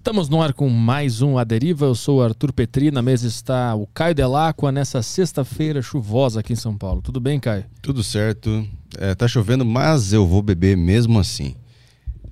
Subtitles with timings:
[0.00, 1.84] Estamos no ar com mais um A Deriva.
[1.84, 2.90] Eu sou o Arthur Petri.
[2.90, 7.02] Na mesa está o Caio Delacqua nessa sexta-feira chuvosa aqui em São Paulo.
[7.02, 7.66] Tudo bem, Caio?
[7.82, 8.66] Tudo certo.
[8.96, 11.54] É, tá chovendo, mas eu vou beber mesmo assim.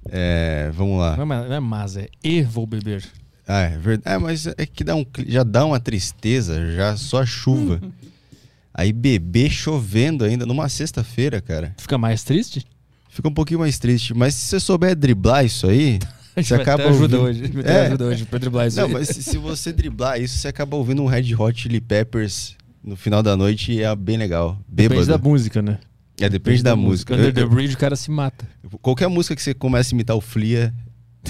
[0.08, 1.14] É, vamos lá.
[1.18, 3.04] Não é, não é mas, é e vou beber.
[3.46, 4.16] Ah, é verdade.
[4.16, 7.82] É, mas é que dá um, já dá uma tristeza, já só a chuva.
[8.72, 11.74] Aí beber chovendo ainda numa sexta-feira, cara.
[11.76, 12.66] Fica mais triste?
[13.10, 14.14] Fica um pouquinho mais triste.
[14.14, 15.98] Mas se você souber driblar isso aí,
[16.44, 17.46] você acaba ajuda ouvindo...
[17.46, 17.68] hoje.
[17.68, 17.86] É.
[17.86, 18.92] ajuda hoje pra driblar isso Não, aí.
[18.92, 22.96] mas se, se você driblar isso, você acaba ouvindo um Red Hot Chili Peppers no
[22.96, 24.58] final da noite e é bem legal.
[24.68, 25.00] Bêbado.
[25.00, 25.78] Depende da música, né?
[26.20, 27.14] É, depende da, música.
[27.14, 28.44] Under Eu- the Bridge o cara se mata.
[28.82, 30.74] qualquer música que você comece a imitar o Flia,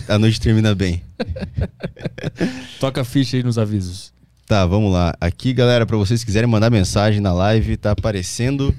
[0.09, 1.03] a noite termina bem.
[2.81, 4.13] Toca a ficha aí nos avisos.
[4.47, 5.15] Tá, vamos lá.
[5.21, 8.75] Aqui, galera, pra vocês quiserem mandar mensagem na live, tá aparecendo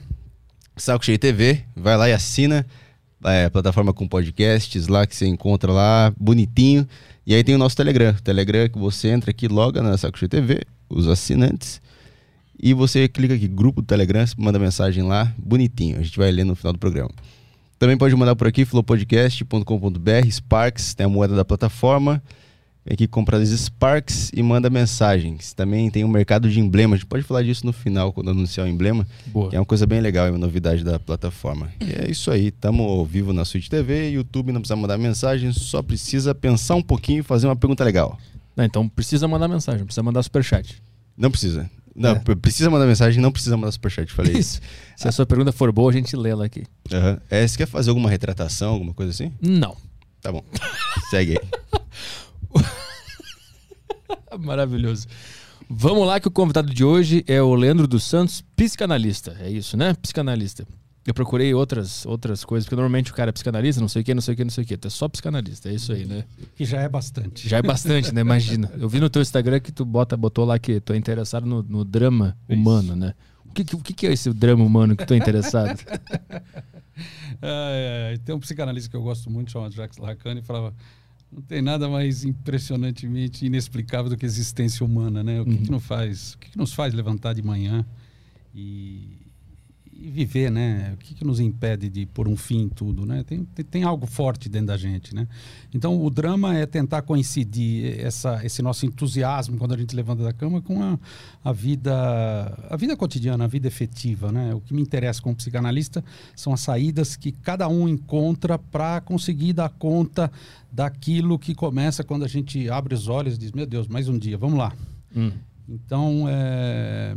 [0.75, 1.61] Saco Cheio TV.
[1.75, 2.65] Vai lá e assina.
[3.25, 6.87] É, plataforma com podcasts lá que você encontra lá, bonitinho.
[7.25, 8.13] E aí tem o nosso Telegram.
[8.23, 11.81] Telegram que você entra aqui, loga na Saco TV, os assinantes.
[12.61, 15.97] E você clica aqui, grupo do Telegram, manda mensagem lá, bonitinho.
[15.99, 17.11] A gente vai ler no final do programa.
[17.77, 22.21] Também pode mandar por aqui, flowpodcast.com.br, Sparks, tem a moeda da plataforma.
[22.89, 25.53] Vem aqui compra as Sparks e manda mensagens.
[25.53, 26.95] Também tem o mercado de emblemas.
[26.95, 29.47] A gente pode falar disso no final, quando anunciar o emblema, Boa.
[29.51, 31.71] que é uma coisa bem legal, é uma novidade da plataforma.
[31.79, 35.53] E é isso aí, tamo ao vivo na Switch TV, YouTube, não precisa mandar mensagem,
[35.53, 38.17] só precisa pensar um pouquinho e fazer uma pergunta legal.
[38.57, 40.81] Não, então precisa mandar mensagem, precisa mandar superchat.
[41.15, 41.69] Não precisa.
[41.95, 42.35] Não, É.
[42.41, 44.59] precisa mandar mensagem, não precisa mandar superchat, falei isso.
[44.97, 46.63] Se a sua pergunta for boa, a gente lê ela aqui.
[46.91, 47.21] Aham.
[47.29, 49.31] É, você quer fazer alguma retratação, alguma coisa assim?
[49.39, 49.77] Não.
[50.21, 50.43] Tá bom.
[51.11, 52.59] Segue aí.
[54.39, 55.07] Maravilhoso.
[55.69, 59.37] Vamos lá que o convidado de hoje é o Leandro dos Santos, psicanalista.
[59.39, 59.93] É isso, né?
[59.93, 60.65] Psicanalista.
[61.05, 64.13] Eu procurei outras, outras coisas, porque normalmente o cara é psicanalista, não sei o que,
[64.13, 64.77] não sei o que, não sei o que.
[64.77, 66.23] Tu é só psicanalista, é isso aí, né?
[66.55, 67.47] Que já é bastante.
[67.47, 68.21] Já é bastante, né?
[68.21, 68.71] Imagina.
[68.77, 71.63] Eu vi no teu Instagram que tu bota, botou lá que tu é interessado no,
[71.63, 73.13] no drama humano, né?
[73.45, 75.79] O que, o que, que é esse drama humano que tu é interessado?
[77.41, 80.73] É, é, tem um psicanalista que eu gosto muito, chamado Jacques Lacan, e falava:
[81.31, 85.41] não tem nada mais impressionantemente inexplicável do que a existência humana, né?
[85.41, 87.85] O que, que nos faz, o que, que nos faz levantar de manhã
[88.53, 89.18] e,
[90.01, 90.93] e viver, né?
[90.93, 93.23] O que, que nos impede de pôr um fim em tudo, né?
[93.23, 95.27] Tem, tem, tem algo forte dentro da gente, né?
[95.73, 100.31] Então o drama é tentar coincidir essa, esse nosso entusiasmo quando a gente levanta da
[100.31, 100.97] cama com a,
[101.43, 101.93] a vida
[102.69, 104.53] a vida cotidiana, a vida efetiva, né?
[104.53, 106.03] O que me interessa como psicanalista
[106.35, 110.31] são as saídas que cada um encontra para conseguir dar conta
[110.71, 114.17] daquilo que começa quando a gente abre os olhos e diz: Meu Deus, mais um
[114.17, 114.71] dia, vamos lá.
[115.15, 115.31] Hum.
[115.67, 117.15] Então, é,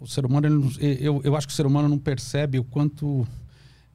[0.00, 0.46] o ser humano,
[0.78, 3.26] ele eu, eu acho que o ser humano não percebe o quanto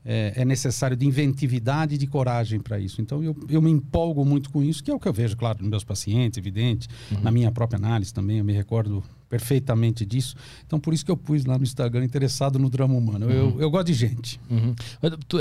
[0.03, 3.01] é, é necessário de inventividade e de coragem para isso.
[3.01, 5.59] Então, eu, eu me empolgo muito com isso, que é o que eu vejo, claro,
[5.61, 6.87] nos meus pacientes, evidente,
[7.21, 10.35] na minha própria análise também, eu me recordo perfeitamente disso.
[10.65, 13.29] Então, por isso que eu pus lá no Instagram interessado no drama humano.
[13.29, 14.41] Eu, eu gosto de gente.
[14.49, 14.75] Uhum.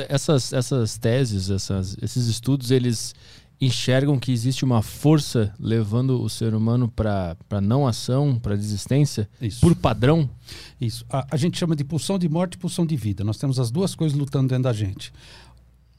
[0.08, 3.14] Essas, essas teses, essas, esses estudos, eles
[3.60, 9.60] enxergam que existe uma força levando o ser humano para não ação, para desistência, Isso.
[9.60, 10.28] por padrão?
[10.80, 11.04] Isso.
[11.10, 13.22] A, a gente chama de pulsão de morte e pulsão de vida.
[13.22, 15.12] Nós temos as duas coisas lutando dentro da gente.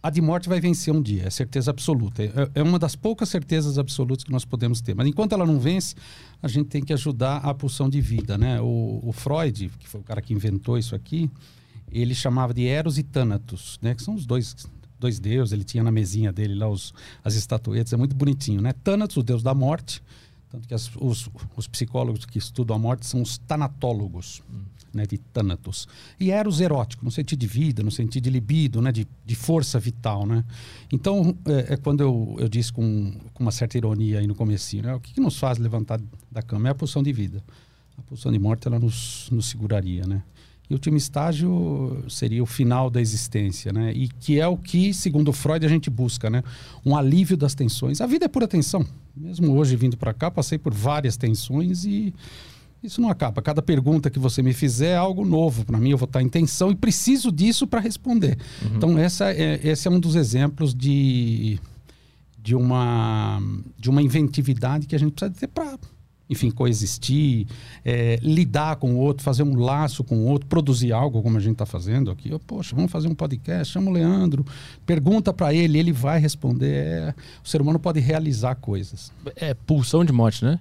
[0.03, 2.23] A de morte vai vencer um dia, é certeza absoluta.
[2.23, 4.95] É, é uma das poucas certezas absolutas que nós podemos ter.
[4.95, 5.93] Mas enquanto ela não vence,
[6.41, 8.35] a gente tem que ajudar a pulsão de vida.
[8.35, 8.59] Né?
[8.59, 11.29] O, o Freud, que foi o cara que inventou isso aqui,
[11.91, 13.93] ele chamava de Eros e Thanatos, né?
[13.93, 14.55] que são os dois,
[15.01, 15.51] dois deuses.
[15.51, 18.61] Ele tinha na mesinha dele lá os, as estatuetas, é muito bonitinho.
[18.61, 18.71] Né?
[18.83, 20.01] Thanatos, o deus da morte,
[20.49, 24.41] tanto que as- os, os psicólogos que estudam a morte são os tanatólogos,
[24.93, 25.87] né, de Thanatos.
[26.19, 29.79] E Eros erótico, no sentido de vida, no sentido de libido, né, de, de força
[29.79, 30.25] vital.
[30.25, 30.43] Né?
[30.91, 34.83] Então, é, é quando eu, eu disse com, com uma certa ironia aí no comecinho,
[34.83, 37.41] né, o que, que nos faz levantar da cama é a pulsão de vida.
[37.97, 40.21] A pulsão de morte, ela nos, nos seguraria, né?
[40.71, 43.91] E o último estágio seria o final da existência, né?
[43.91, 46.41] E que é o que, segundo Freud, a gente busca, né?
[46.85, 47.99] Um alívio das tensões.
[47.99, 48.85] A vida é pura tensão.
[49.13, 52.13] Mesmo hoje vindo para cá, passei por várias tensões e
[52.81, 53.41] isso não acaba.
[53.41, 55.89] Cada pergunta que você me fizer é algo novo para mim.
[55.89, 58.37] Eu vou estar em tensão e preciso disso para responder.
[58.73, 61.59] Então essa é, esse é um dos exemplos de
[62.41, 63.41] de uma
[63.77, 65.77] de uma inventividade que a gente precisa ter para
[66.31, 67.45] enfim, coexistir,
[67.83, 71.41] é, lidar com o outro, fazer um laço com o outro, produzir algo como a
[71.41, 72.31] gente está fazendo aqui.
[72.31, 74.45] Eu, Poxa, vamos fazer um podcast, chama o Leandro,
[74.85, 76.71] pergunta para ele, ele vai responder.
[76.71, 79.11] É, o ser humano pode realizar coisas.
[79.35, 80.57] É pulsão de morte, né?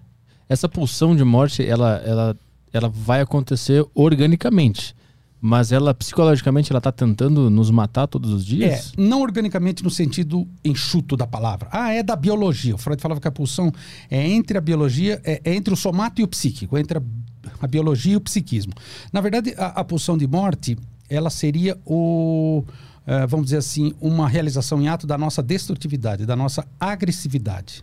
[0.48, 2.36] Essa pulsão de morte, ela, ela,
[2.72, 4.96] ela vai acontecer organicamente.
[5.42, 8.92] Mas ela, psicologicamente, ela tá tentando nos matar todos os É, dias?
[8.98, 11.68] não organicamente no sentido enxuto da palavra.
[11.72, 12.74] Ah, é da biologia.
[12.74, 13.72] O Freud falava que a pulsão
[14.10, 17.02] é entre a biologia, é, é entre o somato e o psíquico, entre a,
[17.62, 18.72] a biologia e o psiquismo.
[19.12, 20.76] Na verdade, a, a pulsão de morte,
[21.08, 22.62] ela seria o,
[23.06, 27.82] eh, vamos dizer assim, uma realização em ato da nossa destrutividade, da nossa agressividade.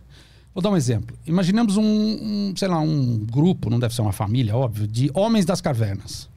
[0.54, 1.16] Vou dar um exemplo.
[1.26, 5.44] Imaginemos um, um, sei lá, um grupo, não deve ser uma família, óbvio, de homens
[5.44, 6.28] das cavernas.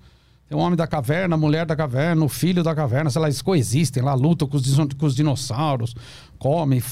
[0.52, 3.30] Tem o homem da caverna, a mulher da caverna, o filho da caverna, sei lá,
[3.30, 5.96] eles coexistem lá, lutam com os, com os dinossauros,
[6.38, 6.84] comem,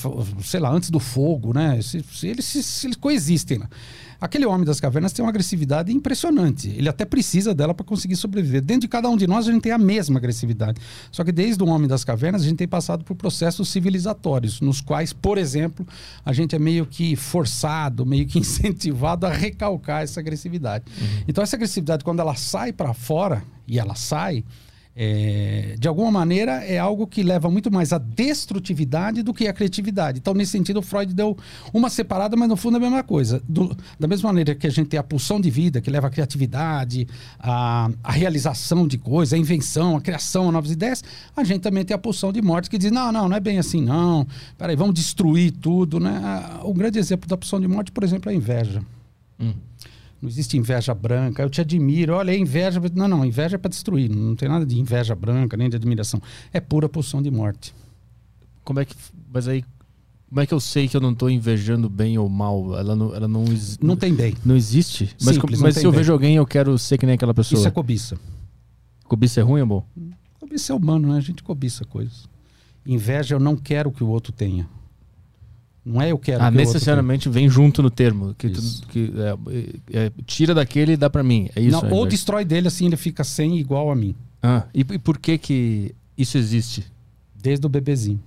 [0.41, 1.73] sei lá, antes do fogo, né?
[1.73, 3.69] Eles, se eles coexistem lá.
[4.19, 6.69] Aquele homem das cavernas tem uma agressividade impressionante.
[6.69, 8.62] Ele até precisa dela para conseguir sobreviver.
[8.62, 10.80] Dentro de cada um de nós, a gente tem a mesma agressividade.
[11.12, 14.81] Só que desde o homem das cavernas, a gente tem passado por processos civilizatórios, nos
[14.81, 15.88] quais, por exemplo,
[16.25, 20.86] a gente é meio que forçado, meio que incentivado a recalcar essa agressividade.
[21.27, 24.44] Então, essa agressividade, quando ela sai para fora, e ela sai,
[24.95, 29.53] é, de alguma maneira é algo que leva muito mais à destrutividade do que à
[29.53, 30.19] criatividade.
[30.19, 31.38] Então, nesse sentido, Freud deu
[31.74, 33.41] uma separada, mas no fundo é a mesma coisa.
[33.47, 36.09] Do- da mesma maneira que a gente tem a pulsão de vida, que leva à
[36.09, 37.07] criatividade,
[37.39, 41.03] à, realização de coisas, à invenção, à criação, a novas ideias,
[41.36, 43.57] a gente também tem a pulsão de morte, que diz: não, não, não é bem
[43.57, 44.27] assim, não.
[44.57, 46.00] Peraí, vamos destruir tudo.
[46.00, 46.19] Né?
[46.63, 48.81] O grande exemplo da pulsão de morte, por exemplo, é a inveja.
[50.21, 51.42] Não existe inveja branca.
[51.42, 52.13] Eu te admiro.
[52.13, 52.81] Olha, é inveja.
[52.94, 53.24] Não, não.
[53.25, 54.10] Inveja é para destruir.
[54.10, 56.21] Não tem nada de inveja branca, nem de admiração.
[56.51, 57.74] É pura pulsão de morte.
[58.63, 58.95] Como é que.
[59.33, 59.63] Mas aí.
[60.27, 62.77] Como é que eu sei que eu não tô invejando bem ou mal?
[62.77, 63.45] Ela não, ela não,
[63.81, 64.36] Não tem bem.
[64.45, 65.06] não existe?
[65.21, 65.98] Mas, Simples, co- não mas se eu bem.
[66.00, 67.57] vejo alguém, eu quero ser que nem aquela pessoa.
[67.57, 68.15] Isso é cobiça.
[69.06, 69.83] Cobiça é ruim, amor?
[70.39, 71.18] Cobiça é humano, né?
[71.18, 72.30] A gente cobiça coisas.
[72.86, 74.68] Inveja, eu não quero que o outro tenha.
[75.91, 78.36] Não é eu quero Ah, que o outro necessariamente vem junto no termo.
[78.38, 79.12] Que, tu- que
[79.91, 81.50] é, é, tira daquele e dá pra mim.
[81.56, 81.71] É isso.
[81.71, 82.09] Não, é ou inveja.
[82.09, 84.13] destrói dele assim, ele fica sem igual a mim.
[84.41, 86.86] Ah, e, e por que que isso existe?
[87.36, 88.21] Desde o bebezinho.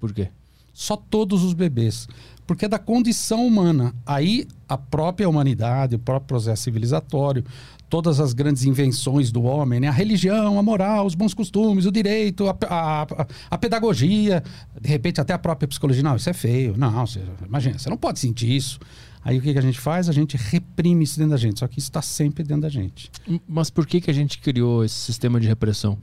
[0.00, 0.28] Por quê?
[0.72, 2.08] Só todos os bebês.
[2.48, 3.94] Porque é da condição humana.
[4.06, 7.44] Aí a própria humanidade, o próprio processo civilizatório,
[7.90, 9.88] todas as grandes invenções do homem, né?
[9.88, 13.06] a religião, a moral, os bons costumes, o direito, a, a,
[13.50, 14.42] a- pedagogia,
[14.80, 16.02] de repente até a própria psicologia.
[16.02, 16.74] Não, isso é feio.
[16.76, 18.80] Não, você, imagina, você não pode sentir isso.
[19.22, 20.08] Aí o que, que a gente faz?
[20.08, 21.58] A gente reprime isso dentro da gente.
[21.60, 23.10] Só que isso está sempre dentro da gente.
[23.46, 25.98] Mas por que que a gente criou esse sistema de repressão?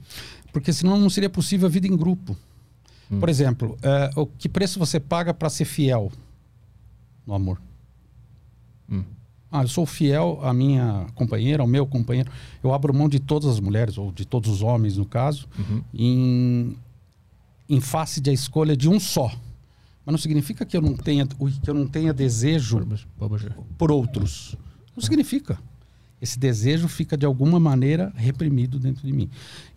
[0.52, 2.36] Porque senão não seria possível a vida em grupo.
[3.10, 3.18] Hum.
[3.18, 6.12] Por exemplo, eh, o que preço você paga para ser fiel
[7.26, 7.60] no amor?
[8.90, 9.02] Hum.
[9.50, 12.30] Ah, eu sou fiel à minha companheira, ao meu companheiro.
[12.62, 15.82] Eu abro mão de todas as mulheres, ou de todos os homens, no caso, Uhum.
[15.94, 16.76] em,
[17.68, 19.28] em face da escolha de um só.
[20.04, 22.78] Mas não significa que eu não tenha, que eu não tenha desejo
[23.78, 24.56] por outros.
[24.94, 25.58] Não significa.
[26.20, 29.28] Esse desejo fica de alguma maneira reprimido dentro de mim.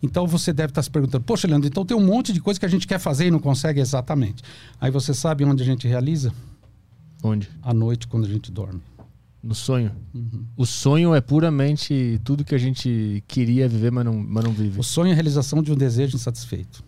[0.02, 2.64] Então você deve estar se perguntando: Poxa, Leandro, então tem um monte de coisa que
[2.66, 4.42] a gente quer fazer e não consegue exatamente.
[4.80, 6.32] Aí você sabe onde a gente realiza?
[7.22, 7.50] Onde?
[7.62, 8.80] À noite, quando a gente dorme.
[9.42, 9.92] No sonho.
[10.14, 10.44] Uhum.
[10.56, 14.78] O sonho é puramente tudo que a gente queria viver, mas não, mas não vive.
[14.78, 16.84] O sonho é a realização de um desejo insatisfeito.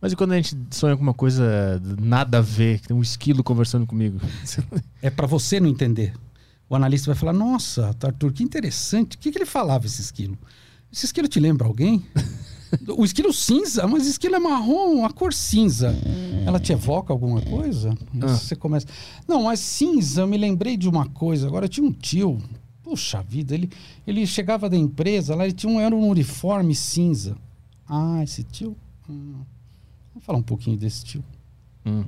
[0.00, 3.02] Mas e quando a gente sonha com uma coisa nada a ver, que tem um
[3.02, 4.20] esquilo conversando comigo?
[5.00, 6.12] É para você não entender.
[6.68, 9.16] O analista vai falar: Nossa, Arthur, que interessante.
[9.16, 10.36] O que, que ele falava, esse esquilo?
[10.92, 12.04] Esse esquilo te lembra alguém?
[12.96, 15.94] O esquilo cinza, mas esquilo é marrom, a cor cinza.
[16.46, 17.94] Ela te evoca alguma coisa?
[18.20, 18.28] Ah.
[18.28, 18.86] Você começa.
[19.26, 21.46] Não, mas cinza, eu me lembrei de uma coisa.
[21.46, 22.38] Agora tinha um tio.
[22.82, 23.70] Puxa vida, ele,
[24.06, 27.36] ele chegava da empresa, lá ele tinha um, era um uniforme cinza.
[27.88, 28.76] Ah, esse tio?
[29.08, 29.36] Hum.
[30.12, 31.24] Vamos falar um pouquinho desse tio.
[31.86, 32.04] Hum.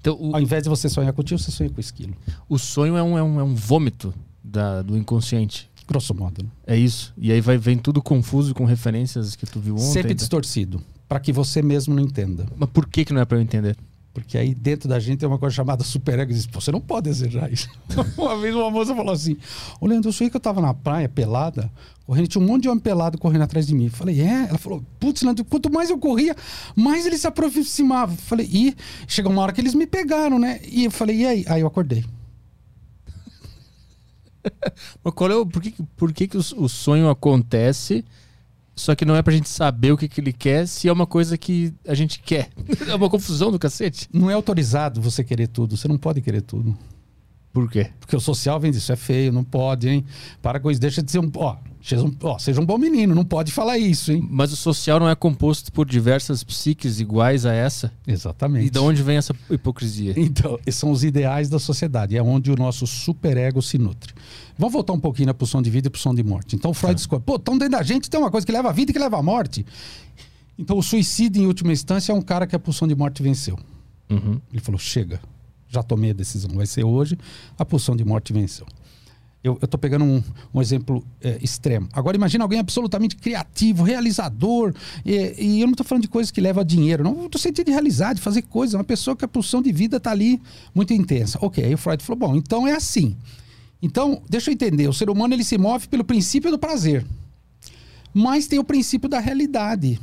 [0.00, 2.14] Então, o, Ao invés de você sonhar com o tio, você sonha com o esquilo.
[2.48, 5.69] o sonho é um, é um, é um vômito da, do inconsciente.
[5.90, 6.50] Grosso modo, né?
[6.68, 7.12] É isso.
[7.18, 9.86] E aí vai, vem tudo confuso com referências que tu viu ontem.
[9.86, 10.20] Sempre tá?
[10.20, 12.46] distorcido, para que você mesmo não entenda.
[12.56, 13.76] Mas por que, que não é pra eu entender?
[14.14, 17.08] Porque aí dentro da gente tem uma coisa chamada superego e diz, você não pode
[17.08, 17.68] desejar isso.
[18.16, 19.36] uma vez uma moça falou assim,
[19.80, 21.68] ô Leandro, eu sonhei que eu tava na praia, pelada,
[22.06, 23.86] correndo, tinha um monte de homem pelado correndo atrás de mim.
[23.86, 24.46] Eu falei, é?
[24.48, 26.36] Ela falou, putz, Leandro, quanto mais eu corria,
[26.76, 28.14] mais eles se aproximavam.
[28.14, 28.76] Eu falei, e
[29.08, 30.60] chegou uma hora que eles me pegaram, né?
[30.70, 31.44] E eu falei, e aí?
[31.48, 32.04] Aí eu acordei.
[35.02, 38.04] Mas qual é o, por que, por que, que o, o sonho acontece,
[38.74, 41.06] só que não é pra gente saber o que, que ele quer, se é uma
[41.06, 42.50] coisa que a gente quer?
[42.88, 44.08] É uma confusão do cacete.
[44.12, 46.76] Não é autorizado você querer tudo, você não pode querer tudo.
[47.52, 47.90] Por quê?
[47.98, 50.04] Porque o social vem disso, é feio, não pode, hein?
[50.40, 51.30] Para com isso, deixa de ser um.
[51.34, 54.26] Ó, Seja um, ó, seja um bom menino, não pode falar isso, hein?
[54.30, 57.90] Mas o social não é composto por diversas psiques iguais a essa?
[58.06, 58.66] Exatamente.
[58.66, 60.12] E de onde vem essa hipocrisia?
[60.16, 64.12] Então, esses são os ideais da sociedade, é onde o nosso superego se nutre.
[64.58, 66.54] Vamos voltar um pouquinho na pulsão de vida e pulsão de morte.
[66.54, 67.00] Então, Freud Tá.
[67.00, 69.00] escolhe, pô, então dentro da gente tem uma coisa que leva à vida e que
[69.00, 69.64] leva à morte.
[70.58, 73.58] Então, o suicídio, em última instância, é um cara que a pulsão de morte venceu.
[74.10, 74.38] Uhum.
[74.52, 75.18] Ele falou: chega,
[75.66, 77.16] já tomei a decisão, vai ser hoje,
[77.58, 78.66] a pulsão de morte venceu.
[79.42, 81.88] Eu estou pegando um, um exemplo é, extremo.
[81.94, 86.42] Agora, imagina alguém absolutamente criativo, realizador, e, e eu não estou falando de coisas que
[86.42, 87.24] levam a dinheiro, não.
[87.24, 88.74] Estou sentindo de realizar, de fazer coisas.
[88.74, 90.40] Uma pessoa que a pulsão de vida está ali
[90.74, 91.38] muito intensa.
[91.40, 93.16] Ok, aí o Freud falou: bom, então é assim.
[93.82, 97.06] Então, deixa eu entender: o ser humano ele se move pelo princípio do prazer,
[98.12, 99.98] mas tem o princípio da realidade.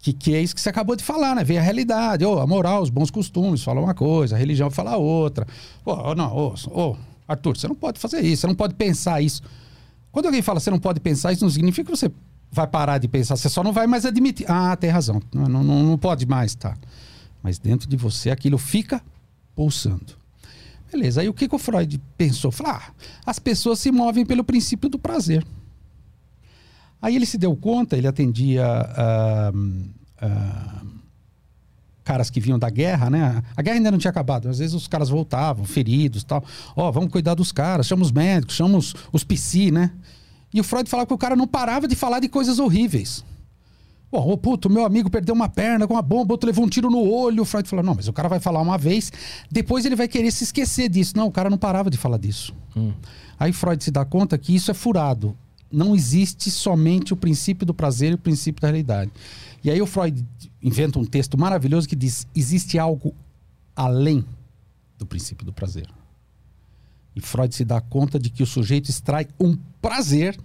[0.00, 1.44] Que, que é isso que você acabou de falar, né?
[1.44, 4.96] Vem a realidade, ô, a moral, os bons costumes, fala uma coisa, a religião fala
[4.96, 5.46] outra.
[5.84, 9.42] Ô, não, ô, ô, Arthur, você não pode fazer isso, você não pode pensar isso.
[10.10, 12.10] Quando alguém fala você não pode pensar, isso não significa que você
[12.50, 14.50] vai parar de pensar, você só não vai mais admitir.
[14.50, 16.76] Ah, tem razão, não, não, não pode mais, tá?
[17.42, 19.02] Mas dentro de você aquilo fica
[19.54, 20.20] pulsando.
[20.92, 22.52] Beleza, aí o que, que o Freud pensou?
[22.52, 22.92] Falou, ah,
[23.24, 25.44] as pessoas se movem pelo princípio do prazer.
[27.00, 29.52] Aí ele se deu conta, ele atendia ah,
[30.20, 30.82] ah,
[32.04, 33.42] caras que vinham da guerra, né?
[33.56, 34.48] A guerra ainda não tinha acabado.
[34.48, 36.44] Às vezes os caras voltavam, feridos tal.
[36.76, 39.90] Ó, vamos cuidar dos caras, chama os médicos, chama os, os psi, né?
[40.52, 43.24] E o Freud falava que o cara não parava de falar de coisas horríveis.
[44.10, 46.90] Bom, ô puto, meu amigo perdeu uma perna com uma bomba, outro levou um tiro
[46.90, 47.42] no olho.
[47.42, 49.10] O Freud falou: não, mas o cara vai falar uma vez,
[49.50, 51.16] depois ele vai querer se esquecer disso.
[51.16, 52.54] Não, o cara não parava de falar disso.
[53.40, 55.34] Aí Freud se dá conta que isso é furado.
[55.72, 59.10] Não existe somente o princípio do prazer e o princípio da realidade.
[59.64, 60.22] E aí o Freud
[60.62, 63.14] inventa um texto maravilhoso que diz: existe algo
[63.74, 64.24] além
[64.98, 65.88] do princípio do prazer.
[67.14, 70.38] E Freud se dá conta de que o sujeito extrai um prazer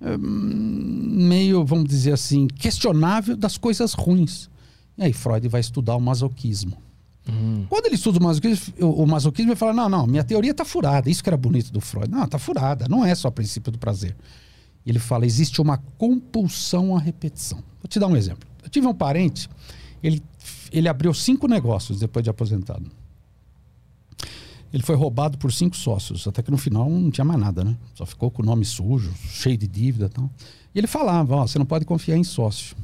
[0.00, 4.50] hum, meio, vamos dizer assim, questionável das coisas ruins.
[4.98, 6.76] E aí Freud vai estudar o masoquismo.
[7.68, 10.64] Quando ele estuda o masoquismo, o o masoquismo, ele fala: não, não, minha teoria está
[10.64, 11.08] furada.
[11.08, 12.10] Isso que era bonito do Freud.
[12.10, 12.86] Não, está furada.
[12.88, 14.16] Não é só o princípio do prazer.
[14.84, 17.58] Ele fala: existe uma compulsão à repetição.
[17.80, 18.49] Vou te dar um exemplo.
[18.70, 19.50] Eu tive um parente,
[20.00, 20.22] ele,
[20.70, 22.88] ele abriu cinco negócios depois de aposentado.
[24.72, 27.76] Ele foi roubado por cinco sócios, até que no final não tinha mais nada, né?
[27.96, 30.30] Só ficou com o nome sujo, cheio de dívida e tal.
[30.72, 32.76] E ele falava: ó, você não pode confiar em sócio.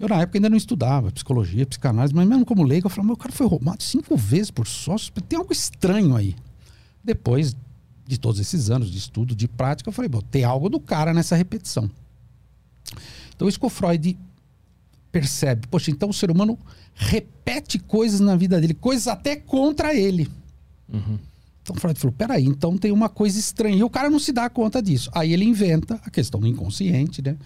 [0.00, 3.16] Eu, na época, ainda não estudava psicologia, psicanálise, mas mesmo como leigo, eu falava: meu
[3.18, 6.34] cara foi roubado cinco vezes por sócio, tem algo estranho aí.
[7.04, 7.54] Depois
[8.06, 11.12] de todos esses anos de estudo, de prática, eu falei: bom, tem algo do cara
[11.12, 11.90] nessa repetição.
[13.42, 14.16] Então, isso que o Freud
[15.10, 15.66] percebe.
[15.66, 16.58] Poxa, então o ser humano
[16.94, 20.28] repete coisas na vida dele, coisas até contra ele.
[21.62, 23.76] Então Freud falou: peraí, então tem uma coisa estranha.
[23.76, 25.10] E o cara não se dá conta disso.
[25.12, 27.36] Aí ele inventa a questão do inconsciente, né?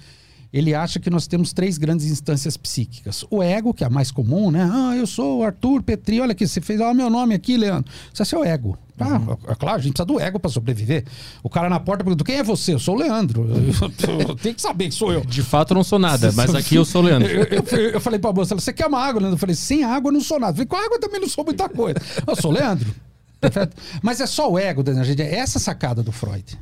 [0.56, 3.26] Ele acha que nós temos três grandes instâncias psíquicas.
[3.30, 4.66] O ego, que é a mais comum, né?
[4.72, 7.92] Ah, eu sou o Arthur Petri, olha aqui, você fez o meu nome aqui, Leandro.
[8.10, 8.78] Isso é seu ego.
[8.98, 11.04] Ah, é claro, a gente precisa do ego para sobreviver.
[11.42, 12.72] O cara na porta pergunta: quem é você?
[12.72, 13.46] Eu sou o Leandro.
[14.40, 15.20] Tenho que saber que sou eu.
[15.26, 17.28] De fato, eu não sou nada, mas aqui eu sou o Leandro.
[17.28, 19.34] Eu, eu, eu falei pra moça, você quer uma água, Leandro?
[19.34, 20.52] Eu falei, sem água eu não sou nada.
[20.52, 22.00] Eu falei, com água eu também não sou muita coisa.
[22.26, 22.94] Eu sou o Leandro.
[23.38, 23.76] Perfeito?
[24.00, 25.20] Mas é só o ego da gente.
[25.20, 26.58] É essa sacada do Freud.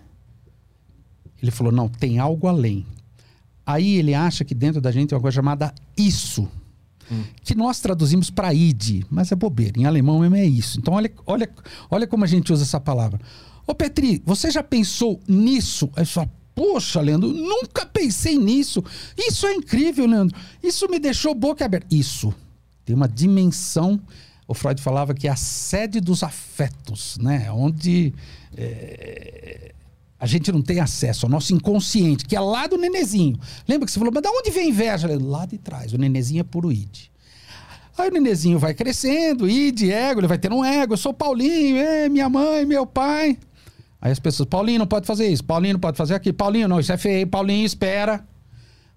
[1.41, 2.85] Ele falou, não, tem algo além.
[3.67, 6.49] Aí ele acha que dentro da gente tem uma coisa chamada isso.
[7.43, 9.79] Que nós traduzimos para id, mas é bobeira.
[9.79, 10.79] Em alemão mesmo é isso.
[10.79, 11.51] Então olha, olha,
[11.91, 13.21] olha como a gente usa essa palavra.
[13.67, 15.91] Ô Petri, você já pensou nisso?
[15.97, 18.83] Aí você fala, poxa, Leandro, nunca pensei nisso.
[19.17, 20.37] Isso é incrível, Leandro.
[20.63, 21.95] Isso me deixou boca aberta.
[21.95, 22.35] Isso.
[22.85, 24.01] Tem uma dimensão.
[24.47, 27.51] O Freud falava que é a sede dos afetos, né?
[27.51, 28.15] Onde
[28.57, 29.74] é,
[30.25, 33.39] a gente não tem acesso ao nosso inconsciente, que é lá do nenezinho.
[33.69, 35.19] Lembra que você falou, mas da onde vem a inveja?
[35.21, 35.93] Lá de trás.
[35.93, 37.11] O nenezinho é puro id.
[37.99, 40.95] Aí o nenezinho vai crescendo, id, ego, ele vai ter um ego.
[40.95, 43.37] Eu sou Paulinho, é minha mãe, meu pai.
[44.01, 46.81] Aí as pessoas, Paulinho não pode fazer isso, Paulinho não pode fazer aquilo, Paulinho não,
[46.81, 48.27] isso é feio, Paulinho espera.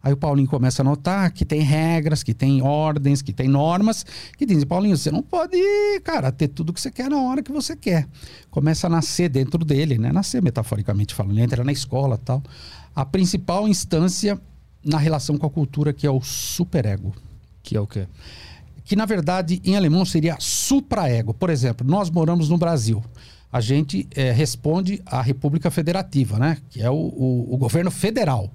[0.08, 4.06] Aí o Paulinho começa a notar que tem regras, que tem ordens, que tem normas,
[4.38, 5.58] que dizem, Paulinho, você não pode,
[6.02, 8.08] cara, ter tudo que você quer na hora que você quer.
[8.50, 10.10] Começa a nascer dentro dele, né?
[10.14, 12.42] Nascer metaforicamente falando, ele entra na escola tal.
[12.96, 14.40] A principal instância
[14.82, 17.14] na relação com a cultura que é o superego.
[17.62, 18.08] Que é o quê?
[18.86, 21.34] Que na verdade em alemão seria supraego.
[21.34, 23.04] Por exemplo, nós moramos no Brasil.
[23.52, 26.58] A gente eh, responde à República Federativa, né?
[26.70, 28.50] Que é o, o- o governo federal.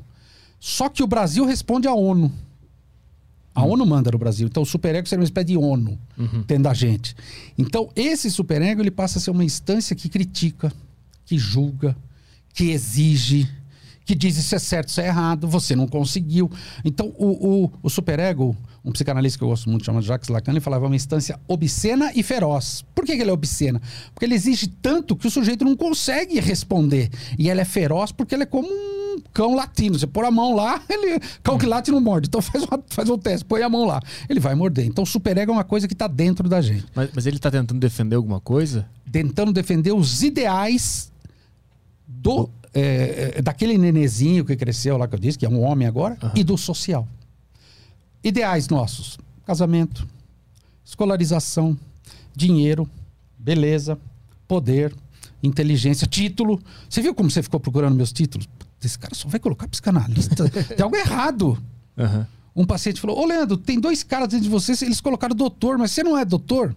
[0.65, 2.31] Só que o Brasil responde à ONU.
[3.53, 4.47] A ONU manda no Brasil.
[4.47, 5.99] Então o superego seria uma espécie de ONU
[6.47, 7.17] tendo a gente.
[7.59, 10.73] Então esse superego ele passa a ser uma instância que critica,
[11.27, 11.97] que julga,
[12.55, 13.51] que exige,
[14.05, 16.49] que diz isso é certo, isso é errado, você não conseguiu.
[16.85, 20.61] Então, o, o, o superego, um psicanalista que eu gosto muito, chamado Jacques Lacan, ele
[20.61, 22.85] falava uma instância obscena e feroz.
[22.95, 23.83] Por que, que ele é obscena?
[24.15, 27.11] Porque ele exige tanto que o sujeito não consegue responder.
[27.37, 29.02] E ela é feroz porque ele é como um
[29.33, 29.99] cão latino.
[29.99, 31.21] Você pôr a mão lá, ele.
[31.43, 32.29] Cão que late não morde.
[32.29, 34.01] Então faz, uma, faz um teste, põe a mão lá.
[34.29, 34.87] Ele vai morder.
[34.87, 36.87] Então o superego é uma coisa que está dentro da gente.
[36.95, 38.89] Mas, mas ele tá tentando defender alguma coisa?
[39.11, 41.13] Tentando defender os ideais
[42.07, 42.49] do.
[42.73, 46.17] é, é, daquele nenezinho que cresceu lá que eu disse, que é um homem agora,
[46.35, 47.07] e do social.
[48.23, 50.07] Ideais nossos: casamento,
[50.85, 51.77] escolarização,
[52.35, 52.89] dinheiro,
[53.39, 53.99] beleza,
[54.47, 54.95] poder,
[55.43, 56.61] inteligência, título.
[56.89, 58.49] Você viu como você ficou procurando meus títulos?
[58.85, 60.49] Esse cara só vai colocar psicanalista.
[60.51, 61.59] Tem algo errado.
[61.97, 62.27] Aham.
[62.55, 65.91] Um paciente falou: Ô Leandro, tem dois caras dentro de você, eles colocaram doutor, mas
[65.91, 66.69] você não é doutor?
[66.71, 66.75] Eu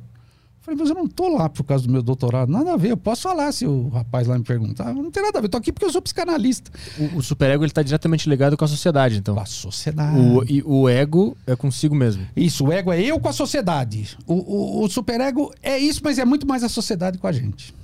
[0.62, 2.50] falei, mas eu não tô lá por causa do meu doutorado.
[2.50, 4.96] Nada a ver, eu posso falar se o rapaz lá me perguntar.
[4.96, 6.72] Não tem nada a ver, eu tô aqui porque eu sou psicanalista.
[6.98, 9.38] O, o superego ele tá diretamente ligado com a sociedade, então.
[9.38, 10.18] A sociedade.
[10.18, 12.26] O, e o ego é consigo mesmo.
[12.36, 14.18] Isso, o ego é eu com a sociedade.
[14.26, 17.76] O, o, o superego é isso, mas é muito mais a sociedade com a gente.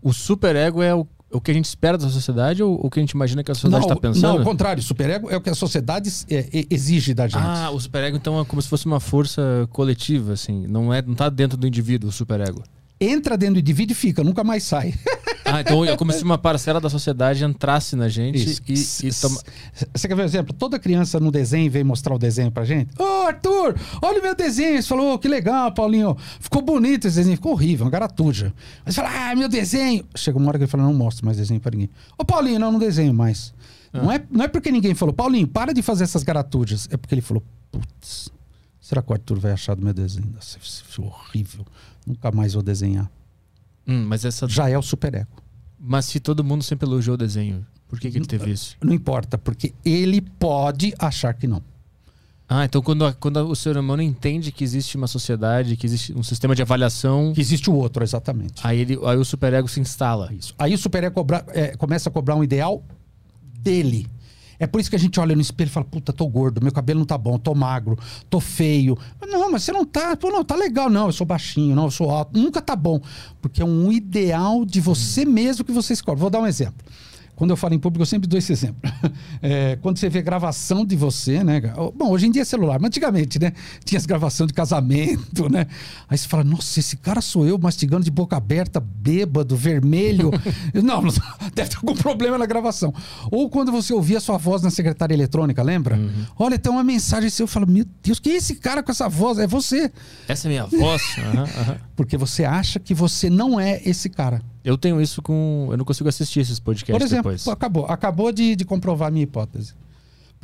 [0.00, 3.02] O superego é o, o que a gente espera da sociedade ou o que a
[3.02, 4.38] gente imagina que a sociedade está não, pensando?
[4.38, 7.42] ao contrário, superego é o que a sociedade é, é, exige da gente.
[7.42, 10.66] Ah, o superego então é como se fosse uma força coletiva, assim.
[10.68, 12.62] Não, é, não tá dentro do indivíduo, o superego.
[13.00, 14.94] Entra dentro do indivíduo e fica, nunca mais sai.
[15.46, 19.04] Ah, então é como se uma parcela da sociedade entrasse na gente Isso.
[19.04, 19.38] e, e toma...
[19.94, 20.54] Você quer ver um exemplo?
[20.54, 22.90] Toda criança no desenho vem mostrar o desenho pra gente.
[22.98, 24.82] Ô, Arthur, olha o meu desenho.
[24.82, 26.16] Você falou, "Ô, que legal, Paulinho.
[26.40, 27.36] Ficou bonito esse desenho.
[27.36, 28.54] Ficou horrível, uma garatuja.
[28.86, 30.04] Aí você fala, ah, meu desenho.
[30.16, 31.90] Chega uma hora que ele fala, não mostro mais desenho pra ninguém.
[32.18, 33.52] Ô, Paulinho, não, não desenho mais.
[33.92, 36.88] Não, é, não é porque ninguém falou, Paulinho, para de fazer essas garatujas.
[36.90, 38.30] É porque ele falou, putz,
[38.80, 40.26] será que o Arthur vai achar do meu desenho?
[40.34, 41.64] Nossa, isso foi horrível.
[42.06, 43.10] Nunca mais vou desenhar.
[43.86, 44.48] Hum, mas essa...
[44.48, 45.28] Já é o superego.
[45.78, 48.76] Mas se todo mundo sempre elogiou o desenho, por que, que ele teve isso?
[48.82, 51.62] Não importa, porque ele pode achar que não.
[52.48, 56.12] Ah, então quando, a- quando o ser humano entende que existe uma sociedade, que existe
[56.16, 58.60] um sistema de avaliação, Que existe o outro, exatamente.
[58.66, 60.30] aí, ele, aí o superego se instala.
[60.32, 60.54] Isso.
[60.58, 62.82] Aí o superego cobra- é, começa a cobrar um ideal
[63.60, 64.06] dele.
[64.64, 66.72] É por isso que a gente olha no espelho e fala: puta, tô gordo, meu
[66.72, 67.98] cabelo não tá bom, tô magro,
[68.30, 68.96] tô feio.
[69.20, 70.16] Não, mas você não tá.
[70.16, 70.88] Pô, não, tá legal.
[70.88, 72.38] Não, eu sou baixinho, não, eu sou alto.
[72.38, 72.98] Nunca tá bom.
[73.42, 76.18] Porque é um ideal de você mesmo que você escolhe.
[76.18, 76.84] Vou dar um exemplo.
[77.36, 78.80] Quando eu falo em público, eu sempre dou esse exemplo.
[79.42, 81.60] É, quando você vê gravação de você, né?
[81.94, 83.52] Bom, hoje em dia é celular, mas antigamente, né?
[83.84, 85.66] Tinha as gravações de casamento, né?
[86.08, 90.30] Aí você fala, nossa, esse cara sou eu mastigando de boca aberta, bêbado, vermelho.
[90.82, 91.02] não,
[91.54, 92.94] deve ter algum problema na gravação.
[93.30, 95.98] Ou quando você ouvia a sua voz na secretária eletrônica, lembra?
[96.38, 99.08] Olha, tem uma mensagem assim, eu falo, meu Deus, quem é esse cara com essa
[99.08, 99.38] voz?
[99.38, 99.92] É você.
[100.26, 101.02] Essa é minha voz.
[101.18, 101.76] Aham, aham.
[101.94, 104.40] Porque você acha que você não é esse cara.
[104.64, 105.68] Eu tenho isso com.
[105.70, 107.46] Eu não consigo assistir esses podcasts Por exemplo, depois.
[107.48, 107.86] acabou.
[107.86, 109.74] Acabou de, de comprovar a minha hipótese.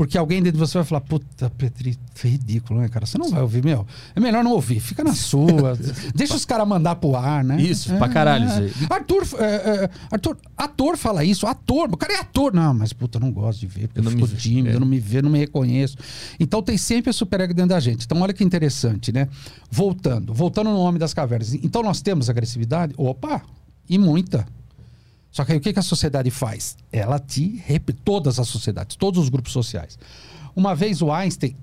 [0.01, 3.05] Porque alguém dentro de você vai falar, puta, Petri, foi ridículo, né, cara?
[3.05, 3.87] Você não vai ouvir, meu.
[4.17, 5.77] É melhor não ouvir, fica na sua.
[6.17, 7.61] Deixa os caras mandar pro ar, né?
[7.61, 8.87] Isso, pra caralho isso aí.
[8.89, 12.55] Arthur, é, é, Arthur, ator fala isso, ator, o cara é ator.
[12.55, 14.71] Não, mas puta, eu não gosto de ver, porque Eu eu, não fico me tímido,
[14.71, 14.75] é.
[14.75, 15.99] eu não me vejo, não me reconheço.
[16.39, 18.07] Então tem sempre a superego dentro da gente.
[18.07, 19.29] Então olha que interessante, né?
[19.71, 21.53] Voltando, voltando no Homem das Cavernas.
[21.53, 22.95] Então nós temos agressividade?
[22.97, 23.43] Opa,
[23.91, 24.47] e muita.
[25.31, 26.77] Só que aí o que, que a sociedade faz?
[26.91, 27.63] Ela te
[28.05, 29.99] todas as sociedades, todos os grupos sociais.
[30.57, 31.55] Uma vez o Einstein,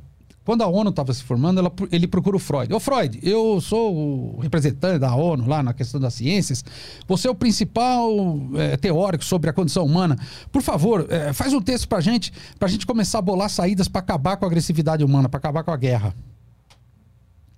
[0.46, 2.74] quando a ONU estava se formando, ela- ele procura o Freud.
[2.74, 6.64] Ô Freud, eu sou o representante da ONU lá na questão das ciências.
[7.06, 8.10] Você é o principal
[8.56, 10.18] eh, teórico sobre a condição humana.
[10.50, 14.00] Por favor, eh, faz um texto pra gente, pra gente começar a bolar saídas para
[14.00, 16.16] acabar com a agressividade humana, para acabar com a guerra.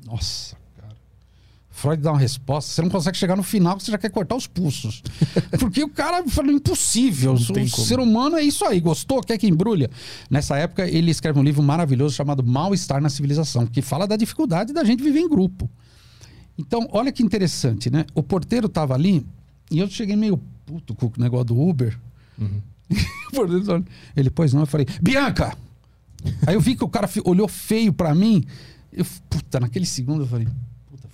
[0.03, 0.57] Nossa.
[1.79, 4.45] Freud dá uma resposta, você não consegue chegar no final, você já quer cortar os
[4.47, 5.01] pulsos.
[5.59, 7.33] Porque o cara falou impossível.
[7.33, 9.21] Não o ser humano é isso aí, gostou?
[9.21, 9.89] Quer que embrulha?
[10.29, 14.73] Nessa época, ele escreve um livro maravilhoso chamado Mal-Estar na Civilização, que fala da dificuldade
[14.73, 15.69] da gente viver em grupo.
[16.57, 18.05] Então, olha que interessante, né?
[18.13, 19.25] O porteiro tava ali
[19.71, 21.97] e eu cheguei meio puto com o negócio do Uber.
[23.33, 23.83] Falou-
[24.15, 25.55] ele, pois não, eu falei, Bianca!
[26.45, 28.43] Aí eu vi que o cara olhou feio pra mim.
[28.91, 30.47] Eu, puta, naquele segundo eu falei,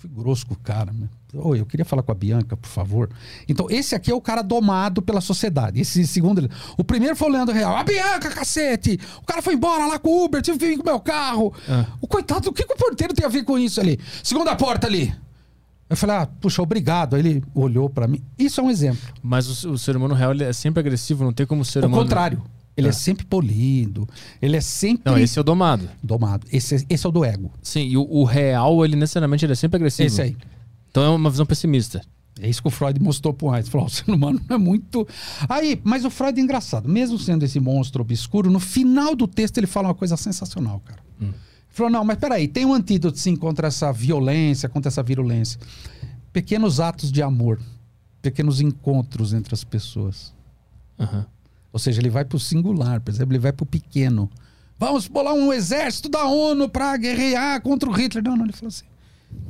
[0.08, 0.92] fui grosso com o cara.
[0.92, 1.08] Né?
[1.34, 3.10] Oi, eu queria falar com a Bianca, por favor.
[3.48, 5.80] Então, esse aqui é o cara domado pela sociedade.
[5.80, 7.76] Esse segundo, ele- o primeiro foi o Leandro Real.
[7.76, 8.98] A Bianca, cacete!
[9.22, 11.52] O cara foi embora lá com o Uber, tive que vir com o meu carro.
[11.68, 11.86] Ah.
[12.00, 13.98] O coitado, o que, que o porteiro tem a ver com isso ali?
[14.22, 15.14] Segunda porta ali.
[15.88, 17.14] Eu falei, ah, puxa, obrigado.
[17.14, 18.20] Aí ele olhou pra mim.
[18.38, 18.98] Isso é um exemplo.
[19.22, 21.84] Mas o, o ser humano real ele é sempre agressivo, não tem como o ser
[21.84, 22.02] o humano.
[22.02, 22.42] contrário.
[22.76, 22.90] Ele é.
[22.90, 22.92] É.
[22.92, 24.08] sempre polido.
[24.40, 25.88] Ele é sempre Não, esse é o domado.
[26.02, 26.46] domado.
[26.52, 27.50] Esse, esse é o do ego.
[27.62, 30.06] Sim, e o, o real, ele necessariamente ele é sempre agressivo.
[30.06, 30.36] Esse aí.
[30.90, 32.02] Então é uma visão pessimista.
[32.40, 33.72] É isso que o Freud mostrou para o Einstein.
[33.72, 35.08] Falou, o ser humano é muito.
[35.48, 36.88] Aí, mas o Freud é engraçado.
[36.88, 41.00] Mesmo sendo esse monstro obscuro, no final do texto ele fala uma coisa sensacional, cara.
[41.20, 41.28] Hum.
[41.28, 41.34] Ele
[41.70, 45.58] falou: não, mas peraí, tem um antídoto sim contra essa violência, contra essa virulência.
[46.30, 47.58] Pequenos atos de amor,
[48.20, 50.34] pequenos encontros entre as pessoas.
[50.98, 51.24] Uhum.
[51.76, 54.30] Ou seja, ele vai para o singular, por exemplo, ele vai para o pequeno.
[54.78, 58.24] Vamos bolar um exército da ONU para guerrear contra o Hitler.
[58.24, 58.86] Não, não, ele falou assim: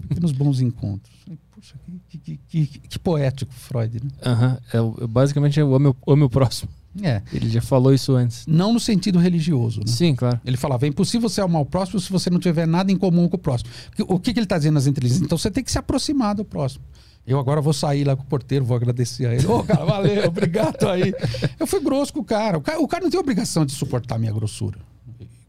[0.08, 1.14] pequenos bons encontros.
[1.52, 1.76] Puxa,
[2.08, 4.10] que, que, que, que poético, Freud, né?
[4.26, 5.02] Uhum.
[5.04, 6.68] É, basicamente é o meu, o meu próximo.
[7.00, 7.22] É.
[7.32, 8.44] Ele já falou isso antes.
[8.44, 9.86] Não no sentido religioso, né?
[9.86, 10.40] Sim, claro.
[10.44, 13.28] Ele falava, é impossível ser amar o próximo se você não tiver nada em comum
[13.28, 13.70] com o próximo.
[14.08, 15.24] O que, que ele está dizendo nas entrevistas?
[15.24, 16.84] Então você tem que se aproximar do próximo.
[17.26, 19.46] Eu agora vou sair lá com o porteiro, vou agradecer a ele.
[19.46, 21.12] Ô, oh, cara, valeu, obrigado aí.
[21.58, 22.56] Eu fui grosso com o cara.
[22.56, 22.80] O, cara.
[22.80, 24.78] o cara não tem obrigação de suportar a minha grossura.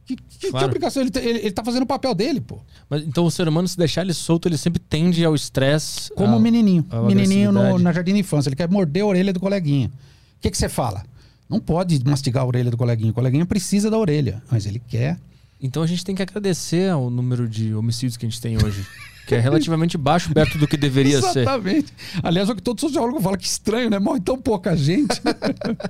[0.07, 0.59] Que, que, claro.
[0.59, 1.03] que obrigação?
[1.03, 2.59] Ele, ele, ele tá fazendo o papel dele, pô.
[2.89, 6.11] Mas então o ser humano, se deixar ele solto, ele sempre tende ao estresse.
[6.13, 6.85] Como o um menininho.
[7.05, 8.49] Menininho no, na jardim de infância.
[8.49, 9.87] Ele quer morder a orelha do coleguinha.
[9.87, 11.03] O que, que você fala?
[11.49, 13.11] Não pode mastigar a orelha do coleguinha.
[13.11, 15.19] O coleguinha precisa da orelha, mas ele quer.
[15.61, 18.85] Então a gente tem que agradecer ao número de homicídios que a gente tem hoje.
[19.27, 21.41] que é relativamente baixo perto do que deveria ser.
[21.41, 21.93] Exatamente.
[22.23, 23.99] Aliás, é o que todo sociólogo fala, que estranho, né?
[23.99, 25.21] Morre tão pouca gente.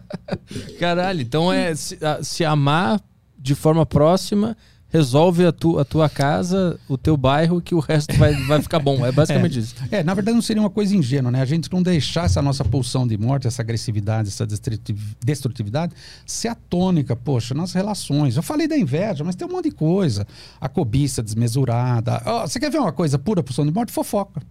[0.80, 3.00] Caralho, então é se, se amar
[3.38, 4.58] de forma próxima
[4.90, 8.80] resolve a, tu, a tua casa, o teu bairro, que o resto vai, vai ficar
[8.80, 9.06] bom.
[9.06, 9.62] É basicamente é.
[9.62, 9.76] isso.
[9.92, 11.42] É, na verdade não seria uma coisa ingênua, né?
[11.42, 14.48] A gente não deixar essa nossa pulsão de morte, essa agressividade, essa
[15.26, 15.94] destrutividade
[16.26, 18.38] ser a tônica, poxa, nas relações.
[18.38, 20.26] Eu falei da inveja, mas tem um monte de coisa.
[20.60, 22.22] A cobiça desmesurada.
[22.26, 23.92] Oh, você quer ver uma coisa pura pulsão de morte?
[23.92, 24.42] Fofoca.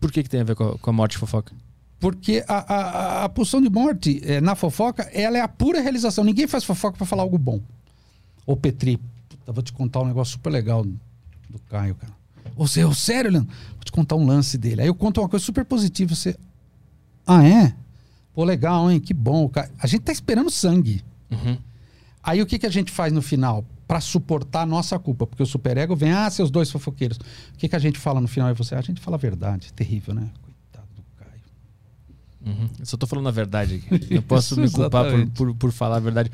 [0.00, 1.52] Por que, que tem a ver com a, com a morte fofoca?
[2.00, 6.24] Porque a, a, a pulsão de morte, é, na fofoca, ela é a pura realização.
[6.24, 7.60] Ninguém faz fofoca para falar algo bom.
[8.46, 8.98] Ô Petri,
[9.50, 12.12] eu vou te contar um negócio super legal do Caio, cara.
[12.56, 13.52] Você, oh, sério, Leandro?
[13.74, 14.82] Vou te contar um lance dele.
[14.82, 16.14] Aí eu conto uma coisa super positiva.
[16.14, 16.36] Você.
[17.26, 17.74] Ah, é?
[18.32, 19.00] Pô, legal, hein?
[19.00, 19.48] Que bom.
[19.48, 19.68] Cara.
[19.78, 21.02] A gente tá esperando sangue.
[21.30, 21.58] Uhum.
[22.22, 23.64] Aí o que, que a gente faz no final?
[23.88, 25.26] Para suportar a nossa culpa.
[25.26, 27.18] Porque o superego vem, ah, seus dois fofoqueiros.
[27.18, 28.50] O que, que a gente fala no final?
[28.50, 29.72] E você, a gente fala a verdade.
[29.72, 30.30] Terrível, né?
[32.44, 32.68] Uhum.
[32.78, 34.06] Eu só tô falando a verdade aqui.
[34.14, 36.30] Eu posso me culpar por, por, por falar a verdade.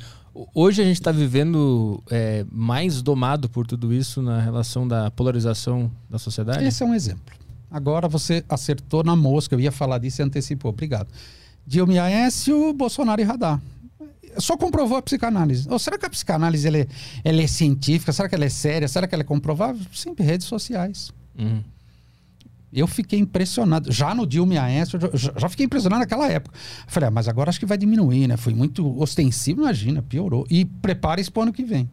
[0.54, 5.90] Hoje a gente está vivendo é, mais domado por tudo isso na relação da polarização
[6.10, 6.64] da sociedade?
[6.64, 7.34] Esse é um exemplo.
[7.70, 10.70] Agora você acertou na mosca, eu ia falar disso e antecipou.
[10.70, 11.08] Obrigado.
[11.66, 13.60] Dilma Aécio, Bolsonaro e Radar.
[14.38, 15.66] Só comprovou a psicanálise.
[15.68, 16.86] Ou será que a psicanálise ela é,
[17.24, 18.12] ela é científica?
[18.12, 18.86] Será que ela é séria?
[18.86, 19.80] Será que ela é comprovável?
[19.92, 21.10] Sim, redes sociais.
[21.38, 21.62] Uhum.
[22.76, 23.90] Eu fiquei impressionado.
[23.90, 26.54] Já no Dilma e Aécio, já, já fiquei impressionado naquela época.
[26.86, 28.36] Falei, ah, mas agora acho que vai diminuir, né?
[28.36, 30.46] Foi muito ostensivo, imagina, piorou.
[30.50, 31.88] E prepare-se para o ano que vem.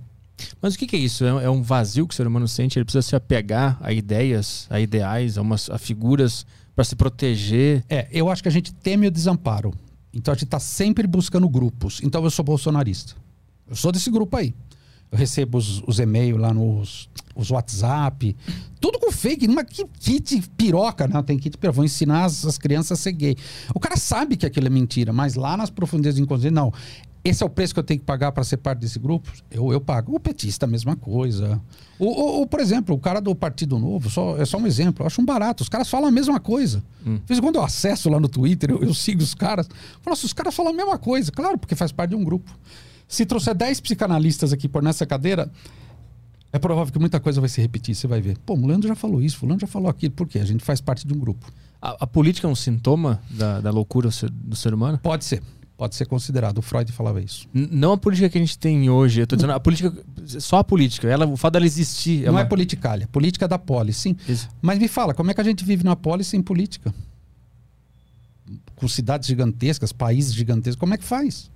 [0.62, 1.24] Mas o que, que é isso?
[1.24, 2.78] É, é, um vazio que o ser humano sente?
[2.78, 7.84] Ele precisa se apegar a ideias, a ideais, a, umas, a figuras para se proteger?
[7.88, 9.74] É, eu acho que a gente teme o desamparo.
[10.14, 12.02] Então a gente está sempre buscando grupos.
[12.04, 13.16] Então eu sou bolsonarista.
[13.68, 14.54] Eu sou desse grupo aí.
[15.14, 18.36] Eu recebo os, os e-mails lá nos os WhatsApp,
[18.80, 23.00] tudo com fake, numa kit piroca, não, tem kit piroca, vou ensinar as, as, crianças
[23.00, 23.36] a ser gay.
[23.74, 26.72] O cara sabe que aquilo é mentira, mas lá nas profundezas do inconsciente, não.
[27.24, 29.32] Esse é o preço que eu tenho que pagar para ser parte desse grupo?
[29.50, 30.14] Eu, eu pago.
[30.14, 31.62] O petista, a mesma coisa.
[31.98, 35.22] Ou, por exemplo, o cara do Partido Novo, só, é só um exemplo, eu acho
[35.22, 35.64] um barato.
[35.64, 36.84] Os caras falam a mesma coisa.
[37.06, 37.16] Hum.
[37.16, 39.70] De vez em quando eu acesso lá no Twitter, eu, eu sigo os caras.
[40.02, 41.32] Falo, os caras falam a mesma coisa.
[41.32, 42.52] Claro, porque faz parte de um grupo.
[43.14, 45.48] Se trouxer 10 psicanalistas aqui por nessa cadeira,
[46.52, 48.40] é provável que muita coisa vai se repetir, você vai ver.
[48.40, 50.16] Pô, o Leandro já falou isso, fulano já falou aquilo.
[50.16, 50.40] Por quê?
[50.40, 51.46] A gente faz parte de um grupo.
[51.80, 54.98] A, a política é um sintoma da, da loucura do ser humano?
[54.98, 55.44] Pode ser.
[55.78, 56.58] Pode ser considerado.
[56.58, 57.48] O Freud falava isso.
[57.54, 59.22] N não a política que a gente tem hoje.
[59.22, 59.94] Eu tô dizendo a política.
[60.26, 61.08] Só a política.
[61.08, 62.24] Ela, o fato dela existir.
[62.24, 62.42] É não uma...
[62.42, 63.08] é politicalha.
[63.12, 64.16] Política da polis, sim.
[64.28, 64.50] Isso.
[64.60, 66.92] Mas me fala, como é que a gente vive na polis sem política?
[68.76, 71.53] Com cidades gigantescas, países gigantescos, como é que faz?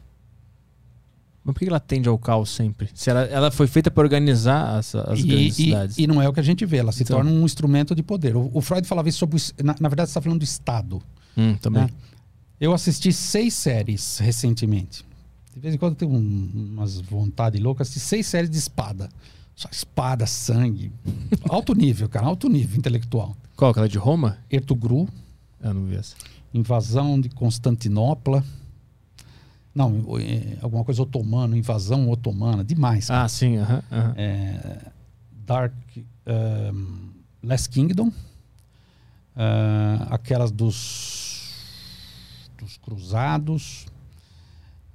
[1.47, 2.89] Mas por que ela tende ao caos sempre?
[2.93, 5.97] Se ela, ela foi feita para organizar as, as e, grandes cidades.
[5.97, 7.15] E, não é o que a gente vê, ela se então.
[7.15, 8.35] torna um instrumento de poder.
[8.35, 9.41] O, o Freud falava isso sobre.
[9.63, 11.01] Na, na verdade, você está falando do Estado.
[11.37, 11.83] Hum, também.
[11.83, 11.89] Né?
[12.59, 15.05] Eu assisti seis séries recentemente.
[15.53, 17.87] De vez em quando eu tenho um, umas vontades loucas.
[17.87, 19.07] Assisti seis séries de espada.
[19.55, 20.91] Só espada, sangue.
[21.47, 22.25] alto nível, cara.
[22.25, 23.37] Alto nível intelectual.
[23.55, 23.71] Qual?
[23.71, 24.37] Aquela de Roma?
[24.51, 25.07] Ertugru.
[25.63, 26.13] Eu não vi essa.
[26.53, 28.43] Invasão de Constantinopla.
[29.77, 33.09] Não, é, alguma coisa otomana, invasão otomana, demais.
[33.09, 33.25] Cara.
[33.25, 33.59] Ah, sim.
[33.59, 34.13] Uh -huh, uh -huh.
[34.17, 34.91] É,
[35.45, 35.73] Dark
[36.25, 37.11] um,
[37.43, 38.13] Last Kingdom, uh,
[40.09, 41.53] aquelas dos,
[42.57, 43.85] dos cruzados,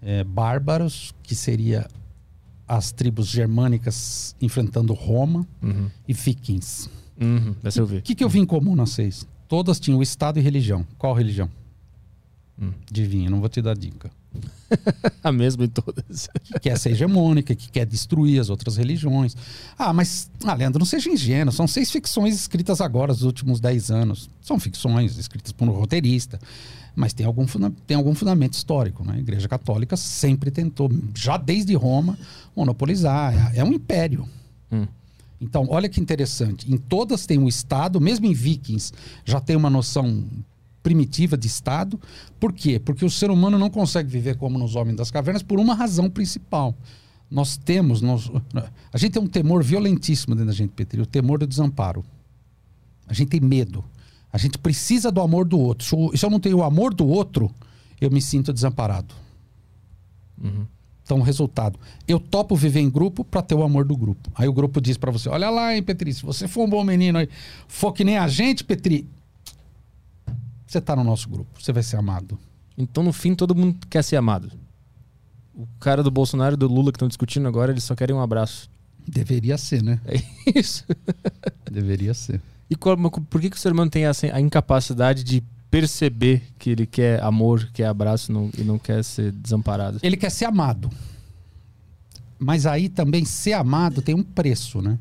[0.02, 1.86] é, bárbaros, que seria
[2.66, 5.88] as tribos germânicas enfrentando Roma, uhum.
[6.08, 6.90] e vikings.
[7.20, 7.98] Uhum, essa eu vi.
[7.98, 9.28] O que, que eu vi em comum nas seis?
[9.46, 10.84] Todas tinham Estado e religião.
[10.98, 11.48] Qual religião?
[12.60, 12.72] Hum.
[12.90, 14.10] Adivinha, não vou te dar dica.
[15.22, 16.28] A mesma em todas.
[16.44, 19.36] Que quer ser hegemônica, que quer destruir as outras religiões.
[19.78, 21.52] Ah, mas, ah, Leandro, não seja ingênuo.
[21.52, 24.28] São seis ficções escritas agora, nos últimos dez anos.
[24.40, 26.38] São ficções escritas por um roteirista.
[26.94, 27.46] Mas tem algum,
[27.86, 29.04] tem algum fundamento histórico.
[29.04, 29.14] Né?
[29.14, 32.18] A Igreja Católica sempre tentou, já desde Roma,
[32.54, 33.54] monopolizar.
[33.54, 34.28] É, é um império.
[34.70, 34.86] Hum.
[35.40, 36.72] Então, olha que interessante.
[36.72, 38.92] Em todas tem um Estado, mesmo em Vikings,
[39.24, 40.24] já tem uma noção
[40.82, 42.00] primitiva de Estado.
[42.40, 42.78] Por quê?
[42.78, 46.10] Porque o ser humano não consegue viver como nos Homens das Cavernas por uma razão
[46.10, 46.74] principal.
[47.30, 48.02] Nós temos.
[48.02, 48.30] Nós,
[48.92, 52.04] a gente tem um temor violentíssimo dentro da gente, Petri, o temor do desamparo.
[53.06, 53.84] A gente tem medo.
[54.32, 55.86] A gente precisa do amor do outro.
[55.86, 57.50] Se eu- Se eu não tenho o amor do outro,
[58.00, 59.14] eu me sinto desamparado.
[61.04, 61.78] Então, o resultado.
[62.06, 64.30] Eu topo viver em grupo para ter o amor do grupo.
[64.34, 66.82] Aí o grupo diz para você: Olha lá, hein, Petri, se você for um bom
[66.84, 67.28] menino aí,
[67.68, 69.06] for que nem a gente, Petri,
[70.72, 72.38] você tá no nosso grupo, você vai ser amado.
[72.76, 74.50] Então, no fim, todo mundo quer ser amado.
[75.54, 78.20] O cara do Bolsonaro e do Lula que estão discutindo agora, eles só querem um
[78.22, 78.70] abraço.
[79.06, 80.00] Deveria ser, né?
[80.06, 80.84] É isso.
[81.70, 82.40] Deveria ser.
[82.70, 86.70] E qual- por que, que o ser humano tem essa, a incapacidade de perceber que
[86.70, 89.98] ele quer amor, quer abraço não- e não quer ser desamparado?
[90.02, 90.90] Ele quer ser amado.
[92.38, 94.98] Mas aí também ser amado tem um preço, né?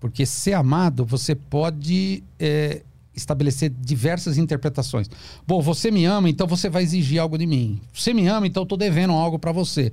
[0.00, 2.82] Porque ser amado, você pode é,
[3.18, 5.08] estabelecer diversas interpretações.
[5.46, 7.80] Bom, você me ama, então você vai exigir algo de mim.
[7.92, 9.90] Você me ama, então eu tô devendo algo pra você.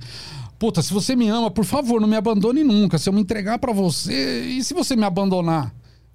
[0.58, 2.98] Puta, se você me ama, por favor, não me abandone nunca.
[2.98, 5.74] Se eu me entregar pra você, e se você me abandonar?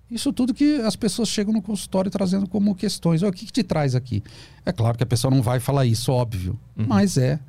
[0.09, 3.21] Isso tudo que as pessoas chegam no consultório trazendo como questões.
[3.21, 4.21] O que, que te traz aqui?
[4.65, 6.59] É claro que a pessoa não vai falar isso, óbvio.
[6.75, 7.39] Mas é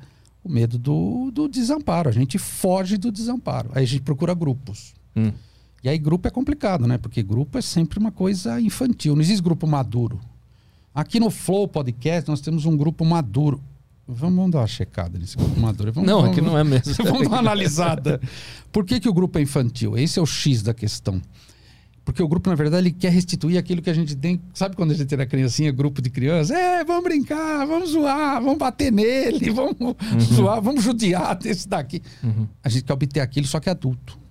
[0.43, 2.09] o medo do, do desamparo.
[2.09, 3.69] A gente foge do desamparo.
[3.73, 4.93] Aí a gente procura grupos.
[5.15, 5.31] Hum.
[5.83, 6.97] E aí grupo é complicado, né?
[6.97, 9.15] Porque grupo é sempre uma coisa infantil.
[9.15, 10.19] Não existe grupo maduro.
[10.95, 13.61] Aqui no Flow Podcast nós temos um grupo maduro.
[14.07, 15.91] Vamos, vamos dar uma checada nesse grupo maduro.
[15.91, 16.93] Vamos, Não, vamos, aqui não é mesmo.
[17.03, 18.21] Vamos dar uma analisada.
[18.71, 19.97] Por que, que o grupo é infantil?
[19.97, 21.21] Esse é o X da questão.
[22.05, 24.41] Porque o grupo, na verdade, ele quer restituir aquilo que a gente tem.
[24.53, 26.51] Sabe quando a gente era criancinha, grupo de crianças?
[26.51, 29.95] É, vamos brincar, vamos zoar, vamos bater nele, vamos
[30.33, 32.01] zoar, vamos judiar desse daqui.
[32.61, 34.22] A gente quer obter aquilo, só que é adulto.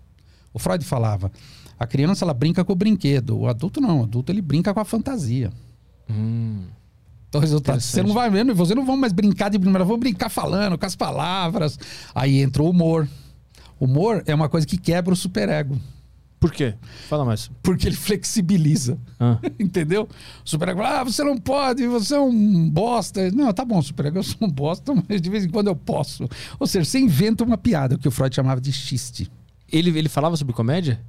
[0.53, 1.31] O Freud falava:
[1.79, 4.81] a criança ela brinca com o brinquedo, o adulto não, o adulto ele brinca com
[4.81, 5.51] a fantasia.
[6.11, 6.65] Hum.
[7.29, 9.99] Então, o resultado, você não vai mesmo, você não vão mais brincar de primeira, vão
[9.99, 11.79] brincar falando com as palavras.
[12.15, 13.09] Aí entra o humor.
[13.81, 15.81] Humor é uma coisa que quebra o superego,
[16.39, 16.75] Por quê?
[17.09, 17.51] Fala mais.
[17.63, 18.99] porque ele flexibiliza.
[19.19, 19.39] Ah.
[19.59, 20.07] Entendeu?
[20.45, 23.31] O superego fala, ah, você não pode, você é um bosta.
[23.31, 26.29] Não, tá bom, superego, eu sou um bosta, mas de vez em quando eu posso.
[26.61, 29.31] Ou seja, você inventa uma piada, o que o Freud chamava de xiste.
[29.73, 31.01] Ele, ele falava sobre comédia?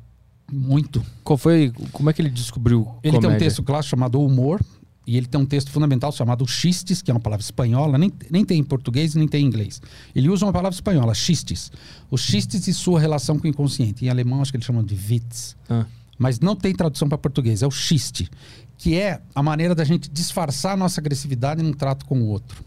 [0.51, 1.03] Muito.
[1.23, 1.71] Qual foi.
[1.91, 3.39] Como é que ele descobriu Ele tem um comédia?
[3.39, 4.61] texto clássico chamado Humor,
[5.05, 8.45] e ele tem um texto fundamental chamado xistes, que é uma palavra espanhola, nem, nem
[8.45, 9.81] tem em português nem tem em inglês.
[10.15, 11.71] Ele usa uma palavra espanhola, xistes.
[12.09, 14.05] Os xistes e sua relação com o inconsciente.
[14.05, 15.57] Em alemão, acho que eles chamam de Witz.
[15.69, 15.85] Ah.
[16.17, 18.29] Mas não tem tradução para português, é o xiste,
[18.77, 22.63] que é a maneira da gente disfarçar a nossa agressividade num trato com o outro.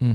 [0.00, 0.14] Hum.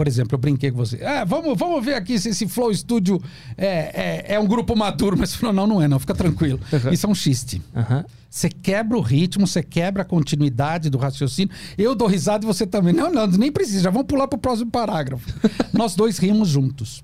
[0.00, 0.96] Por exemplo, eu brinquei com você.
[0.96, 3.22] É, vamos, vamos ver aqui se esse Flow Studio
[3.54, 5.14] é, é, é um grupo maduro.
[5.14, 6.58] Mas você falou, não, não é, não, fica tranquilo.
[6.90, 7.60] Isso é um xiste.
[7.76, 8.06] Aham.
[8.30, 11.54] Você quebra o ritmo, você quebra a continuidade do raciocínio.
[11.76, 12.94] Eu dou risada e você também.
[12.94, 13.82] Não, não, nem precisa.
[13.82, 15.28] Já vamos pular para o próximo parágrafo.
[15.70, 17.02] Nós dois rimos juntos.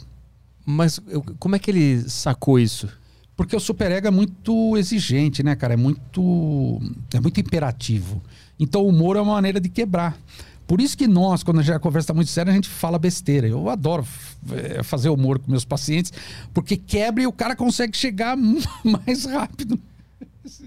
[0.65, 2.89] Mas eu- como é que ele sacou isso?
[3.37, 5.75] Porque o superego é muito exigente, né, cara?
[5.75, 6.81] É muito,
[7.13, 8.23] é muito imperativo.
[8.59, 10.17] Então o humor é uma maneira de quebrar.
[10.66, 13.46] Por isso que nós, quando a conversa está muito séria, a gente fala besteira.
[13.46, 14.05] Eu adoro
[14.52, 16.12] eh, fazer humor com meus pacientes,
[16.52, 18.37] porque quebra e o cara consegue chegar
[18.85, 19.79] mais rápido.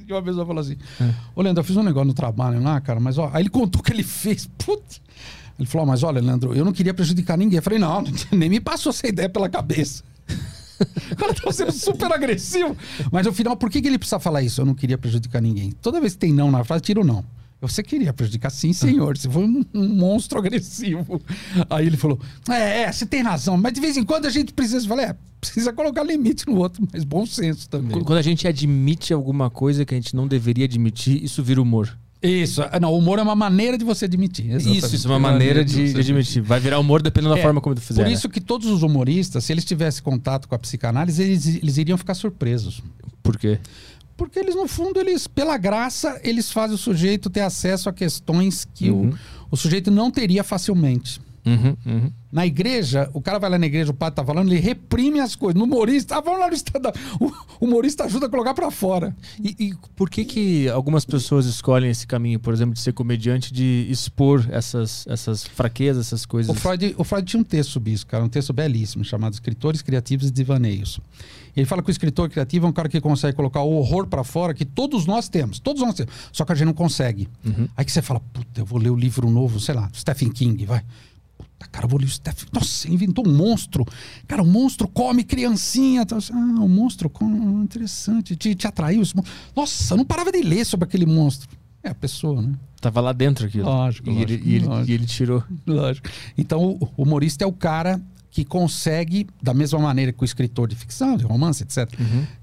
[0.06, 0.76] E uma vez eu falou assim:
[1.34, 3.30] Ô Leandro, eu fiz um negócio no trabalho lá, cara, mas ó.
[3.34, 4.46] Aí ele contou o que ele fez.
[4.60, 5.02] Putz.
[5.58, 7.58] Ele falou: Mas olha, Leandro, eu não queria prejudicar ninguém.
[7.58, 10.04] Eu falei: Não, nem me passou essa ideia pela cabeça.
[11.12, 12.76] O cara tá sendo super agressivo.
[13.12, 14.62] Mas no final, por que, que ele precisa falar isso?
[14.62, 15.72] Eu não queria prejudicar ninguém.
[15.82, 17.24] Toda vez que tem não na frase, tira o não.
[17.62, 19.18] Você queria prejudicar, sim, senhor.
[19.18, 21.22] Você foi um, um monstro agressivo.
[21.70, 22.20] Aí ele falou:
[22.50, 24.86] É, é, você tem razão, mas de vez em quando a gente precisa.
[24.86, 27.92] Eu falei: É, precisa colocar limite no outro, mas bom senso também.
[28.00, 31.62] Qu- Quando a gente admite alguma coisa que a gente não deveria admitir, isso vira
[31.62, 31.98] humor.
[32.22, 34.52] Isso, ah, não, o humor é uma maneira de você admitir.
[34.52, 34.86] exatamente.
[34.86, 36.42] Isso, isso é uma maneira de, de admitir.
[36.42, 38.02] Vai virar humor dependendo da É, forma como tu fizer.
[38.04, 38.14] Por né?
[38.14, 41.98] isso que todos os humoristas, se eles tivessem contato com a psicanálise, eles, eles iriam
[41.98, 42.82] ficar surpresos.
[43.24, 43.58] Por quê?
[44.20, 48.68] Porque eles, no fundo, eles, pela graça, eles fazem o sujeito ter acesso a questões
[48.76, 49.12] que Uhum.
[49.50, 51.22] o, o sujeito não teria facilmente.
[51.46, 52.12] Uhum, uhum.
[52.30, 55.36] Na igreja, o cara vai lá na igreja, o padre tá falando, ele reprime as
[55.36, 55.58] coisas.
[55.58, 57.32] No humorista, ah, vamos lá no stand O
[57.66, 59.16] humorista ajuda a colocar para fora.
[59.42, 63.54] E, e, por que que algumas pessoas escolhem esse caminho, por exemplo, de ser comediante,
[63.54, 66.54] de expor essas, essas fraquezas, essas coisas?
[66.54, 69.82] O Freud, o Freud tinha um texto sobre isso, cara, um texto belíssimo, chamado Escritores
[69.82, 71.00] Criativos e Divaneios.
[71.60, 74.24] Ele fala que o escritor criativo é um cara que consegue colocar o horror para
[74.24, 77.28] fora que todos nós temos, todos nós temos, só que a gente não consegue.
[77.46, 77.68] Uhum.
[77.76, 80.66] Aí que você fala, puta, eu vou ler o livro novo, sei lá, Stephen King,
[80.66, 80.82] vai.
[81.38, 82.48] Puta, cara, eu vou ler o Stephen.
[82.54, 83.86] Nossa, inventou um monstro.
[84.26, 86.06] Cara, o monstro come criancinha.
[86.12, 87.64] Ah, o monstro come.
[87.64, 88.36] Interessante.
[88.36, 89.02] Te, te atraiu.
[89.02, 89.34] Esse monstro.
[89.56, 91.50] Nossa, eu não parava de ler sobre aquele monstro.
[91.84, 92.54] É a pessoa, né?
[92.82, 93.66] Tava lá dentro aquilo.
[93.66, 94.90] Lógico, e, lógico, ele, e, ele, lógico.
[94.90, 95.44] e ele tirou.
[95.68, 96.10] Lógico.
[96.38, 100.76] Então, o humorista é o cara que consegue, da mesma maneira que o escritor de
[100.76, 101.90] ficção, de romance, etc.,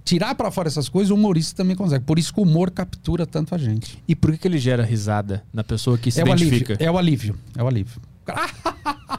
[0.05, 2.05] tirar para fora essas coisas, o humorista também consegue.
[2.05, 4.03] Por isso que o humor captura tanto a gente.
[4.07, 6.49] E por que, que ele gera risada na pessoa que se é o alívio.
[6.49, 6.85] identifica?
[6.85, 7.37] É o alívio.
[7.57, 8.01] É o alívio.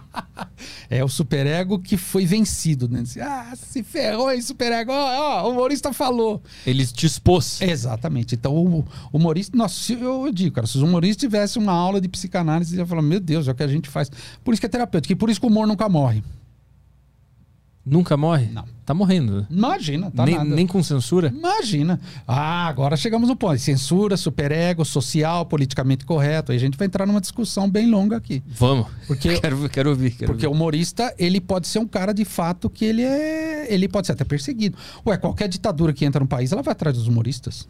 [0.90, 2.88] É o superego que foi vencido.
[2.88, 3.04] Né?
[3.22, 4.92] Ah, se ferrou aí, superego.
[4.92, 6.42] Ó, ó, o humorista falou.
[6.66, 7.62] Ele te expôs.
[7.62, 8.36] Exatamente.
[8.36, 9.56] Então, o humorista.
[9.56, 13.02] Nossa, eu, digo, cara, se os humoristas tivessem uma aula de psicanálise, eles iam falar:
[13.02, 14.10] Meu Deus, é o que a gente faz.
[14.44, 15.12] Por isso que é terapêutico.
[15.12, 16.24] E por isso que o humor nunca morre.
[17.90, 18.48] Nunca morre?
[18.48, 18.66] Não.
[18.86, 19.48] Tá morrendo.
[19.50, 20.56] Imagina, tá nem, nada.
[20.56, 21.28] nem com censura?
[21.28, 22.00] Imagina.
[22.28, 23.58] Ah, agora chegamos no ponto.
[23.60, 26.52] Censura, superego, social, politicamente correto.
[26.52, 28.44] Aí a gente vai entrar numa discussão bem longa aqui.
[28.48, 28.88] Vamos.
[29.08, 30.12] Porque- quero, quero ouvir.
[30.12, 33.72] Quero Porque o humorista, ele pode ser um cara de fato que ele é.
[33.74, 34.78] Ele pode ser até perseguido.
[35.06, 37.68] Ué, qualquer ditadura que entra no país, ela vai atrás dos humoristas.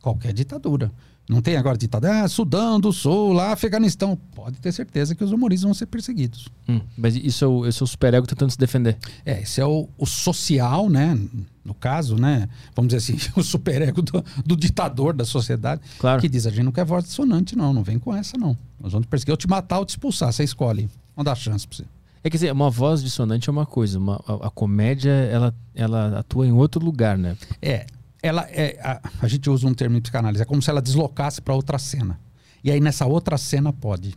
[0.00, 0.92] Qualquer ditadura.
[1.28, 2.22] Não tem agora ditadura.
[2.24, 4.14] Ah, Sudão do Sul, lá, Afeganistão.
[4.34, 6.48] Pode ter certeza que os humoristas vão ser perseguidos.
[6.68, 8.98] Hum, mas isso é o, esse é o superego tentando se defender.
[9.24, 11.18] É, esse é o, o social, né?
[11.64, 12.46] No caso, né?
[12.76, 15.80] Vamos dizer assim, o superego do, do ditador da sociedade.
[15.98, 16.20] Claro.
[16.20, 17.72] Que diz: a gente não quer voz dissonante, não.
[17.72, 18.54] Não vem com essa, não.
[18.78, 20.30] Nós vamos te perseguir, ou te matar ou te expulsar.
[20.30, 20.90] Você escolhe.
[21.16, 21.84] Vamos dar chance pra você.
[22.22, 26.18] É quer dizer, uma voz dissonante é uma coisa, uma- a, a comédia ela, ela
[26.20, 27.36] atua em outro lugar, né?
[27.60, 27.84] É,
[28.26, 28.78] ela é.
[28.82, 31.78] A, a gente usa um termo em psicanálise, é como se ela deslocasse para outra
[31.78, 32.18] cena.
[32.62, 34.14] E aí nessa outra cena pode.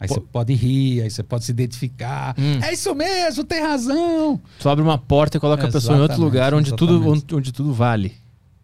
[0.00, 2.36] Aí você pode rir, aí você pode se identificar.
[2.38, 2.62] Hum.
[2.62, 4.40] É isso mesmo, tem razão.
[4.60, 7.52] Tu abre uma porta e coloca a pessoa em outro lugar onde tudo, onde, onde
[7.52, 8.14] tudo vale.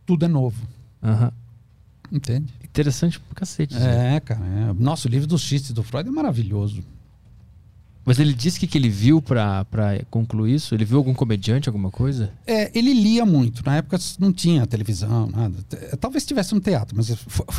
[0.06, 0.62] Tudo é novo.
[1.02, 1.32] Aham.
[2.12, 2.54] Entende?
[2.62, 3.74] Interessante pra cacete.
[3.76, 4.40] É, cara.
[4.44, 4.72] É.
[4.78, 6.84] Nossa, o livro dos xistes do Freud é maravilhoso.
[8.06, 9.64] Mas ele disse que que ele viu pra
[10.10, 10.74] concluir isso?
[10.74, 12.30] Ele viu algum comediante, alguma coisa?
[12.46, 13.64] É, ele lia muito.
[13.64, 15.56] Na época não tinha televisão, nada.
[15.68, 17.10] T- Talvez tivesse um teatro, mas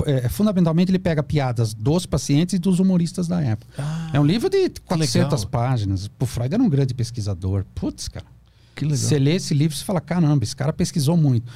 [0.06, 3.84] é, fundamentalmente ele pega piadas dos pacientes e dos humoristas da época.
[4.14, 5.48] é um livro de 400 legal.
[5.50, 6.10] páginas.
[6.20, 7.66] O Freud era um grande pesquisador.
[7.74, 8.26] Putz, cara.
[8.76, 8.98] Que legal.
[9.00, 11.52] Você lê esse livro e fala: caramba, esse cara pesquisou muito.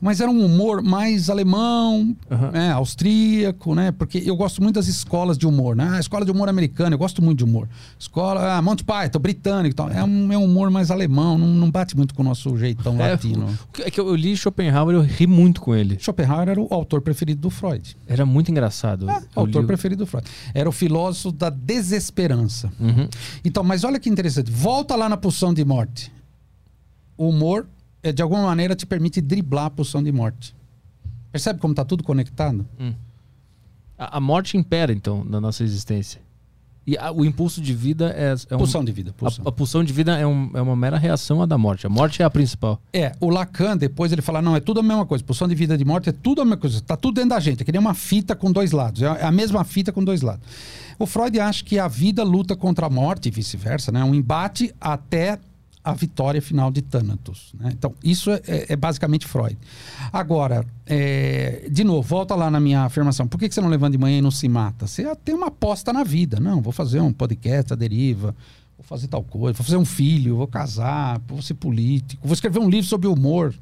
[0.00, 2.50] Mas era um humor mais alemão, Aham.
[2.52, 3.92] né, austríaco, né?
[3.92, 5.90] Porque eu gosto muito das escolas de humor, né?
[5.90, 7.68] A escola de humor americana, eu gosto muito de humor.
[7.98, 9.90] Escola, ah, Monty Python, britânico e tal.
[9.90, 12.94] É um, é um humor mais alemão, não, não bate muito com o nosso jeitão
[13.00, 13.46] É, latino.
[13.80, 15.98] é que eu li Schopenhauer eu ri muito com ele.
[16.00, 17.96] Schopenhauer era o autor preferido do Freud.
[18.06, 19.08] Era muito engraçado.
[19.10, 20.26] Ah, Eu autor li- preferido do Freud.
[20.54, 22.72] Era o filósofo da desesperança.
[22.80, 23.08] Uhum.
[23.44, 24.50] Então, mas olha que interessante.
[24.50, 26.10] Volta lá na pulsão de morte.
[27.16, 27.68] O humor, é,
[28.02, 30.54] de alguma maneira, te permite driblar a pulsão de morte.
[31.30, 32.66] Percebe como está tudo conectado?
[33.98, 36.20] A, a morte impera, então, na nossa existência.
[36.86, 39.12] E a- o impulso de vida é, é um- Pulsão de vida.
[39.12, 39.44] Pulsão.
[39.44, 41.86] A, a pulsão de vida é, um- é uma mera reação à da morte.
[41.86, 42.80] A morte é a principal.
[42.92, 45.22] É, o Lacan, depois ele fala, não, é tudo a mesma coisa.
[45.22, 46.80] Pulsão de vida de morte é tudo a mesma coisa.
[46.80, 47.60] Tá tudo dentro da gente.
[47.60, 49.02] É que nem uma fita com dois lados.
[49.02, 50.42] É a mesma fita com dois lados.
[50.98, 54.02] O Freud acha que a vida luta contra a morte e vice-versa, né?
[54.02, 55.38] Um embate até
[55.82, 57.52] a vitória final de Thanatos.
[57.58, 57.70] né?
[57.72, 59.56] Então, isso é, é- é basicamente Freud.
[60.12, 63.26] Agora, é, de novo, volta lá na minha afirmação.
[63.26, 64.86] Por que, que você não levanta de manhã e não se mata?
[64.86, 66.38] Você tem uma aposta na vida.
[66.40, 68.34] Não, vou fazer um podcast, a deriva,
[68.76, 72.58] vou fazer tal coisa, vou fazer um filho, vou casar, vou ser político, vou escrever
[72.58, 73.54] um livro sobre humor.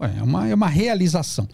[0.00, 1.48] Ué, é, uma, é uma realização.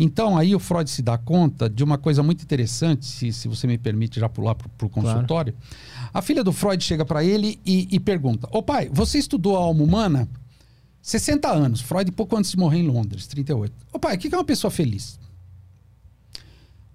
[0.00, 3.66] Então, aí o Freud se dá conta de uma coisa muito interessante, se, se você
[3.66, 5.52] me permite já pular para o consultório.
[6.12, 9.60] A filha do Freud chega para ele e, e pergunta: Ô pai, você estudou a
[9.60, 10.28] alma humana?
[11.02, 13.72] 60 anos, Freud pouco antes de morrer em Londres, 38.
[13.92, 15.18] Ô pai, o que é uma pessoa feliz?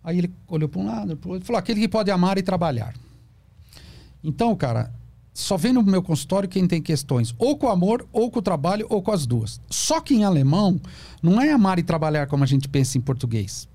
[0.03, 2.93] Aí ele olhou para um lado, para outro, falou: aquele que pode amar e trabalhar.
[4.23, 4.91] Então, cara,
[5.33, 8.41] só vem no meu consultório quem tem questões ou com o amor, ou com o
[8.41, 9.59] trabalho, ou com as duas.
[9.69, 10.79] Só que em alemão,
[11.21, 13.67] não é amar e trabalhar como a gente pensa em português.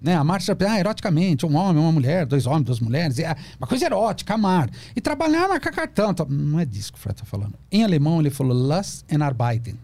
[0.00, 0.14] Né?
[0.14, 4.34] Amar, ah, eroticamente, um homem, uma mulher, dois homens, duas mulheres, é uma coisa erótica,
[4.34, 4.70] amar.
[4.94, 6.14] E trabalhar, marcar cartão.
[6.28, 7.54] Não é disso que o Freud está falando.
[7.70, 9.78] Em alemão, ele falou Lust and Arbeiten.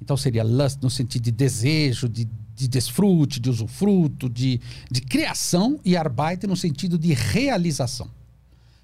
[0.00, 4.60] Então seria lust no sentido de desejo, de de desfrute, de usufruto, de,
[4.90, 8.08] de criação e arbeit no sentido de realização.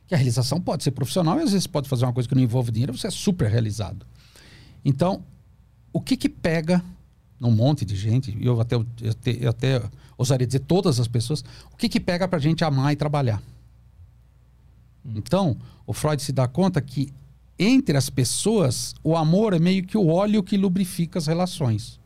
[0.09, 2.43] Que a realização pode ser profissional e às vezes pode fazer uma coisa que não
[2.43, 4.05] envolve dinheiro, você é super realizado.
[4.85, 5.23] Então,
[5.93, 6.83] o que que pega
[7.39, 9.83] num monte de gente, eu até, eu até, eu até
[10.21, 11.43] ousaria dizer todas as pessoas,
[11.73, 13.43] o que que pega pra gente amar e trabalhar?
[15.15, 15.57] Então,
[15.87, 17.11] o Freud se dá conta que
[17.59, 21.99] entre as pessoas, o amor é meio que o óleo que lubrifica as relações.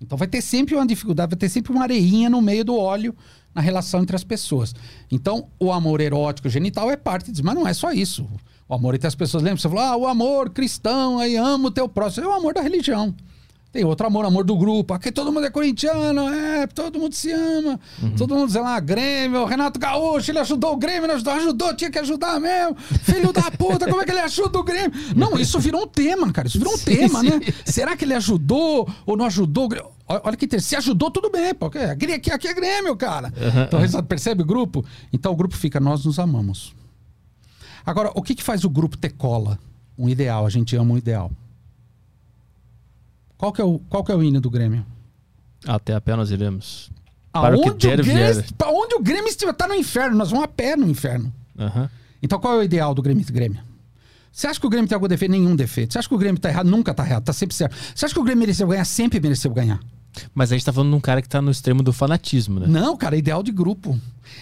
[0.00, 3.14] Então vai ter sempre uma dificuldade, vai ter sempre uma areinha no meio do óleo
[3.54, 4.74] na relação entre as pessoas.
[5.10, 8.26] Então, o amor erótico genital é parte disso, mas não é só isso.
[8.68, 9.60] O amor entre as pessoas, lembra?
[9.60, 12.26] Você falou, ah, o amor cristão, aí amo o teu próximo.
[12.26, 13.14] É o amor da religião.
[13.70, 14.94] Tem outro amor, amor do grupo.
[14.94, 17.78] Aqui todo mundo é corintiano, é, todo mundo se ama.
[18.16, 21.90] Todo mundo, sei lá, Grêmio, Renato Gaúcho, ele ajudou o Grêmio, não ajudou, ajudou, tinha
[21.90, 22.76] que ajudar mesmo.
[23.02, 24.92] Filho da puta, como é que ele ajuda o Grêmio?
[25.14, 26.48] Não, isso virou um tema, cara.
[26.48, 27.28] Isso virou um Sim, tema, sim.
[27.28, 27.40] né?
[27.64, 29.66] Será que ele ajudou ou não ajudou?
[29.66, 29.90] o Grêmio?
[30.08, 30.68] Olha que interessante.
[30.70, 33.32] Se ajudou, tudo bem, porque aqui, aqui, aqui é Grêmio, cara.
[33.66, 34.82] Então, resultado, percebe o grupo?
[35.12, 36.74] Então o grupo fica, nós nos amamos.
[37.84, 39.58] Agora, o que, que faz o grupo ter cola?
[39.98, 41.30] Um ideal, a gente ama um ideal.
[43.38, 44.84] Qual que é o, qual que é o hino do Grêmio?
[45.66, 46.90] Até a pé nós iremos.
[47.32, 48.44] Para o que der, Grêmio, vier.
[48.58, 51.32] pra onde o Grêmio estiver, tá no inferno, nós vamos a pé no inferno.
[51.58, 51.88] Aham.
[52.20, 53.24] Então qual é o ideal do Grêmio?
[53.24, 53.60] Grêmio?
[54.32, 55.30] Você acha que o Grêmio tem algum defeito?
[55.30, 55.92] Nenhum defeito.
[55.92, 56.68] Você acha que o Grêmio tá errado?
[56.68, 57.76] Nunca tá errado, tá sempre certo.
[57.94, 58.84] Você acha que o Grêmio mereceu ganhar?
[58.84, 59.80] Sempre mereceu ganhar.
[60.34, 62.66] Mas a gente tá falando de um cara que tá no extremo do fanatismo, né?
[62.66, 63.98] Não, cara, é ideal de grupo.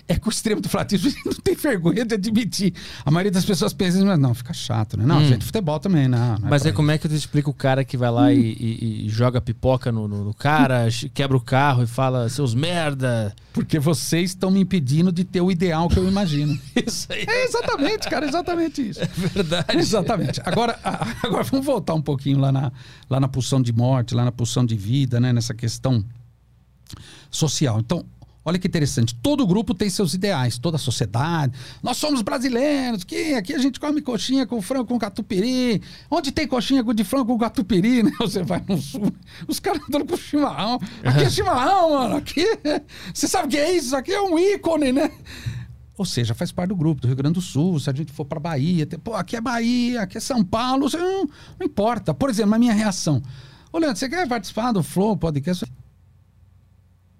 [0.08, 2.72] É que o extremo do gente não tem vergonha de admitir.
[3.04, 5.04] A maioria das pessoas pensa, mas não, fica chato, né?
[5.04, 6.38] Não, gente, futebol também, não.
[6.38, 8.38] não Mas pra é como é que tu explica o cara que vai lá e,
[8.40, 13.34] e- e joga pipoca no, no- no cara, quebra o carro e fala, seus merda.
[13.52, 16.58] Porque vocês estão me impedindo de ter o ideal que eu imagino.
[16.86, 19.00] Isso aí É exatamente, cara, exatamente isso.
[19.02, 19.76] é verdade.
[19.78, 20.40] Exatamente.
[20.44, 20.78] Agora,
[21.22, 22.70] agora vamos voltar um pouquinho lá na,
[23.08, 25.32] lá na pulsão de morte, lá na pulsão de vida, né?
[25.32, 26.04] Nessa questão
[27.30, 27.80] social.
[27.80, 28.04] Então,
[28.46, 29.14] olha que interessante.
[29.16, 31.52] Todo grupo tem seus ideais, toda a sociedade.
[31.82, 35.82] Nós somos brasileiros, que aqui a gente come coxinha com frango com catupiry.
[36.10, 38.12] Onde tem coxinha de frango com catupiry, né?
[38.20, 39.12] Você vai no sul,
[39.48, 40.78] os caras andando com chimarrão.
[41.04, 42.16] Aqui é chimarrão, mano.
[42.16, 42.80] Aqui, é-
[43.12, 43.94] você sabe o que é isso?
[43.96, 45.10] Aqui é um ícone, né?
[45.98, 47.80] Ou seja, faz parte do grupo do Rio Grande do Sul.
[47.80, 50.88] Se a gente for para Bahia, tem- pô, aqui é Bahia, aqui é São Paulo,
[50.92, 51.22] não,
[51.58, 52.14] não importa.
[52.14, 53.20] Por exemplo, a minha reação.
[53.72, 55.64] Ô, Leandro, você quer participar do Flow Podcast?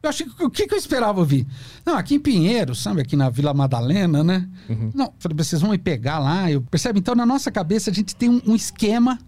[0.07, 1.47] Eu achei que o que, que eu esperava ouvir?
[1.85, 4.49] Não, aqui em Pinheiro, sabe, aqui na Vila Madalena, né?
[4.95, 6.51] Não, falei, vocês vão me pegar lá.
[6.51, 6.99] Eu, percebe?
[6.99, 9.19] Então, na nossa cabeça, a gente tem um, um esquema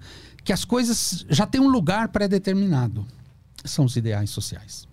[0.44, 3.04] que as coisas já têm um lugar pré-determinado.
[3.64, 4.86] São os ideais sociais.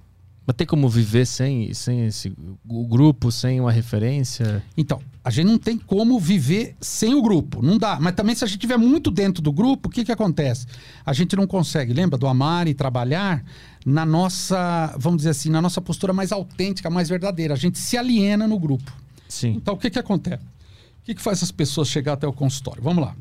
[0.46, 2.34] Mas tem como viver sem, sem esse
[2.68, 4.64] o grupo, sem uma referência?
[4.76, 7.60] Então, a gente não tem como viver sem o grupo.
[7.60, 7.98] Não dá.
[8.00, 10.68] Mas também, se a gente estiver muito dentro do grupo, o que, que acontece?
[11.04, 13.44] A gente não consegue, lembra do amar e trabalhar
[13.84, 17.56] na nossa, vamos dizer assim, na nossa postura mais autêntica, mais verdadeira.
[17.56, 18.96] A gente se aliena no grupo.
[19.28, 19.54] Sim.
[19.58, 20.44] Então, o que, que acontece?
[20.44, 22.84] O que, que faz as pessoas chegar até o consultório?
[22.84, 23.16] Vamos lá.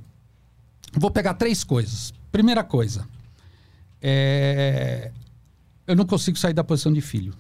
[0.93, 2.13] Vou pegar três coisas.
[2.31, 3.09] Primeira coisa.
[4.03, 5.11] é,
[5.87, 7.33] Eu não consigo sair da posição de filho.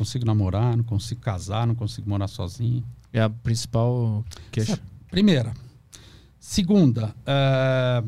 [0.00, 2.82] Não consigo namorar, não consigo casar, não consigo morar sozinho.
[3.12, 4.80] É a principal queixa.
[5.10, 5.52] Primeira.
[6.38, 8.02] Segunda, ah,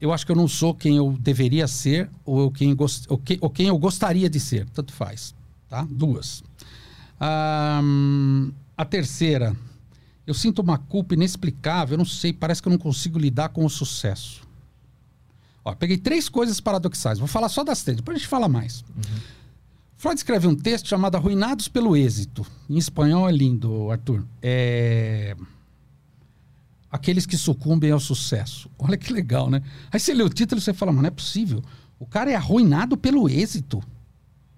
[0.00, 3.18] eu acho que eu não sou quem eu deveria ser ou, eu quem, gos- ou,
[3.18, 4.68] que- ou quem eu gostaria de ser.
[4.70, 5.34] Tanto faz.
[5.68, 5.84] Tá?
[5.90, 6.44] Duas.
[7.18, 7.80] Ah,
[8.76, 9.56] a terceira,
[10.24, 13.64] eu sinto uma culpa inexplicável, eu não sei, parece que eu não consigo lidar com
[13.64, 14.42] o sucesso.
[15.64, 18.84] Ó, peguei três coisas paradoxais, vou falar só das três, depois a gente fala mais.
[19.98, 22.46] Freud escreve um texto chamado Arruinados pelo Êxito.
[22.70, 24.24] Em espanhol é lindo, Arthur.
[24.40, 25.36] É...
[26.90, 28.70] Aqueles que sucumbem ao sucesso.
[28.78, 29.60] Olha que legal, né?
[29.90, 31.62] Aí você lê o título e você fala, mas não é possível.
[31.98, 33.82] O cara é arruinado pelo êxito.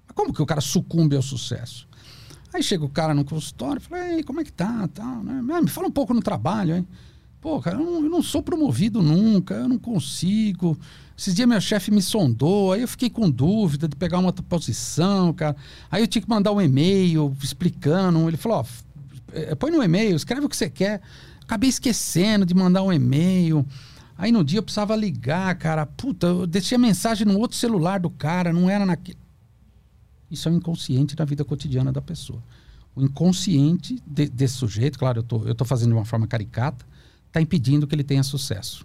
[0.06, 1.88] Mas como que o cara sucumbe ao sucesso?
[2.52, 4.86] Aí chega o cara no consultório e fala, Ei, como é que tá?
[4.88, 5.42] Tal, né?
[5.54, 6.86] "Ah, Me fala um pouco no trabalho, hein?
[7.40, 10.78] Pô, cara, eu não, eu não sou promovido nunca, eu não consigo.
[11.16, 15.32] Esses dias meu chefe me sondou, aí eu fiquei com dúvida de pegar uma posição,
[15.32, 15.56] cara.
[15.90, 18.28] Aí eu tinha que mandar um e-mail explicando.
[18.28, 18.64] Ele falou, ó,
[19.32, 21.00] eh, põe no e-mail, escreve o que você quer.
[21.42, 23.66] Acabei esquecendo de mandar um e-mail.
[24.16, 25.86] Aí no dia eu precisava ligar, cara.
[25.86, 29.18] Puta, eu deixei a mensagem no outro celular do cara, não era naquele.
[30.30, 32.42] Isso é o inconsciente da vida cotidiana da pessoa.
[32.94, 36.84] O inconsciente de- desse sujeito, claro, eu tô, eu tô fazendo de uma forma caricata,
[37.30, 38.84] está impedindo que ele tenha sucesso.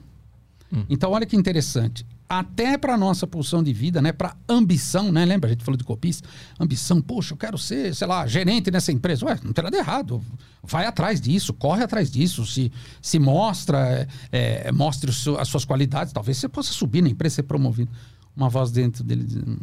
[0.90, 2.06] Então, olha que interessante.
[2.28, 5.24] Até para nossa pulsão de vida, né, para ambição, né?
[5.24, 5.48] Lembra?
[5.50, 6.28] A gente falou de copista.
[6.60, 9.26] Ambição, poxa, eu quero ser, sei lá, gerente nessa empresa.
[9.26, 10.22] Ué, não tem nada errado.
[10.64, 12.46] Vai atrás disso, corre atrás disso.
[12.46, 12.72] Se,
[13.02, 17.36] se mostra, é, é, mostre seu- as suas qualidades, talvez você possa subir na empresa,
[17.36, 17.92] ser promovido.
[18.36, 19.58] uma voz dentro dele dizendo: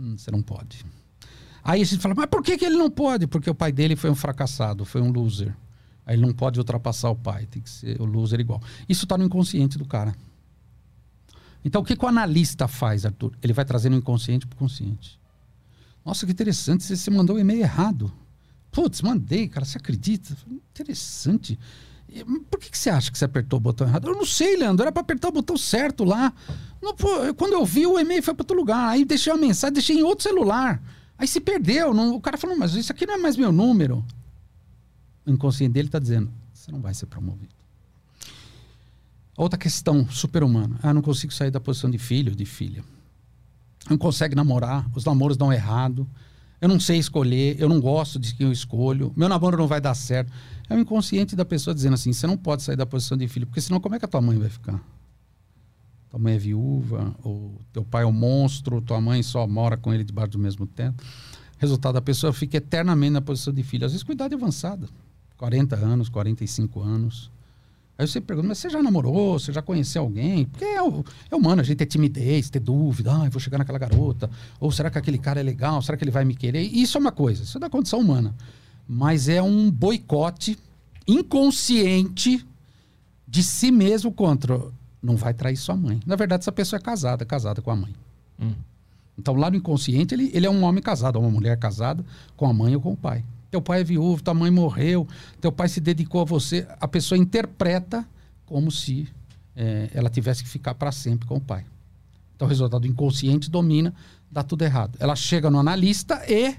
[0.00, 0.84] hum, Você não pode.
[1.62, 3.26] Aí a gente fala: Mas por que, que ele não pode?
[3.28, 5.54] Porque o pai dele foi um fracassado, foi um loser.
[6.04, 8.60] Aí ele não pode ultrapassar o pai, tem que ser o loser igual.
[8.88, 10.14] Isso está no inconsciente do cara.
[11.64, 13.32] Então o que, que o analista faz, Arthur?
[13.42, 15.20] Ele vai trazendo o inconsciente para o consciente.
[16.04, 18.12] Nossa, que interessante, você mandou o e-mail errado.
[18.72, 20.36] Putz, mandei, cara, você acredita?
[20.50, 21.58] Interessante.
[22.50, 24.08] Por que, que você acha que você apertou o botão errado?
[24.08, 26.32] Eu não sei, Leandro, era para apertar o botão certo lá.
[26.82, 28.88] Não, pô, quando eu vi, o e-mail foi para outro lugar.
[28.88, 30.82] Aí deixei uma mensagem, deixei em outro celular.
[31.16, 31.94] Aí se perdeu.
[31.94, 34.04] Não, o cara falou, mas isso aqui não é mais meu número.
[35.26, 37.54] Inconsciente dele está dizendo, você não vai ser promovido.
[39.36, 40.78] Outra questão super-humana.
[40.82, 42.84] Ah, não consigo sair da posição de filho de filha.
[43.88, 46.08] Não consegue namorar, os namoros dão errado.
[46.60, 49.80] Eu não sei escolher, eu não gosto de quem eu escolho, meu namoro não vai
[49.80, 50.32] dar certo.
[50.68, 53.46] É o inconsciente da pessoa dizendo assim: você não pode sair da posição de filho,
[53.46, 54.80] porque senão como é que a tua mãe vai ficar?
[56.08, 59.92] Tua mãe é viúva, ou teu pai é um monstro, tua mãe só mora com
[59.92, 61.02] ele debaixo do mesmo teto.
[61.58, 64.88] Resultado, a pessoa fica eternamente na posição de filho, às vezes com idade avançada
[65.42, 67.28] 40 anos, 45 anos.
[67.98, 69.40] Aí você pergunta, mas você já namorou?
[69.40, 70.44] Você já conheceu alguém?
[70.44, 73.12] Porque é, é humano, a gente ter timidez, ter dúvida.
[73.12, 74.30] Ah, vou chegar naquela garota.
[74.60, 75.82] Ou será que aquele cara é legal?
[75.82, 76.60] Será que ele vai me querer?
[76.60, 78.32] Isso é uma coisa, isso é da condição humana.
[78.86, 80.56] Mas é um boicote
[81.08, 82.46] inconsciente
[83.26, 84.60] de si mesmo contra.
[85.02, 86.00] Não vai trair sua mãe.
[86.06, 87.92] Na verdade, essa pessoa é casada, casada com a mãe.
[88.40, 88.54] Hum.
[89.18, 92.04] Então, lá no inconsciente, ele, ele é um homem casado, uma mulher casada
[92.36, 95.06] com a mãe ou com o pai teu pai é viúvo, tua mãe morreu,
[95.38, 96.66] teu pai se dedicou a você.
[96.80, 98.08] A pessoa interpreta
[98.46, 99.06] como se
[99.54, 101.66] é, ela tivesse que ficar para sempre com o pai.
[102.34, 103.94] Então o resultado inconsciente domina,
[104.30, 104.96] dá tudo errado.
[104.98, 106.56] Ela chega no analista e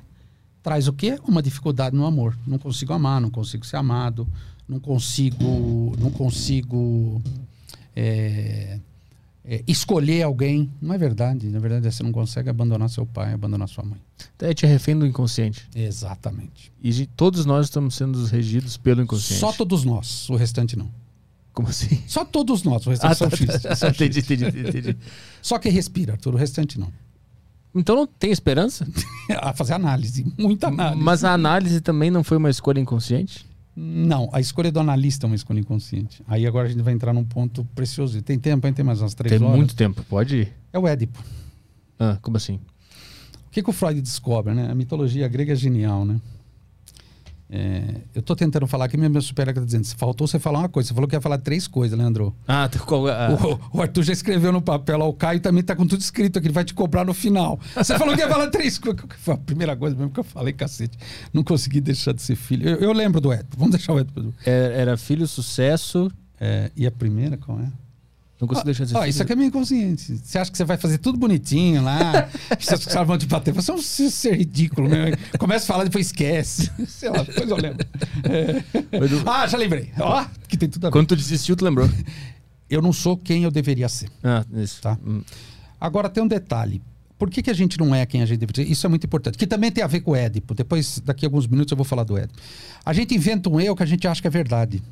[0.61, 1.19] traz o quê?
[1.27, 2.37] Uma dificuldade no amor.
[2.45, 4.27] Não consigo amar, não consigo ser amado,
[4.69, 7.19] não consigo, não consigo
[7.95, 8.79] é,
[9.45, 10.71] é, escolher alguém.
[10.81, 11.49] Não é verdade.
[11.49, 13.99] Na verdade, você não consegue abandonar seu pai, abandonar sua mãe.
[14.35, 15.67] Então é te refém do inconsciente.
[15.75, 16.71] Exatamente.
[16.81, 19.39] E todos nós estamos sendo regidos pelo inconsciente.
[19.39, 20.89] Só todos nós, o restante não.
[21.51, 22.01] Como assim?
[22.07, 23.75] Só todos nós, o restante ah, são tá.
[23.75, 24.97] Tá, entendi, entendi, entendi.
[25.41, 26.91] Só quem respira, Arthur, o restante não.
[27.75, 28.87] Então não tem esperança?
[29.29, 31.03] a fazer análise, muita análise.
[31.03, 33.45] Mas a análise também não foi uma escolha inconsciente?
[33.75, 36.23] Não, a escolha do analista é uma escolha inconsciente.
[36.27, 38.21] Aí agora a gente vai entrar num ponto precioso.
[38.21, 38.73] Tem tempo, hein?
[38.73, 39.51] Tem mais umas três tem horas.
[39.51, 40.53] Tem muito tempo, pode ir.
[40.71, 41.23] É o Édipo.
[41.99, 42.59] Ah, como assim?
[43.47, 44.69] O que, que o Freud descobre, né?
[44.69, 46.19] A mitologia grega é genial, né?
[47.49, 50.87] É, eu estou tentando falar aqui, minha super está dizendo, faltou você falar uma coisa.
[50.87, 52.35] Você falou que ia falar três coisas, Leandro.
[52.47, 53.37] Ah, tá qual, ah.
[53.71, 56.39] O, o, Arthur já escreveu no papel, ó, o Caio também está com tudo escrito
[56.39, 57.59] aqui, ele vai te cobrar no final.
[57.75, 59.01] Você falou que ia falar três coisas.
[59.19, 60.97] Foi a primeira coisa mesmo que eu falei, cacete.
[61.31, 62.67] Não consegui deixar de ser filho.
[62.67, 64.33] Eu, eu lembro do Edson, vamos deixar o Edson.
[64.45, 66.11] Era, é, era filho, sucesso.
[66.39, 67.71] É, e a primeira, qual é?
[68.43, 68.93] Não consigo deixar de.
[68.93, 70.19] Ó, isso aqui é meio inconsciente.
[70.21, 72.27] Você acha que você vai fazer tudo bonitinho lá?
[72.59, 73.53] Seus caras vão te bater.
[73.53, 75.13] Você é um ser ridículo, né?
[75.39, 76.69] Começa a falar, depois esquece.
[76.85, 77.87] Sei lá, depois eu lembro.
[78.25, 78.61] É.
[79.25, 79.91] Ah, já lembrei.
[79.97, 80.91] Ó, que tem tudo a ver.
[80.91, 81.89] Quando tu desistiu, tu lembrou?
[82.69, 84.09] Eu não sou quem eu deveria ser.
[84.21, 84.81] Ah, isso.
[84.81, 84.97] Tá?
[85.07, 85.21] Hum.
[85.79, 86.81] Agora tem um detalhe.
[87.17, 88.69] Por que, que a gente não é quem a gente deveria ser?
[88.69, 89.37] Isso é muito importante.
[89.37, 90.53] Que também tem a ver com o Édipo.
[90.53, 92.37] Depois, daqui a alguns minutos, eu vou falar do Édipo.
[92.83, 94.83] A gente inventa um eu que a gente acha que é verdade.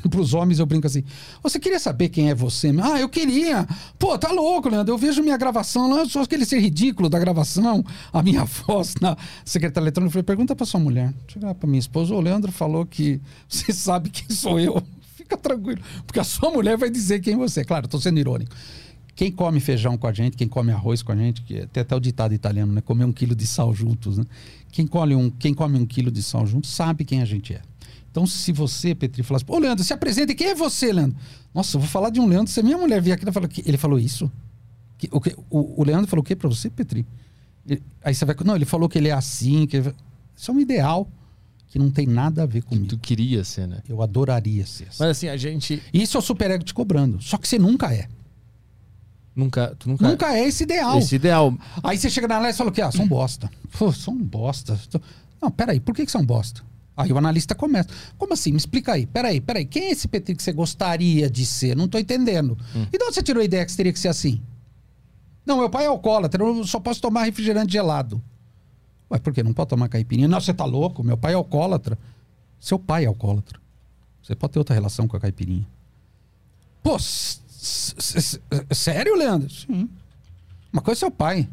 [0.08, 1.04] Para os homens eu brinco assim:
[1.42, 2.72] você queria saber quem é você?
[2.82, 3.66] Ah, eu queria.
[3.98, 4.94] Pô, tá louco, Leandro.
[4.94, 9.16] Eu vejo minha gravação lá, sou aquele ser ridículo da gravação, a minha voz na
[9.44, 10.08] secretária eletrônica.
[10.08, 11.12] Eu falei: pergunta para sua mulher.
[11.28, 14.82] Chegar para minha esposa: o Leandro falou que você sabe quem sou eu.
[15.14, 17.64] Fica tranquilo, porque a sua mulher vai dizer quem você é.
[17.64, 18.54] Claro, estou sendo irônico.
[19.14, 21.94] Quem come feijão com a gente, quem come arroz com a gente, que tem até
[21.94, 22.80] o ditado italiano, né?
[22.80, 24.24] Comer um quilo de sal juntos, né?
[24.72, 27.62] Quem come um, quem come um quilo de sal juntos sabe quem a gente é.
[28.14, 31.16] Então, se você, Petri, falasse, ô Leandro, se apresenta, quem é você, Leandro?
[31.52, 33.48] Nossa, eu vou falar de um Leandro, se a minha mulher vier aqui, ela fala,
[33.66, 34.30] ele falou isso?
[34.96, 37.04] Que, o, o, o, Leandro falou o quê pra você, Petri?
[37.66, 39.92] Ele, aí você vai, não, ele falou que ele é assim, que ele,
[40.36, 41.10] isso é um ideal
[41.66, 42.86] que não tem nada a ver comigo.
[42.86, 43.78] Tu queria ser, né?
[43.88, 44.84] Eu adoraria ser.
[44.84, 44.98] Assim.
[45.00, 45.82] Mas assim, a gente.
[45.92, 47.20] Isso é o superego te cobrando.
[47.20, 48.06] Só que você nunca é.
[49.34, 50.98] Nunca, tu nunca, nunca é esse ideal.
[50.98, 51.52] Esse ideal.
[51.82, 52.80] Aí você chega na Alex e fala o quê?
[52.80, 53.50] Ah, são bosta.
[53.76, 54.78] Pô, são bosta.
[55.42, 56.62] Não, peraí, por que, que são bosta?
[56.96, 57.88] Aí o analista começa.
[58.16, 58.52] Como assim?
[58.52, 59.06] Me explica aí.
[59.06, 59.64] Peraí, peraí.
[59.64, 61.76] Quem é esse Petri que você gostaria de ser?
[61.76, 62.56] Não estou entendendo.
[62.74, 62.86] Hum.
[62.92, 64.40] E de onde você tirou a ideia que você teria que ser assim?
[65.44, 66.42] Não, meu pai é alcoólatra.
[66.42, 68.22] Eu só posso tomar refrigerante gelado.
[69.10, 69.42] Ué, por quê?
[69.42, 70.28] Não pode tomar caipirinha?
[70.28, 71.02] Não, você tá louco.
[71.02, 71.98] Meu pai é alcoólatra.
[72.60, 73.58] Seu pai é alcoólatra.
[74.22, 75.66] Você pode ter outra relação com a caipirinha.
[76.82, 79.50] Pô, sério, Leandro?
[79.50, 79.88] Sim.
[80.72, 81.48] Uma coisa é seu pai.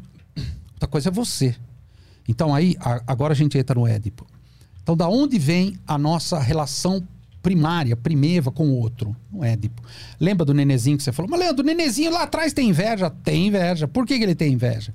[0.74, 1.56] Outra coisa é você.
[2.28, 2.76] Então aí,
[3.06, 4.26] agora a gente entra no Édipo.
[4.82, 7.06] Então, da onde vem a nossa relação
[7.42, 9.82] primária, primeva com o outro, no Édipo.
[10.20, 11.30] Lembra do nenezinho que você falou?
[11.30, 13.10] Mas Leandro, o nenezinho lá atrás tem inveja?
[13.10, 13.88] Tem inveja.
[13.88, 14.92] Por que, que ele tem inveja?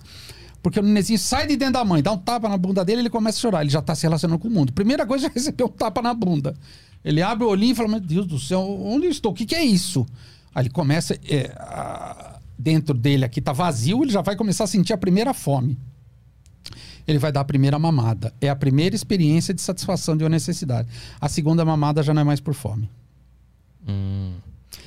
[0.64, 3.10] Porque o nenezinho sai de dentro da mãe, dá um tapa na bunda dele ele
[3.10, 3.62] começa a chorar.
[3.62, 4.72] Ele já está se relacionando com o mundo.
[4.74, 6.54] Primeira coisa é receber um tapa na bunda.
[7.04, 9.32] Ele abre o olhinho e fala: Meu Deus do céu, onde eu estou?
[9.32, 10.06] O que, que é isso?
[10.56, 11.18] Aí ele começa.
[11.30, 15.34] É, a, dentro dele aqui está vazio, ele já vai começar a sentir a primeira
[15.34, 15.78] fome.
[17.08, 18.34] Ele vai dar a primeira mamada.
[18.42, 20.90] É a primeira experiência de satisfação de uma necessidade.
[21.22, 22.90] A segunda mamada já não é mais por fome.
[23.88, 24.34] Hum.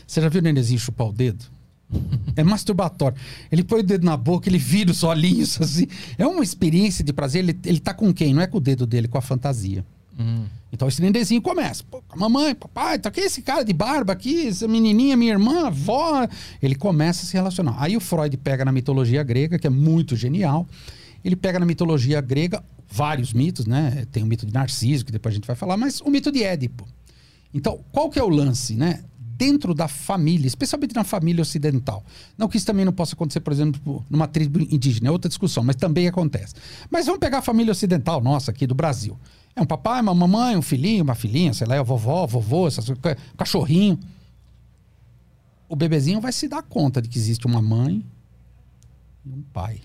[0.06, 1.44] Você já viu o nenezinho chupar o dedo?
[2.36, 3.18] É masturbatório.
[3.50, 5.86] Ele põe o dedo na boca, ele vira os olhinhos assim.
[6.16, 7.42] É uma experiência de prazer.
[7.42, 8.32] Ele, ele tá com quem?
[8.32, 9.84] Não é com o dedo dele, com a fantasia.
[10.18, 10.44] Hum.
[10.72, 11.82] Então esse nenenzinho começa.
[11.90, 16.26] Pô, mamãe, papai, tá aqui esse cara de barba aqui, essa menininha, minha irmã, avó.
[16.62, 17.76] Ele começa a se relacionar.
[17.78, 20.66] Aí o Freud pega na mitologia grega, que é muito genial.
[21.24, 24.06] Ele pega na mitologia grega vários mitos, né?
[24.10, 26.42] Tem o mito de Narciso, que depois a gente vai falar, mas o mito de
[26.42, 26.86] Édipo.
[27.52, 29.04] Então, qual que é o lance, né?
[29.18, 32.04] Dentro da família, especialmente na família ocidental.
[32.36, 35.64] Não que isso também não possa acontecer, por exemplo, numa tribo indígena, é outra discussão,
[35.64, 36.54] mas também acontece.
[36.90, 39.18] Mas vamos pegar a família ocidental nossa aqui do Brasil.
[39.56, 42.86] É um papai, uma mamãe, um filhinho, uma filhinha, sei lá, é vovó, vovô, essas,
[43.36, 43.98] cachorrinho.
[45.68, 48.04] O bebezinho vai se dar conta de que existe uma mãe
[49.24, 49.80] e um pai.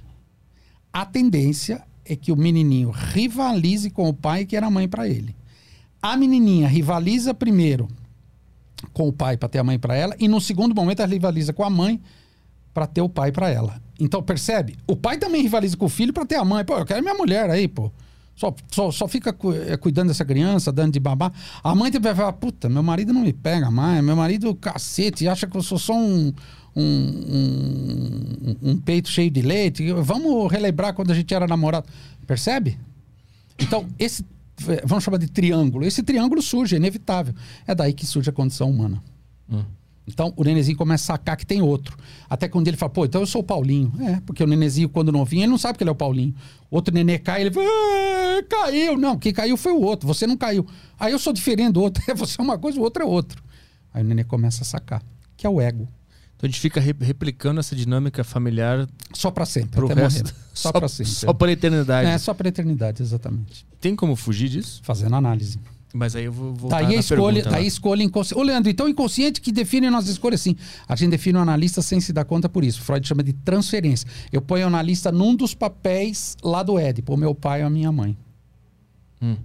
[0.96, 5.36] A tendência é que o menininho rivalize com o pai que era mãe para ele.
[6.02, 7.90] A menininha rivaliza primeiro
[8.94, 11.52] com o pai para ter a mãe para ela e no segundo momento ela rivaliza
[11.52, 12.00] com a mãe
[12.74, 13.82] para ter o pai para ela.
[14.00, 14.78] Então percebe?
[14.88, 16.64] O pai também rivaliza com o filho para ter a mãe.
[16.64, 17.92] Pô, eu quero minha mulher aí, pô.
[18.34, 21.30] Só, só, só fica cu eh, cuidando dessa criança, dando de babá.
[21.62, 25.46] A mãe vai falar, puta, meu marido não me pega mais, meu marido, cacete, acha
[25.46, 26.34] que eu sou só um,
[26.76, 29.92] um, um, um peito cheio de leite.
[29.94, 31.88] Vamos relembrar quando a gente era namorado.
[32.28, 32.78] Percebe?
[33.58, 34.26] Então, esse,
[34.84, 35.86] vamos chamar de triângulo.
[35.86, 37.34] Esse triângulo surge, é inevitável.
[37.66, 39.02] É daí que surge a condição humana.
[39.50, 39.64] Hum.
[40.08, 41.98] Então o nenenzinho começa a sacar que tem outro.
[42.30, 43.92] Até quando ele fala, pô, então eu sou o Paulinho.
[44.02, 46.36] É, porque o nenenzinho, quando novinho, ele não sabe que ele é o Paulinho.
[46.70, 48.98] Outro nenê cai, ele fala, ah, caiu.
[48.98, 50.66] Não, quem caiu foi o outro, você não caiu.
[51.00, 52.04] Aí eu sou diferente do outro.
[52.16, 53.44] Você é uma coisa, o outro é outro.
[53.94, 55.02] Aí o nenê começa a sacar,
[55.36, 55.88] que é o ego.
[56.38, 60.24] Então a gente fica re replicando essa dinâmica familiar só para sempre, pro até resto.
[60.24, 60.36] morrer.
[60.56, 61.12] Só, Só, para sempre.
[61.12, 62.08] só para eternidade.
[62.10, 63.68] É, só para eternidade, exatamente.
[63.82, 64.80] Tem como fugir disso?
[64.84, 65.60] Fazendo análise.
[65.94, 68.40] Mas aí eu vou voltar Daí a na escolha, pergunta daí a escolha inconsciente.
[68.40, 70.56] Ô, Leandro, então o inconsciente que define nossas escolhas, sim.
[70.88, 72.82] A gente define o analista sem se dar conta por isso.
[72.82, 74.08] Freud chama de transferência.
[74.32, 77.70] Eu ponho o analista num dos papéis lá do Édipo, o meu pai ou a
[77.70, 78.18] minha mãe.
[79.22, 79.36] Hum.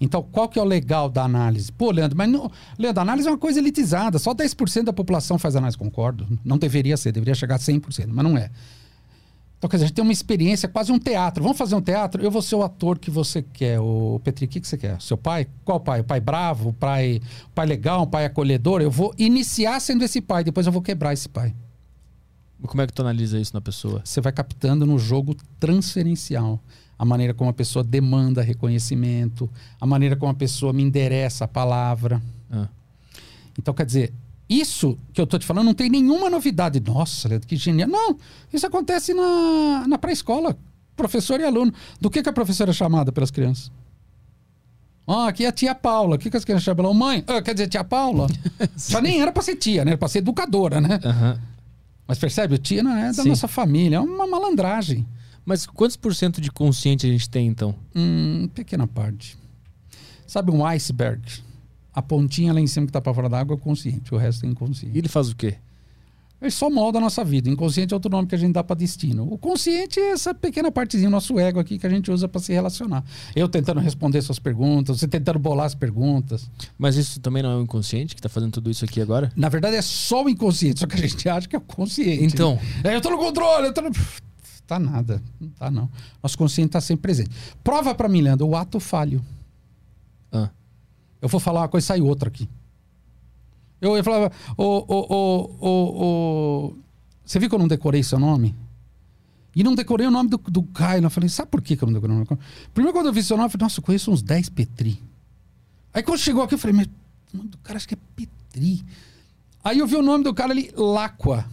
[0.00, 1.72] Então, qual que é o legal da análise?
[1.72, 4.18] Pô, Leandro, mas não, Leandro, a análise é uma coisa elitizada.
[4.18, 6.26] Só 10% da população faz análise, concordo.
[6.44, 8.50] Não deveria ser, deveria chegar a 100%, mas não é.
[9.58, 11.42] Então, quer dizer, a gente tem uma experiência, quase um teatro.
[11.42, 12.22] Vamos fazer um teatro?
[12.22, 13.80] Eu vou ser o ator que você quer.
[13.80, 15.00] O Petri, o que, que você quer?
[15.00, 15.46] Seu pai?
[15.64, 16.00] Qual pai?
[16.00, 16.68] O pai bravo?
[16.68, 18.02] O pai, o pai legal?
[18.02, 18.82] O pai acolhedor?
[18.82, 21.54] Eu vou iniciar sendo esse pai, depois eu vou quebrar esse pai.
[22.66, 24.02] Como é que tu analisa isso na pessoa?
[24.04, 26.60] Você vai captando no jogo transferencial.
[26.98, 31.48] A maneira como a pessoa demanda reconhecimento, a maneira como a pessoa me endereça a
[31.48, 32.22] palavra.
[32.50, 32.68] Ah.
[33.58, 34.12] Então, quer dizer,
[34.48, 36.80] isso que eu estou te falando não tem nenhuma novidade.
[36.80, 37.88] Nossa, Leandro, que genial.
[37.88, 38.16] Não,
[38.52, 40.56] isso acontece na, na pré-escola.
[40.94, 41.72] Professor e aluno.
[42.00, 43.70] Do que, que a professora é chamada pelas crianças?
[45.06, 46.16] Ah, aqui é a tia Paula.
[46.16, 46.86] O que, que as crianças chamam?
[46.86, 46.94] ela?
[46.94, 47.22] Mãe?
[47.26, 48.26] Ah, quer dizer, tia Paula?
[48.76, 49.92] Já nem era para ser tia, né?
[49.92, 50.98] Era para ser educadora, né?
[51.04, 51.40] Aham.
[52.08, 52.54] Mas percebe?
[52.54, 53.28] O tia não é da Sim.
[53.28, 53.96] nossa família.
[53.96, 55.06] É uma malandragem.
[55.46, 57.74] Mas quantos por cento de consciente a gente tem, então?
[57.94, 59.38] Hum, pequena parte.
[60.26, 61.22] Sabe um iceberg?
[61.94, 64.44] A pontinha lá em cima que tá para fora da água é consciente, o resto
[64.44, 64.98] é E inconsciente.
[64.98, 65.54] ele faz o quê?
[66.42, 67.48] Ele só molda a nossa vida.
[67.48, 69.26] Inconsciente é outro nome que a gente dá para destino.
[69.32, 72.52] O consciente é essa pequena partezinha, nosso ego aqui, que a gente usa para se
[72.52, 73.02] relacionar.
[73.34, 76.50] Eu tentando responder suas perguntas, você tentando bolar as perguntas.
[76.76, 79.32] Mas isso também não é o inconsciente que tá fazendo tudo isso aqui agora?
[79.34, 82.22] Na verdade, é só o inconsciente, só que a gente acha que é o consciente.
[82.24, 82.58] Então.
[82.84, 83.90] É, eu tô no controle, eu tô no...
[84.66, 85.22] Tá nada.
[85.40, 85.88] Não tá, não.
[86.22, 87.30] Nosso consciente tá sempre presente.
[87.62, 89.24] Prova para mim, Leandro, o ato falho.
[90.32, 90.50] Ah.
[91.22, 92.48] Eu vou falar uma coisa e sai outra aqui.
[93.80, 96.76] Eu, eu falava, ô, ô, ô,
[97.24, 98.54] você viu que eu não decorei seu nome?
[99.54, 101.02] E não decorei o nome do, do Caio.
[101.02, 102.38] Eu falei, sabe por que que eu não decorei o nome?
[102.74, 105.02] Primeiro, quando eu vi seu nome, eu falei, nossa, eu conheço uns 10 Petri.
[105.94, 106.86] Aí quando chegou aqui, eu falei, mas
[107.32, 108.84] o nome do cara acho que é Petri.
[109.62, 111.46] Aí eu vi o nome do cara ali, Láqua.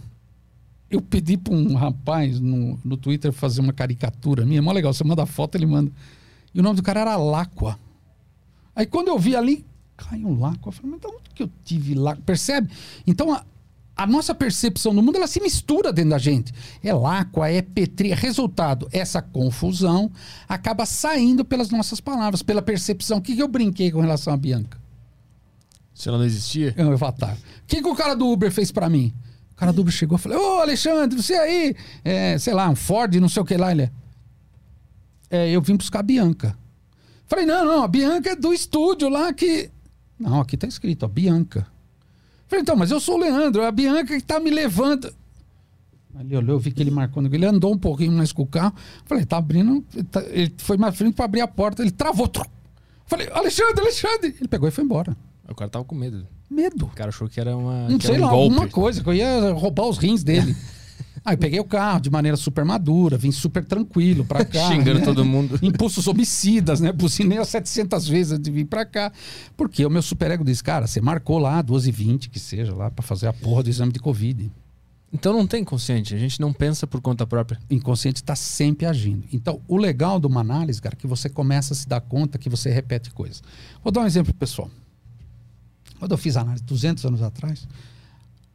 [0.90, 4.58] Eu pedi para um rapaz no, no Twitter fazer uma caricatura minha.
[4.58, 5.90] É mó legal, você manda foto, ele manda.
[6.54, 7.78] E o nome do cara era Láqua.
[8.76, 9.64] Aí quando eu vi ali,
[9.96, 12.22] Caio Láqua, eu falei, mas de onde que eu tive Láqua?
[12.24, 12.70] Percebe?
[13.06, 13.44] Então a,
[13.96, 16.52] a nossa percepção do mundo, ela se mistura dentro da gente.
[16.82, 18.12] É Láqua, é Petri.
[18.12, 20.10] Resultado, essa confusão
[20.48, 23.18] acaba saindo pelas nossas palavras, pela percepção.
[23.18, 24.78] O que, que eu brinquei com relação a Bianca?
[25.94, 26.74] Se ela não existia?
[26.76, 27.36] É um avatar.
[27.36, 29.14] O que, que o cara do Uber fez pra mim?
[29.54, 33.14] O cara Uber chegou e falou: Ô, Alexandre, você aí, é, sei lá, um Ford,
[33.16, 33.70] não sei o que lá.
[33.70, 33.90] Ele
[35.30, 36.56] é, eu vim buscar a Bianca.
[37.26, 39.70] Falei: não, não, a Bianca é do estúdio lá que.
[40.18, 41.66] Não, aqui tá escrito, ó, Bianca.
[42.48, 45.12] Falei: então, mas eu sou o Leandro, é a Bianca que tá me levando.
[46.18, 47.24] Ele olhou, eu vi que ele marcou.
[47.24, 48.72] Ele andou um pouquinho mais com o carro.
[49.04, 49.84] Falei, tá abrindo.
[49.94, 51.82] Ele, tá- ele foi mais frente pra abrir a porta.
[51.82, 52.30] Ele travou.
[53.06, 54.34] Falei, Alexandre, Alexandre.
[54.38, 55.16] Ele pegou e foi embora.
[55.48, 56.24] O cara tava com medo.
[56.54, 56.86] Medo.
[56.86, 57.88] O cara achou que era uma.
[57.88, 58.52] Não que sei um lá, golpe.
[58.54, 60.54] alguma coisa, que eu ia roubar os rins dele.
[61.24, 64.68] Aí peguei o carro de maneira super madura, vim super tranquilo pra cá.
[64.68, 65.04] Xingando né?
[65.04, 65.58] todo mundo.
[65.64, 66.92] Impulsos homicidas, né?
[66.92, 69.10] Bucinei as 700 vezes antes de vir pra cá.
[69.56, 73.26] Porque o meu superego disse, cara, você marcou lá 12h20, que seja, lá pra fazer
[73.26, 74.52] a porra do exame de Covid.
[75.10, 76.14] Então não tem consciente.
[76.14, 77.58] A gente não pensa por conta própria.
[77.70, 79.24] O inconsciente está sempre agindo.
[79.32, 82.36] Então, o legal de uma análise, cara, é que você começa a se dar conta
[82.36, 83.42] que você repete coisas.
[83.82, 84.68] Vou dar um exemplo pessoal.
[86.04, 87.66] Quando eu fiz a análise 200 anos atrás,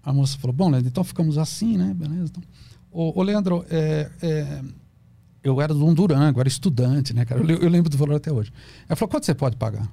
[0.03, 1.95] a moça falou: Bom, Leandro, então ficamos assim, né?
[1.95, 2.25] Beleza.
[2.25, 2.43] Então,
[2.91, 4.61] ô, ô, Leandro, é, é,
[5.43, 7.41] eu era de um Durango, era estudante, né, cara?
[7.41, 8.53] Eu, eu lembro do valor até hoje.
[8.87, 9.91] Ela falou: Quanto você pode pagar?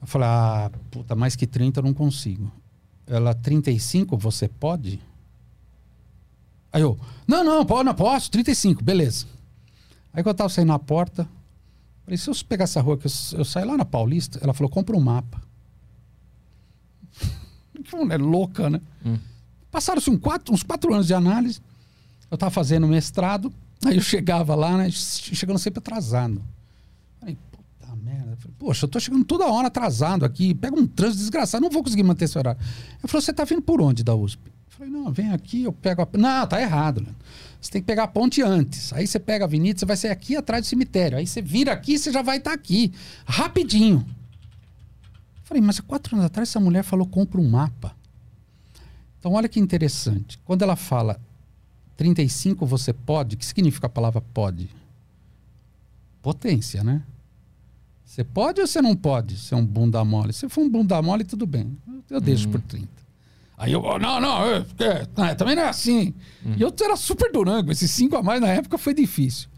[0.00, 2.52] Eu falei: Ah, puta, mais que 30 eu não consigo.
[3.04, 5.00] Ela, 35 você pode?
[6.72, 6.96] Aí eu,
[7.26, 9.26] não, não, pode, não posso, 35, beleza.
[10.12, 11.28] Aí quando eu tava saindo na porta,
[12.04, 14.70] falei, se eu pegar essa rua que eu, eu saio lá na Paulista, ela falou,
[14.70, 15.42] compra um mapa.
[17.96, 18.80] Mulher louca, né?
[19.04, 19.18] Hum.
[19.70, 21.60] Passaram-se um quatro, uns quatro anos de análise,
[22.30, 23.52] eu tava fazendo mestrado,
[23.84, 26.42] aí eu chegava lá, né, che- chegando sempre atrasado.
[27.18, 28.36] Falei, puta merda.
[28.36, 31.82] Falei, Poxa, eu tô chegando toda hora atrasado aqui, pega um trânsito desgraçado, não vou
[31.82, 32.60] conseguir manter esse horário.
[32.60, 34.40] Ele falou, você tá vindo por onde da USP?
[34.46, 36.08] Eu falei, não, vem aqui, eu pego a...
[36.18, 37.16] Não, tá errado, Leandro.
[37.60, 38.92] Você tem que pegar a ponte antes.
[38.92, 41.16] Aí você pega a avenida, você vai sair aqui atrás do cemitério.
[41.16, 42.92] Aí você vira aqui, você já vai estar aqui.
[43.24, 44.04] Rapidinho.
[45.52, 47.94] Falei, mas há quatro anos atrás essa mulher falou, compra um mapa.
[49.18, 50.38] Então, olha que interessante.
[50.46, 51.20] Quando ela fala
[51.94, 54.70] 35 você pode, o que significa a palavra pode?
[56.22, 57.02] Potência, né?
[58.02, 60.32] Você pode ou você não pode ser um bunda mole?
[60.32, 61.76] Se for um bunda mole, tudo bem.
[61.86, 62.88] Eu, eu deixo por 30.
[63.58, 66.14] Aí eu, oh, não, não, é, é, não, também não é assim.
[66.56, 67.70] E eu era super durango.
[67.70, 69.50] Esses cinco a mais na época foi difícil.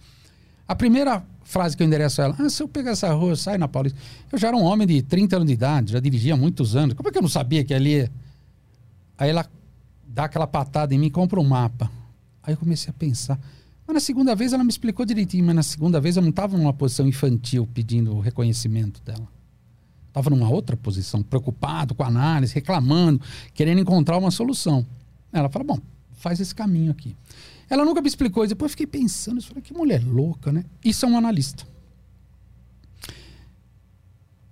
[0.67, 3.37] A primeira frase que eu endereço a ela, ah, se eu pegar essa rua, eu
[3.37, 3.99] saio na Paulista.
[4.33, 6.95] Eu já era um homem de 30 anos de idade, já dirigia muitos anos.
[6.95, 8.01] Como é que eu não sabia que ali.
[8.01, 8.11] é-
[9.17, 9.47] Aí ela
[10.07, 11.91] dá aquela patada em mim, compra um mapa.
[12.43, 13.39] Aí eu comecei a pensar.
[13.87, 16.57] Mas na segunda vez ela me explicou direitinho, mas na segunda vez eu não estava
[16.57, 19.29] numa posição infantil pedindo o reconhecimento dela.
[20.09, 23.21] Estava numa outra posição, preocupado com a análise, reclamando,
[23.53, 24.87] querendo encontrar uma solução.
[25.33, 25.79] Ela fala: bom,
[26.13, 27.17] faz esse caminho aqui.
[27.69, 30.65] Ela nunca me explicou, depois eu fiquei pensando, eu falei, que mulher louca, né?
[30.85, 31.67] Isso é um analista.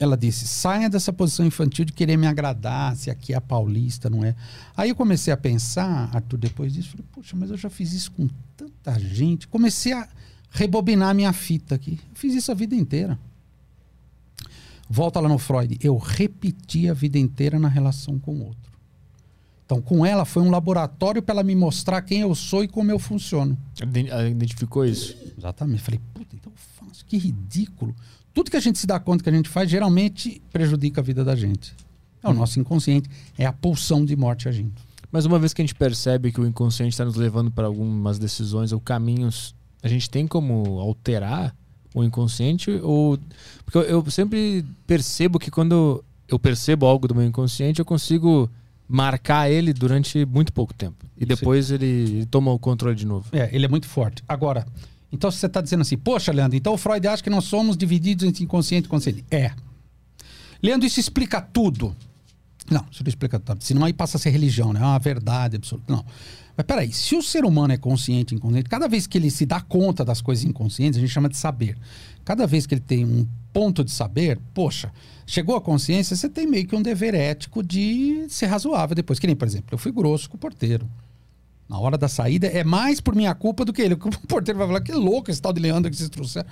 [0.02, 4.24] Ela disse: saia dessa posição infantil de querer me agradar, se aqui é paulista, não
[4.24, 4.34] é?
[4.76, 8.10] Aí eu comecei a pensar, Arthur, depois disso, falei, poxa, mas eu já fiz isso
[8.10, 9.46] com tanta gente.
[9.46, 10.08] Comecei a
[10.50, 12.00] rebobinar minha fita aqui.
[12.10, 13.16] Eu fiz isso a vida inteira.
[14.90, 15.78] Volta lá no Freud.
[15.80, 18.71] Eu repeti a vida inteira na relação com o outro.
[19.72, 22.90] Então, com ela, foi um laboratório para ela me mostrar quem eu sou e como
[22.90, 23.56] eu funciono.
[23.80, 25.16] Ela identificou isso.
[25.38, 25.80] Exatamente.
[25.80, 27.96] Falei, puta, então eu faço, que ridículo.
[28.34, 31.24] Tudo que a gente se dá conta que a gente faz geralmente prejudica a vida
[31.24, 31.74] da gente.
[32.22, 33.08] É o nosso inconsciente,
[33.38, 34.72] é a pulsão de morte agindo.
[35.10, 38.18] Mas uma vez que a gente percebe que o inconsciente está nos levando para algumas
[38.18, 41.56] decisões ou caminhos, a gente tem como alterar
[41.94, 42.70] o inconsciente?
[42.82, 43.18] Ou.
[43.64, 48.50] Porque eu, eu sempre percebo que quando eu percebo algo do meu inconsciente, eu consigo
[48.88, 51.06] marcar ele durante muito pouco tempo.
[51.16, 53.28] E depois ele, ele toma o controle de novo.
[53.32, 54.22] É, ele é muito forte.
[54.28, 54.66] Agora,
[55.10, 58.24] então você está dizendo assim, poxa, Leandro, então o Freud acha que nós somos divididos
[58.24, 59.24] entre inconsciente e consciente.
[59.30, 59.52] É.
[60.62, 61.94] Leandro, isso explica tudo.
[62.70, 63.62] Não, isso não explica tudo.
[63.62, 64.80] Senão aí passa a ser religião, né?
[64.80, 65.92] É uma verdade absoluta.
[65.92, 66.04] Não.
[66.56, 69.60] Mas peraí, se o ser humano é consciente inconsciente, cada vez que ele se dá
[69.60, 71.76] conta das coisas inconscientes, a gente chama de saber.
[72.24, 74.92] Cada vez que ele tem um ponto de saber, poxa,
[75.26, 79.18] chegou a consciência, você tem meio que um dever ético de ser razoável depois.
[79.18, 80.88] Que nem, por exemplo, eu fui grosso com o porteiro.
[81.68, 83.94] Na hora da saída, é mais por minha culpa do que ele.
[83.98, 86.48] O porteiro vai falar, que louco esse tal de Leandro que vocês trouxeram.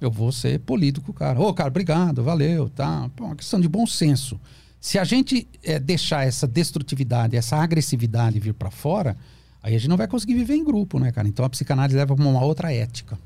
[0.00, 1.40] Eu vou ser polido com o cara.
[1.40, 3.08] Ô, cara, obrigado, valeu, tá.
[3.14, 4.38] Pô, uma questão de bom senso.
[4.80, 9.16] Se a gente eh, deixar essa destrutividade, essa agressividade vir para fora,
[9.64, 11.26] aí a gente não vai conseguir viver em grupo, né, cara?
[11.26, 13.18] Então a psicanálise leva para uma outra ética.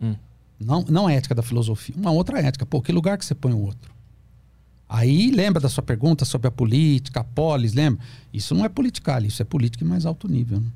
[0.00, 0.14] Hum.
[0.60, 2.64] Não, não a ética da filosofia, uma outra ética.
[2.66, 3.90] Pô, que lugar que você põe o outro?
[4.88, 8.04] Aí lembra da sua pergunta sobre a política, a polis, lembra?
[8.32, 10.60] Isso não é politicalho, isso é política em mais alto nível.
[10.60, 10.68] Né?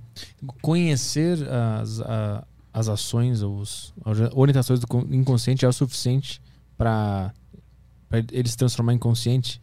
[0.61, 6.41] Conhecer as, a- as ações, os, as orientações do con- inconsciente é o suficiente
[6.77, 7.33] para
[8.33, 9.61] ele se transformar em consciente?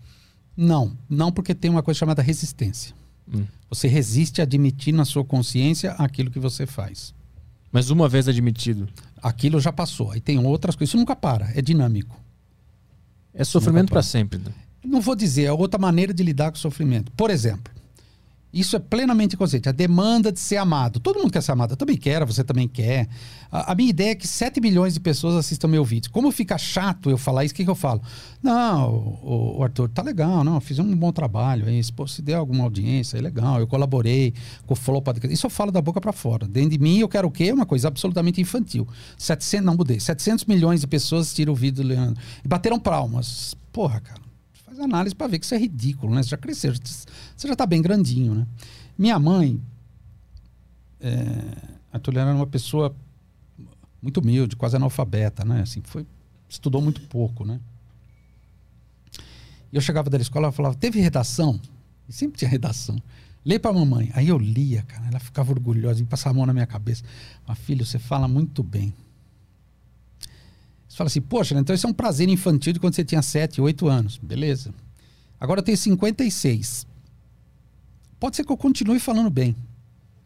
[0.55, 2.95] Não, não porque tem uma coisa chamada resistência.
[3.33, 3.45] Hum.
[3.69, 7.13] Você resiste a admitir na sua consciência aquilo que você faz.
[7.71, 8.87] Mas uma vez admitido,
[9.21, 10.11] Aquilo já passou.
[10.11, 10.91] Aí tem outras coisas.
[10.91, 12.19] Isso nunca para, é dinâmico.
[13.33, 14.01] é sofrimento para.
[14.03, 14.39] sempre.
[14.39, 14.51] né?
[14.83, 17.11] Não vou dizer, é outra maneira de lidar com o sofrimento.
[17.11, 17.73] Por exemplo,
[18.59, 19.69] isso é plenamente consciente.
[19.69, 20.99] A demanda de ser amado.
[20.99, 21.73] Todo mundo quer ser amado.
[21.73, 23.07] Eu também quero, você também quer.
[23.51, 26.11] A, a minha ideia é que 7 milhões de pessoas assistam meu vídeo.
[26.11, 28.01] Como fica chato eu falar isso, o que, que eu falo?
[28.41, 31.67] Não, o, o Arthur, tá legal, não, fiz um bom trabalho.
[31.67, 33.59] Aí, se, pô, se der alguma audiência, é legal.
[33.59, 34.33] Eu colaborei
[34.65, 35.33] com o Flow Podcast.
[35.33, 36.47] Isso eu falo da boca para fora.
[36.47, 37.51] Dentro de mim, eu quero o quê?
[37.51, 38.87] Uma coisa absolutamente infantil.
[39.17, 39.99] 700, não mudei.
[39.99, 42.21] 700 milhões de pessoas assistiram o vídeo do Leandro.
[42.43, 43.55] E bateram palmas.
[43.71, 44.26] Porra, cara
[44.67, 46.21] faz análise para ver que isso é ridículo, né?
[46.21, 48.47] Você já cresceu, você já está bem grandinho, né?
[48.97, 49.61] Minha mãe,
[50.99, 51.15] é,
[51.91, 52.93] a Tuliana era uma pessoa
[54.01, 55.61] muito humilde, quase analfabeta, né?
[55.61, 56.05] Assim, foi,
[56.49, 57.61] estudou muito pouco, né?
[59.71, 61.59] E eu chegava da escola, ela falava, teve redação?
[62.07, 63.01] E sempre tinha redação.
[63.45, 64.11] Lê para a mamãe.
[64.13, 65.07] Aí eu lia, cara.
[65.07, 67.03] Ela ficava orgulhosa e passava a mão na minha cabeça.
[67.45, 68.93] Mas, filho, você fala muito bem.
[70.97, 73.61] Você fala assim, poxa, então isso é um prazer infantil de quando você tinha 7,
[73.61, 74.17] 8 anos.
[74.17, 74.73] Beleza.
[75.39, 76.87] Agora eu tenho 56.
[78.19, 79.55] Pode ser que eu continue falando bem.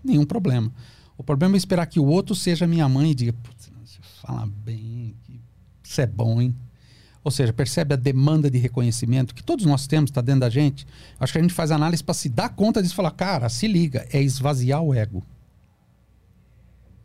[0.01, 0.71] Nenhum problema.
[1.17, 4.45] O problema é esperar que o outro seja minha mãe e diga, putz, você fala
[4.63, 5.13] bem,
[5.83, 6.55] isso é bom, hein?
[7.21, 10.87] Ou seja, percebe a demanda de reconhecimento que todos nós temos, está dentro da gente.
[11.19, 13.67] Acho que a gente faz análise para se dar conta disso e falar, cara, se
[13.67, 15.21] liga, é esvaziar o ego.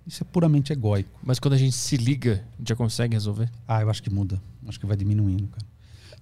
[0.07, 1.19] Isso é puramente egóico.
[1.23, 3.51] Mas quando a gente se liga, a gente já consegue resolver.
[3.67, 4.41] Ah, eu acho que muda.
[4.67, 5.67] Acho que vai diminuindo, cara.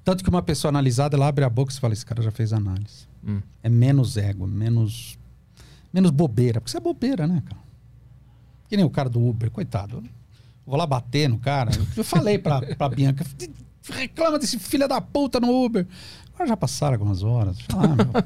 [0.02, 2.52] Tanto que uma pessoa analisada, ela abre a boca e fala, esse cara já fez
[2.52, 3.06] análise.
[3.26, 3.40] Hum.
[3.62, 5.18] É menos ego, menos
[5.94, 6.60] menos bobeira.
[6.60, 7.62] Porque isso é bobeira, né, cara?
[8.68, 10.02] Que nem o cara do Uber, coitado.
[10.66, 11.70] Vou lá bater no cara.
[11.96, 13.24] Eu falei pra, pra Bianca,
[13.88, 15.86] reclama desse filho da puta no Uber.
[16.34, 17.56] Agora já passaram algumas horas.
[17.58, 18.24] Meu.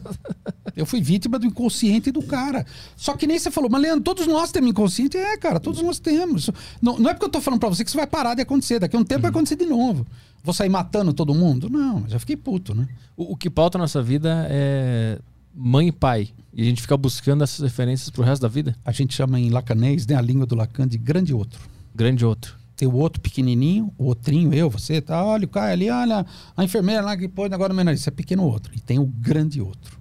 [0.75, 2.65] eu fui vítima do inconsciente do cara.
[2.97, 5.17] Só que nem você falou, mas Leandro, todos nós temos inconsciente.
[5.17, 6.51] É, cara, todos nós temos.
[6.81, 8.79] Não, não é porque eu tô falando pra você que isso vai parar de acontecer.
[8.79, 10.07] Daqui a um tempo vai acontecer de novo.
[10.43, 11.69] Vou sair matando todo mundo?
[11.69, 12.89] Não, já fiquei puto, né?
[13.17, 15.19] O, o que pauta a nossa vida é
[15.55, 16.31] mãe e pai.
[16.53, 18.77] E a gente fica buscando essas referências pro resto da vida.
[18.85, 21.61] A gente chama em lacanês, né, a língua do Lacan, de grande outro.
[21.95, 22.58] Grande outro.
[22.79, 25.23] Tem o outro pequenininho, o outrinho, eu, você, tá?
[25.25, 26.25] Olha o Caio ali, olha
[26.57, 27.93] a enfermeira lá que pôs agora no menor.
[27.93, 28.73] Isso é pequeno outro.
[28.73, 29.99] E tem o grande outro.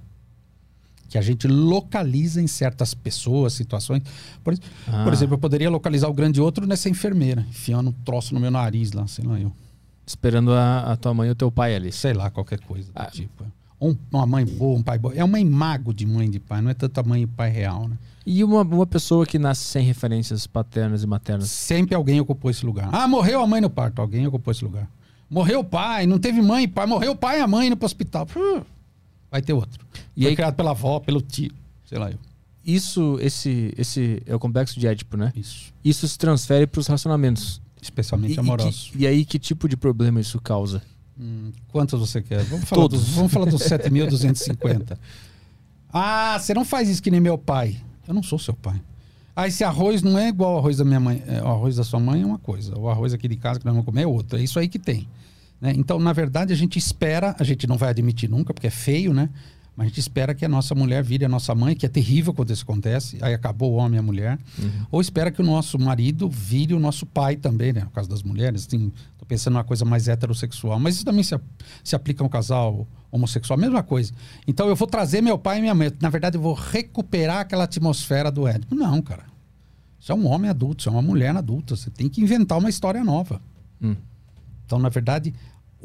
[1.09, 4.03] Que a gente localiza em certas pessoas, situações.
[4.43, 4.53] Por,
[4.87, 5.03] Ah.
[5.03, 8.51] por exemplo, eu poderia localizar o grande outro nessa enfermeira, enfiando um troço no meu
[8.51, 9.51] nariz lá, sei lá, eu.
[10.05, 11.91] Esperando a, a tua mãe e o teu pai ali.
[11.91, 13.05] Sei lá, qualquer coisa do Ah.
[13.05, 13.43] tipo.
[13.79, 15.11] Ou um- uma mãe boa, um pai bom.
[15.15, 17.49] É uma imago de mãe e de pai, não é tanto a mãe e pai
[17.49, 17.97] real, né?
[18.29, 21.49] E uma, uma pessoa que nasce sem referências paternas e maternas.
[21.49, 22.89] Sempre alguém ocupou esse lugar.
[22.91, 24.01] Ah, morreu a mãe no parto.
[24.01, 24.89] Alguém ocupou esse lugar.
[25.29, 26.85] Morreu o pai, não teve mãe e pai.
[26.85, 28.27] Morreu o pai e a mãe indo pro hospital.
[29.31, 29.85] Vai ter outro.
[30.15, 31.51] E E Foi aí- criado pela avó, pelo tio.
[31.85, 32.17] Sei lá eu.
[32.65, 35.31] Isso, esse, esse é o complexo de Édipo, né?
[35.33, 35.73] Isso.
[35.83, 37.61] Isso se transfere pros relacionamentos.
[37.81, 38.89] Especialmente E, e, amorosos.
[38.91, 40.81] que- e aí, que tipo de problema isso causa?
[41.17, 42.43] Hum, quantos você quer?
[42.43, 42.99] Vamos falar Todos.
[43.05, 44.97] dos, vamos falar dos 7.250.
[45.99, 47.77] Ah, você não faz isso que nem meu pai.
[48.07, 48.79] Eu não sou seu pai.
[49.35, 51.21] Ah, esse arroz não é igual ao arroz da minha mãe.
[51.27, 52.77] É, o arroz da sua mãe é uma coisa.
[52.77, 54.39] O arroz aqui de casa que nós vamos comer é outra.
[54.39, 55.07] É isso aí que tem.
[55.61, 55.73] né?
[55.75, 59.13] Então, na verdade, a gente espera, a gente não vai admitir nunca, porque é feio,
[59.13, 59.29] né?
[59.77, 62.33] Mas a gente espera que a nossa mulher vire a nossa mãe, que é terrível
[62.33, 63.19] quando isso acontece.
[63.21, 64.39] Aí acabou o homem e a mulher.
[64.89, 67.81] Ou espera que o nosso marido vire o nosso pai também, né?
[67.81, 70.79] No caso das mulheres, assim, tô pensando numa coisa mais heterossexual.
[70.79, 71.39] Mas isso também se,
[71.83, 74.11] se aplica a um casal homossexual, mesma coisa.
[74.47, 75.91] Então eu vou trazer meu pai e minha mãe.
[76.01, 78.73] Na verdade, eu vou recuperar aquela atmosfera do Édipo.
[78.73, 79.25] Não, cara.
[79.99, 81.75] Isso é um homem adulto, isso é uma mulher adulta.
[81.75, 83.39] Você tem que inventar uma história nova.
[83.79, 83.95] Hum.
[84.65, 85.35] Então, na verdade,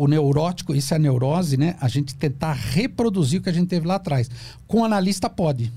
[0.03, 1.77] o neurótico, isso é a neurose, né?
[1.81, 4.29] A gente tentar reproduzir o que a gente teve lá atrás.
[4.67, 5.73] Com analista pode.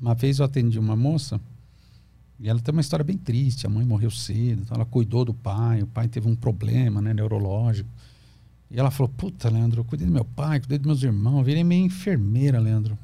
[0.00, 1.40] Uma vez eu atendi uma moça
[2.38, 3.66] e ela tem uma história bem triste.
[3.66, 5.82] A mãe morreu cedo, então ela cuidou do pai.
[5.82, 7.90] O pai teve um problema, né, neurológico.
[8.70, 11.44] E ela falou: Puta, Leandro, eu cuidei do meu pai, cuidei dos meus irmãos, eu
[11.44, 12.96] virei meio enfermeira, Leandro.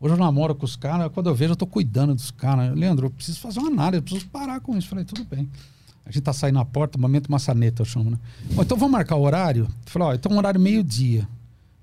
[0.00, 2.78] Hoje eu namoro com os caras, quando eu vejo, eu tô cuidando dos caras.
[2.78, 4.86] Leandro, eu preciso fazer uma análise, eu preciso parar com isso.
[4.86, 5.48] Falei, tudo bem.
[6.08, 8.18] A gente tá saindo na porta, momento maçaneta, eu chamo, né?
[8.54, 9.68] Bom, então vamos marcar o horário?
[9.84, 11.28] Falei, ó, então horário meio-dia.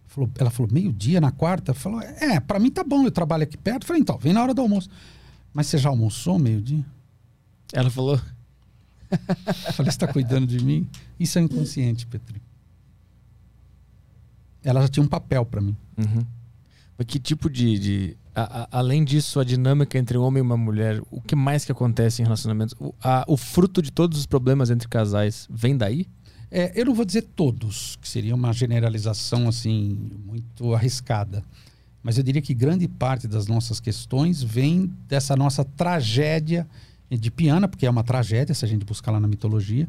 [0.07, 1.73] Falou- Ela falou, meio-dia na quarta?
[1.75, 3.85] Falou, é, pra mim tá bom, eu trabalho aqui perto.
[3.85, 4.89] Falei, então, vem na hora do almoço.
[5.53, 6.83] Mas você já almoçou meio-dia?
[7.71, 8.19] Ela falou.
[9.73, 10.87] Falei, você tá cuidando de mim?
[11.19, 12.41] Isso é inconsciente, Petri.
[14.63, 15.75] Ela já tinha um papel pra mim.
[15.97, 16.25] Uhum.
[16.97, 17.77] Mas que tipo de.
[17.79, 21.35] de- a- a- além disso, a dinâmica entre um homem e uma mulher, o que
[21.35, 22.75] mais que acontece em relacionamentos?
[22.79, 26.05] O, a- o fruto de todos os problemas entre casais vem daí?
[26.51, 31.43] É, eu não vou dizer todos, que seria uma generalização assim muito arriscada.
[32.03, 36.67] Mas eu diria que grande parte das nossas questões vem dessa nossa tragédia
[37.09, 39.87] de Piana, porque é uma tragédia se a gente buscar lá na mitologia,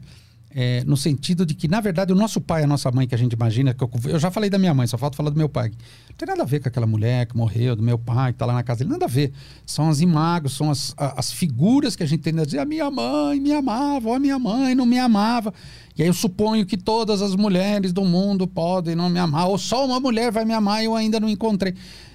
[0.58, 3.18] é, no sentido de que, na verdade, o nosso pai a nossa mãe que a
[3.18, 5.50] gente imagina, que eu, eu, já falei da minha mãe, só falta falar do meu
[5.50, 5.68] pai.
[5.68, 8.46] Não tem nada a ver com aquela mulher que morreu, do meu pai que está
[8.46, 9.34] lá na casa dele, nada a ver.
[9.66, 12.90] São as imagens, são as, as figuras que a gente tem a dizer, a minha
[12.90, 15.52] mãe me amava, a minha mãe não me amava.
[15.94, 19.58] E aí eu suponho que todas as mulheres do mundo podem não me amar, ou
[19.58, 21.74] só uma mulher vai me amar e eu ainda não encontrei.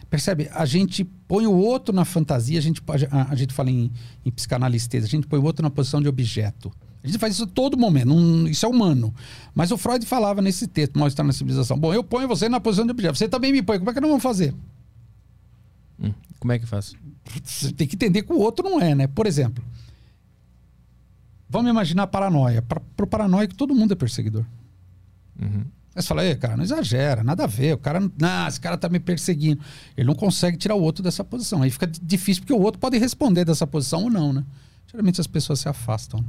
[0.10, 0.50] Percebe?
[0.52, 2.82] A gente põe o outro na fantasia, a gente,
[3.12, 3.92] a, a gente fala em,
[4.26, 6.72] em psicanalisteza, a gente põe o outro na posição de objeto.
[7.04, 9.14] A gente faz isso a todo momento, isso é humano.
[9.56, 11.78] Mas o Freud falava nesse texto, Mal Estar na Civilização.
[11.78, 13.99] Bom, eu ponho você na posição de objeto, você também me põe, como é que
[13.99, 14.54] nós vamos fazer?
[15.99, 16.95] Hum, como é que faz?
[17.43, 19.08] Você tem que entender que o outro não é, né?
[19.08, 19.64] Por exemplo,
[21.49, 22.62] vamos imaginar a paranoia.
[22.62, 24.45] Para o paranoico, todo mundo é perseguidor.
[25.41, 25.66] Uhum.
[25.93, 27.74] Aí você fala, cara, não exagera, nada a ver.
[27.74, 29.62] O cara, não, esse cara tá me perseguindo.
[29.97, 31.62] Ele não consegue tirar o outro dessa posição.
[31.62, 34.45] Aí fica difícil, porque o outro pode responder dessa posição ou não, né?
[34.88, 36.24] Geralmente as pessoas se afastam.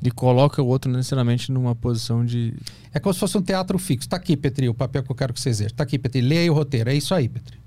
[0.00, 2.54] Ele coloca o outro necessariamente numa posição de.
[2.92, 4.08] É como se fosse um teatro fixo.
[4.08, 5.74] Tá aqui, Petri, o papel que eu quero que você exerça.
[5.74, 6.90] Tá aqui, Petri, leia aí o roteiro.
[6.90, 7.58] É isso aí, Petri.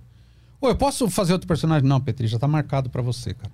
[0.62, 1.88] Ou eu posso fazer outro personagem?
[1.88, 3.52] Não, Petri, já tá marcado para você, cara.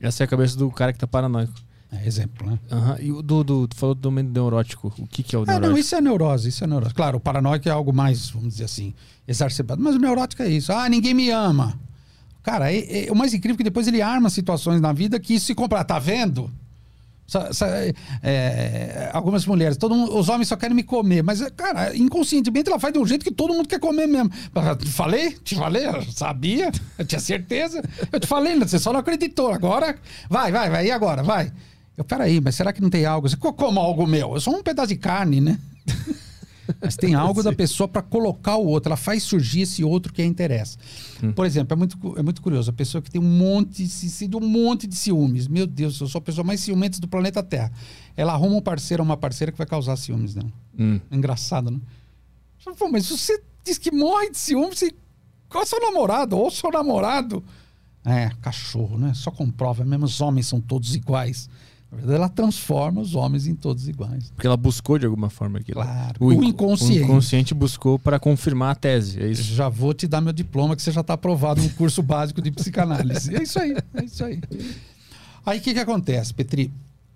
[0.00, 1.52] Essa é a cabeça do cara que tá paranoico.
[1.92, 2.58] É exemplo, né?
[2.70, 2.96] Uhum.
[3.00, 4.94] E o do, do, tu falou do domínio neurótico.
[4.96, 5.66] O que, que é o neurótico?
[5.66, 6.94] É, não, isso é neurose, isso é neurose.
[6.94, 8.94] Claro, o paranoico é algo mais, vamos dizer assim,
[9.26, 9.82] exacerbado.
[9.82, 10.72] Mas o neurótico é isso.
[10.72, 11.78] Ah, ninguém me ama.
[12.42, 15.34] Cara, é, é, o mais incrível é que depois ele arma situações na vida que
[15.34, 15.84] isso se compra.
[15.84, 16.50] Tá vendo?
[18.22, 22.78] É, algumas mulheres, todo mundo, os homens só querem me comer, mas, cara, inconscientemente ela
[22.78, 24.30] faz de um jeito que todo mundo quer comer mesmo.
[24.78, 25.32] Te falei?
[25.32, 25.86] Te falei?
[25.86, 26.70] Eu sabia?
[26.98, 27.82] Eu tinha certeza.
[28.10, 29.52] Eu te falei, você só não acreditou.
[29.52, 29.96] Agora,
[30.28, 30.86] vai, vai, vai.
[30.86, 31.22] E agora?
[31.22, 31.52] Vai.
[31.96, 33.28] Eu, peraí, mas será que não tem algo?
[33.38, 34.34] Como algo meu?
[34.34, 35.58] Eu sou um pedaço de carne, né?
[36.80, 38.88] Mas tem algo da pessoa para colocar o outro.
[38.88, 40.78] Ela faz surgir esse outro que a interessa.
[41.22, 41.32] Hum.
[41.32, 42.70] Por exemplo, é muito, é muito curioso.
[42.70, 45.48] A pessoa que tem um monte, de um monte de ciúmes.
[45.48, 47.72] Meu Deus, eu sou a pessoa mais ciumenta do planeta Terra.
[48.16, 50.52] Ela arruma um parceiro ou uma parceira que vai causar ciúmes dela.
[50.78, 51.00] Hum.
[51.10, 51.80] É engraçado, né?
[52.78, 54.92] Pô, mas você diz que morre de ciúmes, você...
[55.48, 56.36] qual é o seu namorado?
[56.36, 57.42] Ou seu namorado?
[58.04, 59.12] É, cachorro, né?
[59.14, 59.84] Só comprova.
[59.84, 61.48] Mesmo os homens são todos iguais.
[61.90, 64.30] Na verdade, ela transforma os homens em todos iguais.
[64.30, 65.82] Porque ela buscou de alguma forma aquilo.
[65.82, 66.14] Claro.
[66.20, 67.00] O, o inconsciente.
[67.00, 69.20] O inconsciente buscou para confirmar a tese.
[69.20, 69.42] É isso.
[69.42, 72.52] Já vou te dar meu diploma que você já está aprovado no curso básico de
[72.52, 73.34] psicanálise.
[73.34, 74.40] É isso aí, é isso aí.
[75.44, 76.70] Aí o que, que acontece, Petri?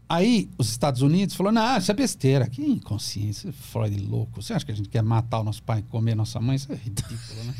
[0.09, 2.47] Aí os Estados Unidos falaram, não, isso é besteira.
[2.49, 4.43] Que inconsciência, Freud louco.
[4.43, 6.57] Você acha que a gente quer matar o nosso pai e comer nossa mãe?
[6.57, 7.55] Isso é ridículo, né?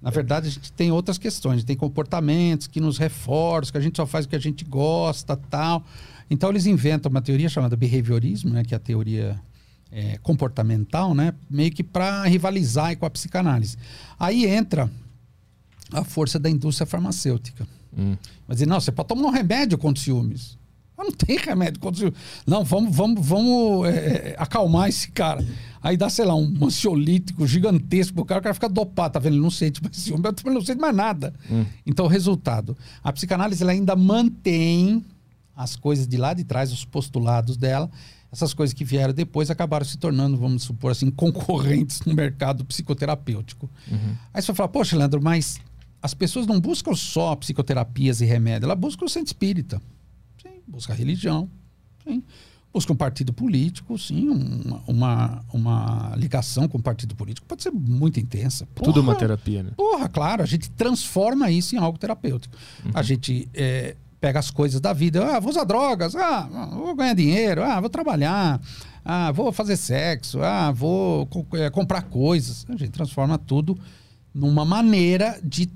[0.00, 1.54] Na verdade, a gente tem outras questões.
[1.54, 4.38] A gente tem comportamentos que nos reforçam, que a gente só faz o que a
[4.38, 5.84] gente gosta, tal.
[6.30, 9.40] Então eles inventam uma teoria chamada behaviorismo, né, que é a teoria
[9.90, 13.76] é, comportamental, né, meio que para rivalizar com a psicanálise.
[14.18, 14.90] Aí entra
[15.92, 17.66] a força da indústria farmacêutica.
[17.96, 18.16] Hum.
[18.48, 20.58] Mas dizer, não, você pode tomar um remédio contra ciúmes.
[20.96, 22.18] Mas não tem remédio contra ciúmes.
[22.46, 25.46] Não, vamos, vamos, vamos é, é acalmar esse cara.
[25.82, 29.34] Aí dá, sei lá, um ansiolítico gigantesco o cara, o cara fica dopado, tá vendo?
[29.34, 31.34] Ele não sente mais ciúmes, mas não sente mais nada.
[31.50, 31.66] Hum.
[31.84, 32.76] Então, o resultado.
[33.02, 35.04] A psicanálise ela ainda mantém
[35.62, 37.90] as coisas de lá de trás, os postulados dela,
[38.32, 43.70] essas coisas que vieram depois acabaram se tornando, vamos supor assim, concorrentes no mercado psicoterapêutico.
[43.90, 44.16] Uhum.
[44.32, 45.60] Aí você vai falar, poxa, Leandro, mas
[46.00, 49.80] as pessoas não buscam só psicoterapias e remédios, elas buscam o centro espírita.
[50.42, 51.48] Sim, busca a religião.
[52.02, 52.22] Sim.
[52.72, 57.62] Busca um partido político, sim, uma, uma, uma ligação com o um partido político pode
[57.62, 58.66] ser muito intensa.
[58.74, 59.72] Porra, Tudo uma terapia, né?
[59.76, 62.56] Porra, claro, a gente transforma isso em algo terapêutico.
[62.82, 62.92] Uhum.
[62.94, 65.34] A gente é, pega as coisas da vida.
[65.34, 66.14] Ah, vou usar drogas.
[66.14, 67.64] Ah, vou ganhar dinheiro.
[67.64, 68.60] Ah, vou trabalhar.
[69.04, 70.40] Ah, vou fazer sexo.
[70.40, 72.64] Ah, vou é, comprar coisas.
[72.68, 73.76] A gente transforma tudo
[74.32, 75.68] numa maneira de,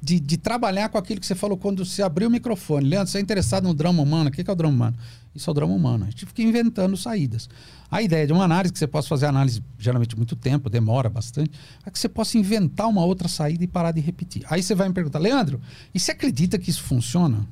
[0.00, 2.88] de, de, trabalhar com aquilo que você falou quando você abriu o microfone.
[2.88, 4.30] Leandro, você é interessado no drama humano?
[4.30, 4.96] O que é o drama humano?
[5.34, 6.04] Isso é o drama humano.
[6.04, 7.50] A gente fica inventando saídas.
[7.90, 11.50] A ideia de uma análise, que você possa fazer análise geralmente muito tempo, demora bastante,
[11.84, 14.42] é que você possa inventar uma outra saída e parar de repetir.
[14.48, 15.60] Aí você vai me perguntar, Leandro,
[15.94, 17.46] e você acredita que isso funciona?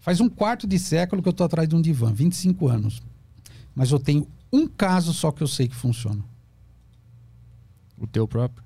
[0.00, 3.00] Faz um quarto de século que eu estou atrás de um divã, 25 anos.
[3.74, 6.24] Mas eu tenho um caso só que eu sei que funciona.
[7.96, 8.65] O teu próprio?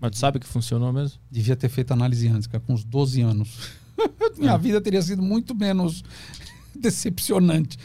[0.00, 1.18] Mas tu sabe que funcionou mesmo?
[1.30, 3.58] Devia ter feito análise antes, cara, com uns 12 anos.
[4.38, 4.58] Minha é.
[4.58, 6.02] vida teria sido muito menos
[6.74, 7.78] decepcionante.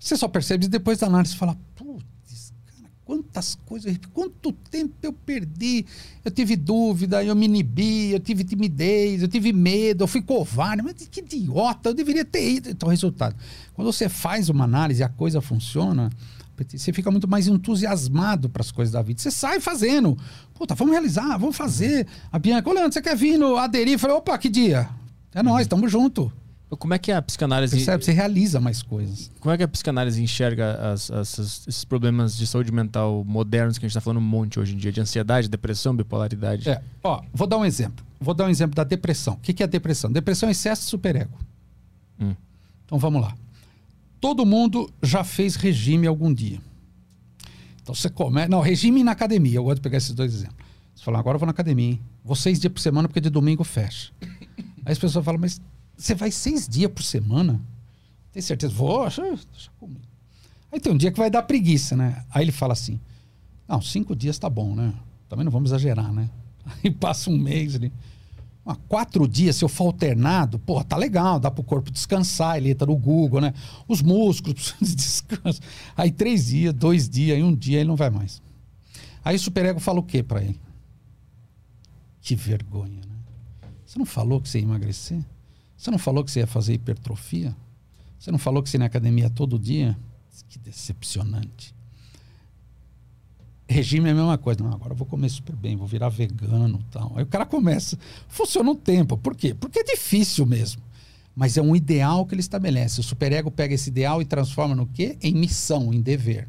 [0.00, 5.84] Você só percebe depois da análise fala, putz, cara, quantas coisas, quanto tempo eu perdi.
[6.24, 10.82] Eu tive dúvida, eu me inibi, eu tive timidez, eu tive medo, eu fui covarde.
[10.82, 12.70] Mas que idiota, eu deveria ter ido.
[12.70, 13.36] Então, resultado.
[13.74, 16.10] Quando você faz uma análise e a coisa funciona,
[16.64, 19.20] você fica muito mais entusiasmado para as coisas da vida.
[19.20, 20.16] Você sai fazendo.
[20.54, 22.06] Puta, vamos realizar, vamos fazer.
[22.30, 23.94] A Bianca, ô Leandro, você quer vir no aderir?
[23.94, 24.88] Eu falei, opa, que dia?
[25.34, 26.32] É nós, estamos junto.
[26.78, 27.76] Como é que a psicanálise.
[27.76, 28.04] Percebe?
[28.04, 29.30] Você realiza mais coisas.
[29.40, 33.84] Como é que a psicanálise enxerga as, as, esses problemas de saúde mental modernos que
[33.84, 36.68] a gente está falando um monte hoje em dia, de ansiedade, depressão, bipolaridade?
[36.70, 38.04] É, ó, vou dar um exemplo.
[38.18, 39.34] Vou dar um exemplo da depressão.
[39.34, 40.10] O que, que é depressão?
[40.10, 41.38] Depressão é excesso de superego.
[42.18, 42.34] Hum.
[42.86, 43.34] Então vamos lá.
[44.22, 46.60] Todo mundo já fez regime algum dia.
[47.82, 48.48] Então você começa.
[48.48, 49.56] Não, regime na academia.
[49.56, 50.64] Eu gosto de pegar esses dois exemplos.
[50.94, 52.00] Você fala, agora eu vou na academia, hein?
[52.24, 54.12] Vou seis dias por semana porque de domingo fecha.
[54.86, 55.60] Aí as pessoas falam, mas
[55.96, 57.60] você vai seis dias por semana?
[58.30, 58.72] Tem certeza?
[58.72, 60.00] Vou, deixa, deixa comigo.
[60.70, 62.24] Aí tem um dia que vai dar preguiça, né?
[62.30, 63.00] Aí ele fala assim:
[63.66, 64.94] Não, cinco dias tá bom, né?
[65.28, 66.30] Também não vamos exagerar, né?
[66.84, 67.92] Aí passa um mês ali.
[68.88, 72.86] Quatro dias, se eu for alternado, pô, tá legal, dá pro corpo descansar, ele entra
[72.86, 73.52] no Google, né?
[73.88, 75.60] Os músculos precisam de descanso.
[75.96, 78.40] Aí três dias, dois dias, aí um dia ele não vai mais.
[79.24, 80.60] Aí o superego fala o quê para ele?
[82.20, 83.16] Que vergonha, né?
[83.84, 85.20] Você não falou que você ia emagrecer?
[85.76, 87.56] Você não falou que você ia fazer hipertrofia?
[88.16, 89.98] Você não falou que você ia na academia todo dia?
[90.48, 91.74] Que decepcionante.
[93.72, 94.62] Regime é a mesma coisa.
[94.62, 97.12] Não, agora eu vou comer super bem, vou virar vegano tal.
[97.16, 97.98] Aí o cara começa.
[98.28, 99.16] Funciona um tempo.
[99.16, 99.54] Por quê?
[99.54, 100.82] Porque é difícil mesmo.
[101.34, 103.00] Mas é um ideal que ele estabelece.
[103.00, 105.16] O superego pega esse ideal e transforma no quê?
[105.22, 106.48] Em missão, em dever.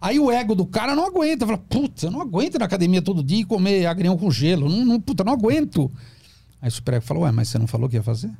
[0.00, 1.44] Aí o ego do cara não aguenta.
[1.44, 4.68] Fala, putz, eu não aguento ir na academia todo dia e comer agrião com gelo.
[4.68, 5.90] Não, não, puta, não aguento.
[6.62, 8.30] Aí o superego fala, ué, mas você não falou que ia fazer?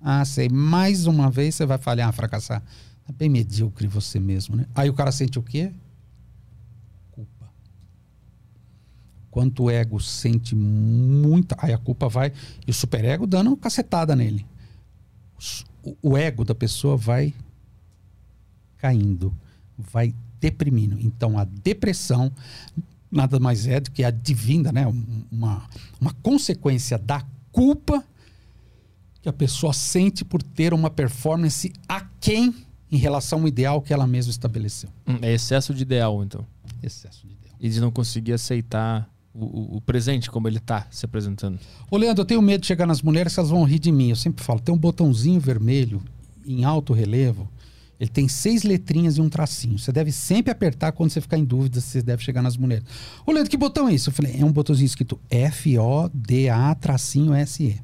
[0.00, 0.48] Ah, sei.
[0.48, 2.62] Mais uma vez você vai falhar, fracassar.
[3.08, 4.66] É bem medíocre você mesmo, né?
[4.74, 5.72] Aí o cara sente o quê?
[7.10, 7.48] Culpa.
[9.30, 11.56] Quanto o ego sente muita.
[11.58, 12.32] Aí a culpa vai.
[12.66, 14.46] E o superego dando uma cacetada nele.
[15.82, 17.34] O, o ego da pessoa vai
[18.78, 19.34] caindo.
[19.76, 20.98] Vai deprimindo.
[21.00, 22.32] Então a depressão
[23.10, 24.86] nada mais é do que a divina, né?
[25.30, 25.66] Uma,
[26.00, 28.04] uma consequência da culpa
[29.22, 32.54] que a pessoa sente por ter uma performance aquém
[32.90, 34.90] em relação ao ideal que ela mesma estabeleceu.
[35.06, 36.46] Hum, é excesso de ideal, então.
[36.82, 37.56] Excesso de ideal.
[37.60, 39.08] E de não conseguir aceitar
[39.38, 41.58] o, o, presente como ele está se apresentando.
[41.90, 44.10] Ô, Leandro, eu tenho medo de chegar nas mulheres que elas vão rir de mim.
[44.10, 46.02] Eu sempre falo, tem um botãozinho vermelho
[46.44, 47.48] em alto relevo.
[48.00, 49.78] Ele tem seis letrinhas e um tracinho.
[49.78, 52.84] Você deve sempre apertar quando você ficar em dúvida se você deve chegar nas mulheres.
[53.26, 54.10] Ô, Leandro, que botão é isso?
[54.10, 57.80] Eu falei, é um botãozinho escrito F-O-D-A tracinho S-E.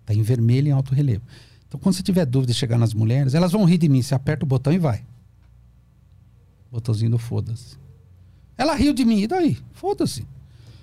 [0.00, 1.22] Está em vermelho em alto relevo.
[1.66, 4.02] Então, quando você tiver dúvida de chegar nas mulheres, elas vão rir de mim.
[4.02, 5.02] Você aperta o botão e vai.
[6.70, 7.76] Botãozinho do foda-se.
[8.56, 9.22] Ela riu de mim.
[9.22, 9.58] E daí?
[9.72, 10.24] Foda-se.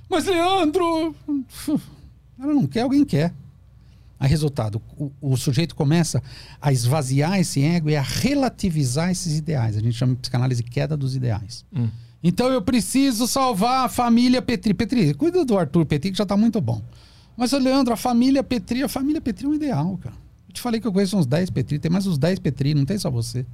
[0.10, 1.16] Mas, Leandro...
[2.40, 3.34] Ela não quer, alguém quer.
[4.20, 6.22] Aí, resultado, o, o, sujeito começa
[6.62, 9.78] a esvaziar esse ego e a relativizar esses ideais.
[9.78, 11.66] A gente chama de psicanálise queda dos ideais.
[11.74, 11.88] Hum.
[12.22, 14.74] Então, eu preciso salvar a família Petri.
[14.74, 16.82] Petri, cuida do Arthur Petri, que já está muito bom.
[17.38, 20.16] Mas, Leandro, a família Petri, a família Petri é um ideal, cara.
[20.50, 22.84] Eu te falei que eu conheço uns 10 Petri, tem mais uns 10 Petri, não
[22.84, 23.46] tem só você.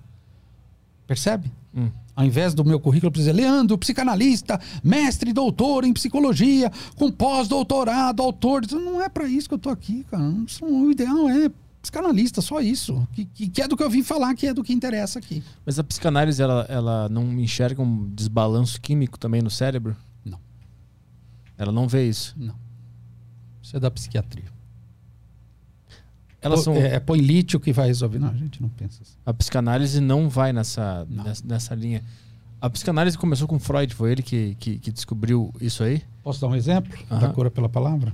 [1.06, 1.52] Percebe?
[1.76, 1.90] Hum.
[2.16, 7.12] Ao invés do meu currículo, eu preciso dizer, Leandro, psicanalista, mestre, doutor em psicologia, com
[7.12, 8.62] pós-doutorado, autor.
[8.72, 10.24] Não é para isso que eu tô aqui, cara.
[10.62, 11.52] O ideal é
[11.82, 13.06] psicanalista, só isso.
[13.12, 15.44] Que, que, que, é do que eu vim falar, que é do que interessa aqui.
[15.66, 19.98] Mas a psicanálise, ela, ela não enxerga um desbalanço químico também no cérebro?
[20.24, 20.40] Não.
[21.58, 22.34] Ela não vê isso?
[22.38, 22.56] Não.
[23.62, 24.55] Isso é da psiquiatria.
[26.46, 26.76] Elas são...
[26.76, 28.20] é, é põe lítio que vai resolver.
[28.20, 29.16] Não, a gente não pensa assim.
[29.26, 31.24] A psicanálise não vai nessa, não.
[31.24, 32.04] nessa, nessa, linha.
[32.62, 36.04] A psicanálise começou com Freud, foi ele que, que, que descobriu isso aí?
[36.24, 37.20] Posso dar um exemplo uhum.
[37.20, 38.14] da cura pela palavra?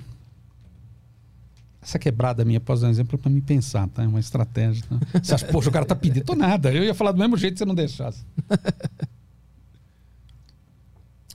[1.82, 4.04] Essa quebrada minha, posso dar um exemplo para me pensar, tá?
[4.04, 4.84] É uma estratégia.
[4.88, 4.98] Tá?
[5.22, 6.24] Você acha, poxa, o cara tá pedindo.
[6.24, 6.72] Tô nada.
[6.72, 8.24] Eu ia falar do mesmo jeito se você não deixasse.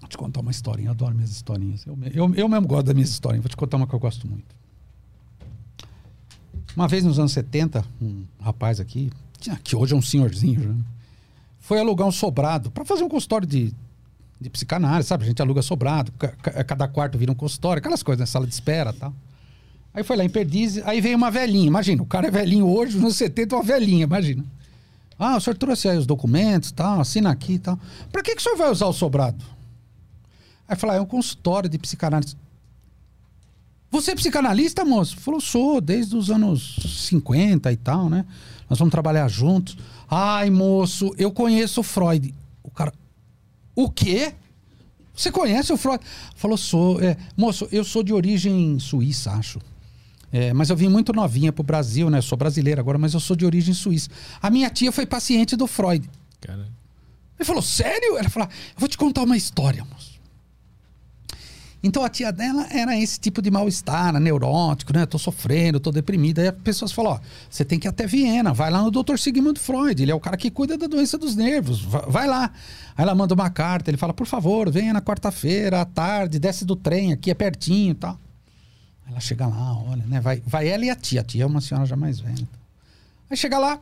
[0.00, 1.84] Vou te contar uma historinha, eu adoro minhas historinhas.
[1.84, 4.26] Eu, eu, eu mesmo gosto das minhas historinhas, vou te contar uma que eu gosto
[4.28, 4.54] muito.
[6.76, 9.10] Uma vez nos anos 70, um rapaz aqui,
[9.64, 10.74] que hoje é um senhorzinho, já,
[11.58, 13.72] foi alugar um sobrado para fazer um consultório de,
[14.38, 15.24] de psicanálise, sabe?
[15.24, 16.12] A gente aluga sobrado,
[16.66, 18.26] cada quarto vira um consultório, aquelas coisas, né?
[18.26, 19.14] sala de espera tal.
[19.94, 22.94] Aí foi lá em Perdizes, aí veio uma velhinha, imagina, o cara é velhinho hoje,
[22.96, 24.44] nos anos 70, uma velhinha, imagina.
[25.18, 27.80] Ah, o senhor trouxe aí os documentos, tal, assina aqui e tal.
[28.12, 29.42] Para que, que o senhor vai usar o sobrado?
[30.68, 32.36] Aí falou, ah, é um consultório de psicanálise.
[33.90, 35.16] Você é psicanalista, moço?
[35.16, 36.76] Falou, sou, desde os anos
[37.08, 38.24] 50 e tal, né?
[38.68, 39.76] Nós vamos trabalhar juntos.
[40.10, 42.34] Ai, moço, eu conheço Freud.
[42.62, 42.92] O cara.
[43.74, 44.34] O quê?
[45.14, 46.02] Você conhece o Freud?
[46.34, 47.00] Falou, sou.
[47.00, 49.60] É, moço, eu sou de origem suíça, acho.
[50.32, 52.18] É, mas eu vim muito novinha pro Brasil, né?
[52.18, 54.10] Eu sou brasileira agora, mas eu sou de origem suíça.
[54.42, 56.08] A minha tia foi paciente do Freud.
[56.40, 56.68] Cara.
[57.38, 58.18] Ele falou, sério?
[58.18, 60.15] Ela falou, eu vou te contar uma história, moço.
[61.82, 65.06] Então a tia dela era esse tipo de mal-estar, neurótico, né?
[65.06, 66.42] Tô sofrendo, tô deprimida.
[66.42, 69.16] Aí as pessoas falam, ó, você tem que ir até Viena, vai lá no Dr.
[69.16, 72.50] Sigmund Freud, ele é o cara que cuida da doença dos nervos, vai, lá.
[72.96, 76.64] Aí ela manda uma carta, ele fala, por favor, venha na quarta-feira, à tarde, desce
[76.64, 78.18] do trem, aqui é pertinho e tal.
[79.04, 80.20] Aí ela chega lá, olha, né?
[80.20, 81.20] Vai, vai ela e a tia.
[81.20, 82.48] A tia é uma senhora já mais velha.
[83.30, 83.78] Aí chega lá,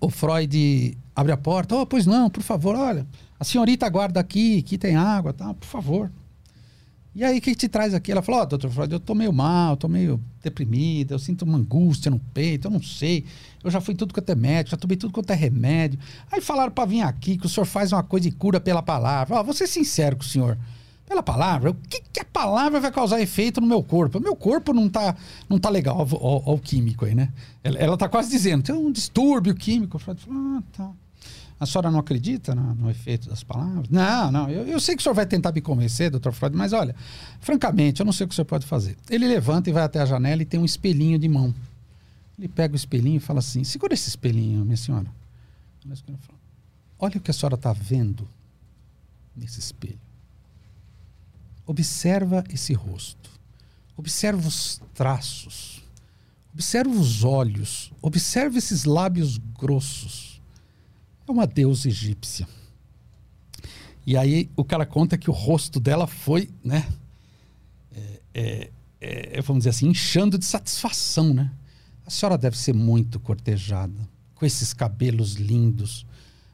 [0.00, 1.76] o Freud abre a porta.
[1.76, 3.06] Oh, pois não, por favor, olha,
[3.38, 5.54] a senhorita aguarda aqui, aqui tem água, tá?
[5.54, 6.10] Por favor.
[7.16, 8.12] E aí, o que te traz aqui?
[8.12, 11.46] Ela falou, ó, oh, doutor Freud, eu tô meio mal, tô meio deprimida, eu sinto
[11.46, 13.24] uma angústia no peito, eu não sei.
[13.64, 15.98] Eu já fui tudo quanto é médico, já tomei tudo quanto é remédio.
[16.30, 19.34] Aí falaram para vir aqui, que o senhor faz uma coisa e cura pela palavra.
[19.34, 20.58] Ó, oh, vou ser sincero com o senhor.
[21.06, 24.18] Pela palavra, o que, que, a palavra vai causar efeito no meu corpo?
[24.18, 25.16] O meu corpo não tá,
[25.48, 25.96] não tá legal.
[26.20, 27.32] Olha o químico aí, né?
[27.64, 29.96] Ela, ela tá quase dizendo, tem um distúrbio químico.
[29.96, 30.90] O Freud falou, ah, tá.
[31.58, 33.88] A senhora não acredita no, no efeito das palavras?
[33.88, 34.50] Não, não.
[34.50, 36.94] Eu, eu, sei que o senhor vai tentar me convencer, doutor Freud, mas olha,
[37.40, 38.96] francamente, eu não sei o que o senhor pode fazer.
[39.08, 41.54] Ele levanta e vai até a janela e tem um espelhinho de mão.
[42.38, 45.06] Ele pega o espelhinho e fala assim: segura esse espelhinho, minha senhora.
[46.98, 48.28] Olha o que a senhora está vendo
[49.34, 49.98] nesse espelho.
[51.64, 53.30] Observa esse rosto.
[53.96, 55.82] Observa os traços.
[56.52, 57.92] Observa os olhos.
[58.02, 60.25] Observa esses lábios grossos
[61.26, 62.46] é uma deusa egípcia.
[64.06, 66.86] E aí o cara conta que o rosto dela foi, né?
[67.92, 68.70] É, é,
[69.38, 71.50] é, vamos dizer assim, inchando de satisfação, né?
[72.06, 76.06] A senhora deve ser muito cortejada, com esses cabelos lindos.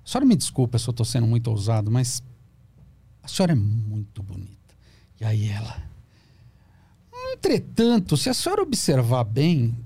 [0.03, 2.23] A senhora me desculpa se eu estou sendo muito ousado, mas
[3.23, 4.57] a senhora é muito bonita.
[5.21, 5.83] E aí ela.
[7.35, 9.77] Entretanto, se a senhora observar bem,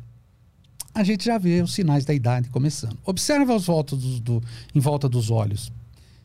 [0.96, 2.96] a gente já vê os sinais da idade começando.
[3.04, 4.42] Observa os voltas do, do,
[4.74, 5.70] em volta dos olhos.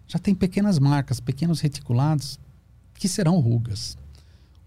[0.08, 2.40] Já tem pequenas marcas, pequenos reticulados,
[2.94, 3.98] que serão rugas.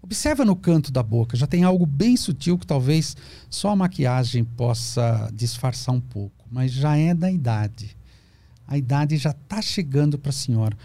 [0.03, 3.17] Observa no canto da boca, já tem algo bem sutil que talvez
[3.49, 7.97] só a maquiagem possa disfarçar um pouco, mas já é da idade.
[8.67, 10.77] A idade já está chegando para a senhora.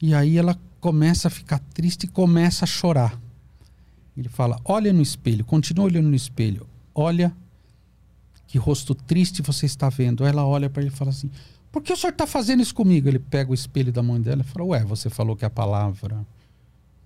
[0.00, 3.20] E aí ela começa a ficar triste e começa a chorar.
[4.16, 6.64] Ele fala: Olha no espelho, continua olhando no espelho.
[6.94, 7.34] Olha
[8.48, 10.24] que rosto triste você está vendo.
[10.24, 11.30] Ela olha para ele e fala assim:
[11.70, 13.06] Por que o senhor está fazendo isso comigo?
[13.06, 16.26] Ele pega o espelho da mãe dela e fala: Ué, você falou que a palavra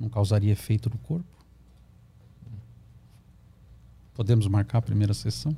[0.00, 1.26] não causaria efeito no corpo?
[4.14, 5.54] Podemos marcar a primeira sessão?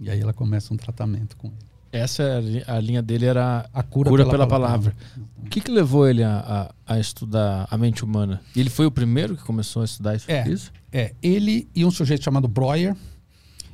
[0.00, 1.66] E aí ela começa um tratamento com ele.
[1.92, 4.92] Essa é a linha dele era a cura, cura pela, pela, palavra.
[4.92, 5.30] palavra.
[5.44, 8.40] O que, que levou ele a, a, a, estudar a mente humana?
[8.54, 10.30] Ele foi o primeiro que começou a estudar isso?
[10.30, 10.72] É, isso?
[10.92, 12.94] é ele e um sujeito chamado Breuer,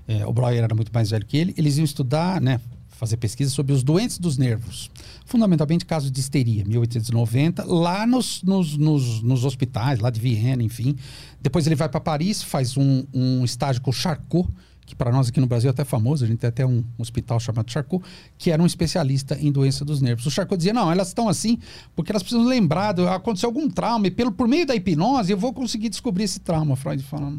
[0.07, 2.61] é, o Breuer era muito mais velho que ele, eles iam estudar, né,
[3.03, 4.89] fazer pesquisa sobre os doentes dos nervos,
[5.27, 10.97] fundamentalmente casos de histeria, 1890, lá nos, nos, nos, nos hospitais, lá de Viena, enfim.
[11.41, 14.49] Depois ele vai para Paris, faz um, um estágio com o Charcot,
[14.87, 17.41] que para nós aqui no Brasil é até famoso, a gente tem até um hospital
[17.41, 18.05] chamado Charcot,
[18.39, 20.25] que era um especialista em doença dos nervos.
[20.27, 21.59] O Charcot dizia, não, elas estão assim
[21.97, 25.53] porque elas precisam lembrar, aconteceu algum trauma, e pelo, por meio da hipnose eu vou
[25.53, 26.77] conseguir descobrir esse trauma.
[26.77, 27.33] Freud fala,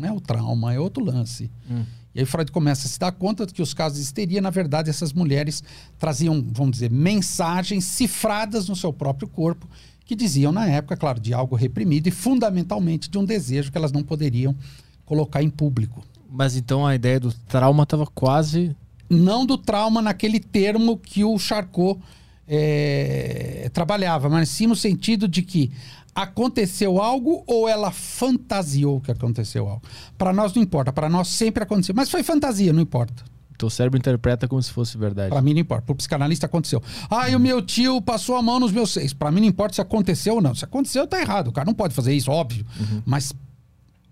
[0.00, 1.50] não é o trauma, é outro lance.
[1.70, 1.84] Hum.
[2.14, 4.50] E aí Freud começa a se dar conta de que os casos de histeria, na
[4.50, 5.62] verdade, essas mulheres
[5.98, 9.68] traziam, vamos dizer, mensagens cifradas no seu próprio corpo,
[10.04, 13.92] que diziam na época, claro, de algo reprimido e fundamentalmente de um desejo que elas
[13.92, 14.56] não poderiam
[15.04, 16.04] colocar em público.
[16.28, 18.74] Mas então a ideia do trauma estava quase.
[19.08, 22.00] Não do trauma naquele termo que o Charcot
[22.46, 25.70] é, trabalhava, mas sim no sentido de que
[26.14, 29.82] aconteceu algo ou ela fantasiou que aconteceu algo.
[30.18, 31.94] Para nós não importa, para nós sempre aconteceu.
[31.94, 33.24] Mas foi fantasia, não importa.
[33.56, 35.28] Teu cérebro interpreta como se fosse verdade.
[35.28, 35.82] Para mim não importa.
[35.82, 36.82] Para o psicanalista aconteceu.
[37.10, 39.12] Ah, e o meu tio passou a mão nos meus seis.
[39.12, 40.54] Para mim não importa se aconteceu ou não.
[40.54, 41.48] Se aconteceu, tá errado.
[41.48, 42.64] O cara não pode fazer isso, óbvio.
[42.78, 43.02] Uhum.
[43.04, 43.34] Mas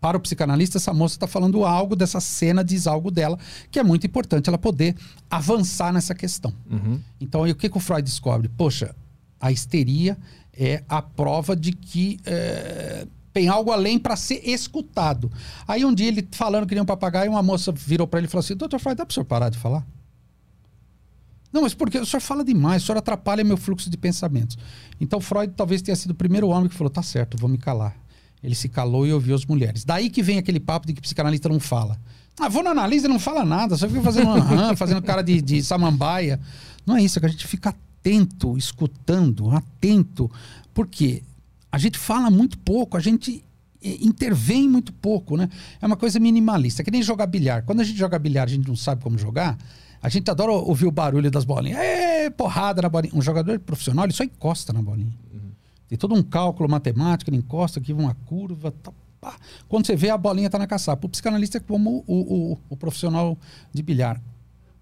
[0.00, 3.38] para o psicanalista, essa moça está falando algo dessa cena, diz algo dela,
[3.70, 4.94] que é muito importante ela poder
[5.30, 6.52] avançar nessa questão.
[6.70, 7.00] Uhum.
[7.18, 8.48] Então, o que, que o Freud descobre?
[8.50, 8.94] Poxa,
[9.40, 10.16] a histeria
[10.58, 15.30] é a prova de que é, tem algo além para ser escutado.
[15.66, 18.30] Aí um dia ele falando que nem um papagaio, uma moça virou para ele e
[18.30, 19.86] falou assim: Doutor Freud, dá para o senhor parar de falar?
[21.52, 24.58] Não, mas porque o senhor fala demais, o senhor atrapalha meu fluxo de pensamentos.
[25.00, 27.96] Então Freud talvez tenha sido o primeiro homem que falou: tá certo, vou me calar.
[28.42, 29.84] Ele se calou e ouviu as mulheres.
[29.84, 31.98] Daí que vem aquele papo de que psicanalista não fala.
[32.38, 34.30] Ah, vou na analisa e não fala nada, só fica fazendo,
[34.76, 36.38] fazendo cara de, de samambaia.
[36.86, 40.30] Não é isso, é que a gente fica atento, escutando, atento,
[40.72, 41.22] porque
[41.70, 43.44] a gente fala muito pouco, a gente
[43.82, 45.48] eh, intervém muito pouco, né?
[45.80, 47.64] É uma coisa minimalista, que nem jogar bilhar.
[47.64, 49.58] Quando a gente joga bilhar, a gente não sabe como jogar.
[50.00, 51.78] A gente adora ouvir o barulho das bolinhas.
[51.80, 53.12] É, porrada na bolinha.
[53.14, 55.12] Um jogador profissional, ele só encosta na bolinha.
[55.88, 58.72] Tem todo um cálculo matemático, ele encosta aqui uma curva.
[59.20, 59.34] Tá.
[59.68, 61.06] Quando você vê, a bolinha está na caçapa.
[61.06, 63.36] O psicanalista é como o, o, o profissional
[63.72, 64.20] de bilhar.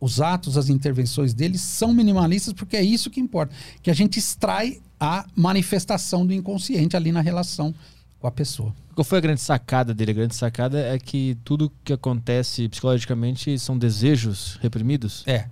[0.01, 3.55] Os atos, as intervenções deles são minimalistas porque é isso que importa.
[3.83, 7.75] Que a gente extrai a manifestação do inconsciente ali na relação
[8.19, 8.75] com a pessoa.
[8.95, 10.13] Qual foi a grande sacada dele?
[10.13, 15.23] A grande sacada é que tudo que acontece psicologicamente são desejos reprimidos?
[15.27, 15.47] É.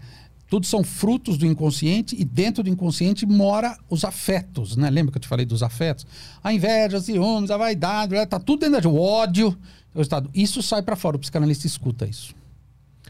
[0.49, 4.89] Tudo são frutos do inconsciente e dentro do inconsciente mora os afetos, né?
[4.89, 6.07] Lembra que eu te falei dos afetos?
[6.43, 9.57] A inveja, os ciúmes, a vaidade, tá tudo dentro da o ódio,
[9.95, 10.31] o estado.
[10.35, 12.35] Isso sai para fora, o psicanalista escuta isso.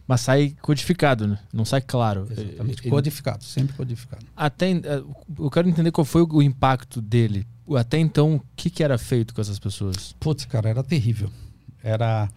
[0.07, 1.39] Mas sai codificado, né?
[1.53, 2.27] Não sai claro.
[2.31, 2.91] Exatamente, Ele...
[2.91, 4.25] codificado, sempre codificado.
[4.37, 5.03] Até eh,
[5.39, 7.47] eu quero entender qual foi o impacto dele.
[7.77, 10.15] Até então, o que, que era feito com essas pessoas?
[10.21, 11.31] Putz, cara, era terrível.
[11.83, 12.29] Era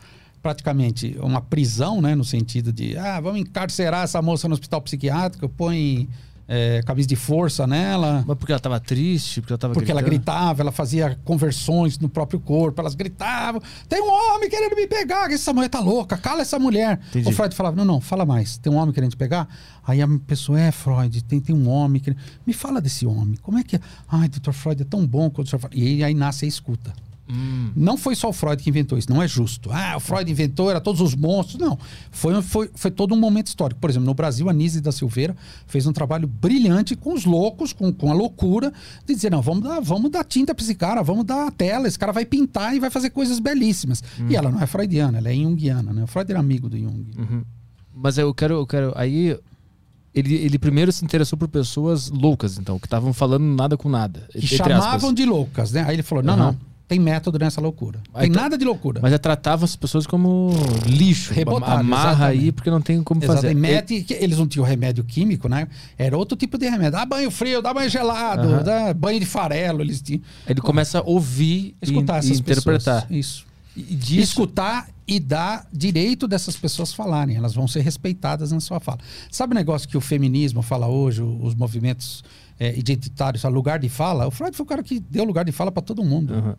[0.41, 2.15] praticamente uma prisão, né?
[2.15, 6.07] No sentido de, ah, vamos encarcerar essa moça no hospital psiquiátrico, põe
[6.47, 8.23] é, camisa de força nela.
[8.25, 9.41] Mas porque ela estava triste?
[9.41, 9.99] Porque ela estava Porque gritando?
[9.99, 14.87] ela gritava, ela fazia conversões no próprio corpo, elas gritavam: tem um homem querendo me
[14.87, 16.99] pegar, essa mulher tá louca, cala essa mulher.
[17.09, 17.29] Entendi.
[17.29, 19.47] O Freud falava: não, não, fala mais, tem um homem querendo te pegar?
[19.85, 22.19] Aí a pessoa, é, Freud, tem, tem um homem querendo.
[22.45, 23.79] Me fala desse homem, como é que é?
[24.07, 25.73] Ai, doutor Freud, é tão bom quando o senhor fala.
[25.75, 26.93] E aí nasce a escuta.
[27.29, 27.71] Hum.
[27.75, 29.69] Não foi só o Freud que inventou isso, não é justo.
[29.71, 31.59] Ah, o Freud inventou, era todos os monstros.
[31.59, 31.77] Não.
[32.09, 33.79] Foi, foi, foi todo um momento histórico.
[33.81, 35.35] Por exemplo, no Brasil, a Nise da Silveira
[35.65, 38.71] fez um trabalho brilhante com os loucos, com, com a loucura,
[39.05, 41.87] de dizer: não, vamos dar, vamos dar tinta para esse cara, vamos dar a tela,
[41.87, 44.03] esse cara vai pintar e vai fazer coisas belíssimas.
[44.19, 44.27] Hum.
[44.29, 46.03] E ela não é freudiana, ela é junguiana, né?
[46.03, 47.05] O Freud era amigo do Jung.
[47.17, 47.43] Uhum.
[47.93, 48.93] Mas eu quero, eu quero.
[48.95, 49.37] Aí
[50.13, 54.27] ele, ele primeiro se interessou por pessoas loucas, então, que estavam falando nada com nada.
[54.31, 55.13] Que chamavam aspas.
[55.13, 55.83] de loucas, né?
[55.85, 56.39] Aí ele falou: não, uhum.
[56.39, 57.99] não tem método nessa loucura.
[58.17, 59.01] Tem nada de loucura.
[59.01, 60.51] Mas é tratava as pessoas como
[60.85, 61.33] lixo.
[61.33, 62.43] Rebotado, amarra exatamente.
[62.43, 63.53] aí porque não tem como fazer.
[63.53, 65.67] Mete, eles não tinham remédio químico, né?
[65.97, 66.93] Era outro tipo de remédio.
[66.93, 68.63] Dá banho frio, dá banho gelado, uhum.
[68.63, 69.81] dá banho de farelo.
[69.81, 70.21] Eles tinham.
[70.47, 73.01] Ele começa a ouvir Escutar e, e interpretar.
[73.01, 73.19] Pessoas.
[73.19, 73.45] Isso.
[73.75, 74.21] E disso...
[74.21, 77.35] Escutar e dar direito dessas pessoas falarem.
[77.35, 78.99] Elas vão ser respeitadas na sua fala.
[79.29, 82.23] Sabe o negócio que o feminismo fala hoje, os movimentos
[82.59, 84.25] é, identitários, lugar de fala?
[84.25, 86.33] O Freud foi o cara que deu lugar de fala para todo mundo.
[86.33, 86.55] Uhum.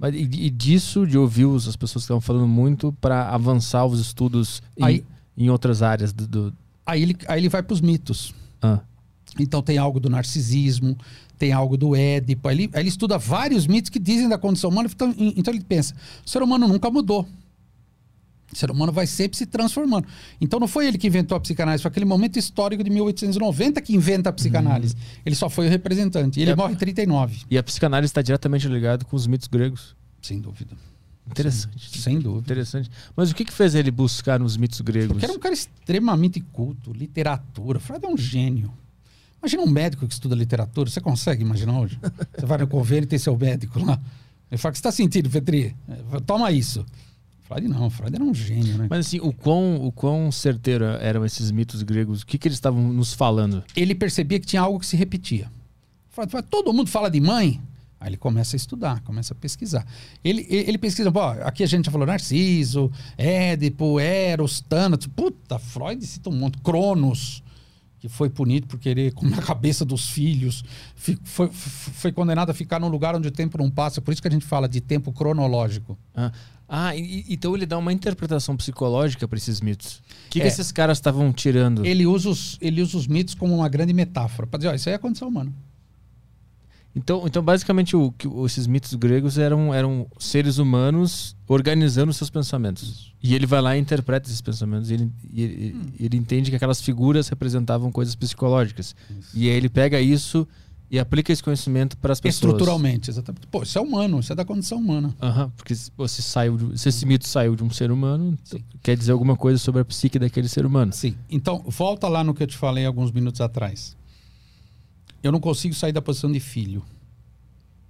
[0.00, 4.00] Mas, e, e, disso, de ouvir as pessoas que estavam falando muito para avançar os
[4.00, 5.04] estudos aí,
[5.36, 6.26] em, em outras áreas do.
[6.26, 6.54] do...
[6.86, 8.34] Aí, ele, aí ele vai para os mitos.
[8.62, 8.80] Ah.
[9.38, 10.96] Então tem algo do narcisismo,
[11.38, 12.48] tem algo do Édipo.
[12.48, 14.88] Aí ele, ele estuda vários mitos que dizem da condição humana.
[14.90, 15.94] Então, então ele pensa:
[16.24, 17.28] o ser humano nunca mudou.
[18.52, 20.06] O ser humano vai sempre se transformando.
[20.40, 23.94] Então não foi ele que inventou a psicanálise, foi aquele momento histórico de 1890 que
[23.94, 24.94] inventa a psicanálise.
[24.94, 25.00] Uhum.
[25.24, 26.40] Ele só foi o representante.
[26.40, 27.42] E ele e morre em 39.
[27.50, 29.94] E a psicanálise está diretamente ligada com os mitos gregos.
[30.20, 30.76] Sem dúvida.
[31.30, 31.90] Interessante.
[31.90, 32.40] Sem, sem, dúvida.
[32.40, 32.90] Interessante.
[33.14, 35.12] Mas o que, que fez ele buscar nos mitos gregos?
[35.12, 37.78] Porque era um cara extremamente culto, literatura.
[37.78, 38.72] Freud é um gênio.
[39.40, 40.90] Imagina um médico que estuda literatura.
[40.90, 41.98] Você consegue imaginar hoje?
[42.36, 43.98] Você vai no convênio e tem seu médico lá.
[44.50, 45.74] Ele fala: O que você está sentindo, Petri?
[46.26, 46.84] Toma isso.
[47.50, 48.86] Freud não, Freud era um gênio, né?
[48.88, 52.22] Mas assim, o quão, o quão certeiro eram esses mitos gregos?
[52.22, 53.64] O que, que eles estavam nos falando?
[53.74, 55.50] Ele percebia que tinha algo que se repetia.
[56.10, 57.60] Freud fala, todo mundo fala de mãe?
[57.98, 59.84] Aí ele começa a estudar, começa a pesquisar.
[60.22, 65.08] Ele, ele pesquisa, pô, aqui a gente já falou Narciso, Édipo, Eros, Tânatos.
[65.08, 66.56] Puta, Freud cita um monte.
[66.58, 67.42] Cronos,
[68.00, 70.64] que foi punido por querer comer a cabeça dos filhos.
[71.22, 74.00] Foi, foi, condenado a ficar num lugar onde o tempo não passa.
[74.00, 75.98] Por isso que a gente fala de tempo cronológico.
[76.14, 76.32] Ah.
[76.66, 79.96] Ah, e, então ele dá uma interpretação psicológica para esses mitos.
[80.26, 81.84] O que, é, que esses caras estavam tirando?
[81.84, 84.46] Ele usa, os, ele usa os mitos como uma grande metáfora.
[84.46, 85.52] Para dizer, ó, isso aí é a condição humana.
[86.94, 93.12] Então, então basicamente, o, que, esses mitos gregos eram, eram seres humanos organizando seus pensamentos.
[93.22, 94.90] E ele vai lá e interpreta esses pensamentos.
[94.90, 95.82] E ele, e, hum.
[95.98, 98.94] ele entende que aquelas figuras representavam coisas psicológicas.
[99.18, 99.30] Isso.
[99.34, 100.46] E aí ele pega isso
[100.90, 102.52] e aplica esse conhecimento para as pessoas.
[102.52, 103.46] Estruturalmente, exatamente.
[103.46, 105.14] Pô, isso é humano, isso é da condição humana.
[105.22, 108.36] Aham, uhum, porque se, você saiu de, se esse mito saiu de um ser humano,
[108.42, 110.92] então quer dizer alguma coisa sobre a psique daquele ser humano.
[110.92, 111.14] Sim.
[111.30, 113.96] Então, volta lá no que eu te falei alguns minutos atrás.
[115.22, 116.84] Eu não consigo sair da posição de filho.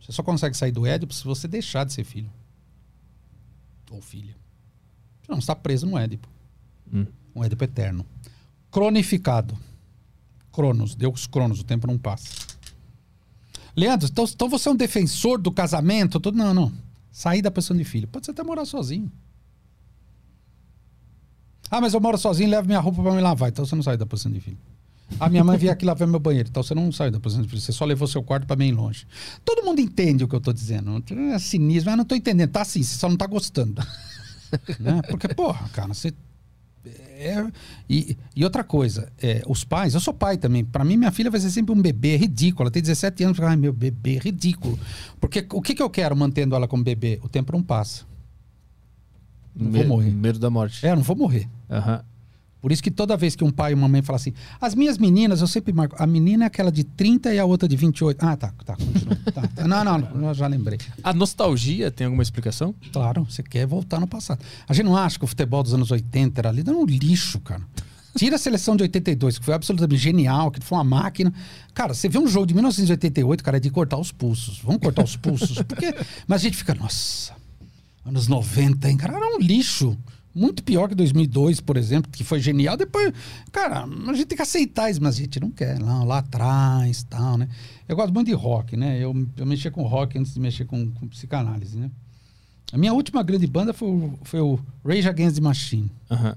[0.00, 2.30] Você só consegue sair do Édipo se você deixar de ser filho.
[3.90, 4.36] Ou filha.
[5.22, 6.28] Você não está preso no Édipo.
[6.92, 7.06] Hum.
[7.34, 8.04] Um Édipo eterno.
[8.70, 9.56] Cronificado.
[10.52, 12.28] Cronos, Deus Cronos, o tempo não passa.
[13.76, 16.18] Leandro, então, então você é um defensor do casamento?
[16.18, 16.36] Todo...
[16.36, 16.72] Não, não.
[17.12, 18.08] Sair da posição de filho.
[18.08, 19.10] Pode ser até morar sozinho.
[21.70, 23.48] Ah, mas eu moro sozinho levo minha roupa para me lavar.
[23.48, 24.58] Então você não sai da posição de filho.
[25.18, 26.48] A minha mãe veio aqui lavar meu banheiro.
[26.48, 27.72] Então você não saiu da posição de privilégio.
[27.72, 29.06] Você só levou seu quarto para bem longe.
[29.44, 31.02] Todo mundo entende o que eu tô dizendo.
[31.32, 31.90] É cinismo.
[31.90, 32.50] Eu não tô entendendo.
[32.50, 33.82] Tá assim, você só não tá gostando.
[34.80, 35.02] né?
[35.10, 36.12] Porque, porra, cara, você.
[36.84, 37.46] É,
[37.88, 40.64] e, e outra coisa, é, os pais, eu sou pai também.
[40.64, 42.64] Para mim, minha filha vai ser sempre um bebê ridículo.
[42.64, 43.40] Ela tem 17 anos.
[43.40, 44.78] Ai, meu bebê, ridículo.
[45.20, 47.20] Porque o que, que eu quero mantendo ela como bebê?
[47.22, 48.04] O tempo não passa.
[49.54, 50.10] Não vou Me- morrer.
[50.10, 50.86] Medo da morte.
[50.86, 51.46] É, eu não vou morrer.
[51.68, 52.02] Aham.
[52.60, 54.98] Por isso que toda vez que um pai e uma mãe falam assim, as minhas
[54.98, 58.22] meninas, eu sempre marco, a menina é aquela de 30 e a outra de 28.
[58.24, 59.16] Ah, tá, tá, continua.
[59.32, 59.66] Tá, tá.
[59.70, 60.78] Não, não, não, eu já lembrei.
[61.02, 62.74] A nostalgia tem alguma explicação?
[62.92, 64.44] Claro, você quer voltar no passado.
[64.68, 67.38] A gente não acha que o futebol dos anos 80 era ali, era um lixo,
[67.40, 67.62] cara.
[68.16, 71.32] Tira a seleção de 82, que foi absolutamente genial, que foi uma máquina.
[71.72, 74.58] Cara, você vê um jogo de 1988, cara, é de cortar os pulsos.
[74.58, 75.62] Vamos cortar os pulsos.
[75.62, 75.94] Porque...
[76.26, 77.32] Mas a gente fica, nossa,
[78.04, 79.96] anos 90, hein, cara, era um lixo.
[80.34, 82.76] Muito pior que 2002, por exemplo, que foi genial.
[82.76, 83.12] Depois,
[83.50, 85.80] cara, a gente tem que aceitar isso, mas a gente não quer.
[85.80, 87.48] Lá, lá atrás, tal, né?
[87.88, 88.98] Eu gosto muito de rock, né?
[88.98, 91.90] Eu, eu mexia com rock antes de mexer com, com psicanálise, né?
[92.72, 95.90] A minha última grande banda foi, o- foi o Rage Against the Machine.
[96.08, 96.36] Aham.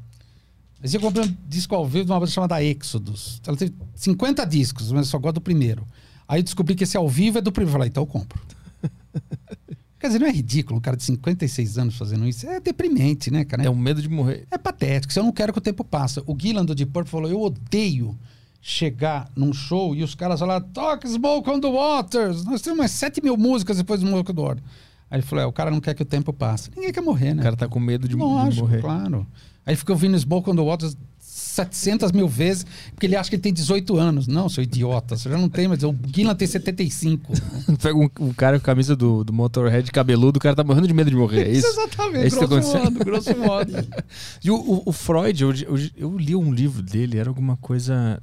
[0.82, 3.40] Mas eu comprei um disco ao vivo de uma banda chamada Exodus.
[3.45, 5.86] Ela teve 50 discos, mas eu só gosto do primeiro.
[6.28, 7.70] Aí eu descobri que esse ao vivo é do primeiro.
[7.70, 8.41] Eu falei, então eu compro.
[10.04, 12.46] Quer dizer, não é ridículo um cara de 56 anos fazendo isso?
[12.46, 13.64] É deprimente, né, cara?
[13.64, 14.46] É um medo de morrer.
[14.52, 15.14] É patético.
[15.14, 16.22] Se eu não quero que o tempo passe.
[16.26, 18.14] O Gillan do Deep Purple falou: eu odeio
[18.62, 22.44] chegar num show e os caras falar Talk Smoke on the Waters.
[22.44, 24.64] Nós temos umas 7 mil músicas depois do Smoke on the Water.
[25.10, 26.70] Aí ele falou: é, o cara não quer que o tempo passe.
[26.76, 27.40] Ninguém quer morrer, né?
[27.40, 28.82] O cara tá com medo de, de Lógico, morrer.
[28.82, 29.26] claro.
[29.66, 30.98] Aí fica ouvindo Smoke on the Waters
[31.34, 34.27] 700 mil vezes porque ele acha que ele tem 18 anos.
[34.27, 35.15] Não, seu idiota.
[35.18, 37.34] Você já não tem, mas o Gillan tem 75.
[37.81, 40.88] Pega um, um cara com a camisa do, do Motorhead cabeludo, o cara tá morrendo
[40.88, 41.47] de medo de morrer.
[41.47, 41.65] É isso?
[41.73, 42.23] Exatamente.
[42.23, 42.93] É isso que tá grosso acontecendo?
[42.93, 43.72] modo, grosso modo.
[44.43, 48.22] E o, o- o Freud, eu, eu, eu li um livro dele, era alguma coisa.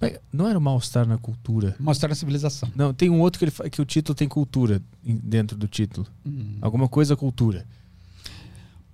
[0.00, 1.76] é- Não era o mal-estar na cultura.
[1.78, 2.68] Mostrar a civilização.
[2.74, 6.06] Não, tem um outro que, ele, que o título tem cultura dentro do título.
[6.26, 6.56] Hum.
[6.60, 7.66] Alguma coisa cultura.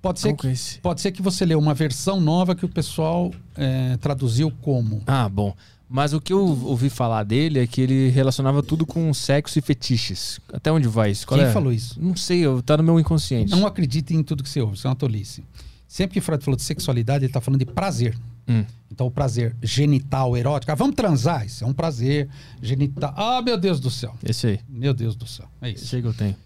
[0.03, 0.81] Pode ser que que é?
[0.83, 5.03] Pode ser que você leu uma versão nova que o pessoal é, traduziu como.
[5.07, 5.55] Ah, bom.
[5.89, 9.63] Mas o que eu ouvi falar dele é que ele relacionava tudo com sexo e
[9.63, 10.41] fetiches.
[10.53, 11.27] Até onde vai isso?
[11.27, 11.53] Qual Quem é?
[11.53, 11.97] falou isso?
[12.01, 13.51] Não sei, eu- tá no meu inconsciente.
[13.53, 15.45] Não acredite em tudo que você ouve, isso é uma tolice.
[15.87, 18.19] Sempre que Freud falou de sexualidade, ele está falando de prazer.
[18.49, 18.65] Hum.
[18.91, 20.71] Então, o prazer genital, erótico.
[20.73, 21.47] Ah, vamos transar?
[21.47, 22.29] Isso é um prazer
[22.61, 23.13] genital.
[23.17, 24.15] Ah, meu Deus do céu.
[24.25, 24.61] Esse aí.
[24.69, 25.47] Meu Deus do céu.
[25.63, 25.85] É isso.
[25.85, 26.37] Esse aí que eu tenho.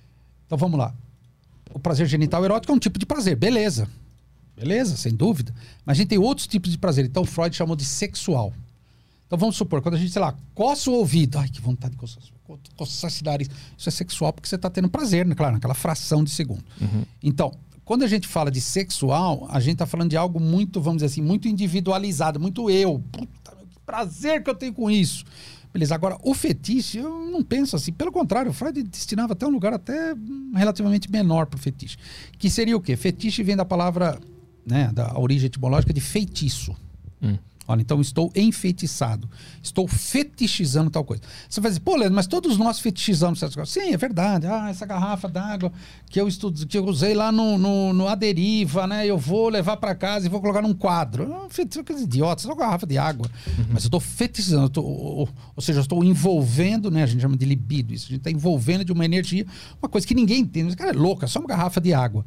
[0.47, 0.95] Então, vamos lá.
[1.73, 3.37] O prazer genital erótico é um tipo de prazer.
[3.37, 3.89] Beleza.
[4.57, 5.55] Beleza, sem dúvida.
[5.87, 7.05] Mas a gente tem outros tipos de prazer.
[7.07, 8.53] Então, Freud chamou de sexual.
[9.27, 11.39] Então, vamos supor, quando a gente, sei lá, coça o ouvido.
[11.39, 13.49] Ai, que vontade de coçar, co- coçar esse nariz.
[13.79, 15.35] Isso é sexual porque você está tendo prazer, né?
[15.35, 16.65] Claro, naquela fração de segundo.
[17.23, 17.53] Então,
[17.85, 21.07] quando a gente fala de sexual, a gente está falando de algo muito, vamos dizer
[21.07, 22.99] assim, muito individualizado, muito eu.
[23.13, 25.25] Puta, que prazer que eu tenho com isso.
[25.73, 27.93] Beleza, agora o fetiche, eu não penso assim.
[27.93, 30.15] Pelo contrário, o Freud destinava até um lugar até
[30.55, 31.97] relativamente menor para o fetiche.
[32.39, 32.97] Que seria o quê?
[32.97, 34.19] Fetiche vem da palavra,
[34.67, 36.75] né, da origem etimológica de feitiço.
[37.23, 37.39] Hum.
[37.79, 39.29] Então estou enfeitiçado.
[39.63, 41.23] Estou fetichizando tal coisa.
[41.49, 43.73] Você vai dizer, pô, Leandro, mas todos nós fetichizamos certas coisas.
[43.73, 44.47] Sim, é verdade.
[44.47, 45.71] Ah, essa garrafa d'água
[46.09, 49.07] que eu estudo, que eu usei lá no, no, no Aderiva, né?
[49.07, 51.33] Eu vou levar para casa e vou colocar num quadro.
[51.35, 53.31] Ah, fetiche, coisa idiota, só uma garrafa de água.
[53.71, 57.03] Mas eu estou fetichizando, eu tô- ou, ou- seja, eu estou envolvendo, né?
[57.03, 58.07] A gente chama de libido isso.
[58.07, 59.47] A gente está envolvendo de uma energia,
[59.81, 60.67] uma coisa que ninguém entende.
[60.67, 62.25] Mas, cara, é louco, é só uma garrafa de água.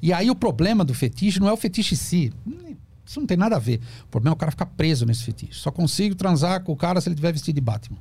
[0.00, 2.32] E aí o problema do fetiche não é o fetiche em si.
[3.12, 3.78] Isso não tem nada a ver.
[4.04, 5.52] O problema é o cara ficar preso nesse fetiche.
[5.60, 7.98] Só consigo transar com o cara se ele tiver vestido de Batman.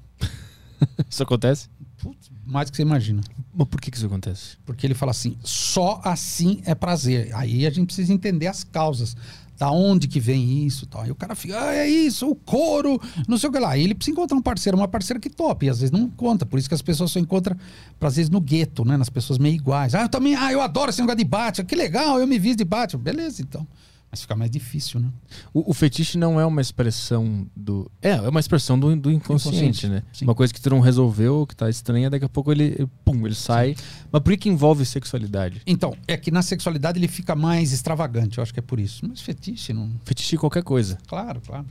[1.09, 1.67] Isso acontece?
[1.97, 3.21] Putz, mais do que você imagina.
[3.53, 4.57] Mas por que, que isso acontece?
[4.65, 7.29] Porque ele fala assim, só assim é prazer.
[7.35, 9.15] Aí a gente precisa entender as causas.
[9.57, 11.01] Da onde que vem isso tal.
[11.01, 13.71] Aí o cara fica, ah, é isso, o couro, não sei o que lá.
[13.71, 15.67] Aí ele precisa encontrar um parceiro, uma parceira que tope.
[15.67, 16.47] E às vezes não encontra.
[16.47, 17.55] Por isso que as pessoas só encontram,
[17.99, 18.97] às vezes, no gueto, né?
[18.97, 19.93] Nas pessoas meio iguais.
[19.93, 21.65] Ah, eu também, ah, eu adoro esse negócio de Batman.
[21.65, 23.03] Que legal, eu me visto de Batman.
[23.03, 23.67] Beleza, então.
[24.11, 25.07] Mas fica mais difícil, né?
[25.53, 27.89] O, o fetiche não é uma expressão do.
[28.01, 30.03] É, é uma expressão do, do inconsciente, Inconsciente, né?
[30.11, 30.25] sim.
[30.25, 33.35] Uma coisa que tu não resolveu, que tá estranha, daqui a pouco ele, pum, ele
[33.35, 33.73] sai.
[34.11, 35.61] Mas por que, que envolve sexualidade?
[35.65, 39.07] Então, é que na sexualidade ele fica mais extravagante, eu acho que é por isso.
[39.07, 39.89] Mas fetiche, não.
[40.03, 40.97] Fetiche qualquer coisa.
[41.07, 41.65] Claro, claro.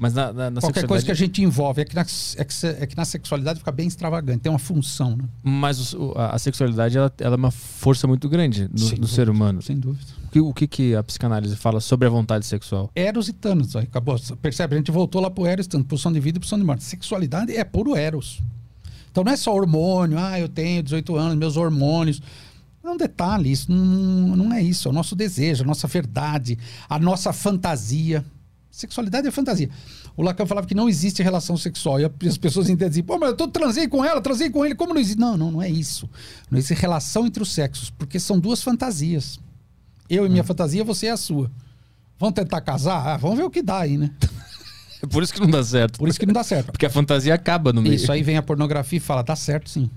[0.00, 1.18] Mas na, na, na Qualquer coisa que a sexualidade.
[1.18, 1.80] gente envolve.
[1.82, 5.16] É que, na, é, que, é que na sexualidade fica bem extravagante, tem uma função,
[5.16, 5.24] né?
[5.42, 9.28] Mas o- a, a sexualidade ela, ela é uma força muito grande no, no ser
[9.28, 9.60] humano.
[9.60, 10.06] Sem dúvida.
[10.28, 12.90] O que, o que, que a psicanálise fala sobre a vontade sexual?
[12.94, 14.20] Eros e Thanos, acabou.
[14.42, 14.74] Percebe?
[14.74, 16.84] A gente voltou lá pro Eros Thanos, pulsão de vida e pulsão de morte.
[16.84, 18.42] Sexualidade é puro Eros.
[19.10, 22.20] Então não é só hormônio, ah, eu tenho 18 anos, meus hormônios.
[22.84, 24.86] É um detalhe, isso não, não é isso.
[24.86, 28.22] É o nosso desejo, a nossa verdade, a nossa fantasia.
[28.70, 29.70] Sexualidade é fantasia.
[30.14, 31.98] O Lacan falava que não existe relação sexual.
[32.00, 35.00] E as pessoas entendem, pô, mas eu transei com ela, transei com ele, como não
[35.00, 35.18] existe?
[35.18, 36.08] Não, não, não é isso.
[36.50, 39.40] Não existe relação entre os sexos, porque são duas fantasias.
[40.08, 41.50] Eu e minha fantasia, você é a sua.
[42.18, 43.06] Vamos tentar casar?
[43.06, 44.10] Ah, vamos ver o que dá aí, né?
[45.00, 45.96] É por isso que não dá certo.
[45.96, 46.72] Por isso que não dá certo.
[46.72, 47.94] Porque a fantasia acaba no meio.
[47.94, 49.88] Isso aí vem a pornografia e fala, dá certo sim.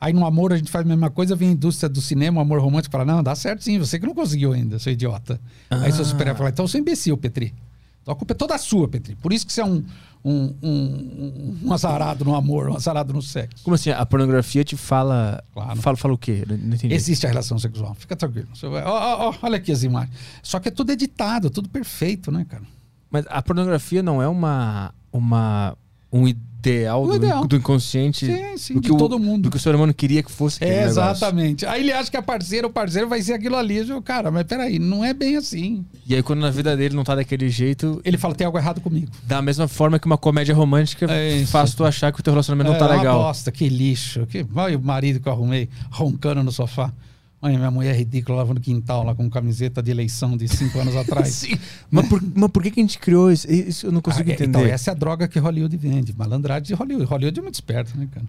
[0.00, 2.42] Aí no amor a gente faz a mesma coisa, vem a indústria do cinema, o
[2.42, 5.40] amor romântico, fala, não, dá certo sim, você que não conseguiu ainda, seu idiota.
[5.70, 7.54] Aí seu super fala, então eu sou imbecil, Petri.
[8.02, 9.14] Então a culpa é toda sua, Petri.
[9.14, 9.84] Por isso que você é um,
[10.26, 13.62] um, um, um azarado no amor, um azarado no sexo.
[13.62, 13.90] Como assim?
[13.90, 15.42] A pornografia te fala.
[15.52, 15.80] Claro.
[15.80, 16.44] Fala, fala o quê?
[16.48, 16.92] Não entendi.
[16.92, 18.48] Existe a relação sexual, fica tranquilo.
[18.52, 20.12] Você vai, ó, ó, ó, olha aqui as imagens.
[20.42, 22.64] Só que é tudo editado, tudo perfeito, né, cara?
[23.08, 24.92] Mas a pornografia não é uma.
[25.12, 25.76] uma
[26.16, 27.46] um ideal, do, ideal.
[27.46, 28.26] do inconsciente.
[28.26, 29.44] Sim, sim, do de que o- todo mundo.
[29.44, 30.62] Do que o ser humano queria que fosse.
[30.64, 30.90] É, negócio.
[31.00, 31.64] exatamente.
[31.66, 33.76] Aí ele acha que a parceira, o parceiro vai ser aquilo ali.
[33.88, 35.84] Eu cara, mas peraí, não é bem assim.
[36.06, 38.80] E aí, quando na vida dele não tá daquele jeito, Ele fala, tem algo errado
[38.80, 39.08] comigo.
[39.24, 42.70] da mesma forma que uma comédia romântica É faz tu achar que o teu relacionamento
[42.72, 43.22] não tá é uma legal.
[43.22, 44.26] bosta, que lixo.
[44.26, 44.44] Que...
[44.54, 46.92] Olha o marido que eu arrumei, roncando no sofá.
[47.40, 51.46] Olha, minha mulher ridícula lavando quintal lá com camiseta de eleição de cinco anos atrás.
[51.90, 53.50] Mas, por, mas por que, que a gente criou isso?
[53.50, 54.58] Isso eu não consigo Ah, é, entender.
[54.58, 56.14] Então, essa é a droga que Hollywood vende.
[56.16, 57.04] Malandragem de Hollywood.
[57.06, 58.26] Hollywood é muito esperto, né, cara?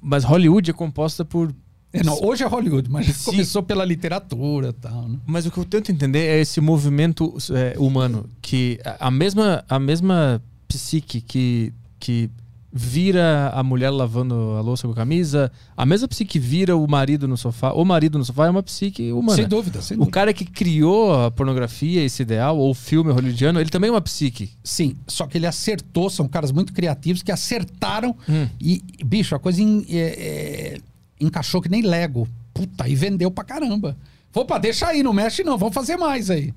[0.00, 1.54] Mas Hollywood é composta por.
[1.92, 3.30] É, não, hoje é Hollywood, mas Sim.
[3.30, 5.18] começou pela literatura e tal, né?
[5.24, 9.78] Mas o que eu tento entender é esse movimento é, humano que a mesma, a
[9.78, 12.28] mesma psique que, que
[12.76, 16.84] vira a mulher lavando a louça com a camisa, a mesma psique que vira o
[16.90, 19.36] marido no sofá, o marido no sofá é uma psique humana.
[19.36, 20.12] Sem dúvida, sem O dúvida.
[20.12, 24.00] cara que criou a pornografia, esse ideal, ou o filme hollywoodiano, ele também é uma
[24.00, 24.50] psique.
[24.64, 28.48] Sim, só que ele acertou, são caras muito criativos que acertaram Hum.
[28.60, 30.80] e, bicho, a coisa en- é, é,
[31.20, 32.26] encaixou que nem Lego.
[32.52, 33.96] Puta, e vendeu pra caramba.
[34.34, 36.52] Opa, deixa aí, não mexe não, vamos fazer mais aí.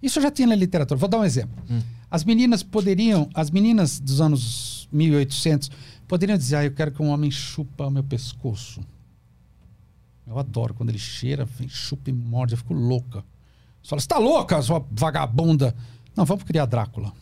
[0.00, 0.98] Isso já tinha na literatura.
[0.98, 1.50] Vou dar um exemplo.
[2.12, 5.70] As meninas poderiam, as meninas dos anos 1800
[6.06, 8.84] poderiam dizer, ah, eu quero que um homem chupa o meu pescoço.
[10.26, 13.24] Eu adoro quando ele cheira, vem, chupa e morde, eu fico louca.
[13.82, 15.74] Você fala, você tá louca, sua vagabunda?
[16.14, 17.14] Não, vamos criar Drácula.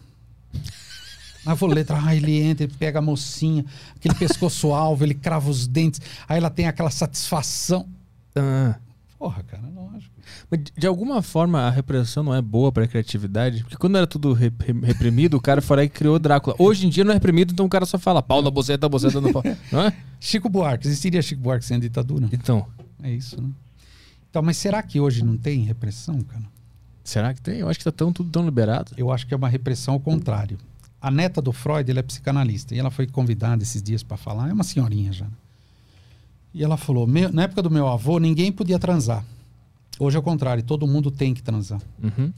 [1.46, 3.64] Aí eu vou ler, ah, ele entra, ele pega a mocinha,
[3.94, 7.88] aquele pescoço alvo, ele crava os dentes, aí ela tem aquela satisfação.
[8.34, 8.74] Ah.
[9.20, 10.19] Porra, cara, lógico.
[10.50, 13.62] Mas de- alguma forma a repressão não é boa pra criatividade?
[13.62, 16.56] Porque quando era tudo re- re- reprimido, o cara foi lá e criou Drácula.
[16.58, 19.20] Hoje em dia não é reprimido, então o cara só fala pau na boceta, boceta
[19.20, 19.42] no pau.
[19.72, 19.92] Não é?
[20.18, 22.28] Chico Buarque, existiria Chico Buarque sem ditadura?
[22.32, 22.66] Então,
[23.02, 23.48] É isso, né?
[24.28, 26.44] Então, mas será que hoje não tem repressão, cara?
[27.02, 27.58] será que tem?
[27.58, 28.92] Eu acho que tá tão, tudo tão liberado.
[28.96, 30.56] Eu acho que é uma repressão ao contrário.
[31.02, 34.48] A neta do Freud, ela é psicanalista, e ela foi convidada esses dias para falar,
[34.48, 35.26] é uma senhorinha já.
[36.54, 39.24] E ela falou: "Meu- na época do meu avô, ninguém podia transar.
[39.98, 41.80] Hoje é o contrário, todo mundo tem que transar.
[42.02, 42.32] Uhum.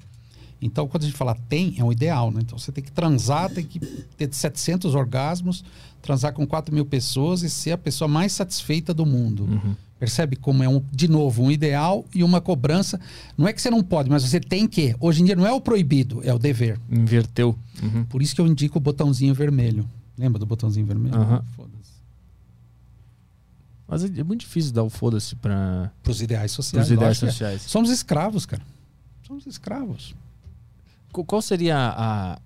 [0.60, 2.40] Então, quando a gente fala tem, é um ideal, né?
[2.40, 3.80] Então, você tem que transar, tem que
[4.16, 5.64] ter 700 orgasmos,
[6.00, 9.48] transar com 4 mil pessoas e ser a pessoa mais satisfeita do mundo.
[9.98, 13.00] Percebe como é, um, de novo, um ideal e uma cobrança.
[13.36, 14.96] Não é que você não pode, mas você tem que.
[14.98, 16.78] Hoje em dia não é o proibido, é o dever.
[16.90, 17.56] Inverteu.
[17.80, 18.04] Uhum.
[18.04, 19.88] Por isso que eu indico o botãozinho vermelho.
[20.18, 21.14] Lembra do botãozinho vermelho?
[21.14, 21.44] Aham.
[23.92, 26.86] Mas é é muito difícil dar o foda-se para Pros ideais sociais.
[26.86, 27.26] os ideais é.
[27.30, 27.62] sociais.
[27.62, 28.62] Somos escravos, cara.
[29.26, 30.14] Somos escravos.
[31.12, 32.38] Qu- Qual seria a,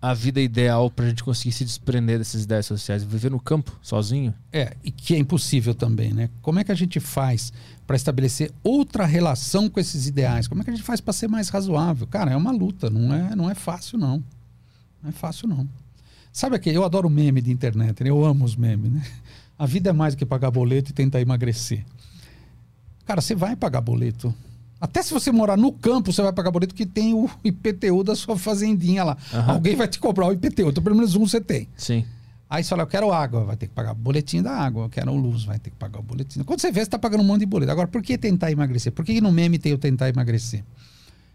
[0.00, 3.04] a vida ideal pra gente conseguir se desprender dessas ideias sociais?
[3.04, 4.34] Viver no campo, sozinho?
[4.52, 6.28] É, e que é impossível também, né?
[6.42, 7.52] Como é que a gente faz
[7.86, 10.48] para estabelecer outra relação com esses ideais?
[10.48, 12.08] Como é que a gente faz para ser mais razoável?
[12.08, 14.20] Cara, é uma luta, não é, não é fácil não.
[15.00, 15.68] Não é fácil não.
[16.32, 18.08] Sabe aquele, eu adoro meme de internet, né?
[18.10, 19.02] eu amo os memes, né?
[19.62, 21.84] A vida é mais do que pagar boleto e tentar emagrecer.
[23.04, 24.34] Cara, você vai pagar boleto.
[24.80, 28.16] Até se você morar no campo, você vai pagar boleto que tem o IPTU da
[28.16, 29.16] sua fazendinha lá.
[29.32, 29.52] Aham.
[29.52, 31.68] Alguém vai te cobrar o IPTU, então pelo menos um você tem.
[31.76, 32.04] Sim.
[32.50, 34.86] Aí você fala, eu quero água, vai ter que pagar o boletim da água.
[34.86, 36.42] Eu quero luz, vai ter que pagar o boletim.
[36.42, 37.70] Quando você vê, você está pagando um monte de boleto.
[37.70, 38.90] Agora, por que tentar emagrecer?
[38.90, 40.64] Por que no meme tem o tentar emagrecer?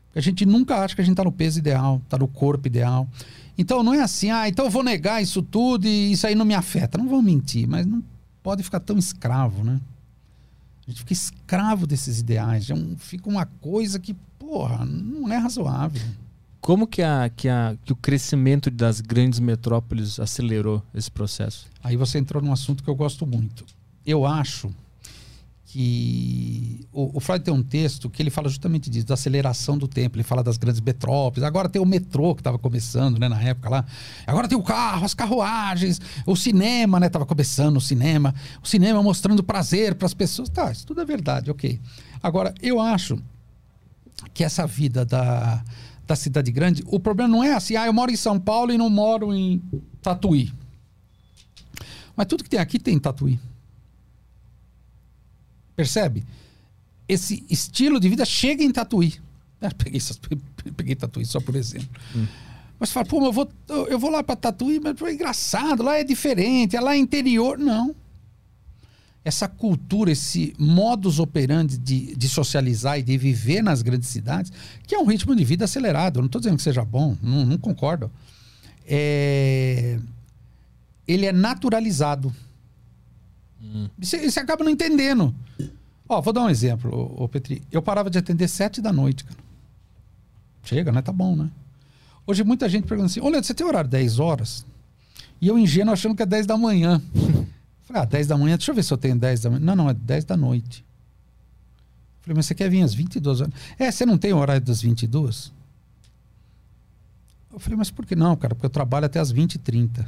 [0.07, 2.67] Porque a gente nunca acha que a gente está no peso ideal, está no corpo
[2.67, 3.07] ideal.
[3.57, 6.43] Então não é assim, ah, então eu vou negar isso tudo e isso aí não
[6.43, 6.97] me afeta.
[6.97, 8.03] Não vão mentir, mas não
[8.47, 9.77] pode ficar tão escravo, né?
[10.87, 12.69] A gente fica escravo desses ideais.
[12.69, 16.01] É um- fica uma coisa que, porra, não é razoável.
[16.61, 21.67] Como que, a, que, a, que o crescimento das grandes metrópoles acelerou esse processo?
[21.83, 23.65] Aí você entrou num assunto que eu gosto muito.
[24.05, 24.73] Eu acho
[25.77, 29.87] que o, o Freud tem um texto que ele fala justamente disso, da aceleração do
[29.87, 30.17] tempo.
[30.17, 31.43] Ele fala das grandes metrópoles.
[31.43, 33.85] Agora tem o metrô que estava começando, né, na época lá.
[34.25, 38.33] Agora tem o carro, as carruagens, o cinema, né, estava começando o cinema.
[38.63, 40.49] O cinema mostrando prazer para as pessoas.
[40.49, 41.79] Tá, isso tudo é verdade, ok.
[42.23, 43.19] Agora eu acho
[44.33, 45.63] que essa vida da,
[46.07, 48.79] da cidade grande, o problema não é assim, ah, eu moro em São Paulo e
[48.79, 49.61] não moro em
[50.01, 50.51] Tatuí.
[52.15, 53.39] Mas tudo que tem aqui tem em Tatuí.
[55.77, 56.25] Percebe?
[57.07, 59.13] Esse estilo de vida chega em Tatuí.
[59.77, 60.01] Peguei,
[60.75, 61.87] peguei Tatuí só por exemplo.
[62.79, 63.49] Mas você fala, pô, mas eu vou,
[63.87, 67.59] eu vou lá para Tatuí, mas é engraçado, lá é diferente, é lá é interior.
[67.59, 67.95] Não.
[69.23, 74.51] Essa cultura, esse modus operandi de, de socializar e de viver nas grandes cidades,
[74.85, 76.17] que é um ritmo de vida acelerado.
[76.17, 78.11] Eu não estou dizendo que seja bom, não, não concordo.
[78.87, 79.99] É,
[81.07, 82.33] ele é naturalizado.
[83.61, 85.33] E Você, você acaba não entendendo.
[86.07, 87.61] Ó, vou dar um exemplo, ô, Petri.
[87.71, 89.39] Eu parava de atender sete da noite, cara.
[90.63, 91.01] Chega, né?
[91.01, 91.49] Tá bom, né?
[92.25, 94.65] Hoje muita gente pergunta assim, ô Leandro, você tem horário 10 horas?
[95.39, 97.01] E eu ingênuo achando que é 10 da manhã.
[97.83, 99.61] Falei, ah, 10 da manhã, deixa eu ver se eu tenho 10 da manhã.
[99.63, 100.85] Não, não, é 10 da noite.
[102.21, 103.53] Falei, mas você quer vir às 22 horas?
[103.79, 105.53] É, você não tem horário das 22?
[107.53, 108.53] Eu falei, mas por que não, cara?
[108.53, 110.05] Porque eu trabalho até às 20 e 30.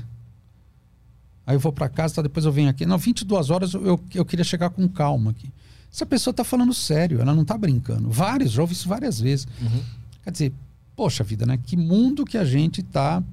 [1.49, 2.85] Aí eu vou para casa, tá, depois eu venho aqui.
[2.85, 5.51] Não, 22 horas eu, eu, eu queria chegar com calma aqui.
[5.91, 8.07] Essa pessoa tá falando sério, ela não tá brincando.
[8.07, 9.47] Vários, já ouvi isso várias vezes.
[10.23, 10.53] Quer dizer,
[10.95, 11.57] poxa vida, né?
[11.57, 13.23] Que mundo que a gente tá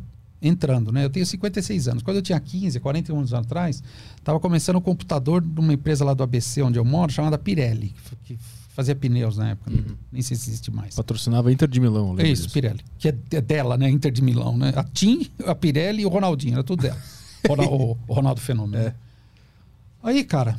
[0.41, 1.05] entrando, né?
[1.05, 2.03] Eu tenho 56 anos.
[2.03, 3.83] Quando eu tinha 15, 41 anos atrás,
[4.17, 7.95] estava começando o computador de uma empresa lá do ABC, onde eu moro, chamada Pirelli,
[8.25, 8.39] que
[8.71, 9.71] fazia pneus na época.
[10.11, 10.95] Nem sei se existe mais.
[10.95, 12.55] Patrocinava Inter de Milão, eu É isso, disso.
[12.55, 12.81] Pirelli.
[12.99, 13.91] Que é, é dela, né?
[13.91, 14.73] Inter de Milão, né?
[14.75, 16.97] A Tim, a Pirelli e o Ronaldinho, era tudo dela.
[17.49, 18.83] Rona- o, o Ronaldo Fenômeno.
[18.83, 18.95] É.
[20.03, 20.59] Aí, cara,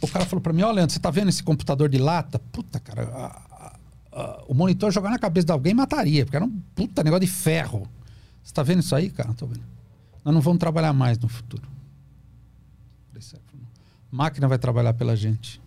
[0.00, 2.38] o cara falou pra mim: Olha, Leandro, você tá vendo esse computador de lata?
[2.38, 6.44] Puta, cara, a- a- a- o monitor jogar na cabeça de alguém mataria, porque era
[6.44, 7.88] um puta negócio de ferro.
[8.42, 9.32] Você tá vendo isso aí, cara?
[9.34, 9.62] Tô vendo.
[10.24, 11.62] Nós não vamos trabalhar mais no futuro.
[13.08, 13.44] Falei, sério.
[13.46, 13.66] Falei,
[14.10, 14.18] "Não.
[14.18, 15.60] Máquina vai trabalhar pela gente.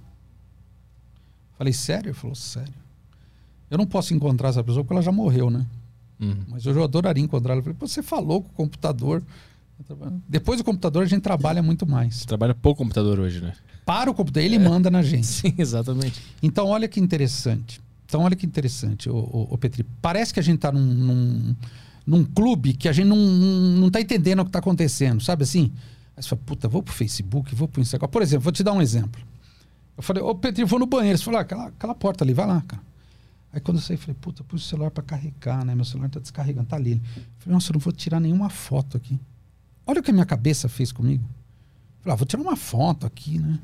[1.58, 2.10] Falei, sério?
[2.10, 2.74] Ele falou, sério.
[3.70, 5.66] Eu não posso encontrar essa pessoa porque ela já morreu, né?
[6.20, 6.44] Uhum.
[6.50, 7.60] Mas eu adoraria encontrar ela.
[7.60, 9.24] Eu falei, "Pô, você falou com o computador.
[10.28, 12.16] Depois do computador a gente trabalha muito mais.
[12.16, 13.54] Você trabalha pouco computador hoje, né?
[13.86, 15.28] Para o computador, ele manda na gente.
[15.28, 16.22] Sim, exatamente.
[16.42, 17.80] Então, olha que interessante.
[18.06, 19.84] Então, olha que interessante, ô, ô, ô, Petri.
[20.02, 21.56] Parece que a gente está num, num,
[22.06, 25.72] num clube que a gente não, não tá entendendo o que está acontecendo, sabe assim?
[26.16, 28.08] Aí você fala, puta, vou pro Facebook, vou pro Instagram.
[28.08, 29.22] Por exemplo, vou te dar um exemplo.
[29.98, 31.18] Eu falei, ô Petri, vou no banheiro.
[31.18, 32.82] Você falou, ah, aquela, aquela porta ali, vai lá, cara.
[33.52, 35.74] Aí quando eu saí, eu falei, puta, pus o celular para carregar, né?
[35.74, 36.94] Meu celular tá descarregando, tá ali.
[36.94, 39.20] Eu falei, nossa, eu não vou tirar nenhuma foto aqui.
[39.86, 41.24] Olha o que a minha cabeça fez comigo.
[42.00, 43.60] Falei, ah, vou tirar uma foto aqui, né?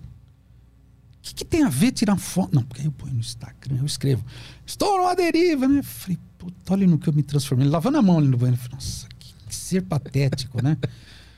[1.17, 2.55] O que, que tem a ver tirar foto?
[2.55, 4.25] Não, porque aí eu ponho no Instagram, eu escrevo.
[4.65, 5.83] Estou numa deriva, né?
[5.83, 7.67] Falei, puta, olha no que eu me transformei.
[7.67, 8.59] Lavando a mão ali no banheiro.
[8.59, 10.77] Falei, nossa, que, que ser patético, né?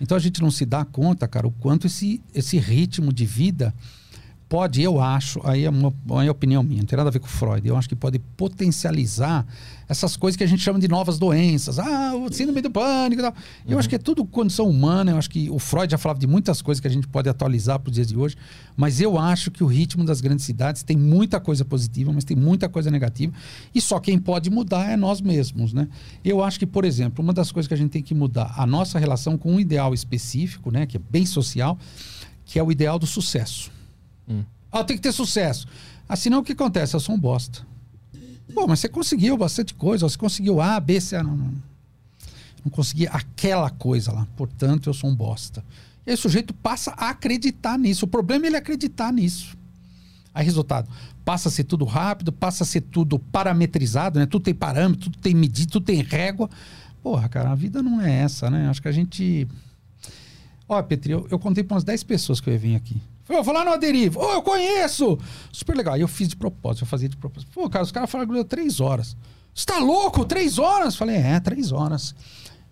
[0.02, 3.74] Então a gente não se dá conta, cara, o quanto esse, esse ritmo de vida
[4.54, 5.92] pode, eu acho, aí é uma,
[6.24, 9.48] é opinião minha, não tem nada a ver com Freud, eu acho que pode potencializar
[9.90, 11.80] essas coisas que a gente chama de novas doenças.
[11.80, 13.34] Ah, o síndrome do pânico e tal.
[13.68, 16.28] Eu acho que é tudo condição humana, eu acho que o Freud já falava de
[16.28, 18.36] muitas coisas que a gente pode atualizar para os dias de hoje,
[18.78, 22.38] mas eu acho que o ritmo das grandes cidades tem muita coisa positiva, mas tem
[22.38, 23.34] muita coisa negativa,
[23.74, 25.88] e só quem pode mudar é nós mesmos, né?
[26.24, 28.68] Eu acho que, por exemplo, uma das coisas que a gente tem que mudar, a
[28.68, 31.76] nossa relação com um ideal específico, né, que é bem social,
[32.46, 33.72] que é o ideal do sucesso.
[34.72, 35.68] Ah, eu tenho que ter sucesso.
[36.08, 36.96] Ah, o que acontece?
[36.96, 37.66] Eu sou um bosta.
[38.54, 40.08] Pô, mas você conseguiu bastante coisa.
[40.08, 41.16] Você conseguiu A, B, C.
[41.16, 41.54] Ah, não, não.
[42.64, 44.28] Não consegui aquela coisa lá.
[44.36, 45.64] Portanto, eu sou um bosta.
[46.06, 48.06] E aí o sujeito passa a acreditar nisso.
[48.06, 49.58] O problema é ele acreditar nisso.
[50.34, 50.90] Aí, resultado,
[51.24, 54.26] passa a ser tudo rápido, passa a ser tudo parametrizado, né?
[54.26, 56.50] Tudo tem parâmetro, tudo tem medida, tudo tem régua.
[57.04, 58.68] Porra, cara, a vida não é essa, né?
[58.70, 59.48] Acho que a gente.
[60.68, 63.00] Ó, Petri, eu, eu contei para umas 10 pessoas que eu ia vir aqui.
[63.24, 64.20] Falei, eu vou lá no Aderivo.
[64.20, 65.18] Ô, eu conheço!
[65.52, 65.94] Super legal.
[65.94, 67.52] Aí eu fiz de propósito, eu fazia de propósito.
[67.54, 69.16] Pô, cara, os caras falaram que deu três horas.
[69.54, 70.26] Você tá louco?
[70.26, 70.96] Três horas?
[70.96, 72.16] Falei, é, três horas.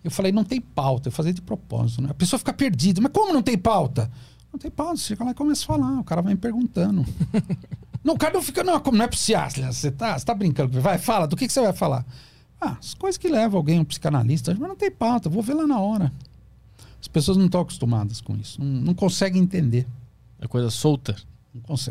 [0.04, 1.08] Eu falei, não tem pauta.
[1.08, 2.08] Eu fazia de propósito, né?
[2.10, 3.00] A pessoa fica perdida.
[3.00, 4.10] Mas como não tem pauta?
[4.52, 4.96] Não tem pauta.
[4.96, 6.00] Você chega lá e começa a falar.
[6.00, 7.04] O cara vai me perguntando.
[8.04, 9.72] não, o cara não fica, não, como não é possível.
[9.72, 10.80] Você tá, você tá brincando.
[10.80, 12.04] Vai, fala, do que, que você vai falar?
[12.64, 15.66] Ah, as coisas que levam alguém, um psicanalista, mas não tem pauta, vou ver lá
[15.66, 16.12] na hora.
[17.00, 19.84] As pessoas não estão acostumadas com isso, não, não conseguem entender.
[20.42, 21.14] É coisa solta.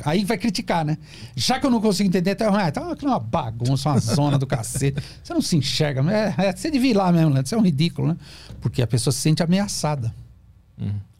[0.03, 0.97] Aí vai criticar, né?
[1.35, 5.01] Já que eu não consigo entender, então, ah, tá uma bagunça, uma zona do cacete.
[5.23, 6.01] Você não se enxerga.
[6.11, 7.43] É, é, você devia ir lá mesmo, né?
[7.45, 8.17] Você é um ridículo, né?
[8.59, 10.13] Porque a pessoa se sente ameaçada.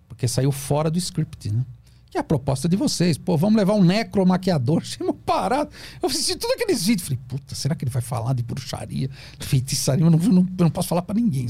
[0.10, 1.64] Porque saiu fora do script, né?
[2.10, 3.18] Que é a proposta de vocês.
[3.18, 5.70] Pô, vamos levar um necromaquiador, chama parado.
[6.02, 7.08] Eu assisti todos aqueles vídeos.
[7.08, 10.04] Falei, puta, será que ele vai falar de bruxaria, de feitiçaria?
[10.04, 11.48] Eu não, não, eu não posso falar pra ninguém.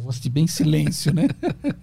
[0.00, 1.28] Vou assistir bem em silêncio, né?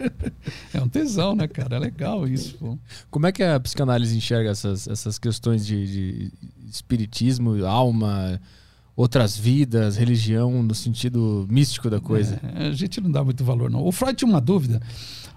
[0.74, 1.76] é um tesão, né, cara?
[1.76, 2.78] É legal isso, pô.
[3.10, 6.32] Como é que a psicanálise enxerga essas, essas questões de, de
[6.70, 8.40] espiritismo, alma,
[9.00, 12.38] outras vidas, religião, no sentido místico da coisa.
[12.56, 13.82] É, a gente não dá muito valor, não.
[13.82, 14.82] O Freud tinha uma dúvida.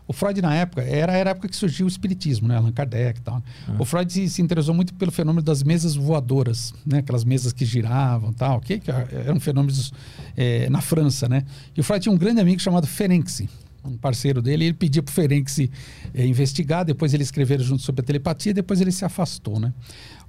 [0.06, 2.56] O Freud, na época, era, era a época que surgiu o espiritismo, né?
[2.56, 3.42] Allan Kardec e tal.
[3.68, 3.76] Ah.
[3.78, 6.98] O Freud se, se interessou muito pelo fenômeno das mesas voadoras, né?
[6.98, 9.92] Aquelas mesas que giravam tal, que, que eram fenômenos
[10.36, 11.44] é, na França, né?
[11.76, 13.48] E o Freud tinha um grande amigo chamado Ferenczi,
[13.84, 15.70] um parceiro dele, e ele pedia para o Ferenczi
[16.14, 19.72] é, investigar, depois ele escreveram junto sobre a telepatia, depois ele se afastou, né?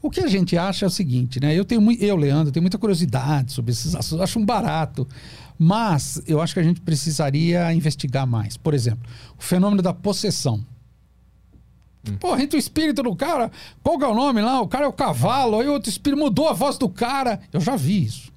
[0.02, 1.58] O que a gente acha é o seguinte, né?
[1.58, 5.08] Eu tenho eu, Leandro, tenho muita curiosidade sobre esses assuntos, acho um barato,
[5.58, 8.58] mas eu acho que a gente precisaria investigar mais.
[8.58, 10.66] Por exemplo, o fenômeno da possessão.
[12.20, 13.50] Pô, entra o espírito do cara,
[13.82, 14.60] qual que é o nome lá?
[14.60, 17.40] O cara é o cavalo, aí outro espírito mudou a voz do cara.
[17.52, 18.32] Eu já vi isso.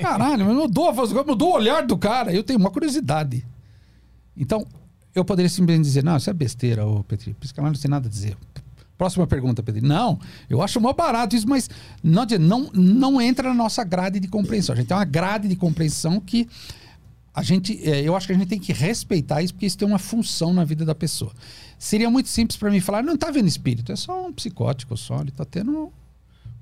[0.00, 2.32] Caralho, mas mudou a voz do cara, mudou o olhar do cara.
[2.32, 3.46] Eu tenho uma curiosidade.
[4.34, 4.66] Então,
[5.14, 7.34] eu poderia simplesmente dizer, não, isso é besteira, ô Petri.
[7.34, 8.36] Psicanálise não tem nada a dizer.
[9.02, 9.84] Próxima pergunta, Pedro.
[9.84, 10.16] Não,
[10.48, 11.68] eu acho mó barato isso, mas
[12.04, 14.74] não, não, não entra na nossa grade de compreensão.
[14.74, 16.48] A gente tem uma grade de compreensão que
[17.34, 19.88] a gente, é, eu acho que a gente tem que respeitar isso, porque isso tem
[19.88, 21.32] uma função na vida da pessoa.
[21.76, 25.18] Seria muito simples para mim falar, não está vendo espírito, é só um psicótico só,
[25.20, 25.92] ele está tendo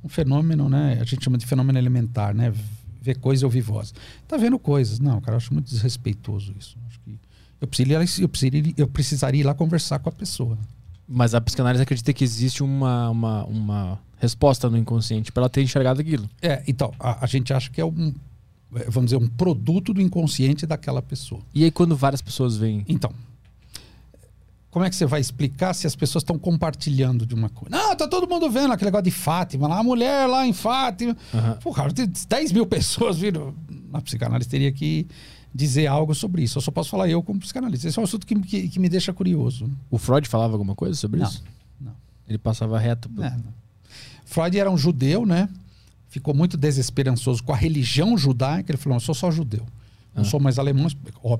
[0.02, 0.96] um fenômeno, né?
[0.98, 2.54] A gente chama de fenômeno elementar, né?
[3.02, 3.92] Ver coisa ouvir voz.
[4.22, 4.98] Está vendo coisas.
[4.98, 6.78] Não, cara, eu acho muito desrespeitoso isso.
[6.88, 7.18] Acho que
[7.60, 10.56] eu precisaria, eu precisaria, eu precisaria ir lá conversar com a pessoa.
[11.12, 15.60] Mas a psicanálise acredita que existe uma, uma, uma resposta no inconsciente para ela ter
[15.60, 16.30] enxergado aquilo.
[16.40, 18.14] É, então, a, a gente acha que é um,
[18.76, 21.40] é, vamos dizer, um produto do inconsciente daquela pessoa.
[21.52, 22.84] E aí, quando várias pessoas vêm.
[22.88, 23.12] Então,
[24.70, 27.76] como é que você vai explicar se as pessoas estão compartilhando de uma coisa?
[27.76, 31.16] Não, tá todo mundo vendo aquele negócio de Fátima, lá, a mulher lá em Fátima.
[31.74, 33.52] Cara, tem 10 mil pessoas viram.
[33.90, 35.06] Na psicanálise teria que
[35.54, 36.58] dizer algo sobre isso.
[36.58, 37.88] Eu só posso falar eu como psicanalista.
[37.88, 39.68] Esse é um assunto que, que, que me deixa curioso.
[39.90, 41.42] O Freud falava alguma coisa sobre Não, isso?
[41.80, 41.92] não.
[42.28, 43.08] Ele passava reto.
[43.08, 43.36] por- É.
[44.24, 45.48] Freud era um judeu, né?
[46.08, 48.70] Ficou muito desesperançoso com a religião judaica.
[48.70, 49.66] Ele falou: Eu sou só judeu.
[50.14, 50.24] Não Ah.
[50.24, 50.88] sou mais alemão,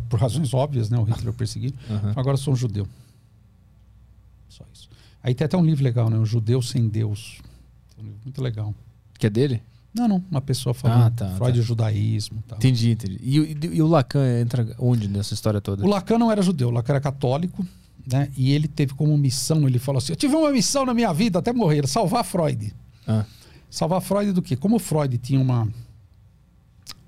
[0.09, 0.99] por razões óbvias, né?
[0.99, 1.75] O Hitler perseguindo.
[1.89, 2.13] Aham.
[2.17, 2.87] Agora eu sou um judeu.
[4.49, 4.89] Só isso.
[5.23, 6.17] Aí tem até um livro legal, né?
[6.19, 7.39] O Judeu Sem Deus.
[7.99, 8.75] Um livro muito legal.
[9.19, 9.63] Que é dele?
[9.93, 10.25] Não, não.
[10.31, 11.65] Uma pessoa falando Ah, tá, Freud tá.
[11.67, 12.59] judaísmo tal.
[12.59, 13.19] Entendi, entendi.
[13.23, 15.85] E, o- e, e o Lacan entra onde nessa história toda?
[15.85, 17.67] O Lacan não era judeu, o Lacan era católico,
[18.11, 18.31] né?
[18.37, 21.39] E ele teve como missão, ele falou assim: Eu tive uma missão na minha vida
[21.41, 22.73] até morrer, salvar Freud.
[23.07, 23.25] Ah,
[23.69, 24.57] Salvar Freud do quê?
[24.57, 25.69] Como o Freud tinha uma,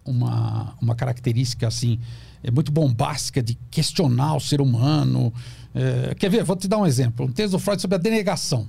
[0.05, 1.99] uma, uma característica assim,
[2.43, 5.33] é muito bombástica de questionar o ser humano.
[5.75, 6.45] É, quer ver?
[6.45, 7.27] Vou te dar um exemplo.
[7.27, 8.67] Um texto do Freud sobre a denegação.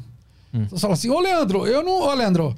[0.53, 0.65] Hum.
[0.69, 2.01] Você fala assim, ô Leandro, eu não.
[2.01, 2.55] Ô Leandro,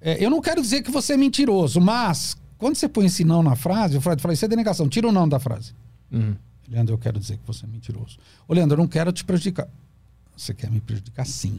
[0.00, 3.42] é, eu não quero dizer que você é mentiroso, mas quando você põe esse não
[3.42, 5.72] na frase, o Freud fala, isso é denegação, tira o não da frase.
[6.12, 6.34] uhum.
[6.70, 8.18] Leandro, eu quero dizer que você é mentiroso.
[8.46, 9.66] Ô, Leandro, eu não quero te prejudicar.
[10.36, 11.58] Você quer me prejudicar sim.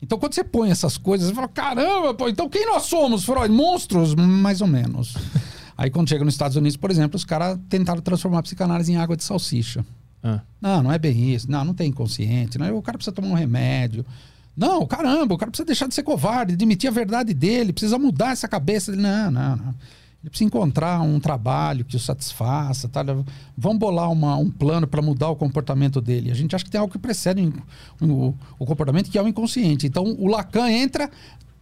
[0.00, 3.50] Então, quando você põe essas coisas, você fala: caramba, pô, então quem nós somos, Freud?
[3.52, 4.14] Monstros?
[4.14, 5.14] Mais ou menos.
[5.76, 8.96] Aí, quando chega nos Estados Unidos, por exemplo, os caras tentaram transformar a psicanálise em
[8.96, 9.84] água de salsicha.
[10.22, 11.50] Ah, Não, não é bem isso.
[11.50, 12.56] Não, não tem inconsciente.
[12.56, 14.06] Não, o cara precisa tomar um remédio.
[14.56, 18.30] Não, caramba, o cara precisa deixar de ser covarde, admitir a verdade dele, precisa mudar
[18.32, 19.02] essa cabeça dele.
[19.02, 19.74] Não, não, não.
[20.22, 22.88] Ele precisa encontrar um trabalho que o satisfaça.
[22.88, 23.04] Tá?
[23.56, 26.30] Vamos bolar uma- um plano para mudar o comportamento dele.
[26.30, 27.52] A gente acha que tem algo que precede
[28.00, 29.86] o, o- comportamento, que é o inconsciente.
[29.86, 31.08] Então, o Lacan entra,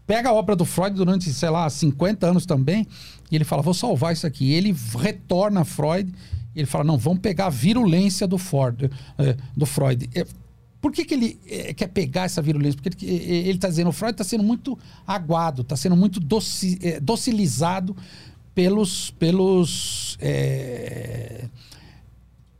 [0.06, 2.86] pega a obra do Freud durante, sei lá, 50 anos também,
[3.30, 4.50] e ele fala: vou salvar isso aqui.
[4.52, 6.10] Ele retorna a Freud
[6.54, 10.08] e ele fala: não, vamos pegar a virulência do, Ford, eh, do Freud.
[10.85, 12.78] Eh, por que, que ele eh, quer pegar essa virulência?
[12.81, 17.01] Porque ele está dizendo: o Freud está sendo muito aguado, está sendo muito doci, eh,
[17.01, 17.97] docilizado
[18.55, 19.11] pelos.
[19.19, 21.48] pelos eh,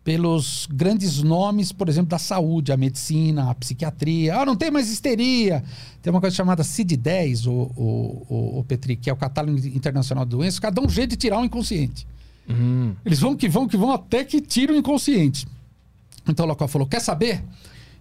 [0.03, 4.37] pelos grandes nomes, por exemplo, da saúde, a medicina, a psiquiatria.
[4.37, 5.65] Ah, não tem mais histeria.
[6.03, 10.27] Tem uma coisa chamada CID-10, o, o, o, o Petri, que é o Catálogo Internacional
[10.27, 10.61] de Doenças.
[10.61, 12.07] Cada um jeito de tirar o inconsciente.
[12.49, 12.95] Hum.
[13.03, 15.49] Eles vão que vão que vão até que tiram o inconsciente.
[16.29, 17.43] Então o Lacan falou: quer saber?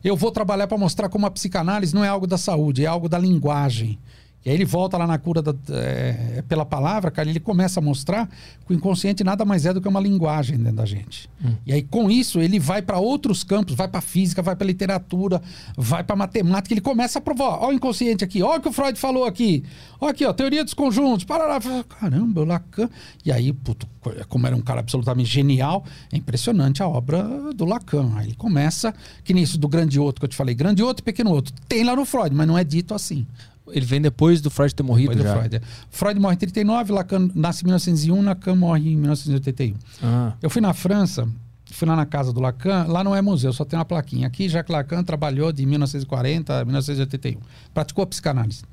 [0.03, 3.07] Eu vou trabalhar para mostrar como a psicanálise não é algo da saúde, é algo
[3.07, 3.97] da linguagem.
[4.45, 7.79] E aí ele volta lá na cura da- é, pela palavra, cara, e ele começa
[7.79, 8.27] a mostrar
[8.67, 11.29] que o inconsciente nada mais é do que uma linguagem dentro da gente.
[11.65, 15.41] E aí com isso ele vai para outros campos, vai para física, vai para literatura,
[15.77, 18.73] vai para matemática, ele começa a provar, ó o inconsciente aqui, ó o que o
[18.73, 19.63] Freud falou aqui.
[20.01, 21.23] Ó aqui, ó, teoria dos conjuntos.
[21.23, 21.59] Parará,
[21.99, 22.89] caramba, o Lacan.
[23.25, 23.87] E aí, puto,
[24.27, 27.23] como era um cara absolutamente genial, é impressionante a obra
[27.55, 28.11] do Lacan.
[28.17, 28.93] Aí ele começa,
[29.23, 31.53] que nem isso do grande outro que eu te falei, grande outro, pequeno outro.
[31.69, 33.25] Tem lá no Freud, mas não é dito assim.
[33.67, 35.39] Ele vem depois do Freud ter morrido Depois já.
[35.39, 35.55] Freud.
[35.55, 35.61] é.
[35.89, 39.75] Freud morre em 39, Lacan nasce em 1901, Lacan morre em 1981.
[40.01, 41.27] Ah, Eu fui na França,
[41.71, 44.27] fui lá na casa do Lacan, lá não é museu, só tem uma plaquinha.
[44.27, 47.39] Aqui, Jacques Lacan trabalhou de 1940 a 1981.
[47.73, 48.63] Praticou a psicanálise.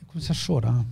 [0.00, 0.84] Eu comecei a chorar.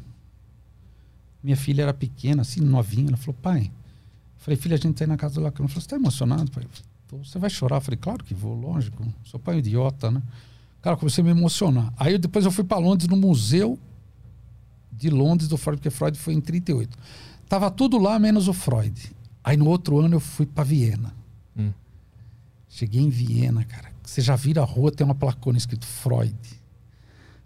[1.42, 3.08] Minha filha era pequena, assim, novinha.
[3.08, 3.64] Ela falou, pai.
[3.64, 5.64] Eu falei, filha, a gente tá aí na casa do Lacan.
[5.64, 6.64] Ela falou, você tá emocionado, pai?
[7.22, 7.76] Você vai chorar?
[7.76, 9.04] Eu falei, claro que vou, lógico.
[9.28, 10.22] Seu pai é um idiota, né?
[10.84, 11.90] Cara, comecei a me emocionar.
[11.96, 13.78] Aí depois eu fui para Londres, no museu
[14.92, 16.98] de Londres do Freud, porque Freud foi em 38.
[17.48, 19.10] Tava tudo lá, menos o Freud.
[19.42, 21.14] Aí no outro ano eu fui para Viena.
[21.56, 21.72] Hum.
[22.68, 23.92] Cheguei em Viena, cara.
[24.02, 26.36] Você já vira a rua, tem uma placona escrito Freud.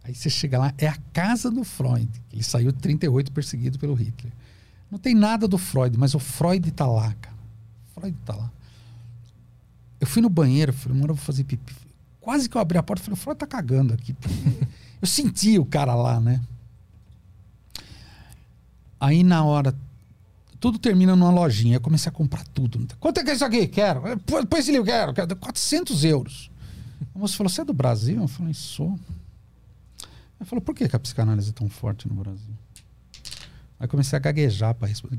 [0.02, 2.10] Aí você chega lá, é a casa do Freud.
[2.32, 4.32] Ele saiu em 38 perseguido pelo Hitler.
[4.90, 7.36] Não tem nada do Freud, mas o Freud tá lá, cara.
[7.94, 8.50] O Freud tá lá.
[10.00, 11.87] Eu fui no banheiro, falei, mano, eu vou fazer pipi.
[12.28, 14.14] Quase que eu abri a porta, falei, o Freud tá cagando aqui.
[15.00, 16.42] eu senti o cara lá, né?
[19.00, 19.74] Aí na hora,
[20.60, 21.76] tudo termina numa lojinha.
[21.76, 22.86] Eu comecei a comprar tudo.
[23.00, 23.66] Quanto é que é isso aqui?
[23.66, 24.02] Quero.
[24.26, 25.14] Põe põe esse livro, quero.
[25.14, 25.36] quero.
[25.36, 26.50] 400 euros.
[27.14, 28.20] A moça falou, você é do Brasil?
[28.20, 29.00] Eu falei, sou.
[30.38, 32.54] Ela falou, por que, que a psicanálise é tão forte no Brasil?
[33.80, 35.18] Aí comecei a gaguejar para responder.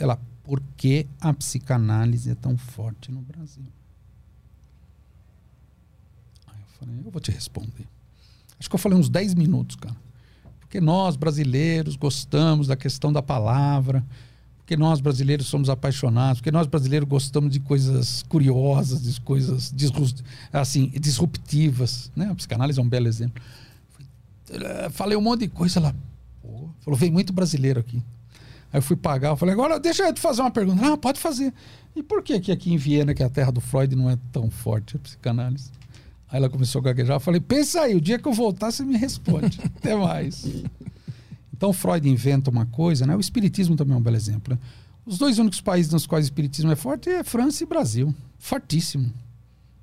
[0.00, 3.62] Ela, por que a psicanálise é tão forte no Brasil?
[6.48, 7.86] Aí eu falei, eu vou te responder.
[8.58, 9.96] Acho que eu falei uns 10 minutos, cara.
[10.60, 14.04] Porque nós, brasileiros, gostamos da questão da palavra,
[14.58, 19.74] porque nós, brasileiros, somos apaixonados, porque nós, brasileiros, gostamos de coisas curiosas, de coisas
[20.52, 22.10] assim, disruptivas.
[22.16, 22.28] Né?
[22.30, 23.42] A psicanálise é um belo exemplo.
[24.92, 25.94] Falei um monte de coisa lá.
[26.80, 28.02] Falou, vem muito brasileiro aqui.
[28.72, 30.92] Aí eu fui pagar, eu falei, agora deixa eu te fazer uma pergunta.
[30.92, 31.52] Ah, pode fazer.
[31.94, 34.16] E por que, que aqui em Viena, que é a terra do Freud, não é
[34.32, 35.70] tão forte a psicanálise?
[36.32, 37.16] Aí ela começou a gaguejar.
[37.16, 39.60] Eu falei, pensa aí, o dia que eu voltar, você me responde.
[39.76, 40.46] Até mais.
[41.52, 43.14] Então, Freud inventa uma coisa, né?
[43.14, 44.54] O Espiritismo também é um belo exemplo.
[44.54, 44.60] Né?
[45.04, 48.14] Os dois únicos países nos quais o Espiritismo é forte é França e Brasil.
[48.38, 49.12] Fortíssimo.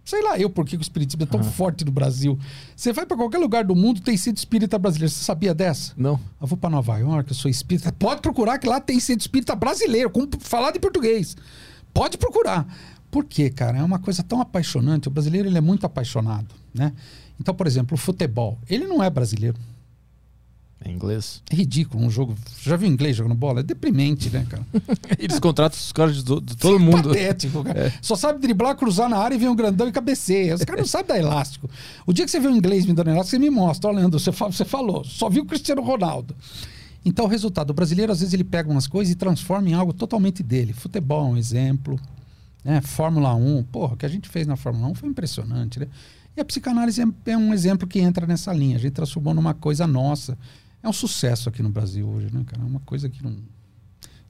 [0.03, 1.51] Sei lá eu por que o Espiritismo é tão uhum.
[1.51, 2.37] forte no Brasil.
[2.75, 5.13] Você vai para qualquer lugar do mundo, tem centro espírita brasileiro.
[5.13, 5.93] Você sabia dessa?
[5.95, 6.19] Não.
[6.41, 7.91] Eu vou para Nova York, eu sou espírita.
[7.91, 11.37] Pode procurar que lá tem centro espírita brasileiro, com falado em português.
[11.93, 12.65] Pode procurar.
[13.11, 13.77] Por quê, cara?
[13.79, 15.07] É uma coisa tão apaixonante.
[15.07, 16.93] O brasileiro ele é muito apaixonado, né?
[17.39, 18.59] Então, por exemplo, o futebol.
[18.69, 19.57] Ele não é brasileiro.
[20.83, 21.41] É inglês.
[21.49, 22.35] É ridículo um jogo.
[22.61, 23.59] Já viu inglês jogando bola?
[23.59, 24.65] É deprimente, né, cara?
[25.19, 27.09] Eles contratam os caras de, de todo é mundo.
[27.09, 27.87] Patético, cara.
[27.87, 27.93] É.
[28.01, 30.55] Só sabe driblar, cruzar na área e vem um grandão e cabeceia.
[30.55, 31.69] Os caras não sabem dar elástico.
[32.05, 33.89] O dia que você vê um inglês me dando elástico, você me mostra.
[33.89, 35.03] Ó, Leandro, você, você falou.
[35.03, 36.33] Só viu o Cristiano Ronaldo.
[37.03, 37.71] Então, o resultado.
[37.71, 40.71] O brasileiro, às vezes, ele pega umas coisas e transforma em algo totalmente dele.
[40.71, 41.99] Futebol é um exemplo.
[42.63, 42.81] Né?
[42.81, 45.87] Fórmula 1, porra, o que a gente fez na Fórmula 1 foi impressionante, né?
[46.35, 48.77] E a psicanálise é, é, um exemplo que entra nessa linha.
[48.77, 50.37] A gente transformou numa coisa nossa.
[50.81, 52.61] É um sucesso aqui no Brasil hoje, né, cara?
[52.61, 53.35] É uma coisa que não,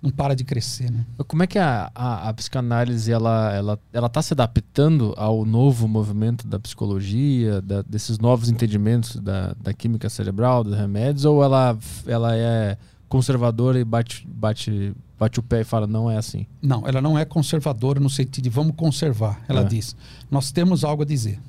[0.01, 1.05] não para de crescer, né?
[1.27, 5.87] Como é que a, a, a psicanálise ela, ela, ela tá se adaptando ao novo
[5.87, 11.77] movimento da psicologia, da, desses novos entendimentos da, da química cerebral, dos remédios, ou ela,
[12.07, 12.77] ela é
[13.09, 16.47] conservadora e bate, bate bate o pé e fala, não é assim.
[16.61, 19.43] Não, ela não é conservadora no sentido de vamos conservar.
[19.49, 19.65] Ela é.
[19.65, 19.95] diz,
[20.31, 21.39] nós temos algo a dizer.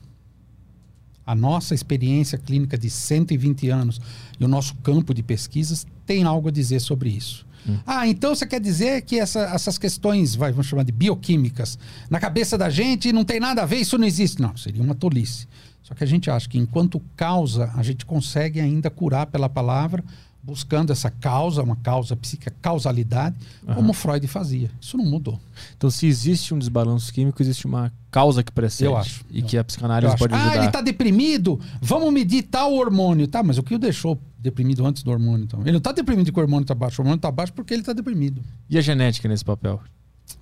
[1.24, 4.01] A nossa experiência clínica de 120 anos
[4.39, 7.47] e o nosso campo de pesquisas tem algo a dizer sobre isso.
[7.69, 7.78] Hum.
[7.87, 11.78] Ah, então você quer dizer que essa, essas questões, vai, vamos chamar de bioquímicas,
[12.09, 14.43] na cabeça da gente não tem nada a ver, isso não existe.
[14.43, 15.47] Não, seria uma tolice.
[15.82, 20.03] Só que a gente acha que enquanto causa, a gente consegue ainda curar pela palavra
[20.42, 23.36] buscando essa causa, uma causa psíquica, causalidade,
[23.66, 23.74] uhum.
[23.74, 24.70] como Freud fazia.
[24.80, 25.38] Isso não mudou.
[25.76, 28.84] Então, se existe um desbalanço químico, existe uma causa que precede.
[28.84, 29.24] Eu acho.
[29.30, 30.52] E eu que a psicanálise pode ajudar.
[30.52, 31.60] Ah, ele está deprimido?
[31.80, 33.28] Vamos medir tal hormônio.
[33.28, 35.44] Tá, mas o que o deixou deprimido antes do hormônio?
[35.44, 35.60] Então?
[35.60, 37.00] Ele não está deprimido que o hormônio está baixo.
[37.00, 38.42] O hormônio está baixo porque ele está deprimido.
[38.68, 39.80] E a genética nesse papel?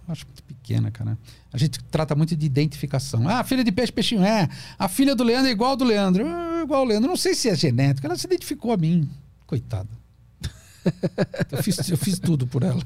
[0.07, 1.19] Acho muito pequena, cara.
[1.53, 3.29] A gente trata muito de identificação.
[3.29, 4.49] Ah, a filha de peixe, peixinho é.
[4.79, 6.25] A filha do Leandro é igual ao do Leandro.
[6.27, 7.09] Ah, igual ao Leandro.
[7.09, 8.07] Não sei se é genética.
[8.07, 9.09] Ela se identificou a mim.
[9.49, 9.89] Coitada.
[11.51, 12.83] eu, fiz, eu fiz tudo por ela.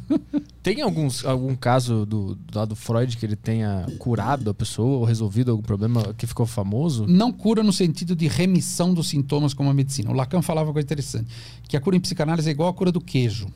[0.62, 5.04] Tem alguns, algum caso do, do lado Freud que ele tenha curado a pessoa ou
[5.04, 7.04] resolvido algum problema que ficou famoso?
[7.06, 10.10] Não cura no sentido de remissão dos sintomas como a medicina.
[10.10, 11.28] O Lacan falava uma coisa interessante,
[11.68, 13.48] que a cura em psicanálise é igual a cura do queijo.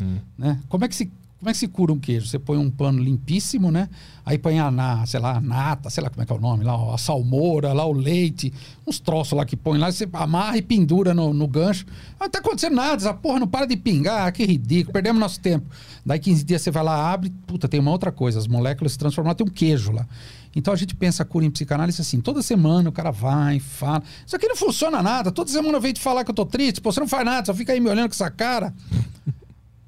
[0.00, 0.18] Hum.
[0.36, 0.60] Né?
[0.68, 1.10] Como é que se
[1.42, 2.28] como é que se cura um queijo?
[2.28, 3.88] Você põe um pano limpíssimo, né?
[4.24, 6.40] Aí põe a, na, sei lá, a nata, sei lá como é que é o
[6.40, 8.52] nome, lá, a salmoura, lá o leite,
[8.86, 11.84] uns troços lá que põe lá, você amarra e pendura no, no gancho.
[12.20, 15.66] Não tá acontecendo nada, essa porra não para de pingar, que ridículo, perdemos nosso tempo.
[16.06, 18.98] Daí 15 dias você vai lá, abre, puta, tem uma outra coisa, as moléculas se
[18.98, 20.06] transformam, tem um queijo lá.
[20.54, 24.04] Então a gente pensa a cura em psicanálise assim, toda semana o cara vai, fala.
[24.24, 26.92] Isso aqui não funciona nada, toda semana venho te falar que eu tô triste, pô,
[26.92, 28.72] você não faz nada, só fica aí me olhando com essa cara.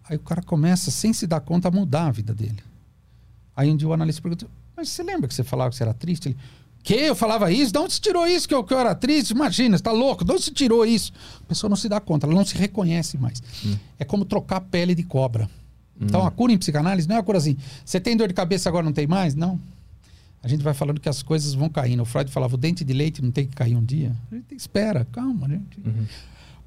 [0.08, 2.58] Aí o cara começa, sem se dar conta, a mudar a vida dele.
[3.56, 5.94] Aí um dia o analista pergunta: Mas você lembra que você falava que você era
[5.94, 6.28] triste?
[6.28, 6.36] Ele:
[6.82, 6.94] Que?
[6.94, 7.72] Eu falava isso?
[7.72, 9.30] De onde você tirou isso que eu, que eu era triste?
[9.30, 10.24] Imagina, você tá louco?
[10.24, 11.12] De onde você tirou isso?
[11.42, 13.42] A pessoa não se dá conta, ela não se reconhece mais.
[13.98, 15.48] É como trocar pele de cobra.
[16.00, 17.56] Então a cura em psicanálise não é uma cura assim.
[17.84, 19.34] Você tem dor de cabeça agora não tem mais?
[19.34, 19.58] Não.
[20.42, 22.02] A gente vai falando que as coisas vão caindo.
[22.02, 24.14] O Freud falava: o dente de leite não tem que cair um dia.
[24.30, 25.78] A gente espera, calma, gente.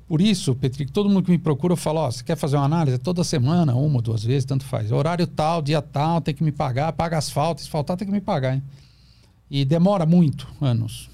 [0.08, 2.66] Por isso, Petrico, todo mundo que me procura, eu falo: ó, você quer fazer uma
[2.66, 2.98] análise?
[2.98, 4.92] Toda semana, uma ou duas vezes, tanto faz.
[4.92, 7.66] Horário tal, dia tal, tem que me pagar, paga as faltas.
[7.66, 8.64] Se faltar, tem que me pagar, hein?
[9.52, 11.10] E demora muito anos.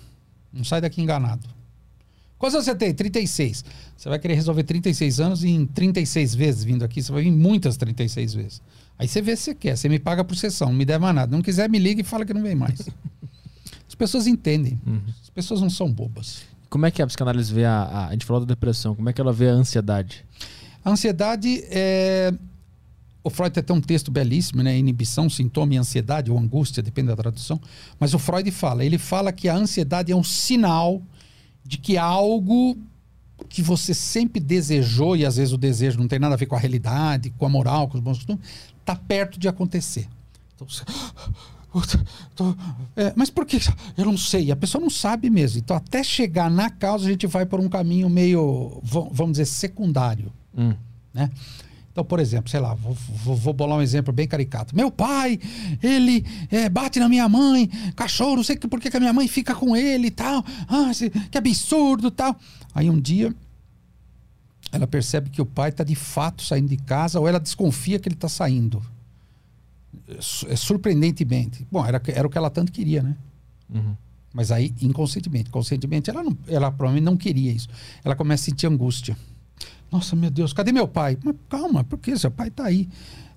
[0.52, 1.48] Não sai daqui enganado.
[2.38, 2.94] Quantos anos você tem?
[2.94, 3.66] 36.
[3.98, 7.02] Você vai querer resolver 36 anos em 36 vezes vindo aqui.
[7.02, 8.62] Você vai vir muitas 36 vezes.
[9.00, 9.78] Aí você vê se você quer.
[9.78, 11.36] Você me paga por sessão, não me der mais nada.
[11.36, 12.82] Não quiser, me liga e fala que não vem mais.
[13.88, 14.80] As pessoas entendem.
[15.22, 16.44] As pessoas não são bobas.
[16.74, 18.08] Como é que a psicanálise vê a, a.
[18.08, 20.26] A gente falou da depressão, como é que ela vê a ansiedade?
[20.84, 22.34] A ansiedade é.
[23.24, 24.76] O Freud tem até um texto belíssimo, né?
[24.76, 27.62] Inibição, sintoma e ansiedade, ou angústia, depende da tradução.
[28.00, 31.00] Mas o Freud fala, ele fala que a ansiedade é um sinal
[31.64, 32.76] de que algo
[33.48, 36.56] que você sempre desejou, e às vezes o desejo não tem nada a ver com
[36.56, 38.44] a realidade, com a moral, com os bons costumes,
[38.80, 40.08] está perto de acontecer.
[40.56, 40.84] Então, você...
[42.96, 43.58] É, mas por que?
[43.98, 44.52] Eu não sei.
[44.52, 45.60] A pessoa não sabe mesmo.
[45.60, 49.46] Então, até chegar na causa, a gente vai por um caminho meio, va- vamos dizer,
[49.46, 50.74] secundário Hum.
[51.14, 51.32] né?
[51.92, 52.94] Então, por exemplo, sei lá, vou,
[53.24, 54.76] vou- vou bolar um exemplo bem caricato.
[54.76, 55.40] Meu pai,
[55.82, 59.54] ele é, bate na minha mãe, cachorro, não sei por que a minha mãe fica
[59.54, 60.44] com ele e tal.
[60.68, 60.90] Ah,
[61.30, 62.36] que absurdo tal.
[62.74, 63.34] Aí um dia
[64.72, 68.08] ela percebe que o pai está de fato saindo de casa ou ela desconfia que
[68.10, 68.82] ele está saindo.
[70.08, 71.66] É su- surpreendentemente.
[71.72, 73.16] Bom, era, era o que ela tanto queria, né?
[73.74, 73.96] Uhum.
[74.34, 75.50] Mas aí, inconscientemente.
[75.50, 77.68] Conscientemente, ela, não, ela provavelmente não queria isso.
[78.04, 79.16] Ela começa a sentir angústia.
[79.92, 81.18] Nossa, meu Deus, cadê meu pai?
[81.24, 82.18] Mas calma, por que?
[82.18, 82.90] Seu pai tá aí.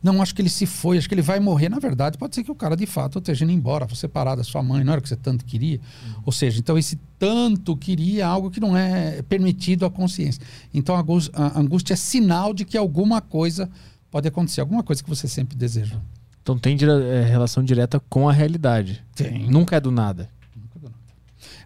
[0.02, 1.68] Não, acho que ele se foi, acho que ele vai morrer.
[1.68, 4.44] Na verdade, pode ser que o cara, de fato, esteja indo embora, você separado da
[4.44, 5.80] sua mãe, não era o que você tanto queria.
[6.24, 10.40] Ou seja, então esse tanto queria é algo que não é permitido à consciência.
[10.72, 13.68] Então a angús- a angústia é sinal de que alguma coisa
[14.10, 16.00] pode acontecer, alguma coisa que você sempre desejou.
[16.46, 19.04] Então tem dire- é, relação direta com a realidade.
[19.16, 19.50] Tem.
[19.50, 20.30] Nunca é do nada.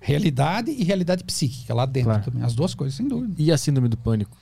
[0.01, 2.25] Realidade e realidade psíquica lá dentro Claro.
[2.25, 2.43] também.
[2.43, 3.35] As duas coisas, sem dúvida.
[3.37, 4.35] E a síndrome do pânico?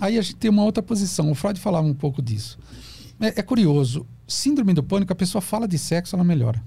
[0.00, 1.30] Aí a gente tem uma outra posição.
[1.30, 2.58] O Freud falava um pouco disso.
[3.20, 4.06] É, é curioso.
[4.26, 6.62] Síndrome do pânico, a pessoa fala de sexo, ela melhora.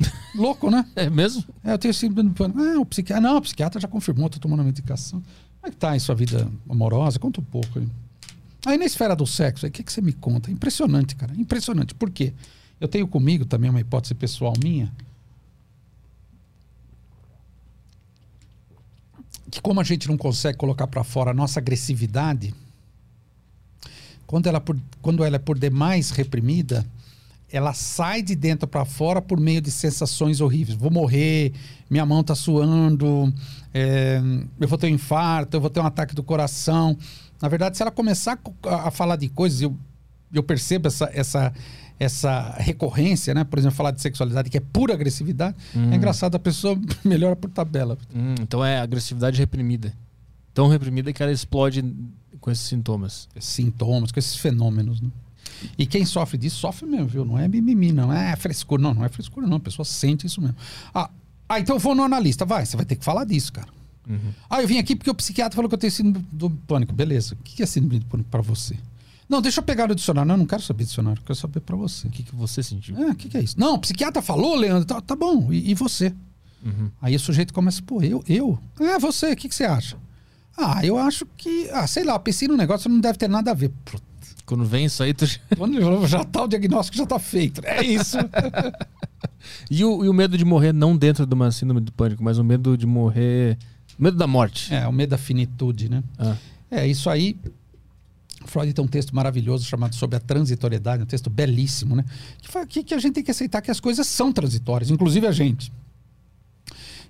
[0.34, 0.84] Louco, né?
[0.96, 1.44] É mesmo?
[1.62, 2.58] É, eu tenho síndrome do pânico.
[2.60, 3.20] Ah, o psiquiatra.
[3.28, 5.20] Não, o psiquiatra já confirmou, tô tomando a medicação.
[5.60, 7.20] Como é que tá aí sua vida amorosa?
[7.20, 7.86] Conta um pouco aí.
[8.66, 10.50] Aí na esfera do sexo, aí, o que, que você me conta?
[10.50, 11.32] Impressionante, cara.
[11.36, 11.94] Impressionante.
[11.94, 12.32] Por quê?
[12.80, 14.92] Eu tenho comigo também uma hipótese pessoal minha.
[19.48, 22.52] Que como a gente não consegue colocar para fora a nossa agressividade,
[24.26, 26.84] quando ela, por, quando ela é por demais reprimida,
[27.48, 30.76] ela sai de dentro para fora por meio de sensações horríveis.
[30.76, 31.52] Vou morrer,
[31.88, 33.32] minha mão tá suando,
[33.72, 34.20] é,
[34.58, 36.98] eu vou ter um infarto, eu vou ter um ataque do coração.
[37.40, 39.76] Na verdade, se ela começar a, falar de coisas, eu,
[40.32, 41.52] eu percebo essa, essa,
[41.98, 43.44] essa recorrência, né?
[43.44, 45.56] Por exemplo, falar de sexualidade, que é pura agressividade.
[45.92, 47.98] É engraçado, a pessoa melhora por tabela.
[48.14, 49.92] Hum, então é agressividade reprimida.
[50.54, 51.84] Tão reprimida que ela explode
[52.40, 53.28] com esses sintomas.
[53.38, 55.00] sintomas, com esses fenômenos.
[55.00, 55.10] Né?
[55.78, 57.24] E quem sofre disso, sofre mesmo, viu?
[57.24, 58.82] Não é mimimi, não é frescura.
[58.82, 59.56] Não, não é frescura, não.
[59.56, 60.56] A pessoa sente isso mesmo.
[60.94, 61.10] Ah,
[61.48, 62.44] ah, então eu vou no analista.
[62.44, 63.68] Vai, você vai ter que falar disso, cara.
[64.48, 66.92] Ah, eu vim aqui porque o psiquiatra falou que eu tenho síndrome do pânico.
[66.92, 67.34] Beleza.
[67.34, 68.76] O que é síndrome do pânico pra você?
[69.28, 70.28] Não, deixa eu pegar o dicionário.
[70.28, 71.20] Não, eu não quero saber dicionário.
[71.20, 72.06] Eu quero saber pra você.
[72.06, 72.96] O que, que você sentiu?
[72.96, 73.58] É, o que, que é isso?
[73.58, 74.84] Não, o psiquiatra falou, Leandro.
[74.84, 75.52] Tá, tá bom.
[75.52, 76.14] E, e você?
[76.64, 76.90] Uhum.
[77.02, 78.22] Aí o sujeito começa, pô, eu?
[78.28, 78.58] Eu?
[78.80, 79.32] É, você.
[79.32, 79.96] O que, que você acha?
[80.56, 81.68] Ah, eu acho que...
[81.70, 83.70] Ah, sei lá, pensei no negócio, não deve ter nada a ver.
[84.46, 85.26] Quando vem isso aí, tu...
[85.58, 87.60] quando já tá o diagnóstico, já tá feito.
[87.64, 88.16] É isso.
[89.70, 92.38] e, o, e o medo de morrer não dentro de uma síndrome do pânico, mas
[92.38, 93.58] o medo de morrer.
[93.98, 94.72] O medo da morte.
[94.74, 96.02] é, o medo da finitude, né?
[96.18, 96.36] Ah.
[96.70, 97.36] É, isso aí.
[98.44, 102.04] Freud tem um texto maravilhoso chamado Sobre a Transitoriedade, um texto belíssimo, né?
[102.40, 105.26] Que, fala que, que a gente tem que aceitar que as coisas são transitórias, inclusive
[105.26, 105.72] a gente.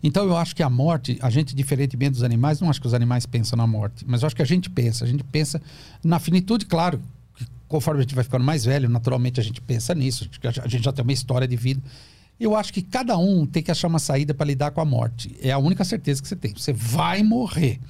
[0.03, 2.95] Então eu acho que a morte, a gente, diferentemente dos animais, não acho que os
[2.95, 5.05] animais pensam na morte, mas eu acho que a gente pensa.
[5.05, 5.61] A gente pensa
[6.03, 7.01] na finitude, claro.
[7.35, 10.31] que Conforme a gente vai ficando mais velho, naturalmente a gente pensa nisso.
[10.63, 11.83] A gente já tem uma história de vida.
[12.39, 15.35] Eu acho que cada um tem que achar uma saída para lidar com a morte.
[15.41, 16.53] É a única certeza que você tem.
[16.53, 17.81] Você vai morrer.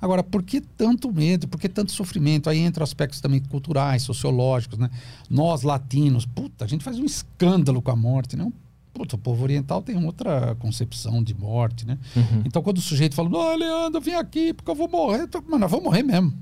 [0.00, 1.46] Agora, por que tanto medo?
[1.46, 2.48] Por que tanto sofrimento?
[2.48, 4.88] Aí entra aspectos também culturais, sociológicos, né?
[5.28, 8.50] Nós, latinos, puta, a gente faz um escândalo com a morte, né?
[8.94, 11.98] Puta, o povo oriental tem outra concepção de morte, né?
[12.46, 15.22] Então, quando o sujeito fala, não, Leandro, vim aqui porque eu vou morrer.
[15.22, 16.32] Eu tô, Mano, eu vou morrer mesmo.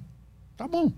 [0.57, 0.93] Tá bom.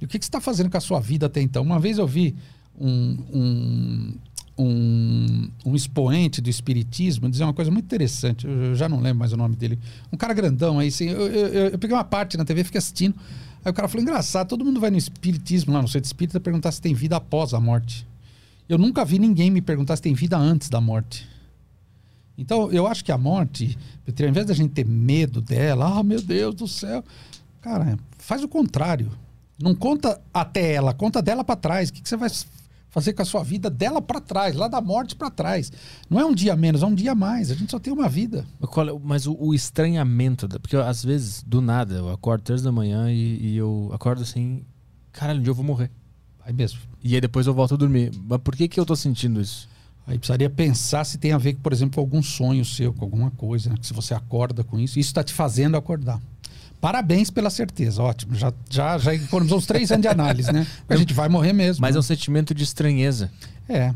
[0.00, 1.62] E o que, que você está fazendo com a sua vida até então?
[1.62, 2.34] Uma vez eu vi
[2.78, 4.14] um, um,
[4.60, 8.46] um, um expoente do espiritismo dizer uma coisa muito interessante.
[8.46, 9.78] Eu, eu já não lembro mais o nome dele.
[10.12, 13.14] Um cara grandão aí, assim, eu, eu, eu peguei uma parte na TV, fiquei assistindo.
[13.64, 16.72] Aí o cara falou: engraçado, todo mundo vai no espiritismo, lá no centro espírita, perguntar
[16.72, 18.06] se tem vida após a morte.
[18.68, 21.26] Eu nunca vi ninguém me perguntar se tem vida antes da morte.
[22.36, 23.76] Então, eu acho que a morte,
[24.06, 27.04] ao invés da gente ter medo dela, ah, meu Deus do céu,
[27.60, 29.10] cara, faz o contrário.
[29.60, 31.90] Não conta até ela, conta dela para trás.
[31.90, 32.30] O que, que, você vai
[32.90, 35.72] fazer com a sua vida dela para trás, lá da morte para trás?
[36.08, 37.50] Não é um dia menos, é um dia mais.
[37.50, 38.44] A gente só tem uma vida.
[39.02, 43.10] Mas o, o estranhamento, porque eu, às vezes, do nada, eu acordo três da manhã
[43.10, 44.64] e, e eu acordo assim,
[45.12, 45.90] caralho, um dia eu vou morrer.
[46.44, 46.80] Aí mesmo.
[47.02, 48.12] E aí depois eu volto a dormir.
[48.28, 49.68] Mas por que, que eu tô sentindo isso?
[50.06, 53.30] Aí precisaria pensar se tem a ver, por exemplo, com algum sonho seu, com alguma
[53.30, 53.76] coisa, né?
[53.80, 56.20] se você acorda com isso, isso está te fazendo acordar.
[56.80, 58.34] Parabéns pela certeza, ótimo.
[58.34, 60.66] Já, já, já economizou uns três anos de análise, né?
[60.88, 61.82] A gente vai morrer mesmo.
[61.82, 61.98] Mas né?
[61.98, 63.30] é um sentimento de estranheza.
[63.68, 63.92] É.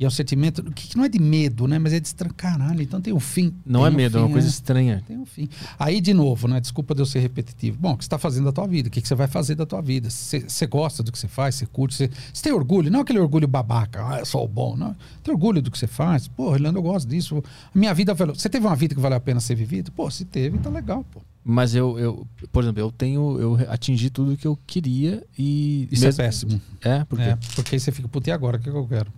[0.00, 1.76] E é um sentimento que não é de medo, né?
[1.78, 2.32] Mas é de estranho.
[2.34, 3.52] Caralho, então tem um fim.
[3.66, 4.50] Não tem é medo, um é uma fim, coisa é.
[4.50, 5.02] estranha.
[5.06, 5.48] Tem um fim.
[5.76, 6.60] Aí, de novo, né?
[6.60, 7.76] Desculpa de eu ser repetitivo.
[7.80, 8.88] Bom, o que você está fazendo da tua vida?
[8.88, 10.08] O que, você vai fazer da tua vida?
[10.08, 11.56] Você gosta do que você faz?
[11.56, 11.96] Você curte?
[11.96, 12.90] Você tem orgulho?
[12.90, 14.76] Não aquele orgulho babaca, ah, eu sou o bom.
[14.76, 14.94] Não.
[15.22, 16.28] Tem orgulho do que você faz?
[16.28, 17.42] Pô, Orlando, eu gosto disso.
[17.74, 18.36] A minha vida valeu.
[18.36, 19.90] Você teve uma vida que valeu a pena ser vivida?
[19.90, 21.20] Pô, se teve, tá legal, pô.
[21.44, 25.88] Mas eu, eu, por exemplo, eu tenho, eu atingi tudo que eu queria e.
[25.90, 26.60] Isso mesmo- é péssimo.
[26.82, 28.58] É, porque É, porque aí você fica, puta, e agora?
[28.58, 29.10] O que, que eu quero?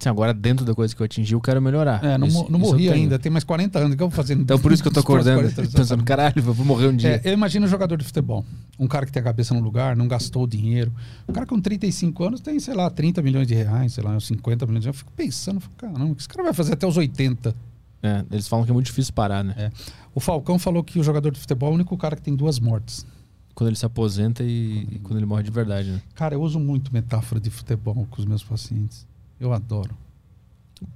[0.00, 2.02] Assim, agora dentro da coisa que eu atingi, eu quero melhorar.
[2.02, 3.92] É, não, Isso- não morri ainda, tem mais 40 anos.
[3.92, 4.34] O que eu vou fazer?
[4.34, 5.72] Então por isso que eu tô acordando, 40 anos?
[5.74, 7.20] pensando, caralho, eu vou morrer um dia.
[7.22, 8.44] É, eu imagino um jogador de futebol.
[8.78, 10.92] Um cara que tem a cabeça no lugar, não gastou o dinheiro.
[11.26, 14.26] O cara com 35 anos tem, sei lá, 30 milhões de reais, sei lá, uns
[14.26, 14.96] 50 milhões de reais.
[14.96, 17.54] Eu fico pensando, fico, caramba, o que esse cara vai fazer até os 80?
[18.02, 19.54] É, eles falam que é muito difícil parar, né?
[19.56, 19.70] É.
[20.14, 22.58] O Falcão falou que o jogador de futebol é o único cara que tem duas
[22.58, 23.06] mortes.
[23.54, 26.00] Quando ele se aposenta e, e quando ele morre de verdade, né?
[26.14, 29.06] Cara, eu uso muito metáfora de futebol com os meus pacientes.
[29.40, 29.96] Eu adoro.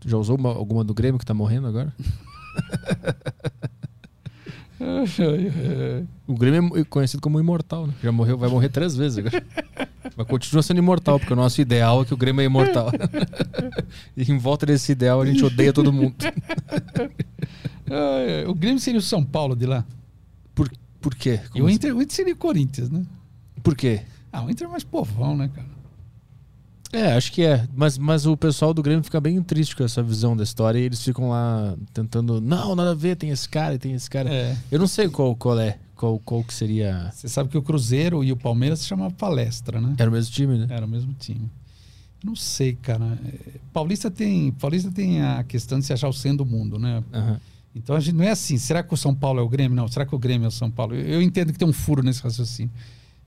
[0.05, 1.93] Já usou uma- alguma do Grêmio que tá morrendo agora?
[6.27, 7.95] O Grêmio é conhecido como imortal, né?
[8.03, 9.45] Já morreu, vai morrer três vezes agora.
[10.17, 12.91] Mas continua sendo imortal, porque o nosso ideal é que o Grêmio é imortal.
[14.17, 16.15] e em volta desse ideal a gente odeia todo mundo.
[18.49, 19.85] O Grêmio seria o São Paulo de lá.
[20.55, 21.41] Por, por quê?
[21.45, 21.77] E Como o assim?
[21.77, 23.05] Inter, o Inter seria o Corinthians, né?
[23.63, 24.03] Por quê?
[24.33, 25.69] Ah, o Inter é mais povão, né, cara?
[26.95, 27.67] É, acho que é.
[27.75, 30.83] Mas, mas o pessoal do Grêmio fica bem triste com essa visão da história e
[30.83, 32.41] eles ficam lá tentando.
[32.41, 34.33] Não, nada a ver, tem esse cara e tem esse cara.
[34.33, 34.57] É.
[34.71, 37.11] Eu não sei qual, qual é, qual, qual que seria.
[37.13, 39.95] Você sabe que o Cruzeiro e o Palmeiras se chamavam Palestra, né?
[39.99, 40.67] Era o mesmo time, né?
[40.71, 41.51] Era o mesmo time.
[42.23, 43.19] Não sei, cara.
[43.73, 47.03] Paulista tem, Paulista tem a questão de se achar o centro do mundo, né?
[47.13, 47.41] Aham.
[47.75, 48.57] Então a gente não é assim.
[48.57, 49.75] Será que o São Paulo é o Grêmio?
[49.75, 49.89] Não.
[49.89, 50.95] Será que o Grêmio é o São Paulo?
[50.95, 52.73] Eu, eu entendo que tem um furo nesse raciocínio.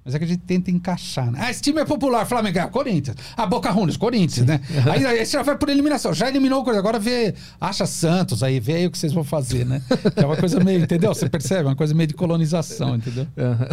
[0.07, 1.29] Mas é que a gente tenta encaixar.
[1.29, 1.37] Né?
[1.41, 3.17] Ah, esse time é popular, Flamengo, ah, Corinthians.
[3.35, 4.61] Ah, Boca Juniors, Corinthians, né?
[4.89, 6.13] Aí, aí você já vai por eliminação.
[6.13, 6.79] Já eliminou o coisa.
[6.79, 9.81] Agora vê, acha Santos, aí vê aí o que vocês vão fazer, né?
[10.15, 11.13] Que é uma coisa meio, entendeu?
[11.13, 11.63] Você percebe?
[11.63, 13.27] Uma coisa meio de colonização, entendeu?
[13.37, 13.67] Aham.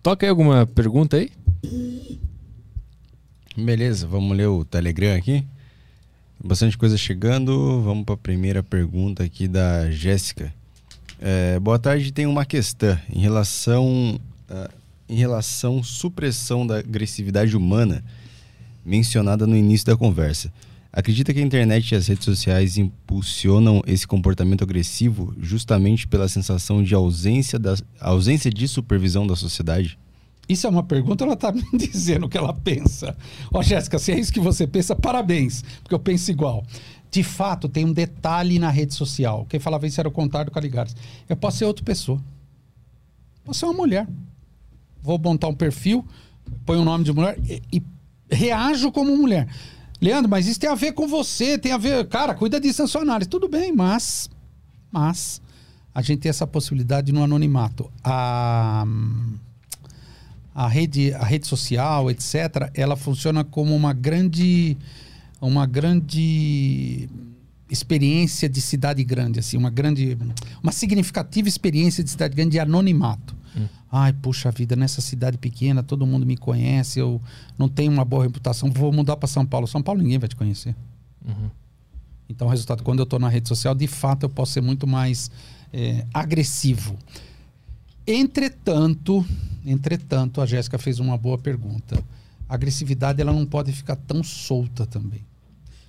[0.00, 1.32] Toca aí alguma pergunta aí?
[3.56, 5.44] Beleza, vamos ler o Telegram aqui.
[6.38, 7.82] Bastante coisa chegando.
[7.82, 10.54] Vamos para a primeira pergunta aqui da Jéssica.
[11.20, 14.70] É, boa tarde, tem uma questão em relação ah,
[15.12, 18.02] em relação à supressão da agressividade humana
[18.84, 20.50] mencionada no início da conversa.
[20.90, 26.82] Acredita que a internet e as redes sociais impulsionam esse comportamento agressivo justamente pela sensação
[26.82, 29.98] de ausência, da, ausência de supervisão da sociedade?
[30.48, 33.16] Isso é uma pergunta, ela está me dizendo o que ela pensa.
[33.52, 36.64] Ó, Jéssica, se é isso que você pensa, parabéns, porque eu penso igual.
[37.10, 39.46] De fato, tem um detalhe na rede social.
[39.48, 40.96] Quem falava isso era o contrário do Caligares.
[41.28, 42.18] Eu posso ser outra pessoa.
[43.44, 44.06] Posso ser uma mulher.
[45.02, 46.06] Vou montar um perfil,
[46.64, 47.82] ponho o nome de mulher e, e
[48.30, 49.48] reajo como mulher.
[50.00, 52.06] Leandro, mas isso tem a ver com você, tem a ver.
[52.08, 53.28] Cara, cuida sua análise.
[53.28, 54.28] Tudo bem, mas.
[54.90, 55.40] Mas.
[55.94, 57.90] A gente tem essa possibilidade no anonimato.
[58.02, 58.84] A
[60.54, 64.76] a rede, a rede social, etc., ela funciona como uma grande,
[65.40, 67.08] uma grande
[67.70, 70.16] experiência de cidade grande, assim, uma grande,
[70.62, 73.34] uma significativa experiência de cidade grande de anonimato.
[73.94, 77.20] Ai, puxa vida, nessa cidade pequena todo mundo me conhece, eu
[77.58, 79.66] não tenho uma boa reputação, vou mudar para São Paulo.
[79.66, 80.74] São Paulo ninguém vai te conhecer.
[81.22, 81.50] Uhum.
[82.26, 84.86] Então, o resultado, quando eu estou na rede social, de fato, eu posso ser muito
[84.86, 85.30] mais
[85.70, 86.96] é, agressivo.
[88.06, 89.24] Entretanto,
[89.64, 92.02] entretanto, a Jéssica fez uma boa pergunta.
[92.48, 95.20] A agressividade ela não pode ficar tão solta também.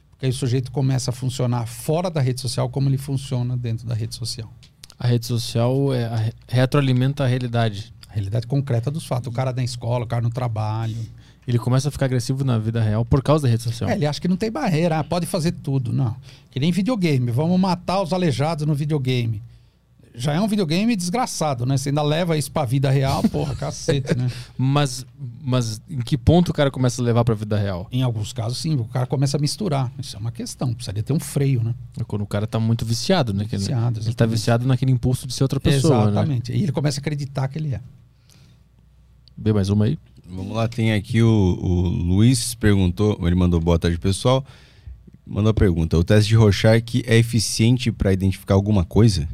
[0.10, 3.88] Porque aí o sujeito começa a funcionar fora da rede social como ele funciona dentro
[3.88, 4.52] da rede social.
[5.00, 7.93] A rede social é, a re- retroalimenta a realidade.
[8.14, 9.27] Realidade concreta dos fatos.
[9.27, 10.95] O cara na escola, o cara no trabalho.
[11.48, 13.90] Ele começa a ficar agressivo na vida real por causa da rede social.
[13.90, 15.91] É, ele acha que não tem barreira, ah, pode fazer tudo.
[15.91, 16.15] Não.
[16.52, 17.31] Que nem videogame.
[17.31, 19.41] Vamos matar os aleijados no videogame.
[20.15, 21.76] Já é um videogame desgraçado, né?
[21.76, 24.30] Você ainda leva isso pra vida real, porra, cacete, né?
[24.56, 25.06] Mas,
[25.41, 27.88] mas em que ponto o cara começa a levar pra vida real?
[27.91, 29.91] Em alguns casos, sim, o cara começa a misturar.
[29.98, 31.73] Isso é uma questão, precisaria ter um freio, né?
[31.99, 33.45] É quando o cara tá muito viciado, né?
[33.45, 34.31] Viciado, ele tá exatamente.
[34.31, 36.11] viciado naquele impulso de ser outra pessoa, né?
[36.11, 36.52] Exatamente.
[36.52, 37.81] E ele começa a acreditar que ele é.
[39.38, 39.97] Vê mais uma aí.
[40.30, 44.43] Vamos lá, tem aqui o, o Luiz perguntou, ele mandou boa tarde pessoal,
[45.27, 49.27] mandou a pergunta, o teste de Rorschach é eficiente para identificar alguma coisa?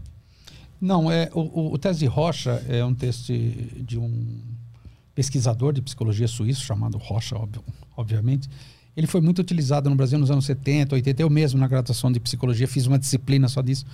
[0.82, 3.34] Não, é, o, o, o teste de Rocha é um teste
[3.86, 4.40] de um
[5.14, 7.64] pesquisador de psicologia suíço chamado Rocha, óbvio-
[7.96, 8.50] obviamente.
[8.96, 11.22] Ele foi muito utilizado no Brasil nos anos 70, 80.
[11.22, 13.86] Eu mesmo, na graduação de psicologia, fiz uma disciplina só disso.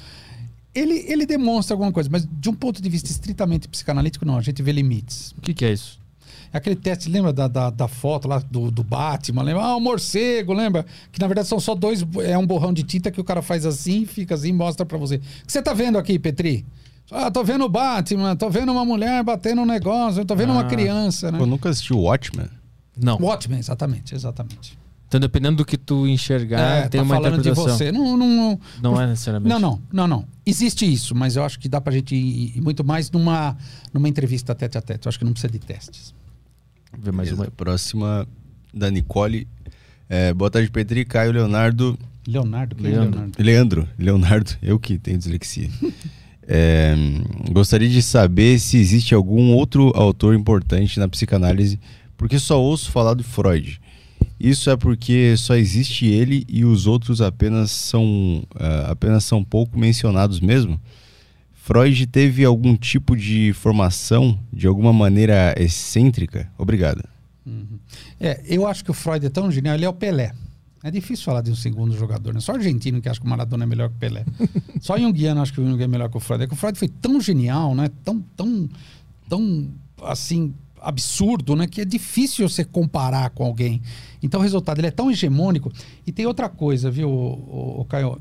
[0.76, 4.38] Ele, ele demonstra alguma coisa, mas de um ponto de vista estritamente psicanalítico, não.
[4.38, 5.34] A gente vê limites.
[5.38, 6.00] O que, que é isso?
[6.52, 9.42] É aquele teste, lembra da, da, da foto lá do, do Batman?
[9.42, 9.64] Lembra?
[9.64, 10.86] Ah, o morcego, lembra?
[11.12, 12.06] Que na verdade são só dois.
[12.24, 14.98] É um borrão de tinta que o cara faz assim, fica assim e mostra pra
[14.98, 15.16] você.
[15.16, 16.66] O que você tá vendo aqui, Petri?
[17.12, 20.62] Ah, tô vendo o Batman, tô vendo uma mulher batendo um negócio, tô vendo uma
[20.62, 20.66] Ah.
[20.66, 21.40] criança, né?
[21.40, 22.48] Eu nunca assisti o Watchmen.
[22.98, 23.18] Não.
[23.18, 24.78] Watchmen, exatamente, exatamente.
[25.16, 27.78] Então, dependendo do que tu enxergar, é, tem tá uma falando de interpretação.
[27.78, 27.92] você.
[27.92, 29.50] Não, não, Não é necessariamente.
[29.50, 30.28] não, não, não, não.
[30.46, 33.56] Existe isso, mas eu acho que dá pra gente ir, ir muito mais numa,
[33.94, 35.06] numa entrevista tete a tete.
[35.06, 36.14] Eu acho que não precisa de testes.
[36.98, 37.44] Vê mais Beleza.
[37.48, 37.52] uma.
[37.52, 38.28] Próxima
[38.74, 39.48] da Nicole.
[40.10, 41.98] É, boa tarde, Petri, Caio, Leonardo.
[42.28, 43.12] Leonardo, quem é Leandro.
[43.12, 43.44] Leonardo?
[43.44, 45.70] Leandro, Leonardo, eu que tenho dislexia.
[46.48, 46.94] É,
[47.52, 51.80] gostaria de saber se existe algum outro autor importante na psicanálise,
[52.16, 53.82] porque só ouço falar de Freud.
[54.40, 59.80] Isso é porque só existe ele e os outros apenas são, ah, apenas são pouco
[59.80, 60.80] mencionados mesmo?
[61.54, 66.52] Freud teve algum tipo de formação de alguma maneira excêntrica?
[66.58, 67.04] Obrigado.
[68.20, 70.32] É, eu acho que o Freud é tão genial, ele é o Pelé.
[70.84, 72.40] É difícil falar de um segundo jogador, né?
[72.40, 74.24] Só argentino que acha que o Maradona é melhor que o Pelé.
[74.80, 76.44] Só Jungiano acha que o Jung é melhor que o Freud.
[76.44, 77.90] É que o Freud foi tão genial, né?
[78.04, 78.70] Tão, tão,
[79.28, 79.68] tão,
[80.04, 80.54] assim,
[80.86, 81.68] absurdo, né?
[81.68, 83.82] Que é difícil você comparar com alguém.
[84.22, 85.72] Então o resultado, ele é tão hegemônico.
[86.06, 88.20] E tem outra coisa, viu, o, Caio?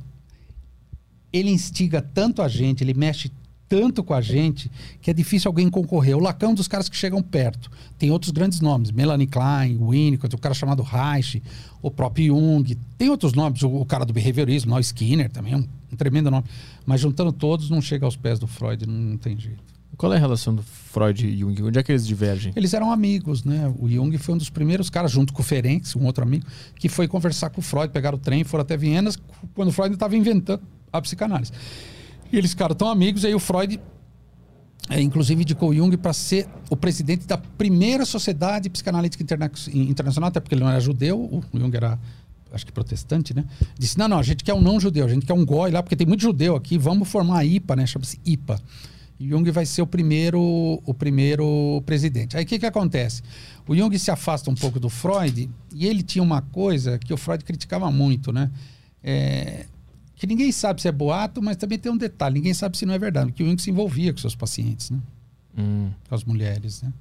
[1.33, 3.31] Ele instiga tanto a gente, ele mexe
[3.69, 4.71] tanto com a gente
[5.01, 6.17] que é difícil alguém concorrer.
[6.17, 7.71] O Lacan é um dos caras que chegam perto.
[7.99, 11.43] Tem outros grandes nomes, Melanie Klein, Winnicott, o cara chamado Reich,
[11.83, 12.77] o próprio Jung.
[12.97, 16.31] Tem outros nomes, o, o cara do behaviorismo, o Skinner também, é um, um tremendo
[16.31, 16.45] nome.
[16.87, 19.74] Mas juntando todos, não chega aos pés do Freud, não, não tem jeito.
[19.97, 21.63] Qual é a relação do Freud e Jung?
[21.63, 22.53] Onde é que eles divergem?
[22.57, 23.73] Eles eram amigos, né?
[23.79, 26.47] O Jung foi um dos primeiros caras, junto com o Ferenc, um outro amigo,
[26.77, 29.11] que foi conversar com o Freud, pegaram o trem, foram até Viena,
[29.55, 30.63] quando o Freud estava inventando
[30.93, 31.53] a psicanálise.
[32.33, 33.81] E eles ficaram tão amigos, e aí o Freud,
[34.89, 40.29] é, inclusive, indicou o Jung para ser o presidente da primeira sociedade psicanalítica interna internacional,
[40.29, 41.99] até porque ele não era judeu, o Jung era,
[42.53, 43.45] acho que protestante, né?
[43.79, 45.83] Disse: não, não, a gente quer um não judeu, a gente quer um goi lá,
[45.83, 47.87] porque tem muito judeu aqui, vamos formar a IPA, né?
[47.87, 48.61] Chama-se IPA.
[49.21, 50.41] Jung vai ser o primeiro,
[50.85, 52.37] o primeiro presidente.
[52.37, 53.23] Aí o que, que acontece?
[53.67, 57.17] O Jung se afasta um pouco do Freud e ele tinha uma coisa que o
[57.17, 58.51] Freud criticava muito, né?
[59.03, 59.67] É,
[60.17, 62.95] que ninguém sabe se é boato, mas também tem um detalhe: ninguém sabe se não
[62.95, 64.99] é verdade, porque o Jung se envolvia com seus pacientes, né?
[65.57, 65.91] Hum.
[66.09, 66.93] com as mulheres, né?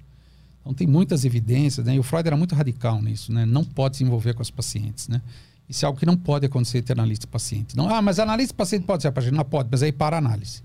[0.61, 1.95] Então tem muitas evidências, né?
[1.95, 3.45] E o Freud era muito radical nisso, né?
[3.45, 5.21] Não pode se envolver com as pacientes, né?
[5.67, 7.75] Isso é algo que não pode acontecer entre analista e paciente.
[7.75, 9.37] Não, ah, mas analista e paciente pode ser apaixonado?
[9.37, 10.61] Não pode, mas aí para a análise.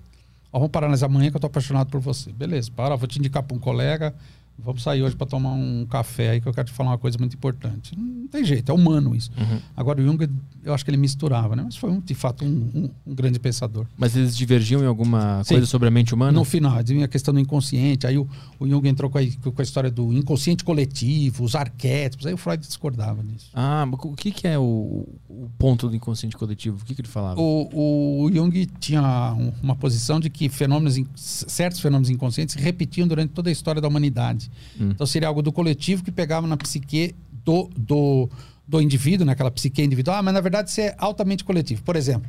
[0.53, 2.33] Ó, vamos parar análise amanhã que eu tô apaixonado por você.
[2.33, 4.15] Beleza, para, vou te indicar para um colega,
[4.59, 7.17] vamos sair hoje para tomar um café aí que eu quero te falar uma coisa
[7.19, 7.97] muito importante.
[7.97, 9.31] Não tem jeito, é humano isso.
[9.39, 9.59] Uhum.
[9.77, 10.29] Agora o Jung,
[10.65, 11.63] eu acho que ele misturava, né?
[11.65, 13.87] Mas foi, um, de fato, um, um- um grande pensador.
[13.97, 15.55] Mas eles divergiam em alguma Sim.
[15.55, 16.33] coisa sobre a mente humana?
[16.33, 18.07] No final, a questão do inconsciente.
[18.07, 18.29] Aí o,
[18.59, 22.27] o Jung entrou com a, com a história do inconsciente coletivo, os arquétipos.
[22.27, 23.51] Aí o Freud discordava disso.
[23.55, 26.79] Ah, mas o que, que é o, o ponto do inconsciente coletivo?
[26.83, 27.41] O que, que ele falava?
[27.41, 33.07] O, o Jung tinha um- uma posição de que fenômenos, certos fenômenos inconscientes se repetiam
[33.09, 34.48] durante toda a história da humanidade.
[34.81, 34.91] Hum.
[34.91, 37.15] Então seria algo do coletivo que pegava na psique
[37.45, 38.29] do, do,
[38.67, 41.83] do indivíduo, naquela psique individual, ah, mas na verdade isso é altamente coletivo.
[41.83, 42.29] Por exemplo,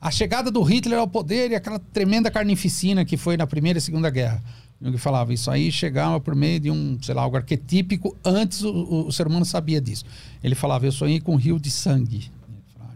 [0.00, 3.82] a chegada do Hitler ao poder e aquela tremenda carnificina que foi na Primeira e
[3.82, 4.42] Segunda Guerra.
[4.82, 8.70] Jung falava, isso aí chegava por meio de um, sei lá, algo arquetípico, antes o,
[8.70, 10.04] o- o ser humano sabia disso.
[10.42, 12.30] Ele falava, eu sonhei com um rio de sangue.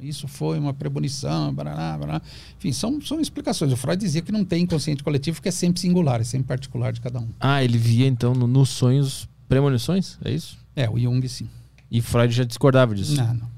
[0.03, 2.23] Isso foi uma premonição, barará, barará.
[2.59, 3.73] Enfim, são, são explicações.
[3.73, 6.93] O Freud dizia que não tem inconsciente coletivo, que é sempre singular, é sempre particular
[6.93, 7.29] de cada um.
[7.41, 10.19] Ah, ele via então no- nos sonhos premonições?
[10.25, 10.57] É isso?
[10.77, 11.49] É, o Jung sim.
[11.91, 13.17] E Freud já discordava disso.
[13.17, 13.49] Não, não.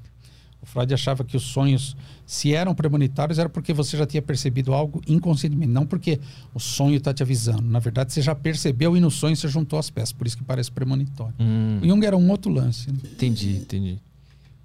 [0.62, 1.96] O Freud achava que os sonhos
[2.26, 6.20] Se eram premonitórios, era porque você já tinha percebido algo inconscientemente, não porque
[6.54, 7.62] o sonho está te avisando.
[7.62, 10.44] Na verdade, você já percebeu e no sonho você juntou as peças, por isso que
[10.44, 11.34] parece premonitório.
[11.40, 12.88] Hum, O Jung era um outro lance.
[12.88, 12.98] né?
[13.02, 13.98] entendi, entendi.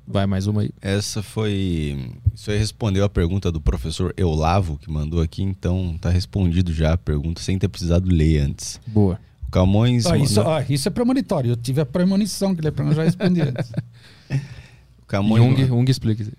[0.08, 0.70] Vai mais uma aí.
[0.82, 2.12] Essa foi.
[2.34, 6.94] Isso aí respondeu a pergunta do professor Eulavo, que mandou aqui, então tá respondido já
[6.94, 8.80] a pergunta, sem ter precisado ler antes.
[8.86, 9.20] Boa.
[9.48, 10.06] O Camões.
[10.06, 11.52] Ah, isso, mandou- ah, isso é premonitório.
[11.52, 13.72] Eu tive a premonição que ele eu já respondi antes.
[15.02, 16.22] o Camões, Jung, Jung explica.
[16.22, 16.32] isso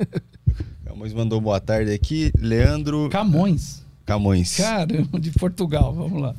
[0.00, 0.06] aí.
[0.84, 2.32] Camões mandou boa tarde aqui.
[2.38, 3.84] Leandro Camões.
[4.04, 4.56] Camões.
[4.56, 5.92] Caramba, de Portugal.
[5.94, 6.34] Vamos lá.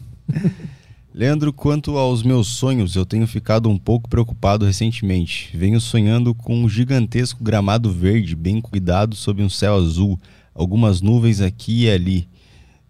[1.17, 5.49] Leandro, quanto aos meus sonhos, eu tenho ficado um pouco preocupado recentemente.
[5.57, 10.19] Venho sonhando com um gigantesco gramado verde, bem cuidado, sob um céu azul,
[10.53, 12.27] algumas nuvens aqui e ali,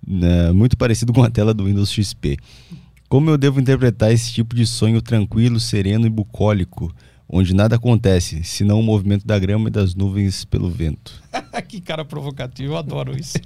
[0.05, 2.35] né, muito parecido com a tela do Windows XP.
[3.07, 6.93] Como eu devo interpretar esse tipo de sonho tranquilo, sereno e bucólico,
[7.29, 11.21] onde nada acontece, senão o movimento da grama e das nuvens pelo vento?
[11.67, 13.37] que cara provocativo, eu adoro isso.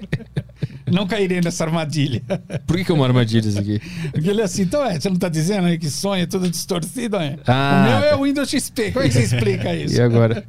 [0.91, 2.22] não cairei nessa armadilha.
[2.68, 3.82] Por que, que é uma armadilha isso aqui?
[4.12, 6.49] Porque ele é assim, então é, você não tá dizendo aí que sonho é tudo
[6.49, 7.38] distorcido, é?
[7.48, 8.18] Ah, o meu é tá.
[8.18, 9.95] o Windows XP, como é que você explica isso?
[9.95, 10.45] E agora?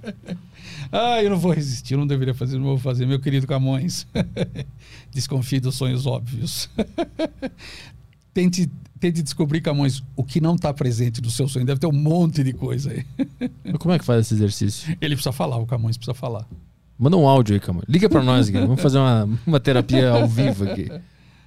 [0.90, 4.06] Ah, eu não vou resistir, eu não deveria fazer, não vou fazer, meu querido Camões.
[5.10, 6.68] Desconfie dos sonhos óbvios.
[8.32, 11.64] Tente, tente descobrir, Camões, o que não está presente no seu sonho.
[11.64, 13.04] Deve ter um monte de coisa aí.
[13.64, 14.96] Mas Como é que faz esse exercício?
[15.00, 16.46] Ele precisa falar, o Camões precisa falar.
[16.98, 17.82] Manda um áudio aí, calma.
[17.88, 18.58] Liga pra nós aqui.
[18.58, 20.88] Vamos fazer uma, uma terapia ao vivo aqui.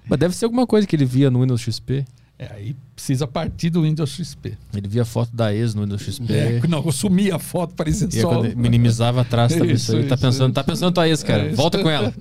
[0.08, 2.06] Mas deve ser alguma coisa que ele via no Windows XP.
[2.38, 4.58] É, aí precisa partir do Windows XP.
[4.74, 6.34] Ele via foto da ex no Windows XP.
[6.34, 8.44] É, não, eu sumi a foto, parecia E só...
[8.44, 10.08] ele minimizava atrás, isso, Isso, aí.
[10.08, 10.54] Tá isso, pensando, isso.
[10.54, 11.44] tá pensando tua ex, cara.
[11.44, 11.54] É.
[11.54, 12.14] Volta com ela.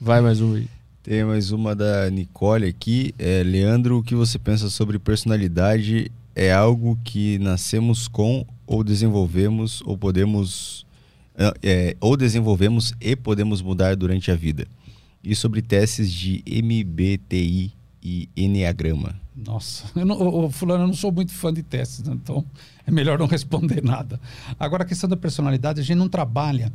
[0.00, 0.68] Vai mais um aí.
[1.08, 3.14] Tem mais uma da Nicole aqui.
[3.18, 6.12] É, Leandro, o que você pensa sobre personalidade?
[6.36, 10.84] É algo que nascemos com ou desenvolvemos ou podemos
[11.34, 14.66] ah, é, ou desenvolvemos e podemos mudar durante a vida?
[15.24, 17.72] E sobre testes de MBTI
[18.02, 19.18] e Enneagrama?
[19.34, 22.12] Nossa, eu não, ô, fulano, eu não sou muito fã de testes, né?
[22.22, 22.44] então
[22.86, 24.20] é melhor não responder nada.
[24.60, 26.70] Agora, a questão da personalidade, a gente não trabalha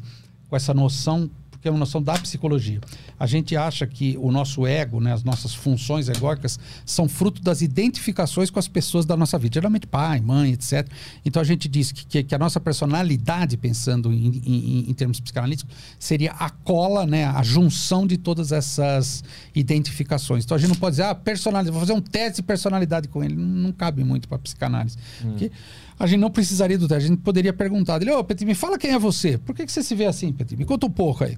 [0.49, 1.29] com essa noção,
[1.63, 2.81] porque é uma noção da psicologia.
[3.17, 7.61] A gente acha que o nosso ego, né, as nossas funções egóicas, são fruto das
[7.61, 10.85] identificações com as pessoas da nossa vida, geralmente pai, mãe, etc.
[11.23, 15.21] Então a gente diz que, que, que a nossa personalidade, pensando em, em- em termos
[15.21, 19.23] psicanalíticos, seria a cola, né, a junção de todas essas
[19.55, 20.43] identificações.
[20.43, 23.23] Então a gente não pode dizer, ah, personalidade, vou fazer um teste de personalidade com
[23.23, 23.35] ele.
[23.35, 24.97] Não, não cabe muito para psicanálise.
[25.21, 25.49] Porque
[25.97, 27.05] a gente não precisaria do teste.
[27.05, 29.37] A gente poderia perguntar dele, ô, Petri, me fala quem é você.
[29.37, 30.57] Por que, que você se vê assim, Petri?
[30.57, 31.37] Me conta um pouco aí.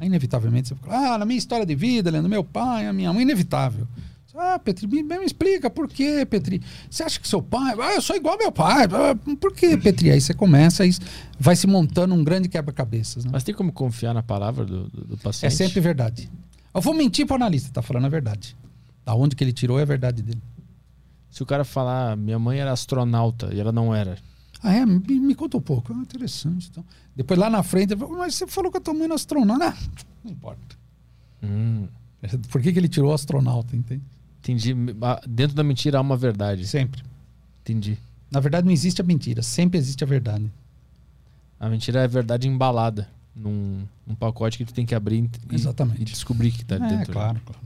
[0.00, 3.12] Aí, inevitavelmente, você fala, ah, na minha história de vida, Leandro, meu pai, a minha
[3.12, 3.86] mãe, inevitável.
[4.36, 6.60] Ah, Petri, me, me explica por quê, Petri?
[6.90, 7.72] Você acha que seu pai.
[7.80, 8.84] Ah, eu sou igual ao meu pai.
[8.86, 10.10] Ah, Por quê, Petri?
[10.10, 10.90] Aí você começa, aí
[11.38, 13.24] vai se montando um grande quebra-cabeças.
[13.24, 13.30] Né?
[13.32, 15.54] Mas tem como confiar na palavra do, do, do É paciente?
[15.54, 16.28] sempre verdade.
[16.74, 18.56] Eu vou mentir para o analista, tá falando a verdade.
[19.04, 20.42] Da onde que ele tirou é a verdade dele.
[21.30, 24.16] Se o cara falar, minha mãe era astronauta e ela não era.
[24.66, 24.86] Ah, é?
[24.86, 25.92] Me, me conta um pouco.
[25.92, 26.68] Ah, interessante.
[26.70, 26.82] Então.
[27.14, 29.68] Depois lá na frente, ele mas você falou que eu tô mãe era astronauta.
[29.68, 29.76] Ah,
[30.24, 30.76] não importa.
[31.42, 31.86] Hum,
[32.50, 34.02] Por que, que ele tirou astronauta, entende?
[34.40, 34.74] entendi.
[35.28, 36.66] Dentro da mentira há uma verdade.
[36.66, 37.02] Sempre.
[37.60, 37.98] Entendi.
[38.30, 40.50] Na verdade, não existe a mentira, sempre existe a verdade.
[41.60, 45.54] A mentira é a verdade embalada num, num pacote que tu tem que abrir e,
[45.54, 46.00] Exatamente.
[46.00, 47.12] e descobrir que tá é, dentro.
[47.12, 47.60] claro, claro.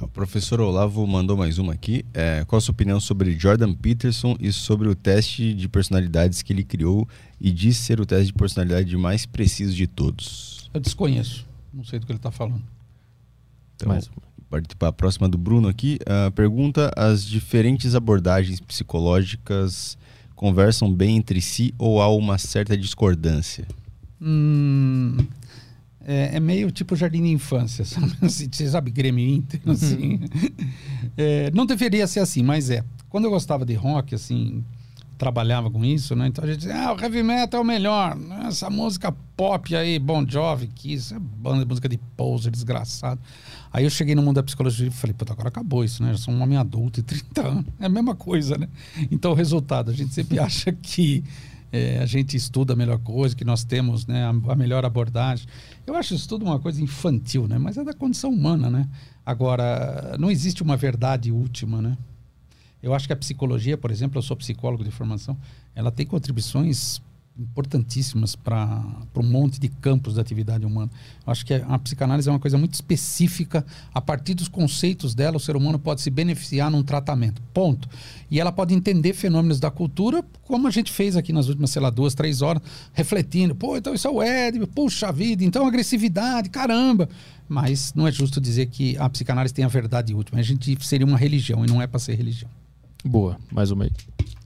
[0.00, 2.04] O professor Olavo mandou mais uma aqui.
[2.12, 6.52] É, qual a sua opinião sobre Jordan Peterson e sobre o teste de personalidades que
[6.52, 7.08] ele criou
[7.40, 10.70] e diz ser o teste de personalidade mais preciso de todos?
[10.74, 11.46] Eu desconheço.
[11.72, 12.62] Não sei do que ele está falando.
[13.76, 14.08] Então, Mais
[14.78, 15.98] para a próxima do Bruno aqui.
[16.06, 19.98] A pergunta: as diferentes abordagens psicológicas
[20.34, 23.66] conversam bem entre si ou há uma certa discordância?
[24.20, 25.16] Hum,
[26.06, 28.12] é, é meio tipo jardim de infância, sabe?
[28.20, 30.20] Você sabe, Grêmio Inter, assim.
[31.16, 32.84] É, não deveria ser assim, mas é.
[33.08, 34.64] Quando eu gostava de rock, assim,
[35.16, 36.26] trabalhava com isso, né?
[36.26, 38.16] Então a gente dizia, ah, o heavy metal é o melhor.
[38.16, 38.46] né?
[38.48, 43.20] Essa música pop aí, Bon Jovi, Kiss, é banda música de poser, desgraçado.
[43.72, 46.12] Aí eu cheguei no mundo da psicologia e falei, puta, agora acabou isso, né?
[46.12, 47.64] Eu sou um homem adulto de 30 anos.
[47.80, 48.68] É a mesma coisa, né?
[49.10, 51.24] Então o resultado, a gente sempre acha que
[51.72, 55.48] é, a gente estuda a melhor coisa, que nós temos né, a, a melhor abordagem.
[55.86, 57.58] Eu acho isso tudo uma coisa infantil, né?
[57.58, 58.88] Mas é da condição humana, né?
[59.24, 61.96] Agora, não existe uma verdade última, né?
[62.82, 65.38] Eu acho que a psicologia, por exemplo, eu sou psicólogo de formação,
[65.74, 67.00] ela tem contribuições
[67.38, 68.80] importantíssimas para
[69.16, 70.90] um monte de campos da atividade humana.
[71.26, 73.66] Eu acho que a psicanálise é uma coisa muito específica.
[73.92, 77.42] A partir dos conceitos dela, o ser humano pode se beneficiar num tratamento.
[77.52, 77.88] Ponto.
[78.30, 81.82] E ela pode entender fenômenos da cultura, como a gente fez aqui nas últimas, sei
[81.82, 82.62] lá, duas, três horas,
[82.92, 83.54] refletindo.
[83.54, 87.08] Pô, então isso é o Ed, puxa vida, então agressividade, caramba.
[87.48, 90.38] Mas não é justo dizer que a psicanálise tem a verdade última.
[90.38, 92.50] A gente seria uma religião e não é para ser religião.
[93.04, 93.90] Boa, mais uma aí.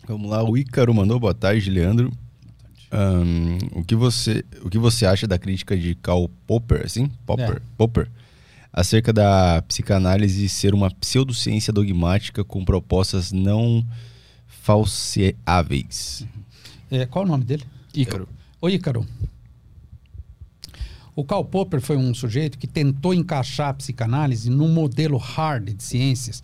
[0.07, 2.11] Vamos lá, o Ícaro mandou boa tarde, Leandro.
[2.91, 7.11] Um, o, que você, o que você acha da crítica de Karl Popper, assim?
[7.27, 7.61] Popper, é.
[7.77, 8.11] Popper,
[8.73, 13.87] acerca da psicanálise ser uma pseudociência dogmática com propostas não
[14.47, 16.27] falseáveis?
[16.91, 17.65] É, qual o nome dele?
[17.95, 18.29] Ícaro.
[18.61, 19.07] O Ícaro.
[21.15, 25.83] O Karl Popper foi um sujeito que tentou encaixar a psicanálise no modelo hard de
[25.83, 26.43] ciências.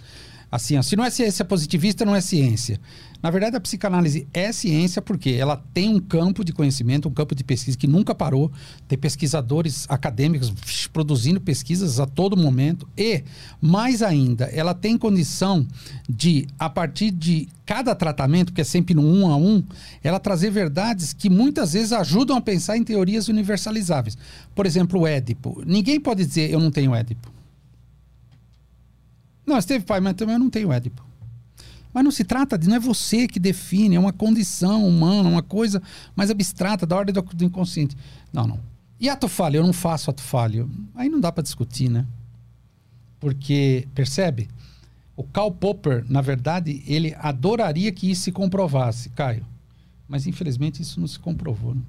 [0.55, 2.81] Assim, se não é ciência positivista, não é ciência.
[3.21, 7.35] Na verdade, a psicanálise é ciência porque ela tem um campo de conhecimento, um campo
[7.35, 8.53] de pesquisa que nunca parou.
[8.87, 10.53] Tem pesquisadores acadêmicos
[10.93, 12.89] produzindo pesquisas a todo momento.
[12.97, 13.25] E,
[13.61, 15.67] mais ainda, ela tem condição
[16.09, 19.61] de, a partir de cada tratamento, que é sempre no um a um,
[20.05, 24.17] ela trazer verdades que muitas vezes ajudam a pensar em teorias universalizáveis.
[24.55, 25.65] Por exemplo, o Édipo.
[25.67, 27.34] Ninguém pode dizer eu não tenho Édipo.
[29.47, 31.05] Não, você teve pai, mas também eu não tenho Édipo.
[31.93, 35.43] Mas não se trata de, não é você que define, é uma condição humana, uma
[35.43, 35.81] coisa
[36.17, 37.97] mais abstrata, da ordem do, do inconsciente.
[38.33, 38.61] Não, não.
[38.99, 39.59] E ato falho?
[39.59, 40.69] Eu não faço ato falho.
[40.95, 42.05] Aí não dá para discutir, né?
[43.21, 44.49] Porque, percebe?
[45.17, 49.47] O Karl Popper, na verdade, ele adoraria que isso se comprovasse, Caio.
[50.09, 51.75] Mas infelizmente isso não se comprovou.
[51.75, 51.83] Né?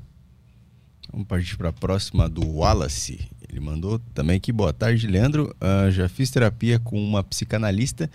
[1.12, 3.28] Vamos partir para a próxima do Wallace.
[3.50, 5.56] Ele mandou também aqui, boa tarde, Leandro.
[5.62, 8.10] Uh, já fiz terapia com uma psicanalista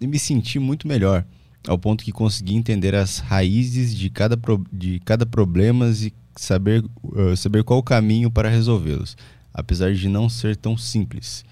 [0.00, 1.24] e me senti muito melhor,
[1.66, 6.84] ao ponto que consegui entender as raízes de cada, pro, de cada problema e saber,
[7.02, 9.16] uh, saber qual o caminho para resolvê-los,
[9.52, 11.44] apesar de não ser tão simples.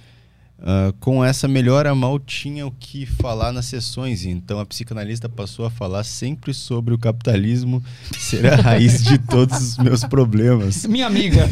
[0.63, 5.65] Uh, com essa melhora, mal tinha o que falar nas sessões, então a psicanalista passou
[5.65, 7.83] a falar sempre sobre o capitalismo
[8.17, 10.87] ser a raiz de todos os meus problemas.
[10.87, 11.49] Minha amiga!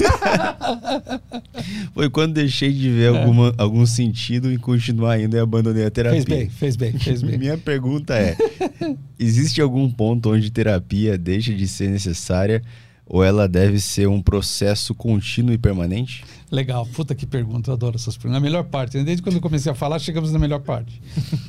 [1.92, 3.18] Foi quando deixei de ver é.
[3.18, 6.22] alguma, algum sentido em continuar ainda e abandonei a terapia.
[6.22, 7.36] Fez bem, fez bem, fez bem.
[7.36, 8.36] Minha pergunta é:
[9.18, 12.62] existe algum ponto onde terapia deixa de ser necessária?
[13.12, 16.24] Ou ela deve ser um processo contínuo e permanente?
[16.48, 18.38] Legal, puta que pergunta, eu adoro essas perguntas.
[18.38, 19.02] A melhor parte, né?
[19.02, 21.02] desde quando eu comecei a falar, chegamos na melhor parte.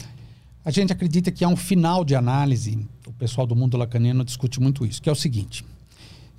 [0.66, 4.60] a gente acredita que há um final de análise, o pessoal do mundo lacaniano discute
[4.60, 5.64] muito isso, que é o seguinte.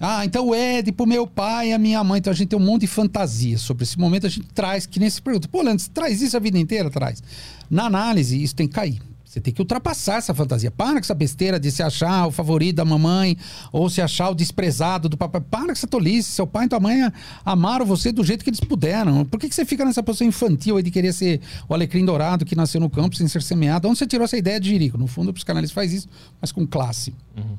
[0.01, 2.19] Ah, então o Édipo, meu pai, a minha mãe.
[2.19, 4.27] Então a gente tem um monte de fantasia sobre esse momento.
[4.27, 6.91] A gente traz, que nem se pergunta, pô, Leandro, traz isso a vida inteira?
[6.91, 7.23] Traz.
[7.71, 9.01] Na análise, isso tem que cair.
[9.33, 10.71] Você tem que ultrapassar essa fantasia.
[10.71, 13.35] Para com essa besteira de se achar o favorito da mamãe
[13.73, 15.41] ou se achar o desprezado do papai.
[15.41, 16.33] Para com essa tolice.
[16.33, 17.11] Seu pai e tua mãe
[17.43, 19.25] amaram você do jeito que eles puderam.
[19.25, 22.45] Por que, que você fica nessa posição infantil aí de querer ser o alecrim dourado
[22.45, 23.89] que nasceu no campo sem ser semeado?
[23.89, 24.99] Onde você tirou essa ideia de jirico?
[24.99, 27.15] No fundo, o psicanalista faz isso, mas com classe.
[27.35, 27.57] Uhum.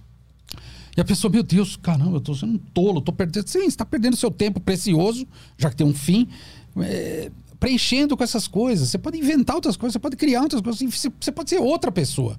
[0.96, 3.48] E a pessoa, meu Deus, caramba, eu tô sendo um tolo, tô perdendo.
[3.48, 5.28] Sim, você está perdendo seu tempo precioso,
[5.58, 6.28] já que tem um fim.
[6.78, 7.32] É,
[7.64, 8.90] preenchendo com essas coisas.
[8.90, 10.82] Você pode inventar outras coisas, você pode criar outras coisas,
[11.18, 12.38] você pode ser outra pessoa.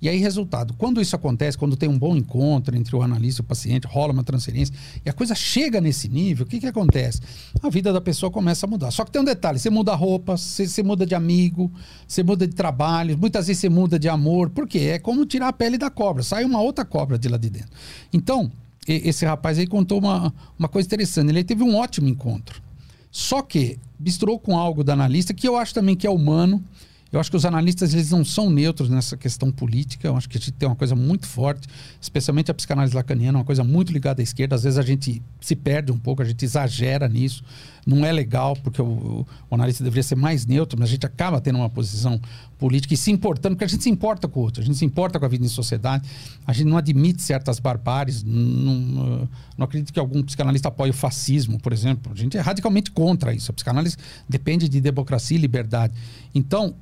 [0.00, 3.42] E aí, resultado, quando isso acontece, quando tem um bom encontro entre o analista e
[3.42, 4.74] o paciente, rola uma transferência,
[5.04, 7.22] e a coisa chega nesse nível, o que, que acontece?
[7.62, 8.90] A vida da pessoa começa a mudar.
[8.90, 11.72] Só que tem um detalhe: você muda a roupa, você, você muda de amigo,
[12.06, 14.50] você muda de trabalho, muitas vezes você muda de amor.
[14.50, 14.90] Por quê?
[14.92, 17.70] É como tirar a pele da cobra, sai uma outra cobra de lá de dentro.
[18.12, 18.52] Então,
[18.86, 21.30] esse rapaz aí contou uma, uma coisa interessante.
[21.30, 22.62] Ele teve um ótimo encontro.
[23.10, 26.62] Só que misturou com algo da analista que eu acho também que é humano.
[27.10, 30.08] Eu acho que os analistas eles não são neutros nessa questão política.
[30.08, 31.66] Eu acho que a gente tem uma coisa muito forte,
[32.00, 34.54] especialmente a psicanálise lacaniana, uma coisa muito ligada à esquerda.
[34.54, 37.42] Às vezes a gente se perde um pouco, a gente exagera nisso.
[37.88, 41.40] Não é legal, porque o, o analista deveria ser mais neutro, mas a gente acaba
[41.40, 42.20] tendo uma posição
[42.58, 44.84] política e se importando, porque a gente se importa com o outro, a gente se
[44.84, 46.06] importa com a vida em sociedade,
[46.46, 48.22] a gente não admite certas barbáries.
[48.22, 52.12] Não, não acredito que algum psicanalista apoie o fascismo, por exemplo.
[52.12, 53.50] A gente é radicalmente contra isso.
[53.50, 53.96] A psicanálise
[54.28, 55.94] depende de democracia e liberdade.
[56.34, 56.74] Então,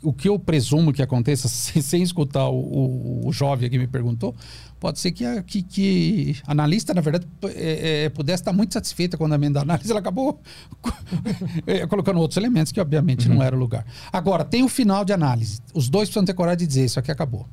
[0.00, 1.48] o que eu presumo que aconteça,
[1.82, 4.32] sem, escutar o, o, o, jovem que me perguntou,
[4.86, 7.26] pode ser que a, que, que a analista, na verdade,
[7.56, 10.40] é, é, pudesse estar muito satisfeita com o andamento da análise, ela acabou
[11.66, 13.34] é, colocando outros elementos que, obviamente, uhum.
[13.34, 13.84] não era o lugar.
[14.12, 15.60] Agora, tem o final de análise.
[15.74, 17.48] Os dois precisam ter coragem de dizer: Isso aqui acabou.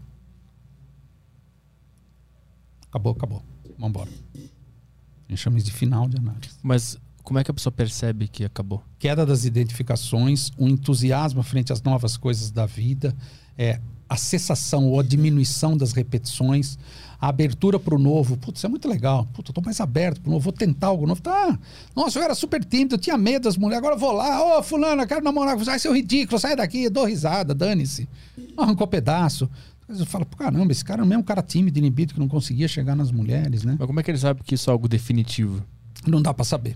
[2.87, 3.43] Acabou, acabou.
[3.79, 4.09] Vamos embora.
[4.35, 6.53] A gente chama isso de final de análise.
[6.61, 8.83] Mas como é que a pessoa percebe que acabou?
[8.99, 13.15] Queda das identificações, um entusiasmo frente às novas coisas da vida,
[13.57, 13.79] é,
[14.13, 16.77] a cessação ou a diminuição das repetições,
[17.23, 18.35] a abertura para o novo.
[18.35, 19.25] Putz, isso é muito legal.
[19.31, 21.21] Putz, eu tô mais aberto para o novo, vou tentar algo novo.
[21.21, 21.57] Tá.
[21.95, 24.57] Nossa, eu era super tímido, eu tinha medo das mulheres, agora eu vou lá.
[24.59, 25.71] Ô, fulano, eu quero namorar com você.
[25.71, 28.09] Ai, seu ridículo, sai daqui, dou risada, dane-se.
[28.57, 29.49] Arrancou pedaço.
[29.87, 32.67] Mas eu falo, caramba, esse cara é o mesmo cara tímido, inibido, que não conseguia
[32.67, 33.77] chegar nas mulheres, né?
[33.79, 35.63] Mas como é que ele sabe que isso é algo definitivo?
[36.05, 36.75] Não dá para saber.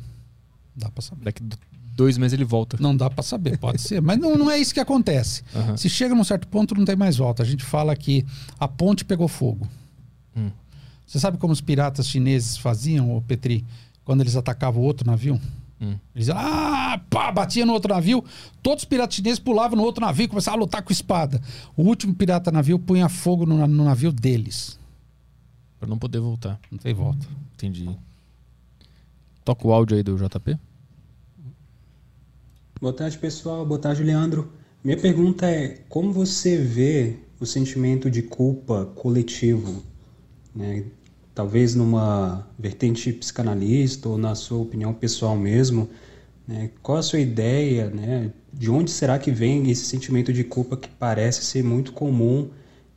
[0.73, 1.25] Dá para saber.
[1.25, 1.43] Daqui
[1.93, 2.77] dois meses ele volta.
[2.79, 4.01] Não dá para saber, pode ser.
[4.01, 5.43] Mas não, não é isso que acontece.
[5.53, 5.75] Aham.
[5.75, 7.43] Se chega num certo ponto, não tem mais volta.
[7.43, 8.25] A gente fala que
[8.57, 9.67] a ponte pegou fogo.
[10.37, 10.51] Hum.
[11.05, 13.65] Você sabe como os piratas chineses faziam, ô Petri,
[14.03, 15.39] quando eles atacavam outro navio?
[15.81, 15.95] Hum.
[16.15, 18.23] Eles ah, pá, batia no outro navio,
[18.61, 21.41] todos os piratas chineses pulavam no outro navio e começavam a lutar com espada.
[21.75, 24.77] O último pirata navio punha fogo no, no navio deles.
[25.79, 26.59] Pra não poder voltar.
[26.71, 27.25] Não tem volta.
[27.53, 27.89] Entendi.
[29.45, 30.57] Toca o áudio aí do JP.
[32.81, 33.65] Boa tarde, pessoal.
[33.65, 34.51] Boa tarde, Leandro.
[34.83, 39.83] Minha pergunta é: como você vê o sentimento de culpa coletivo?
[40.57, 40.83] Né?
[41.35, 45.87] Talvez numa vertente psicanalista ou na sua opinião pessoal mesmo.
[46.47, 46.71] né?
[46.81, 47.89] Qual a sua ideia?
[47.89, 48.31] Né?
[48.51, 52.49] De onde será que vem esse sentimento de culpa que parece ser muito comum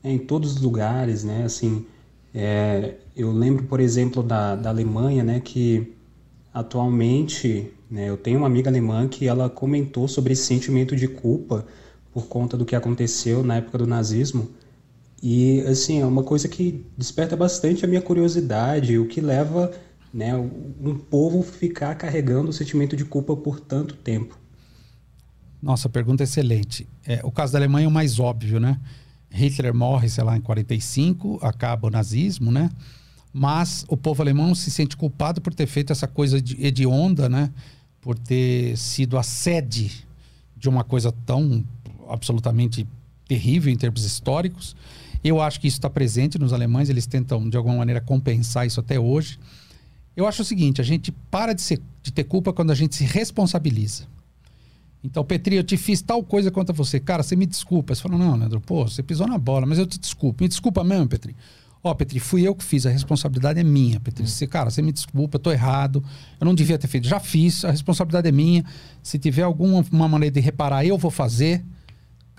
[0.03, 1.23] né, em todos os lugares?
[1.23, 1.45] Né?
[1.45, 1.85] Assim,
[2.35, 5.93] é, eu lembro, por exemplo, da, da Alemanha, né, que
[6.55, 11.67] atualmente, né, eu tenho uma amiga alemã que ela comentou sobre esse sentimento de culpa
[12.13, 14.49] por conta do que aconteceu na época do nazismo.
[15.23, 19.71] E assim, é uma coisa que desperta bastante a minha curiosidade, o que leva
[20.13, 24.39] né, um povo ficar carregando o sentimento de culpa por tanto tempo.
[25.63, 26.89] Nossa, pergunta excelente.
[27.07, 28.81] É, o caso da Alemanha é o mais óbvio, né?
[29.31, 32.71] Hitler morre, sei lá, em 45, acaba o nazismo, né?
[33.33, 37.51] Mas o povo alemão se sente culpado por ter feito essa coisa de hedionda, né?
[38.01, 40.07] Por ter sido a sede
[40.57, 41.65] de uma coisa tão
[42.09, 42.87] absolutamente
[43.29, 44.75] terrível em termos históricos.
[45.23, 48.81] Eu acho que isso está presente nos alemães, eles tentam de alguma maneira compensar isso
[48.81, 49.39] até hoje.
[50.17, 52.97] Eu acho o seguinte: a gente para de, ser, de ter culpa quando a gente
[52.97, 54.05] se responsabiliza.
[55.03, 57.01] Então, Petri, eu te fiz tal coisa contra você.
[57.01, 57.95] Cara, você me desculpa.
[57.95, 60.43] Você fala, não, Leandro, pô, você pisou na bola, mas eu te desculpo.
[60.43, 61.35] Me desculpa mesmo, Petri.
[61.83, 64.29] Ó, Petri, fui eu que fiz, a responsabilidade é minha, Petri.
[64.29, 66.05] Você, cara, você me desculpa, eu tô errado.
[66.39, 67.09] Eu não devia ter feito.
[67.09, 68.63] Já fiz, a responsabilidade é minha.
[69.03, 71.65] Se tiver alguma uma maneira de reparar, eu vou fazer.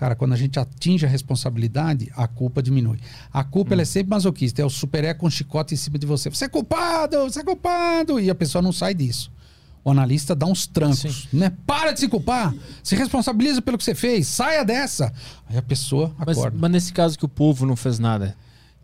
[0.02, 2.98] Cara, quando a gente atinge a responsabilidade, a culpa diminui.
[3.32, 6.28] A culpa ela é sempre masoquista, é o super com chicote em cima de você.
[6.28, 8.18] Você é culpado, você é culpado.
[8.18, 9.30] E a pessoa não sai disso.
[9.84, 11.52] O analista dá uns trancos, né?
[11.64, 12.52] Para de se culpar,
[12.82, 15.12] se responsabiliza pelo que você fez, saia dessa.
[15.48, 16.58] Aí a pessoa Mas, acorda.
[16.60, 18.34] mas nesse caso que o povo não fez nada.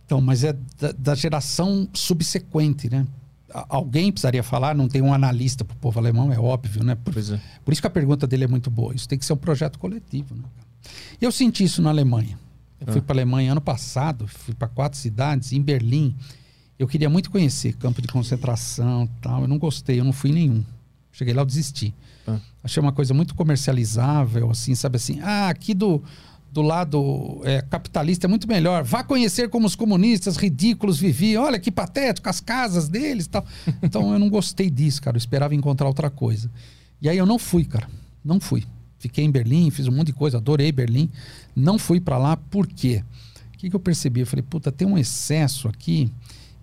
[0.07, 3.05] Então, mas é da, da geração subsequente, né?
[3.53, 6.95] Alguém precisaria falar, não tem um analista para o povo alemão, é óbvio, né?
[6.95, 7.41] Por, é.
[7.65, 8.95] por isso que a pergunta dele é muito boa.
[8.95, 10.45] Isso tem que ser um projeto coletivo, né?
[11.21, 12.39] Eu senti isso na Alemanha.
[12.81, 13.03] Eu fui Ah.
[13.03, 16.15] para a Alemanha ano passado, fui para quatro cidades, em Berlim.
[16.79, 19.43] Eu queria muito conhecer campo de concentração tal.
[19.43, 20.65] Eu não gostei, eu não fui nenhum.
[21.13, 21.93] Cheguei lá, eu desisti.
[22.27, 22.39] Ah.
[22.63, 25.19] Achei uma coisa muito comercializável, assim, sabe assim?
[25.21, 26.01] Ah, aqui do,
[26.53, 28.85] do lado é, capitalista é muito melhor.
[28.85, 31.43] Vá conhecer como os comunistas ridículos viviam.
[31.45, 33.45] Olha que patético, as casas deles tal.
[33.83, 35.17] Então eu não gostei disso, cara.
[35.17, 36.49] Eu esperava encontrar outra coisa.
[37.03, 37.89] E aí eu não fui, cara.
[38.25, 38.65] Não fui.
[38.99, 41.11] Fiquei em Berlim, fiz um monte de coisa, adorei Berlim.
[41.55, 43.05] Não fui para lá, por quê?
[43.55, 44.21] O que, que eu percebi?
[44.21, 46.11] Eu falei, puta, tem um excesso aqui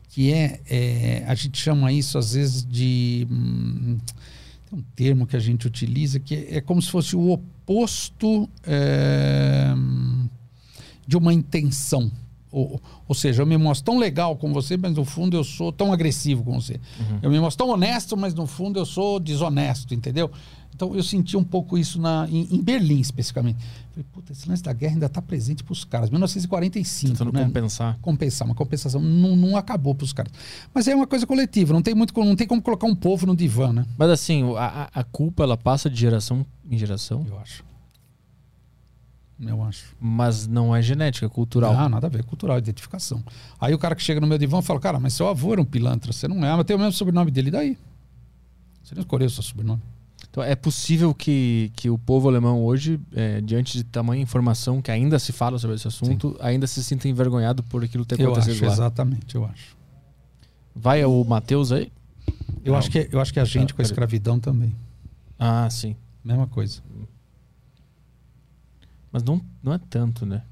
[0.09, 3.97] que é, é, a gente chama isso às vezes de hum,
[4.69, 8.49] tem um termo que a gente utiliza que é, é como se fosse o oposto
[8.63, 9.73] é,
[11.05, 12.09] de uma intenção
[12.55, 15.71] ou, ou seja, eu me mostro tão legal com você, mas no fundo eu sou
[15.71, 16.79] tão agressivo com você.
[17.21, 20.31] Eu me mostro tão honesto, mas no fundo eu sou desonesto, entendeu?
[20.73, 23.59] Então eu senti um pouco isso na, em, em Berlim, especificamente.
[23.91, 26.09] Falei, puta, esse lance da guerra ainda está presente para os caras.
[26.09, 27.13] 1945.
[27.13, 27.45] Tentando né?
[27.45, 27.97] compensar.
[28.01, 30.33] compensar, uma compensação não, não acabou para os caras.
[30.73, 33.35] Mas é uma coisa coletiva, não tem muito, não tem como colocar um povo no
[33.35, 33.85] divã, né?
[33.97, 37.63] Mas assim, a- a culpa ela passa de geração em geração, Eu acho.
[39.39, 39.95] Eu acho.
[39.99, 41.73] mas não é genética, é cultural.
[41.77, 43.21] Ah, nada a ver, cultural, identificação.
[43.59, 45.65] Aí o cara que chega no meu divã fala, cara, mas seu avô era um
[45.65, 47.77] pilantra, você não é, mas tem o mesmo sobrenome dele, daí?
[48.83, 49.81] Você não escolheu o seu sobrenome.
[50.29, 54.91] Então é possível que, que o povo alemão hoje, é, diante de tamanha informação que
[54.91, 58.53] ainda se fala sobre esse assunto, ainda se sinta envergonhado por aquilo ter Eu acontecido
[58.55, 58.71] acho, lá.
[58.71, 59.75] exatamente, eu acho.
[60.73, 61.91] Vai o Matheus aí?
[62.63, 62.79] Eu, Não.
[62.79, 64.75] acho que, eu acho que a gente com a escravidão também.
[65.39, 65.95] Ah, sim.
[66.23, 66.81] Mesma coisa.
[69.15, 70.43] Mas não, não é tanto, né?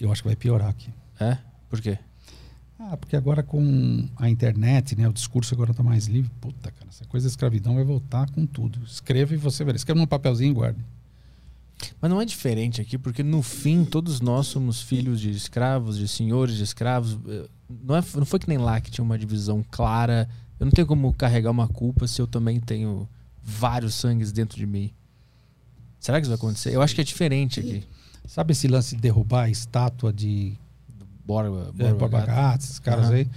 [0.00, 0.92] Eu acho que vai piorar aqui.
[1.20, 1.38] É?
[1.70, 1.96] Por quê?
[2.76, 6.28] Ah, porque agora com a internet, né, o discurso agora tá mais livre.
[6.40, 8.80] Puta, cara, essa coisa da escravidão vai voltar com tudo.
[8.84, 9.76] Escreva e você verá.
[9.76, 10.84] Escreva num papelzinho e guarde.
[12.00, 16.08] Mas não é diferente aqui, porque no fim todos nós somos filhos de escravos, de
[16.08, 17.16] senhores de escravos.
[17.28, 20.28] Eh, Não, é, não foi que nem lá que tinha uma divisão clara.
[20.58, 23.08] Eu não tenho como carregar uma culpa se eu também tenho
[23.40, 24.90] vários sangues dentro de mim.
[26.00, 26.74] Será que isso vai acontecer?
[26.74, 27.86] Eu acho que é diferente aqui.
[28.28, 30.52] Sabe esse lance de derrubar a estátua de
[31.26, 32.62] Borba, é, Borba Borba Gato.
[32.62, 33.14] Esses caras Aham.
[33.14, 33.28] aí?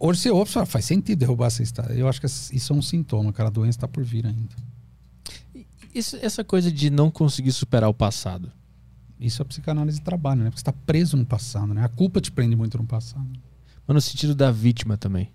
[0.00, 1.94] Hoje você ouve, faz sentido derrubar essa estátua.
[1.94, 4.56] Eu acho que isso é um sintoma, aquela doença está por vir ainda.
[5.94, 8.50] Isso- essa coisa de não conseguir superar o passado.
[9.18, 10.44] Isso a psicanálise trabalha, né?
[10.44, 11.84] Porque você está preso no passado, né?
[11.84, 13.28] A culpa te prende muito no passado.
[13.86, 15.28] Mas no sentido da vítima também.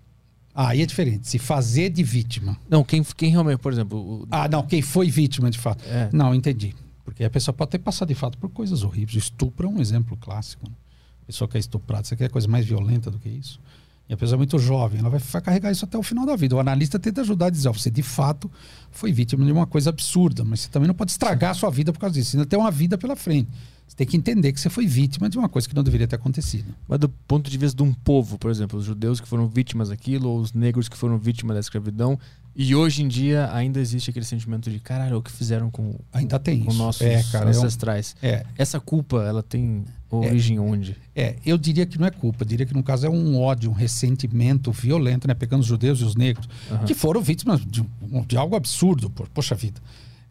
[0.52, 1.28] Ah, aí é diferente.
[1.28, 2.56] Se fazer de vítima.
[2.68, 4.22] Não, quem, quem realmente, por exemplo.
[4.22, 5.84] o- Ah, não, quem foi vítima de fato.
[5.86, 6.74] é, Não, entendi.
[7.06, 9.16] Porque a pessoa pode ter passado de fato por coisas horríveis.
[9.16, 10.68] Estupro é um exemplo clássico.
[10.68, 10.74] Né?
[11.22, 13.60] A pessoa que é estuprada, você quer coisa mais violenta do que isso?
[14.08, 16.54] E a pessoa é muito jovem, ela vai, carregar isso até o final da vida.
[16.54, 18.50] O analista tenta ajudar a dizer: ó, você de fato
[18.90, 21.92] foi vítima de uma coisa absurda, mas você também não pode estragar a sua vida
[21.92, 22.32] por causa disso.
[22.32, 23.48] Você ainda tem uma vida pela frente.
[23.86, 26.16] Você tem que entender que você foi vítima de uma coisa que não deveria ter
[26.16, 26.74] acontecido.
[26.88, 29.90] Mas do ponto de vista de um povo, por exemplo, os judeus que foram vítimas
[29.90, 32.18] daquilo, ou os negros que foram vítimas da escravidão,
[32.56, 36.38] e hoje em dia ainda existe aquele sentimento de caralho, o que fizeram com, Ainda
[36.38, 36.78] tem com isso.
[36.78, 37.44] nossos é, cara.
[37.44, 38.16] É, um- ancestrais.
[38.22, 40.96] é, Essa culpa, ela tem origem onde?
[41.14, 43.70] É, eu diria que não é culpa, eu diria que no caso é um ódio,
[43.70, 45.34] um ressentimento violento, né?
[45.34, 46.84] Pegando os judeus e os negros, Aham.
[46.84, 47.84] que foram vítimas de,
[48.26, 49.80] de algo absurdo, pô, poxa vida.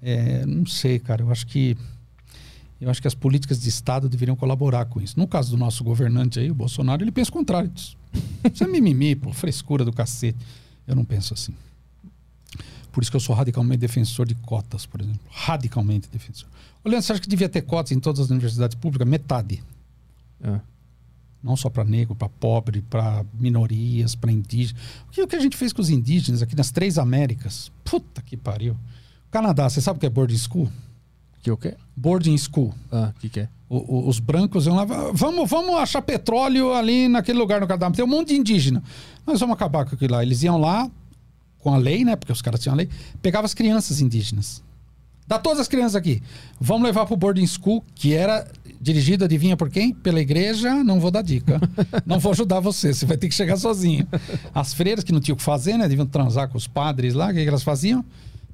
[0.02, 1.78] É, não sei, cara, eu acho que
[2.82, 5.18] eu acho que as políticas de Estado deveriam colaborar com isso.
[5.18, 7.96] No caso do nosso governante aí, o Bolsonaro, ele pensa o contrário disso.
[8.54, 10.38] Isso é mimimi, pô, frescura do cacete.
[10.88, 11.54] Eu não penso assim.
[12.96, 15.20] Por isso que eu sou radicalmente defensor de cotas, por exemplo.
[15.30, 16.48] Radicalmente defensor.
[16.82, 19.06] Ô, Leandro, você acha que devia ter cotas em todas as universidades públicas?
[19.06, 19.62] Metade
[20.42, 20.62] Ah.
[21.44, 24.82] não só para negro, para pobre, para minorias, para indígenas.
[25.10, 27.70] O que, o que a gente fez com os indígenas aqui nas três Américas?
[27.84, 28.78] Puta que pariu.
[29.30, 30.72] Canadá, você sabe o que é boarding school?
[31.44, 31.76] Que o quê?
[31.98, 32.74] Boarding school.
[32.90, 33.50] Ah, o que, que é?
[33.68, 37.92] O- o- os brancos iam lá, vamos, vamos achar petróleo ali naquele lugar no Canadá.
[37.92, 38.82] Tem um monte de indígena.
[39.28, 40.24] Nós vamos acabar com aquilo lá.
[40.24, 40.90] Eles iam lá
[41.66, 42.16] com a lei, né?
[42.16, 42.88] Porque os caras tinham a lei.
[43.24, 44.62] Pegavam as crianças indígenas.
[45.28, 46.22] Dá todas as crianças aqui.
[46.62, 48.48] Vamos levar pro boarding school, que era
[48.80, 49.92] dirigido, adivinha por quem?
[49.92, 50.84] Pela igreja.
[50.84, 51.60] Não vou dar dica.
[52.06, 52.94] não vou ajudar você.
[52.94, 54.08] Você vai ter que chegar sozinho.
[54.54, 55.88] As freiras que não tinham o que fazer, né?
[55.88, 57.32] Deviam transar com os padres lá.
[57.32, 58.06] O que, que elas faziam?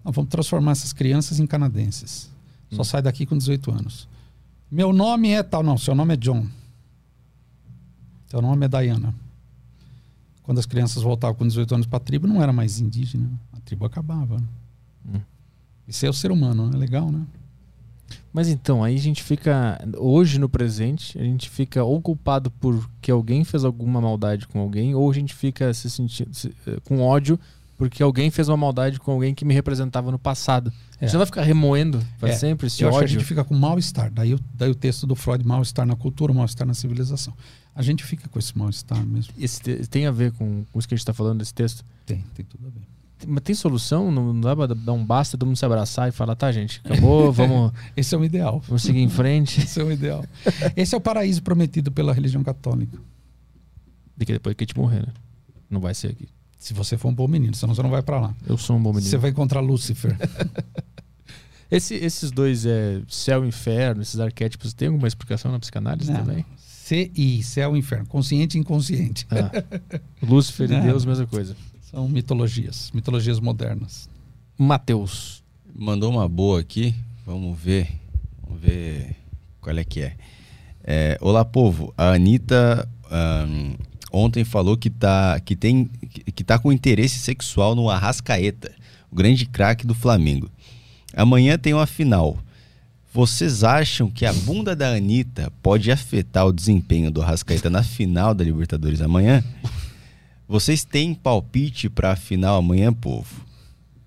[0.05, 2.31] Vamos transformar essas crianças em canadenses.
[2.71, 4.07] Só sai daqui com 18 anos.
[4.71, 5.63] Meu nome é tal.
[5.63, 6.47] Não, seu nome é John.
[8.29, 9.13] Seu nome é Diana.
[10.51, 13.31] Quando as crianças voltavam com 18 anos para a tribo, não era mais indígena.
[13.53, 14.35] A tribo acabava.
[14.35, 14.43] Né?
[15.15, 15.21] Hum.
[15.87, 16.77] Isso é o ser humano, né?
[16.77, 17.21] Legal, né?
[18.33, 19.79] Mas então, aí a gente fica.
[19.97, 24.59] Hoje no presente, a gente fica ou culpado por que alguém fez alguma maldade com
[24.59, 27.39] alguém, ou a gente fica se sentindo se- eh, com ódio
[27.77, 30.71] porque alguém fez uma maldade com alguém que me representava no passado.
[30.99, 31.07] É.
[31.07, 33.19] Você vai ficar remoendo para É, sempre esse Eu acho que a ódio.
[33.19, 34.11] gente fica com mal-estar.
[34.11, 37.33] Daí, daí o texto do Freud, mal-estar na cultura, mal-estar na civilização.
[37.73, 39.33] A gente fica com esse mal-estar mesmo.
[39.37, 41.85] Esse te- tem a ver com, isso que a gente está falando desse texto?
[42.05, 42.81] Tem, tem tudo a ver.
[43.27, 44.11] Mas tem solução?
[44.11, 47.31] Não dá pra dar um basta, todo mundo se abraçar e falar, tá, gente, acabou,
[47.33, 48.59] vamos, Esse é o ideal.
[48.67, 49.61] vamos seguir em frente.
[49.63, 50.25] Esse é o ideal.
[50.75, 52.97] Esse é o paraíso prometido pela religião católica.
[54.17, 55.13] Daqui depois que a gente morrer, né?
[55.69, 56.27] Não vai ser aqui.
[56.57, 58.35] Se você for um bom menino, senão você não vai para lá.
[58.45, 59.09] Eu sou um bom menino.
[59.09, 60.17] Você vai encontrar Lúcifer.
[61.71, 66.19] Esse- esses dois, é, céu e inferno, esses arquétipos, tem alguma explicação na psicanálise Não.
[66.19, 66.45] também?
[66.91, 68.05] CI, céu e inferno.
[68.05, 69.25] Consciente e inconsciente.
[69.29, 69.49] Ah.
[70.21, 70.81] Lúcifer e Não.
[70.83, 71.55] Deus, mesma coisa.
[71.89, 72.91] São mitologias.
[72.93, 74.09] Mitologias modernas.
[74.57, 75.41] Mateus.
[75.73, 76.93] Mandou uma boa aqui.
[77.25, 77.87] Vamos ver.
[78.43, 79.15] Vamos ver
[79.61, 80.17] qual é que é.
[80.83, 81.93] É, Olá, povo.
[81.97, 83.75] A Anitta ahn,
[84.11, 85.89] ontem falou que tá, que, tem,
[86.35, 88.73] que tá com interesse sexual no Arrascaeta,
[89.09, 90.51] o grande craque do Flamengo.
[91.15, 92.37] Amanhã tem uma final.
[93.13, 98.33] Vocês acham que a bunda da Anitta pode afetar o desempenho do Arrascaeta na final
[98.33, 99.43] da Libertadores amanhã?
[100.47, 103.45] Vocês têm palpite para a final amanhã, povo?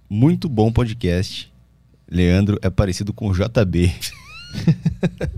[0.08, 1.52] Muito bom podcast.
[2.10, 3.92] Leandro é parecido com o JB.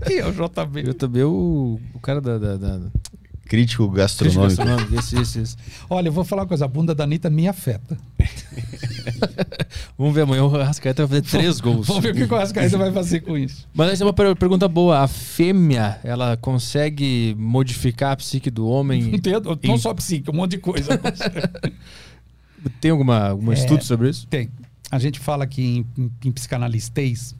[0.07, 0.87] E é o JB.
[0.87, 2.37] Eu também, o, o cara da.
[2.37, 2.79] da, da...
[3.45, 4.43] Crítico gastronômico.
[4.43, 5.55] Gastronômico, esse, esse, esse.
[5.89, 6.65] Olha, eu vou falar uma coisa.
[6.65, 7.97] A bunda da Anitta me afeta.
[9.97, 11.87] Vamos ver amanhã o Rascaeta vai fazer três gols.
[11.87, 13.67] Vamos ver o que o Arrascaeta vai fazer com isso.
[13.73, 14.99] Mas essa é uma per- pergunta boa.
[14.99, 19.11] A fêmea, ela consegue modificar a psique do homem?
[19.63, 20.99] Não, Em- só psique, um monte de coisa.
[22.81, 23.55] Tem alguma, algum É.
[23.55, 24.27] estudo sobre isso?
[24.27, 24.49] Tem.
[24.89, 27.35] A gente fala que em, em, em psicanalistês,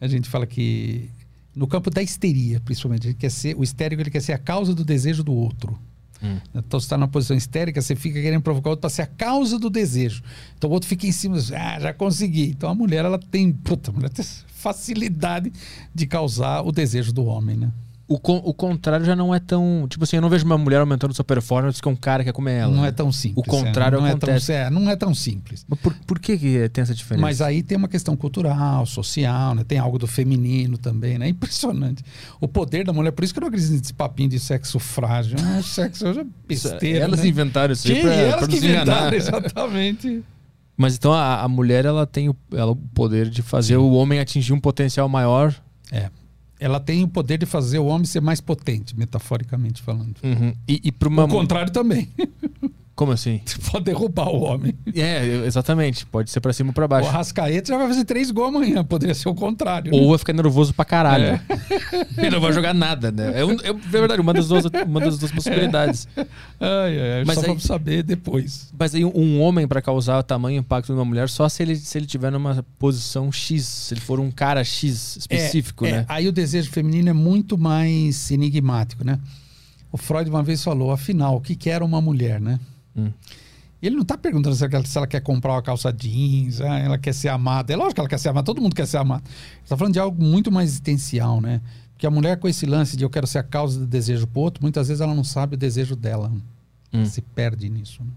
[0.00, 1.08] a gente fala que
[1.54, 4.74] no campo da histeria, principalmente, ele quer ser, o histérico ele quer ser a causa
[4.74, 5.78] do desejo do outro.
[6.22, 6.38] Hum.
[6.54, 9.06] Então, você está numa posição histérica, você fica querendo provocar o outro para ser a
[9.06, 10.22] causa do desejo.
[10.56, 12.50] Então, o outro fica em cima, ah, já consegui.
[12.50, 15.52] Então, a mulher, ela tem, puta, a mulher tem facilidade
[15.94, 17.70] de causar o desejo do homem, né?
[18.08, 19.86] O, con- o contrário já não é tão.
[19.88, 22.52] Tipo assim, eu não vejo uma mulher aumentando sua performance que um cara quer comer
[22.52, 22.72] ela.
[22.72, 22.88] não né?
[22.88, 23.44] é tão simples.
[23.44, 24.52] O contrário é, não acontece.
[24.52, 25.66] É, tão, é, não é tão simples.
[25.68, 27.20] Mas por, por que, que tem essa diferença?
[27.20, 29.64] Mas aí tem uma questão cultural, social, né?
[29.64, 31.26] Tem algo do feminino também, né?
[31.30, 32.04] Impressionante.
[32.40, 35.36] O poder da mulher, por isso que eu não acredito nesse papinho de sexo frágil.
[35.42, 37.04] Ah, sexo hoje é besteira.
[37.04, 37.26] Elas né?
[37.28, 38.82] inventaram isso aí Sim, pra, elas pra que nos enganar.
[38.82, 40.24] inventaram, exatamente.
[40.76, 44.20] Mas então a, a mulher ela tem o, ela, o poder de fazer o homem
[44.20, 45.52] atingir um potencial maior.
[45.90, 46.10] É.
[46.58, 50.16] Ela tem o poder de fazer o homem ser mais potente, metaforicamente falando.
[50.22, 50.54] Uhum.
[50.66, 51.24] E, e pra uma.
[51.24, 52.08] O contrário também.
[52.96, 53.42] Como assim?
[53.70, 54.74] Pode derrubar o homem.
[54.94, 56.06] É, exatamente.
[56.06, 57.08] Pode ser pra cima ou pra O baixo.
[57.10, 58.82] Arrascaeta já vai fazer três gols amanhã.
[58.82, 59.92] Poderia ser o contrário.
[59.92, 59.98] né?
[59.98, 61.24] Ou vai ficar nervoso pra caralho.
[61.26, 61.40] É.
[62.16, 63.38] Ele não vai jogar nada, né?
[63.38, 66.08] É, um- é verdade, uma das duas, uma das duas possibilidades.
[66.16, 66.26] Ai,
[66.58, 68.72] ai, ai, Mas só aí- vamos saber depois.
[68.78, 72.06] Mas aí um homem pra causar tamanho impacto numa mulher só se ele, se ele
[72.06, 76.04] tiver numa posição X, se ele for um cara X específico, É, é, né?
[76.08, 79.18] Aí o desejo feminino é muito mais enigmático, né?
[79.92, 82.58] O Freud uma vez falou, afinal, o que que era uma mulher, né?
[82.96, 83.10] Hum.
[83.82, 86.98] Ele não está perguntando se ela, se ela quer comprar uma calça jeans, ah, ela
[86.98, 87.72] quer ser amada.
[87.72, 89.22] É lógico que ela quer ser amada, todo mundo quer ser amado.
[89.62, 91.60] Está falando de algo muito mais existencial, né?
[91.92, 94.40] Porque a mulher com esse lance de eu quero ser a causa do desejo pro
[94.40, 96.32] outro, muitas vezes ela não sabe o desejo dela.
[96.92, 97.06] Ela Hum.
[97.06, 98.10] se perde nisso, né?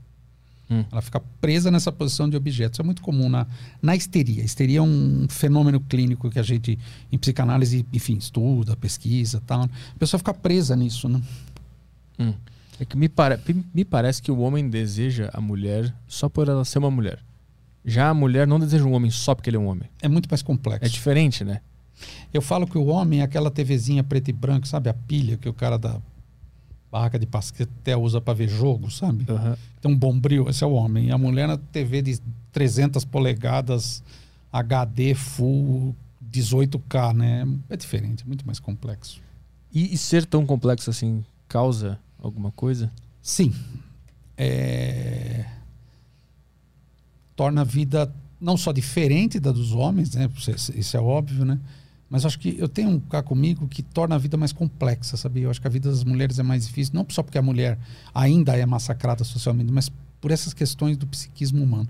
[0.72, 0.86] Hum.
[0.92, 2.74] Ela fica presa nessa posição de objeto.
[2.76, 3.48] Isso é muito comum na,
[3.82, 4.44] na histeria.
[4.44, 6.78] Histeria é um fenômeno clínico que a gente,
[7.12, 9.64] em psicanálise, enfim, estuda, pesquisa tal.
[9.64, 11.22] A pessoa fica presa nisso, né?
[12.20, 12.34] Hum.
[12.80, 13.40] É que me, pare-
[13.74, 17.20] me parece que o homem deseja a mulher só por ela ser uma mulher.
[17.84, 19.90] Já a mulher não deseja um homem só porque ele é um homem.
[20.02, 20.86] É muito mais complexo.
[20.86, 21.62] É diferente, né?
[22.34, 24.90] Eu falo que o homem é aquela TVzinha preto e branco, sabe?
[24.90, 26.00] A pilha que o cara da
[26.92, 29.26] barraca de pasqueté usa para ver jogo, sabe?
[29.30, 29.58] Aham.
[29.82, 31.08] Tem um bombril, esse é o homem.
[31.08, 32.20] E a mulher na TV de
[32.52, 34.02] 300 polegadas,
[34.52, 35.96] HD, full,
[36.32, 37.48] 18K, né?
[37.70, 39.22] É diferente, é muito mais complexo.
[39.74, 42.92] E, e ser tão complexo assim causa alguma coisa?
[43.22, 43.54] Sim.
[44.38, 45.46] É...
[47.36, 50.30] Torna a vida não só diferente da dos homens, né?
[50.38, 51.60] Isso- Isso é óbvio, né?
[52.10, 55.44] Mas acho que eu tenho um cá comigo que torna a vida mais complexa, sabia?
[55.44, 57.78] Eu acho que a vida das mulheres é mais difícil, não só porque a mulher
[58.14, 61.88] ainda é massacrada socialmente, mas por essas questões do psiquismo humano.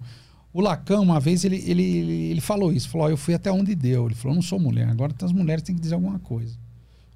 [0.51, 1.83] O Lacan, uma vez, ele, ele,
[2.31, 2.89] ele, falou isso.
[2.89, 4.07] Falou, "Ó, eu fui até onde deu.
[4.07, 4.89] Ele falou, eu não sou mulher.
[4.89, 6.55] Agora as mulheres têm que dizer alguma coisa.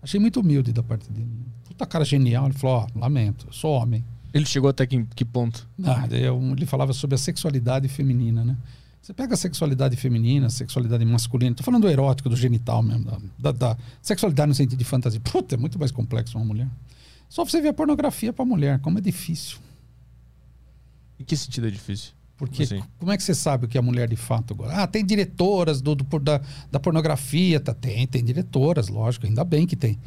[0.02, 1.28] Achei muito humilde da parte dele.
[1.74, 2.46] Puta cara genial.
[2.46, 4.04] Ele falou, ó, lamento, eu sou homem.
[4.34, 5.68] Ele chegou até que, que ponto?
[5.84, 8.58] Ah, ele falava sobre a sexualidade feminina, né?
[9.02, 13.04] Você pega a sexualidade feminina, a sexualidade masculina, tô falando do erótico, do genital mesmo,
[13.38, 15.20] da, da- da sexualidade no sentido de fantasia.
[15.20, 16.70] Puta, é muito mais complexo uma mulher.
[17.28, 19.58] Só você ver a pornografia pra mulher, como é difícil.
[21.20, 22.12] Em que sentido é difícil?
[22.36, 22.82] Porque Assim.
[23.00, 24.74] como é que você sabe o que é a mulher de fato agora?
[24.84, 27.74] Ah, tem diretoras do, do- da, da pornografia, tá?
[27.74, 29.98] Tem, tem diretoras, lógico, ainda bem que tem.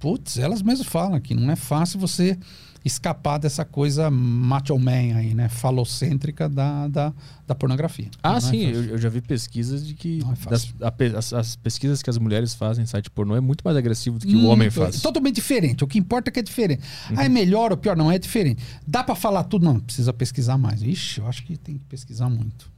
[0.00, 2.36] Putz, elas mesmas falam que não é fácil você
[2.84, 5.48] escapar dessa coisa macho man aí, né?
[5.48, 7.12] Falocêntrica da, da,
[7.46, 8.08] da pornografia.
[8.22, 8.74] Ah, Não é sim, fácil.
[8.84, 12.18] eu, eu já vi pesquisas de que é das- a as, as pesquisas que as
[12.18, 15.00] mulheres fazem em site pornô é muito mais agressivo do que o homem faz.
[15.00, 15.84] Totalmente diferente.
[15.84, 16.82] O que importa é que é diferente.
[17.10, 17.16] Uhum.
[17.18, 17.96] Ah, é melhor ou pior?
[17.96, 18.62] Não, é diferente.
[18.86, 19.64] Dá pra falar tudo?
[19.64, 20.82] Não, precisa pesquisar mais.
[20.82, 22.70] Ixi, eu acho que tem que pesquisar muito.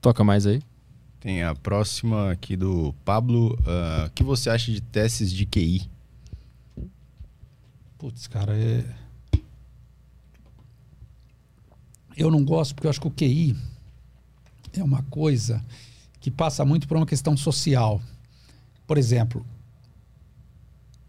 [0.00, 0.62] Toca mais aí.
[1.18, 3.58] Tem a próxima aqui do Pablo.
[3.66, 5.89] ah, O que você acha de testes de QI?
[8.00, 8.82] Putz, cara, é.
[12.16, 13.54] Eu não gosto porque eu acho que o QI
[14.72, 15.62] é uma coisa
[16.18, 18.00] que passa muito por uma questão social.
[18.86, 19.44] Por exemplo,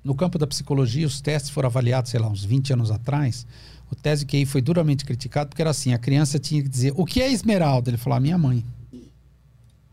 [0.03, 3.47] no campo da psicologia, os testes foram avaliados, sei lá, uns 20 anos atrás.
[3.89, 6.91] O teste de QI foi duramente criticado porque era assim: a criança tinha que dizer
[6.97, 7.89] o que é esmeralda?
[7.89, 8.65] Ele falou, a minha mãe.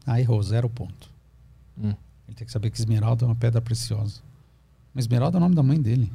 [0.04, 1.08] Ah, errou, zero ponto.
[1.80, 1.94] Hum.
[2.26, 4.20] Ele tem que saber que esmeralda é uma pedra preciosa.
[4.92, 6.10] Mas esmeralda é o nome da mãe dele.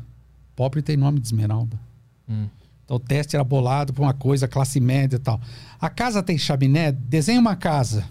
[0.56, 1.80] Pobre tem nome de esmeralda.
[2.27, 2.48] Hum.
[2.85, 5.40] Então o teste era bolado para uma coisa, classe média e tal.
[5.80, 8.06] A casa tem chaminé, desenha uma casa.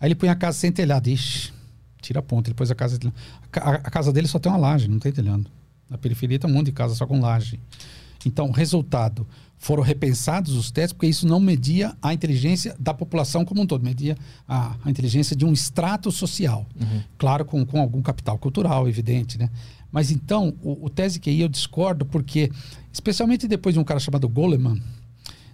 [0.00, 1.08] Aí ele põe a casa sem telhado.
[1.08, 1.52] Ixi,
[2.00, 2.48] tira a ponta.
[2.48, 2.98] Ele pôs a casa.
[3.52, 5.46] A, a casa dele só tem uma laje, não tem telhado.
[5.88, 7.60] Na periferia tem um monte de casa só com laje.
[8.24, 9.26] Então, resultado,
[9.56, 13.84] foram repensados os testes, porque isso não media a inteligência da população como um todo,
[13.84, 16.66] media a, a inteligência de um extrato social.
[17.18, 19.50] Claro, com, com algum capital cultural, evidente, né?
[19.92, 22.50] Mas então, o, o tese QI eu discordo, porque,
[22.92, 24.80] especialmente depois de um cara chamado Goleman,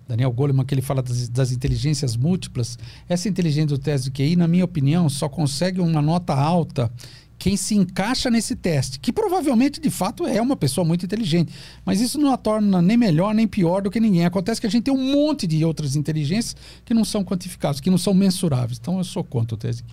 [0.07, 4.47] Daniel Goleman, que ele fala das, das inteligências múltiplas, essa inteligência do teste QI, na
[4.47, 6.93] minha opinião, só consegue uma nota alta
[7.39, 11.53] quem se encaixa nesse teste, que provavelmente de fato é uma pessoa muito inteligente,
[11.85, 14.25] mas isso não a torna nem melhor nem pior do que ninguém.
[14.25, 17.91] Acontece que a gente tem um monte de outras inteligências que não são quantificáveis, que
[17.91, 18.79] não são mensuráveis.
[18.81, 19.85] Então eu sou contra o teste.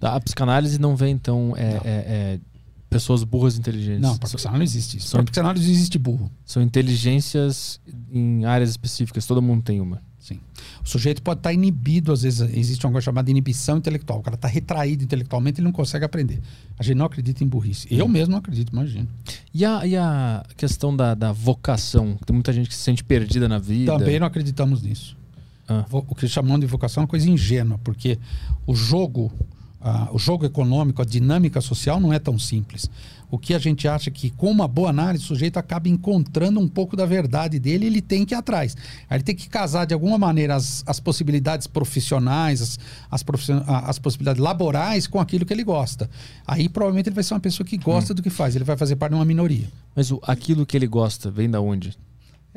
[0.00, 2.40] Tá, A psicanálise não vê, então, é, é- é
[2.88, 4.00] pessoas burras inteligentes.
[4.00, 5.08] Não, psicanálise não existe isso.
[5.08, 6.30] são- Para psicanálise não existe burro.
[6.44, 10.02] São inteligências em áreas específicas, todo mundo tem uma.
[10.18, 10.40] Sim.
[10.84, 14.18] O sujeito pode estar inibido, às vezes existe uma coisa chamada inibição intelectual.
[14.18, 16.40] O cara está retraído intelectualmente, ele não consegue aprender.
[16.78, 17.86] A gente não acredita em burrice.
[17.90, 19.08] Eu mesmo não acredito, imagino.
[19.54, 22.18] E a, e a questão da, da vocação?
[22.26, 23.96] Tem muita gente que se sente perdida na vida.
[23.96, 25.16] Também não acreditamos nisso.
[25.66, 25.84] Ah.
[25.90, 28.18] O que chamamos de vocação é uma coisa ingênua, porque
[28.66, 29.32] o jogo,
[29.80, 32.90] ah, o jogo econômico, a dinâmica social não é tão simples.
[33.30, 36.66] O que a gente acha que, com uma boa análise, o sujeito acaba encontrando um
[36.66, 38.74] pouco da verdade dele e ele tem que ir atrás.
[39.08, 42.78] Aí ele tem que casar, de alguma maneira, as, as possibilidades profissionais, as,
[43.10, 46.08] as, profission- a- as possibilidades laborais com aquilo que ele gosta.
[46.46, 48.56] Aí, provavelmente, ele vai ser uma pessoa que gosta do que faz.
[48.56, 49.68] Ele vai fazer parte de uma minoria.
[49.94, 51.96] Mas o, aquilo que ele gosta vem da onde?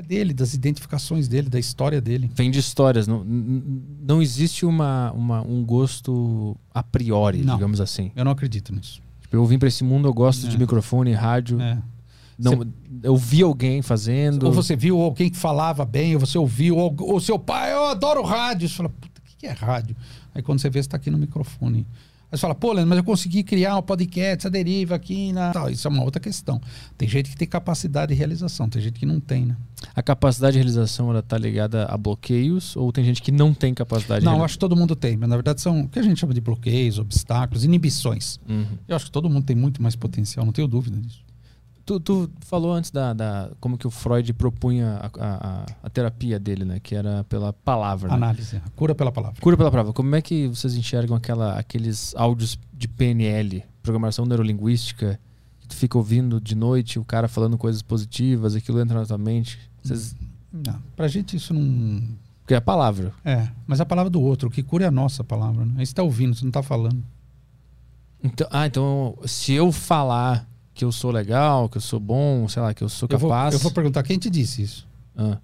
[0.02, 2.30] É dele, das identificações dele, da história dele.
[2.34, 3.06] Vem de histórias.
[3.08, 7.56] Não, não existe uma, uma- um gosto a priori, Não.
[7.56, 8.12] digamos assim.
[8.16, 9.02] Eu não acredito nisso.
[9.22, 10.60] Tipo, eu vim pra esse mundo, eu gosto de É.
[10.60, 11.62] microfone, rádio.
[11.62, 11.78] É.
[12.40, 12.66] Não,
[13.04, 14.48] eu vi alguém fazendo.
[14.48, 17.86] Ou você viu alguém que falava bem, ou você ouviu, ou o seu pai, eu
[17.86, 18.68] adoro rádio.
[18.68, 19.96] Você fala, puta, o que que é rádio?
[20.34, 21.86] Aí quando você vê, você está aqui no microfone.
[22.32, 25.34] Aí você fala, pô, Leandro, mas eu consegui criar um podcast, essa deriva aqui.
[25.34, 25.52] Na...
[25.52, 26.62] Tal, isso é uma outra questão.
[26.98, 29.58] Tem gente que tem capacidade de realização, tem gente que não tem, né?
[29.94, 33.74] A capacidade de realização ela tá ligada a bloqueios ou tem gente que não tem
[33.74, 36.00] capacidade não, de eu acho que todo mundo tem, mas na verdade são o que
[36.00, 38.40] a gente chama de bloqueios, obstáculos, inibições.
[38.48, 38.78] Uhum.
[38.88, 41.31] Eu acho que todo mundo tem muito mais potencial, não tenho dúvida disso.
[41.86, 46.40] Tu, tu falou antes da, da- como que o Freud propunha a, a- a- terapia
[46.40, 46.80] dele, né?
[46.80, 48.10] Que era pela palavra.
[48.10, 48.16] né?
[48.16, 49.42] Análise, a cura pela palavra.
[49.42, 49.92] Cura pela palavra.
[49.92, 55.20] Como é que vocês enxergam aquela, aqueles áudios de PNL, programação neurolinguística,
[55.60, 59.18] que tu fica ouvindo de noite o cara falando coisas positivas, aquilo entra na tua
[59.18, 59.58] mente?
[59.84, 60.16] Vocês...
[60.54, 62.04] Não, pra gente isso não,
[62.42, 63.12] Porque é a palavra.
[63.26, 65.66] É, mas a palavra do outro, o que cura é a nossa palavra.
[65.66, 65.72] Né?
[65.78, 67.02] Aí você está ouvindo, você não está falando.
[68.24, 72.62] Então, ah, então se eu falar que eu sou legal, que eu sou bom, sei
[72.62, 73.54] lá, que eu sou Eu vou, capaz.
[73.54, 74.88] eu vou perguntar quem te disse isso.
[75.16, 75.38] Ah,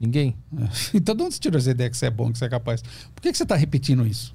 [0.00, 0.36] ninguém.
[0.58, 0.68] É.
[0.94, 2.82] Então, de onde você tirou essa ideia que você é bom, que você é capaz?
[3.14, 4.34] Por que, que você está repetindo isso?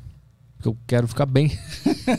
[0.56, 1.52] Porque eu quero ficar bem.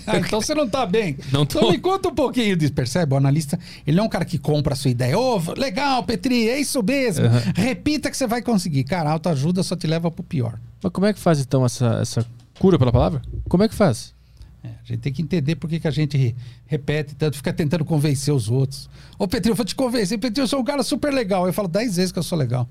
[0.06, 1.16] Ah, então você não está bem.
[1.32, 1.58] Não tô.
[1.58, 2.72] Então me conta um pouquinho disso.
[2.72, 3.12] Percebe?
[3.12, 5.18] O analista, ele não é um cara que compra a sua ideia.
[5.18, 7.26] Ô, legal, Petri, é isso mesmo.
[7.26, 7.32] Uhum.
[7.56, 8.84] Repita que você vai conseguir.
[8.84, 10.60] Cara, a autoajuda só te leva pro pior.
[10.80, 12.24] Mas como é que faz então essa, essa
[12.60, 13.20] cura pela palavra?
[13.48, 14.14] Como é que faz?
[14.62, 16.34] É, a gente tem que entender por que, que a gente re-
[16.66, 18.90] repete tanto, fica tentando convencer os outros.
[19.18, 20.18] Ô, Petri, eu vou te convencer.
[20.18, 21.46] Petri, eu sou um cara super legal.
[21.46, 22.68] Eu falo dez vezes que eu sou legal.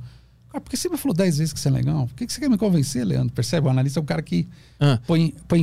[0.51, 2.07] Cara, por que você me falou dez vezes que você é legal?
[2.07, 3.31] Por que, que você quer me convencer, Leandro?
[3.33, 3.67] Percebe?
[3.67, 4.47] O analista é um cara que
[4.79, 5.61] Ah, põe, põe,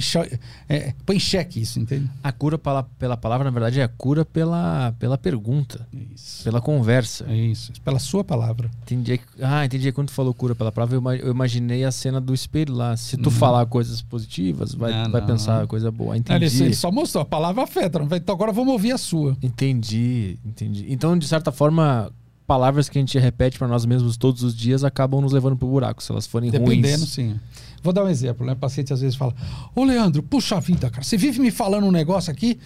[0.69, 2.09] é, põe em xeque isso, entende?
[2.23, 6.45] a cura pela, pela palavra, na verdade, é a cura pela, pela pergunta, Isso.
[6.45, 7.25] pela conversa.
[7.33, 7.73] Isso.
[7.85, 8.71] Pela sua palavra.
[8.83, 9.21] Entendi.
[9.43, 9.91] Ah, entendi.
[9.91, 12.97] Quando tu falou cura pela palavra, eu, ima- eu imaginei a cena do espelho lá.
[12.97, 13.35] Se tu Uhum.
[13.35, 16.15] falar coisas positivas, vai, Não, vai não, pensar coisa boa.
[16.15, 16.63] Ele, Entendi.
[16.63, 17.99] ele só mostrou, a palavra afeta.
[18.15, 19.37] Então agora vamos ouvir a sua.
[19.43, 20.87] Entendi, entendi.
[20.89, 22.13] Então, de certa forma,
[22.47, 25.67] palavras que a gente repete pra nós mesmos todos os dias acabam nos levando pro
[25.67, 27.13] buraco, se elas forem Dependendo, ruins.
[27.13, 27.39] sim.
[27.83, 28.53] Vou dar um exemplo, né?
[28.53, 29.35] O paciente às vezes fala:
[29.75, 32.59] Ô Leandro, puxa vida, cara, você vive me falando um negócio aqui,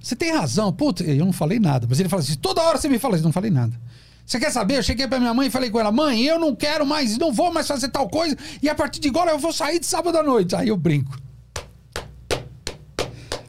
[0.00, 1.86] você tem razão, puta, eu não falei nada.
[1.88, 3.78] Mas ele fala assim: toda hora você me fala isso, não falei nada.
[4.24, 4.78] Você quer saber?
[4.78, 7.32] Eu cheguei pra minha mãe e falei com ela: mãe, eu não quero mais, não
[7.32, 10.18] vou mais fazer tal coisa, e a partir de agora eu vou sair de sábado
[10.18, 10.56] à noite.
[10.56, 11.16] Aí eu brinco.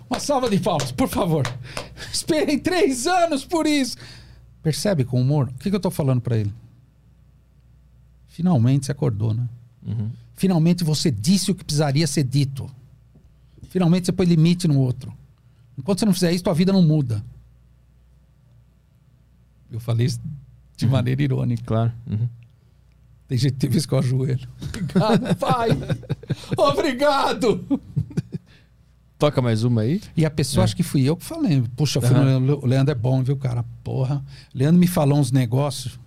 [0.10, 1.46] Uma salva de palmas, por favor.
[2.12, 3.98] Esperei três anos por isso.
[4.68, 5.48] Percebe com humor?
[5.48, 6.54] O que, que eu tô falando pra ele?
[8.28, 9.48] Finalmente você acordou, né?
[9.82, 10.12] Uhum.
[10.36, 12.70] Finalmente você disse o que precisaria ser dito.
[13.70, 15.14] Finalmente você põe limite no outro.
[15.78, 17.24] Enquanto você não fizer isso, tua vida não muda.
[19.72, 20.20] Eu falei isso
[20.76, 21.64] de maneira irônica.
[21.64, 21.94] Claro.
[22.06, 22.28] Uhum.
[23.26, 24.50] Tem gente que teve isso com o joelho.
[24.68, 25.70] Obrigado, pai.
[26.58, 27.66] Obrigado.
[29.18, 30.00] Toca mais uma aí.
[30.16, 30.66] E a pessoa É.
[30.66, 31.64] acha que fui eu que falei.
[31.76, 32.16] Puxa, eu fui.
[32.18, 33.66] Leandro, o Leandro é bom, viu, cara?
[33.84, 34.24] Porra.
[34.54, 36.00] Leandro me falou uns negócios.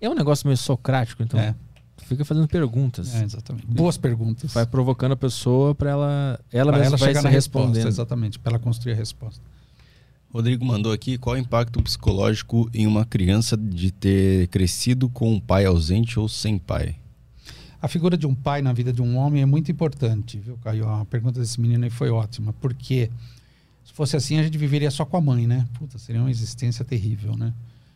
[0.00, 1.40] É um negócio meio socrático, então.
[1.40, 1.54] É,
[1.96, 3.14] Tu fica fazendo perguntas.
[3.14, 3.66] é, exatamente.
[3.66, 4.52] Boas perguntas.
[4.52, 6.40] Vai provocando a pessoa pra ela.
[6.52, 7.88] Ela Pra mesma ela vai chegar se na resposta, respondendo.
[7.88, 8.38] exatamente.
[8.38, 9.40] Para ela construir a resposta.
[10.32, 15.40] Rodrigo mandou aqui qual o impacto psicológico em uma criança de ter crescido com um
[15.40, 16.96] pai ausente ou sem pai?
[17.80, 20.88] A figura de um pai na vida de um homem é muito importante, viu, Caio?
[20.88, 23.10] A pergunta desse menino aí foi ótima, porque
[23.84, 25.66] se fosse assim, a gente viveria só com a mãe, né?
[25.78, 27.52] Puta, seria uma existência terrível, né?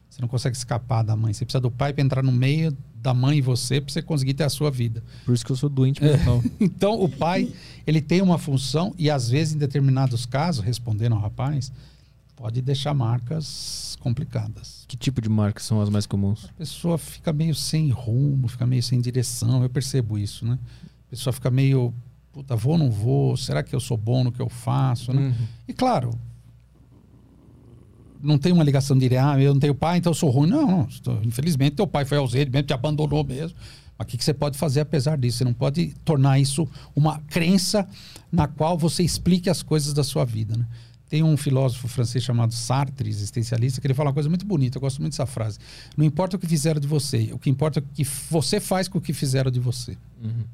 [0.08, 1.32] Você não consegue escapar da mãe.
[1.32, 4.34] Você precisa do pai para entrar no meio da mãe em você para você conseguir
[4.34, 5.02] ter a sua vida.
[5.24, 6.42] Por isso que eu sou doente mental.
[6.60, 7.52] Então, o pai,
[7.86, 11.72] ele tem uma função e às vezes, em determinados casos, respondendo ao rapaz,
[12.40, 14.84] pode deixar marcas complicadas.
[14.88, 16.46] que tipo de marcas são as mais comuns?
[16.46, 19.62] A pessoa fica meio sem rumo, fica meio sem direção.
[19.62, 20.58] Eu percebo isso, né?
[21.06, 21.92] A pessoa fica meio,
[22.32, 23.36] puta, vou ou não vou?
[23.36, 25.12] Será que eu sou bom no que eu faço?
[25.12, 25.20] Né?
[25.38, 25.46] Uhum.
[25.68, 26.18] E claro,
[28.22, 30.48] não tem uma ligação direta, ah, eu não tenho pai, então eu sou ruim.
[30.48, 30.84] Não, não.
[30.88, 33.54] Estou- Infelizmente, teu pai foi ausente, mesmo te abandonou mesmo.
[33.98, 35.38] Mas o que, que você pode fazer apesar disso?
[35.38, 37.86] Você não pode tornar isso uma crença
[38.32, 40.56] na qual você explique as coisas da sua vida.
[40.56, 40.66] Né?
[41.10, 44.80] Tem um filósofo francês chamado Sartre, existencialista, que ele fala uma coisa muito bonita, eu
[44.80, 45.58] gosto muito dessa frase.
[45.96, 48.86] Não importa o que fizeram de você, o que importa é o que você faz
[48.86, 49.98] com o que fizeram de você.
[50.22, 50.44] Uhum.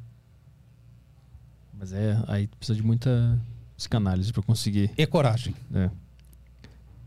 [1.78, 3.38] Mas é, aí precisa de muita
[3.76, 4.90] psicanálise pra conseguir.
[4.96, 5.54] E coragem.
[5.74, 5.90] É.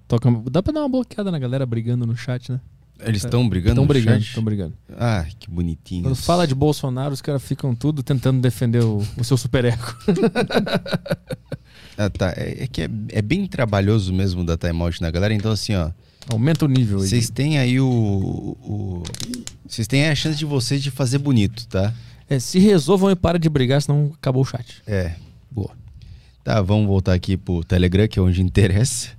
[0.07, 2.61] Toca, dá pra dar uma bloqueada na galera brigando no chat, né?
[2.99, 4.73] Eles estão brigando Estão brigando, estão brigando.
[4.95, 6.03] Ah, que bonitinho.
[6.03, 9.81] Quando fala de Bolsonaro, os caras ficam tudo tentando defender o, o seu superego.
[11.99, 12.33] Ah, tá.
[12.37, 15.33] É, é que é, é bem trabalhoso mesmo dar timeout na galera.
[15.33, 15.91] Então, assim, ó.
[16.31, 17.07] Aumenta o nível aí.
[17.09, 19.03] Vocês têm aí o.
[19.67, 21.93] Vocês têm aí a chance de vocês de fazer bonito, tá?
[22.29, 24.81] É, se resolvam e para de brigar, senão acabou o chat.
[24.87, 25.13] É.
[25.51, 25.71] Boa.
[26.41, 29.09] Tá, vamos voltar aqui pro Telegram, que é onde interessa.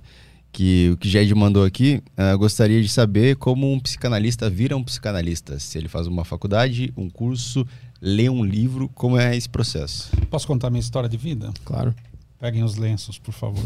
[0.51, 4.83] Que o que Jed mandou aqui, ah, gostaria de saber como um psicanalista vira um
[4.83, 5.59] psicanalista.
[5.59, 7.65] Se ele faz uma faculdade, um curso,
[8.01, 10.09] lê um livro, como é esse processo?
[10.29, 11.53] Posso contar minha história de vida?
[11.63, 11.95] Claro.
[12.41, 13.63] Peguem os lenços, por favor.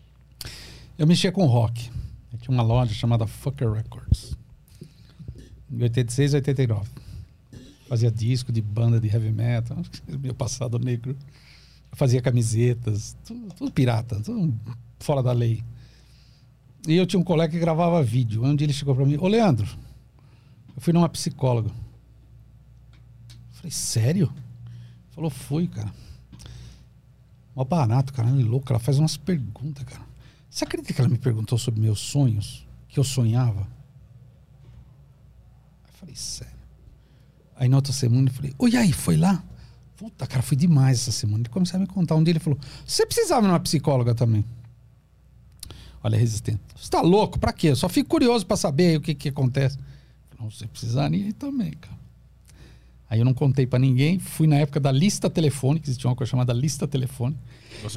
[0.98, 1.90] eu mexia com rock.
[2.30, 4.36] Eu tinha uma loja chamada Fucker Records.
[5.72, 6.90] Em 86 e 89.
[7.88, 9.78] Fazia disco de banda de heavy metal.
[10.06, 11.16] Meu passado negro.
[11.90, 13.16] Eu fazia camisetas.
[13.24, 14.20] Tudo, tudo pirata.
[14.20, 14.54] Tudo
[14.98, 15.64] fora da lei.
[16.86, 18.44] E eu tinha um colega que gravava vídeo.
[18.44, 19.16] Um dia ele chegou para mim.
[19.16, 19.66] Ô, Leandro,
[20.76, 21.70] eu fui numa psicóloga.
[21.70, 24.30] Eu falei, sério?
[25.12, 25.90] Falou, fui, cara.
[27.54, 28.28] Mó barato, cara.
[28.28, 28.72] Ela é louca.
[28.72, 30.08] Ela faz umas perguntas, cara.
[30.48, 32.66] Você acredita que ela me perguntou sobre meus sonhos?
[32.88, 33.68] Que eu sonhava?
[35.84, 36.60] Aí falei, sério.
[37.56, 39.44] Aí na outra semana eu falei, oi, aí, foi lá?
[39.96, 41.42] Puta, cara, foi demais essa semana.
[41.42, 42.14] Ele começou a me contar.
[42.14, 44.44] Um dia ele falou, você precisava de uma psicóloga também.
[46.02, 46.60] Olha a resistência.
[46.74, 47.38] Você tá louco?
[47.38, 47.68] Pra quê?
[47.68, 49.78] Eu só fico curioso pra saber o que que acontece.
[50.38, 51.98] Não, você precisaria também, cara.
[53.10, 54.20] Aí eu não contei pra ninguém.
[54.20, 57.40] Fui na época da lista telefônica, existia uma coisa chamada lista telefônica.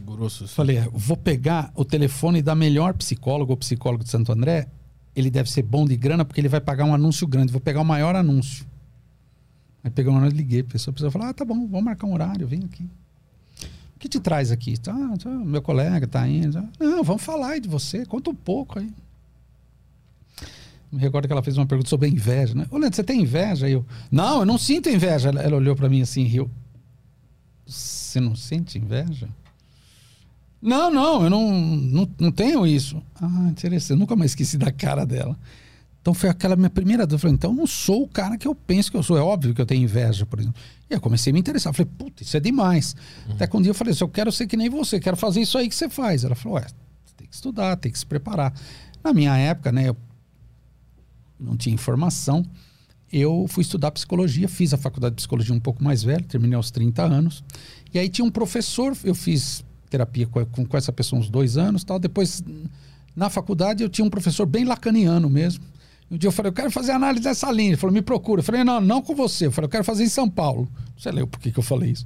[0.03, 0.51] Grossos.
[0.53, 4.67] Falei, é, vou pegar o telefone da melhor psicóloga ou psicólogo de Santo André.
[5.15, 7.51] Ele deve ser bom de grana porque ele vai pagar um anúncio grande.
[7.51, 8.65] Vou pegar o maior anúncio.
[9.83, 10.61] Aí peguei um anúncio, liguei.
[10.61, 12.83] A pessoa, a pessoa falou, ah, tá bom, vamos marcar um horário, vem aqui.
[13.95, 14.73] O que te traz aqui?
[14.87, 16.57] Ah, tá, meu colega tá indo.
[16.57, 18.89] Ah, Não, vamos falar aí de você, conta um pouco aí.
[20.93, 22.67] Me recordo que ela fez uma pergunta sobre a inveja, né?
[22.69, 23.67] Ô, Leandro, você tem inveja?
[23.67, 25.29] Eu, não, eu não sinto inveja.
[25.29, 26.51] Ela, ela olhou para mim assim e riu.
[27.65, 29.27] Você não sente inveja?
[30.61, 33.01] Não, não, eu não, não, não tenho isso.
[33.19, 33.89] Ah, interessante.
[33.89, 35.35] Eu nunca mais esqueci da cara dela.
[35.99, 37.15] Então foi aquela minha primeira dúvida.
[37.15, 39.17] Eu falei, então eu não sou o cara que eu penso que eu sou.
[39.17, 40.61] É óbvio que eu tenho inveja, por exemplo.
[40.87, 41.71] E eu comecei a me interessar.
[41.71, 42.95] Eu falei, puta, isso é demais.
[43.31, 45.41] Até que um dia eu falei, assim, eu quero ser que nem você, quero fazer
[45.41, 46.23] isso aí que você faz.
[46.23, 46.67] Ela falou, ué,
[47.03, 48.53] você tem que estudar, tem que se preparar.
[49.03, 49.97] Na minha época, né, eu
[51.39, 52.45] não tinha informação.
[53.11, 56.71] Eu fui estudar psicologia, fiz a faculdade de psicologia um pouco mais velho, terminei aos
[56.71, 57.43] 30 anos.
[57.93, 61.83] E aí tinha um professor, eu fiz terapia com, com, essa pessoa uns dois anos
[61.83, 61.99] tal.
[61.99, 62.43] Depois,
[63.15, 65.63] na faculdade, eu tinha um professor bem lacaniano mesmo.
[66.09, 67.69] Um dia eu falei, eu quero fazer análise dessa linha.
[67.69, 68.39] Ele falou, me procura.
[68.39, 69.45] Eu falei, não, não com você.
[69.45, 70.67] Eu falei, eu quero fazer em São Paulo.
[70.97, 72.05] Você leu por que, que eu falei isso?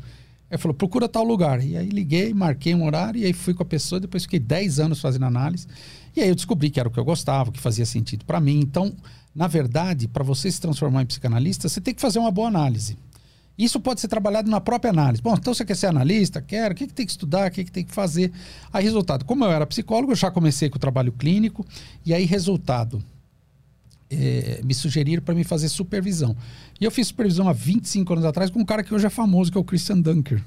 [0.49, 1.63] Ele falou, procura tal lugar.
[1.63, 3.99] E aí liguei, marquei um horário, e aí fui com a pessoa.
[3.99, 5.67] Depois fiquei 10 anos fazendo análise.
[6.17, 8.59] E aí eu descobri que era o que eu gostava, que fazia sentido para mim.
[8.59, 8.91] Então,
[9.35, 12.97] na verdade, para você se transformar em psicanalista, você tem que fazer uma boa análise.
[13.55, 15.21] Isso pode ser trabalhado na própria análise.
[15.21, 16.41] Bom, então você quer ser analista?
[16.41, 16.73] Quero.
[16.73, 17.47] O que, que tem que estudar?
[17.47, 18.31] O que, que tem que fazer?
[18.73, 19.25] Aí, resultado.
[19.25, 21.63] Como eu era psicólogo, eu já comecei com o trabalho clínico.
[22.03, 23.03] E aí, resultado.
[24.09, 26.35] É, me sugeriram para me fazer supervisão.
[26.81, 29.51] E eu fiz supervisão há 25 anos atrás com um cara que hoje é famoso,
[29.51, 30.43] que é o Christian Dunker.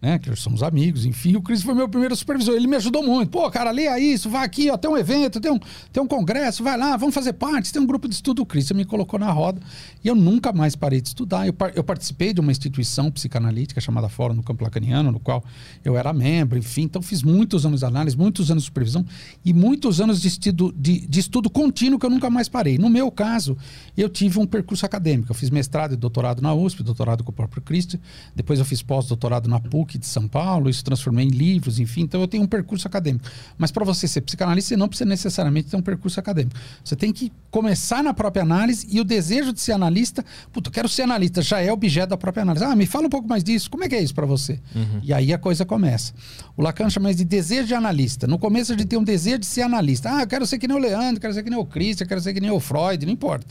[0.00, 0.18] Né?
[0.18, 1.36] Que somos amigos, enfim.
[1.36, 2.54] O Chris foi meu primeiro supervisor.
[2.54, 3.30] Ele me ajudou muito.
[3.30, 5.58] Pô, cara, leia isso, vai aqui, ó, tem um evento, tem um,
[5.92, 7.70] tem um congresso, vai lá, vamos fazer parte.
[7.70, 8.42] Tem um grupo de estudo.
[8.42, 9.60] O Chris me colocou na roda
[10.02, 11.46] e eu nunca mais parei de estudar.
[11.46, 15.44] Eu, eu participei de uma instituição psicanalítica chamada Fórum do Campo Lacaniano, no qual
[15.84, 16.82] eu era membro, enfim.
[16.82, 19.04] Então, fiz muitos anos de análise, muitos anos de supervisão
[19.44, 22.78] e muitos anos de estudo, de, de estudo contínuo que eu nunca mais parei.
[22.78, 23.56] No meu caso,
[23.96, 25.30] eu tive um percurso acadêmico.
[25.30, 27.98] Eu fiz mestrado e doutorado na USP, doutorado com o próprio Cristo.
[28.34, 32.02] Depois eu fiz pós-doutorado na PUC, PUC de São Paulo, isso transformei em livros, enfim,
[32.02, 33.24] então eu tenho um percurso acadêmico.
[33.58, 36.56] Mas para você ser psicanalista, você não precisa necessariamente ter um percurso acadêmico.
[36.84, 40.72] Você tem que começar na própria análise e o desejo de ser analista, puta, eu
[40.72, 42.64] quero ser analista, já é objeto da própria análise.
[42.64, 44.60] Ah, me fala um pouco mais disso, como é que é isso para você?
[44.74, 45.00] Uhum.
[45.02, 46.12] E aí a coisa começa.
[46.56, 48.26] O Lacan chama isso de desejo de analista.
[48.26, 50.14] No começo a gente tem um desejo de ser analista.
[50.14, 52.20] Ah, eu quero ser que nem o Leandro, quero ser que nem o Christian, quero
[52.20, 53.46] ser que nem o Freud, não importa.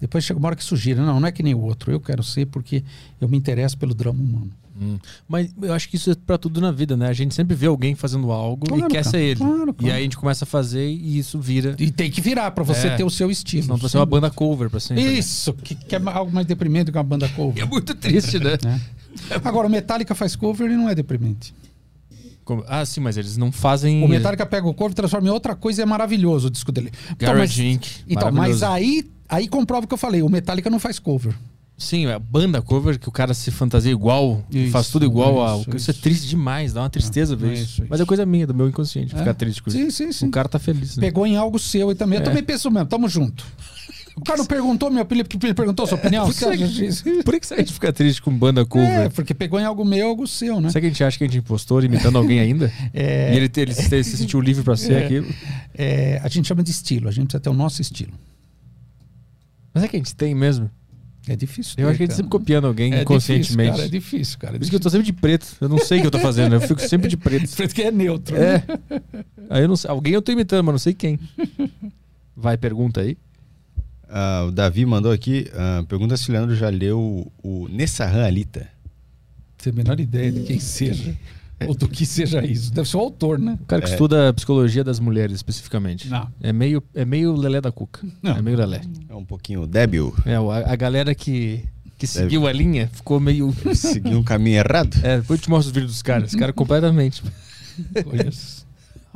[0.00, 2.22] Depois chega uma hora que sugira, não, não é que nem o outro, eu quero
[2.22, 2.82] ser porque
[3.20, 4.50] eu me interesso pelo drama humano.
[4.80, 4.98] Hum.
[5.28, 7.06] Mas eu acho que isso é pra tudo na vida, né?
[7.08, 9.10] A gente sempre vê alguém fazendo algo Claro, e quer cara.
[9.10, 9.36] ser ele.
[9.40, 9.94] Claro, E claro.
[9.94, 11.76] aí a gente começa a fazer e isso vira.
[11.78, 12.96] E tem que virar para você É.
[12.96, 13.62] ter o seu estilo.
[13.64, 15.04] Senão vai ser uma banda cover pra sempre.
[15.04, 15.12] né?
[15.12, 17.62] Isso, que, que é algo mais deprimente que uma banda cover.
[17.62, 18.58] É muito triste, né?
[19.44, 21.54] Agora, o Metallica faz cover e não é deprimente.
[22.44, 24.02] Como- Ah, sim, mas eles não fazem.
[24.04, 26.90] O Metallica pega o cover, transforma em outra coisa e é maravilhoso o disco dele.
[27.12, 27.86] Então, mas, Garage Inc.
[28.08, 30.20] então, mas aí, aí comprova o que eu falei.
[30.22, 31.32] O Metallica não faz cover.
[31.76, 35.58] Sim, a banda cover que o cara se fantasia igual, Isso, faz tudo igual a.
[35.58, 36.02] isso, Isso, é isso.
[36.02, 37.62] triste demais, dá uma tristeza ver é isso.
[37.62, 38.06] isso, Mas é isso.
[38.06, 39.18] coisa minha, do meu inconsciente, É.
[39.18, 39.78] ficar triste com isso.
[39.78, 40.26] Sim, sim, sim.
[40.28, 40.96] O cara tá feliz.
[40.96, 41.00] Né?
[41.00, 42.18] Pegou em algo seu e também.
[42.18, 42.24] Eu É.
[42.26, 43.44] também penso mesmo, tamo junto.
[44.16, 46.24] O cara não perguntou minha opinião, porque ele perguntou a sua opinião.
[46.30, 47.02] Por que- disso?
[47.24, 48.88] Por que, a gente fica triste com banda cover?
[48.88, 50.68] É, porque pegou em algo meu, algo seu, né?
[50.70, 52.72] Será que a gente acha que a gente é impostor imitando alguém ainda?
[52.94, 53.34] É.
[53.34, 55.04] E ele, ele se, se sentiu livre pra ser É.
[55.04, 55.26] aquilo?
[55.76, 58.12] É, a gente chama de estilo, a gente precisa ter o nosso estilo.
[59.74, 60.70] Mas é que a gente tem mesmo.
[61.26, 61.74] É difícil.
[61.78, 63.70] Eu ter, acho que a gente sempre copiando alguém É inconscientemente.
[63.70, 64.56] Difícil, cara, é difícil, cara.
[64.56, 65.56] É Por isso que eu tô sempre de preto.
[65.60, 66.54] Eu não sei o que eu tô fazendo.
[66.54, 67.48] Eu fico sempre de preto.
[67.56, 68.36] Porque é neutro.
[68.36, 68.58] É.
[68.58, 68.64] né?
[69.48, 69.90] Aí eu não sei.
[69.90, 71.18] Alguém eu tô imitando, mas não sei quem.
[72.36, 73.16] Vai, pergunta aí.
[74.08, 78.68] Ah, o Davi mandou aqui, ah, pergunta se o Leandro já leu o Nessahan Alita.
[79.56, 81.16] Tem a menor ideia de quem seja.
[81.68, 82.72] Ou do que seja isso.
[82.72, 83.58] Deve ser o autor, né?
[83.60, 83.92] O cara que É.
[83.92, 86.08] estuda a psicologia das mulheres, especificamente.
[86.08, 86.28] Não.
[86.40, 88.00] É meio, é meio Lelé da Cuca.
[88.22, 88.36] Não.
[88.36, 88.80] É meio Lelé.
[89.08, 91.64] É um pouquinho débil, É, a, a galera que,
[91.98, 93.54] que seguiu a linha ficou meio.
[93.74, 94.96] seguiu um caminho errado.
[95.02, 96.32] É, depois eu te mostro os vídeos dos caras.
[96.32, 97.22] Os caras completamente.
[98.04, 98.64] Conheço.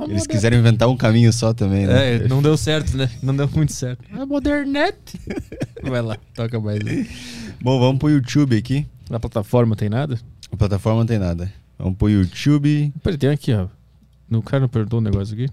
[0.07, 2.15] Eles quiseram inventar um caminho só também, né?
[2.15, 3.09] É, não deu certo, né?
[3.21, 4.01] Não deu muito certo.
[4.17, 5.19] É modernete.
[5.83, 6.79] Vai lá, toca mais.
[6.87, 7.05] aí.
[7.61, 8.85] Bom, vamos pro YouTube aqui.
[9.09, 10.17] Na plataforma tem nada?
[10.49, 11.51] A plataforma não tem nada.
[11.79, 12.93] Vamos pro YouTube.
[13.01, 13.67] Peraí, tem aqui, ó.
[14.31, 15.47] O cara não perguntou um negócio aqui?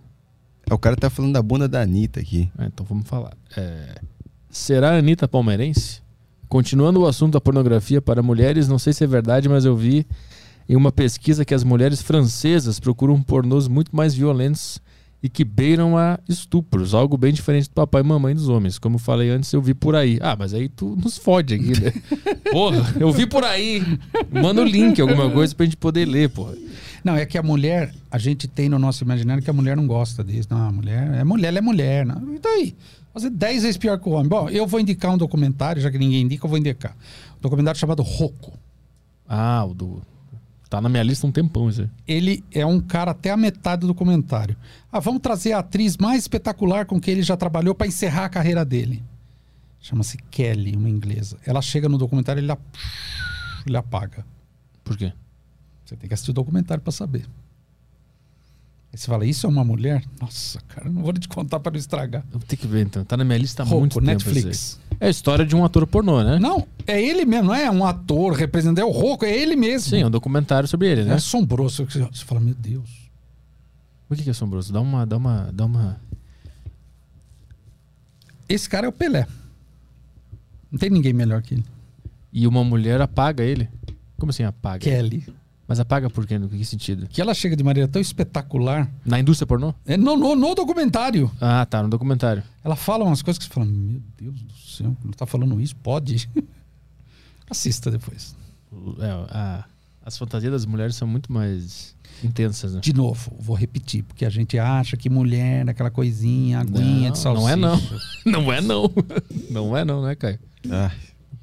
[0.68, 2.50] Ah, O cara tá falando da bunda da Anitta aqui.
[2.58, 3.32] Ah, então vamos falar.
[3.56, 4.00] É,
[4.50, 6.02] Será a Anitta palmeirense?
[6.48, 10.06] Continuando o assunto da pornografia para mulheres, não sei se é verdade, mas eu vi
[10.68, 14.80] em uma pesquisa que as mulheres francesas procuram pornôs muito mais violentos
[15.22, 18.78] e que beiram a estupros, algo bem diferente do papai e mamãe dos homens.
[18.78, 20.18] Como eu falei antes, eu vi por aí.
[20.20, 21.92] Ah, mas aí tu nos fode aqui, né?
[22.52, 23.82] Porra, eu vi por aí.
[24.30, 26.54] Manda o link, alguma coisa pra gente poder ler, porra.
[27.02, 29.86] Não, é que a mulher, a gente tem no nosso imaginário que a mulher não
[29.86, 30.48] gosta disso.
[30.50, 32.06] Não, a mulher é mulher, ela é mulher.
[32.06, 32.34] Não.
[32.34, 32.76] E daí?
[33.12, 34.28] Fazer 10 vezes pior que o homem.
[34.28, 36.96] Bom, eu vou indicar um documentário, já que ninguém indica, eu vou indicar.
[37.38, 38.52] Um documentário chamado Rocco.
[39.28, 40.02] Ah, o do.
[40.68, 41.90] Tá na minha lista um tempão isso aí.
[42.08, 44.56] Ele é um cara até a metade do documentário.
[44.90, 48.28] Ah, vamos trazer a atriz mais espetacular com que ele já trabalhou para encerrar a
[48.28, 49.02] carreira dele.
[49.80, 51.38] Chama-se Kelly, uma inglesa.
[51.46, 52.58] Ela chega no documentário e ele,
[53.64, 54.26] ele apaga.
[54.82, 55.12] Por quê?
[55.84, 57.26] Você tem que assistir o documentário para saber.
[58.96, 60.02] Aí você fala, isso é uma mulher?
[60.18, 62.24] Nossa, cara, não vou te contar para não estragar.
[62.32, 63.04] Eu vou ter que ver então.
[63.04, 64.06] Tá na minha lista há Rocco, muito tempo.
[64.06, 64.80] Netflix.
[64.98, 66.38] É a história de um ator pornô, né?
[66.38, 69.90] Não, é ele mesmo, não é um ator representando, é o Rocco, é ele mesmo.
[69.90, 71.14] Sim, é um documentário sobre ele, É né?
[71.16, 71.84] assombroso.
[71.84, 72.88] Você fala, meu Deus.
[74.14, 74.72] Que, que é assombroso?
[74.72, 75.04] Dá uma.
[75.04, 75.50] Dá uma.
[75.52, 76.00] Dá uma.
[78.48, 79.26] Esse cara é o Pelé.
[80.72, 81.64] Não tem ninguém melhor que ele.
[82.32, 83.68] E uma mulher apaga ele.
[84.18, 84.78] Como assim apaga?
[84.78, 85.26] Kelly.
[85.68, 86.38] Mas apaga por quê?
[86.38, 87.08] No que sentido?
[87.08, 88.88] Que ela chega de maneira tão espetacular.
[89.04, 89.74] Na indústria pornô?
[89.84, 91.30] É no, no, no documentário.
[91.40, 92.42] Ah, tá, no documentário.
[92.62, 95.74] Ela fala umas coisas que você fala, meu Deus do céu, não tá falando isso?
[95.76, 96.28] Pode.
[97.50, 98.36] Assista depois.
[99.00, 99.64] É, a-
[100.04, 102.80] as fantasias das mulheres são muito mais intensas, né?
[102.80, 107.16] De novo, vou repetir, porque a gente acha que mulher é aquela coisinha, aguinha de
[107.16, 107.56] Não, salsicha.
[107.56, 107.80] não é não.
[108.24, 108.92] Não é não.
[109.50, 110.38] Não é não, né, Caio?
[110.70, 110.90] Ah,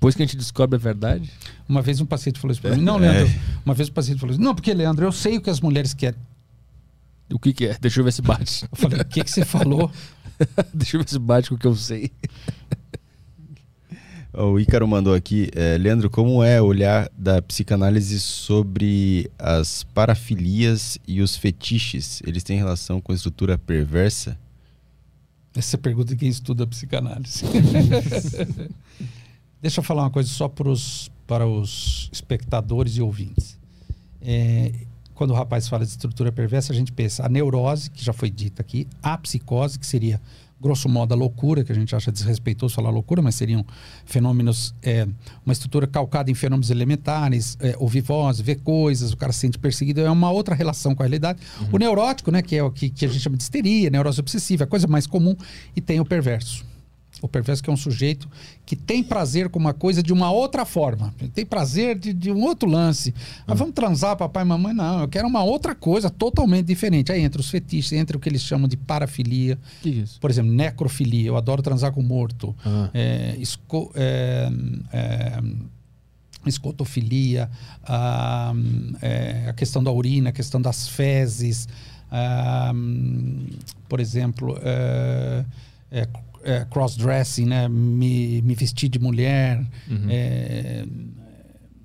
[0.04, 1.32] Depois que a gente descobre a verdade.
[1.68, 2.84] Uma vez um paciente falou isso pra mim.
[2.84, 3.10] Não, É.
[3.10, 3.34] Leandro.
[3.66, 4.44] Uma vez um paciente falou isso.
[4.44, 6.20] Não, porque, Leandro, eu sei o que as mulheres querem.
[7.32, 7.78] O que, que é?
[7.80, 8.66] Deixa eu ver se bate.
[8.70, 9.90] Eu falei, o que, que você falou?
[10.76, 12.12] Deixa eu ver se bate com o que eu sei.
[14.34, 15.50] o Ícaro mandou aqui.
[15.56, 22.22] eh, Leandro, como é olhar da psicanálise sobre as parafilias e os fetiches?
[22.28, 24.38] Eles têm relação com a estrutura perversa?
[25.56, 27.46] Essa é a pergunta de quem estuda psicanálise.
[29.64, 33.58] Deixa eu falar uma coisa só pros, para os espectadores e ouvintes.
[34.22, 34.74] É,
[35.14, 38.30] quando o rapaz fala de estrutura perversa, a gente pensa a neurose, que já foi
[38.30, 40.20] dita aqui, a psicose, que seria
[40.60, 43.66] grosso modo a loucura, que a gente acha desrespeitoso falar loucura, mas seriam
[44.04, 45.08] fenômenos, é,
[45.46, 49.58] uma estrutura calcada em fenômenos elementares, é, ouvir voz, ver coisas, o cara se sente
[49.58, 51.40] perseguido, é uma outra relação com a realidade.
[51.62, 51.68] Uhum.
[51.72, 54.64] O neurótico, né, que é o que, que a gente chama de histeria, neurose obsessiva,
[54.64, 55.38] é a coisa mais comum,
[55.74, 56.73] e tem o perverso.
[57.24, 58.28] O perverso que é um sujeito
[58.66, 61.16] que tem prazer com uma coisa de uma outra forma.
[61.22, 63.16] Ele tem prazer de, de um outro lance.
[63.48, 64.74] Ah, vamos transar, papai e mamãe?
[64.74, 67.14] Não, eu quero uma outra coisa totalmente diferente.
[67.14, 69.58] Aí entra os fetiches, entra o que eles chamam de parafilia.
[69.82, 70.20] Que isso?
[70.20, 71.30] Por exemplo, necrofilia.
[71.30, 72.54] Eu adoro transar com morto.
[72.66, 72.90] Ah.
[72.94, 74.50] É, esco, é,
[74.92, 75.42] é,
[76.46, 77.50] escotofilia,
[77.84, 78.54] a,
[79.02, 81.70] é, a questão da urina, a questão das fezes.
[82.12, 82.74] A,
[83.88, 85.46] por exemplo, é,
[85.90, 86.08] é
[86.44, 87.68] é, cross-dressing, né?
[87.68, 90.08] Me, me, vestir de mulher, uhum.
[90.10, 90.86] é,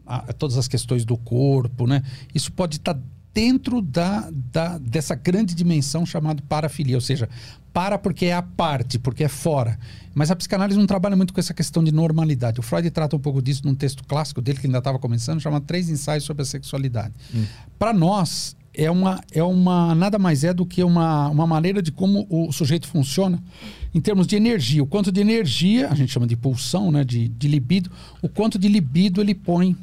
[0.06, 2.02] a, todas as questões do corpo, né?
[2.34, 3.00] Isso pode estar tá
[3.32, 7.28] dentro da, da, dessa grande dimensão chamada parafilia, ou seja,
[7.72, 9.78] para porque é a parte, porque é fora.
[10.14, 12.58] Mas a psicanálise não trabalha muito com essa questão de normalidade.
[12.58, 15.60] O Freud trata um pouco disso num texto clássico dele, que ainda estava começando, chama
[15.60, 17.14] Três Ensaios sobre a Sexualidade.
[17.32, 17.44] Hum.
[17.78, 21.92] Para nós, é uma, é uma nada mais é do que uma, uma maneira de
[21.92, 23.42] como o sujeito funciona
[23.94, 24.82] em termos de energia.
[24.82, 27.90] O quanto de energia, a gente chama de pulsão, né, de, de libido,
[28.22, 29.76] o quanto de libido ele põe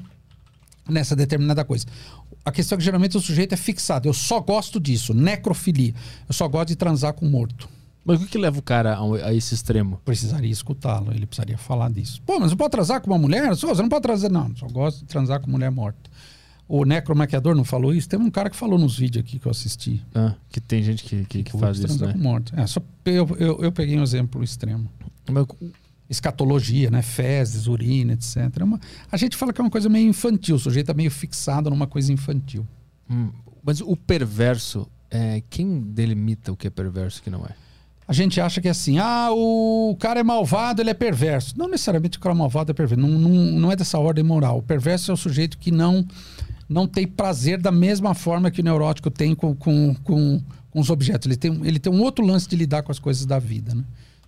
[0.87, 1.85] nessa determinada coisa.
[2.43, 4.07] A questão é que geralmente o sujeito é fixado.
[4.07, 5.93] Eu só gosto disso, necrofilia.
[6.27, 7.67] Eu só gosto de transar com morto.
[8.05, 9.99] Mas o que, que leva o cara a, a esse extremo?
[10.05, 12.21] Precisaria escutá-lo, ele precisaria falar disso.
[12.23, 13.49] Pô, mas você pode transar com uma mulher?
[13.49, 14.55] Você não pode transar, não.
[14.55, 16.07] Só gosto de transar com mulher morta.
[16.67, 18.09] O necromaquiador não falou isso?
[18.09, 20.03] Tem um cara que falou nos vídeos aqui que eu assisti.
[20.15, 22.13] Ah, que tem gente que, que, que faz isso, né?
[22.13, 22.53] com morte.
[22.55, 24.89] É, só eu, eu, eu, peguei um exemplo extremo.
[25.29, 25.45] Mas...
[26.09, 27.01] Escatologia, né?
[27.01, 28.37] Fezes, urina, etc.
[28.59, 28.79] É uma...
[29.11, 30.55] A gente fala que é uma coisa meio infantil.
[30.55, 32.65] O sujeito é meio fixado numa coisa infantil.
[33.09, 33.31] Hum,
[33.63, 37.49] mas o perverso, é, quem delimita o que é perverso e o que não é?
[38.07, 41.57] A gente acha que é assim, ah, o cara é malvado, ele é perverso.
[41.57, 43.01] Não necessariamente o cara malvado é perverso.
[43.01, 44.59] Não, não, não é dessa ordem moral.
[44.59, 46.05] O perverso é o sujeito que não
[46.67, 50.89] não tem prazer da mesma forma que o neurótico tem com, com, com, com os
[50.89, 51.27] objetos.
[51.27, 53.83] Ele tem, ele tem um outro lance de lidar com as coisas da vida, né?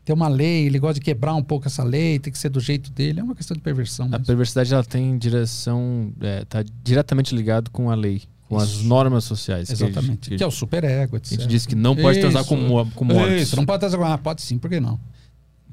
[0.06, 2.62] Tem uma lei, ele gosta de quebrar um pouco essa lei, tem que ser do
[2.62, 3.20] jeito dele.
[3.20, 4.06] É uma questão de perversão.
[4.06, 4.26] A mesmo.
[4.26, 8.80] perversidade ela tem direção, está é, diretamente ligado com a lei com Isso.
[8.80, 9.70] as normas sociais.
[9.70, 10.30] Exatamente.
[10.30, 11.34] Que, que é o superego, etc.
[11.34, 12.22] A gente diz que não pode Isso.
[12.22, 13.42] transar com, com mortos.
[13.42, 14.06] Isso, não pode transar com...
[14.06, 14.98] Ah, pode sim, por que não?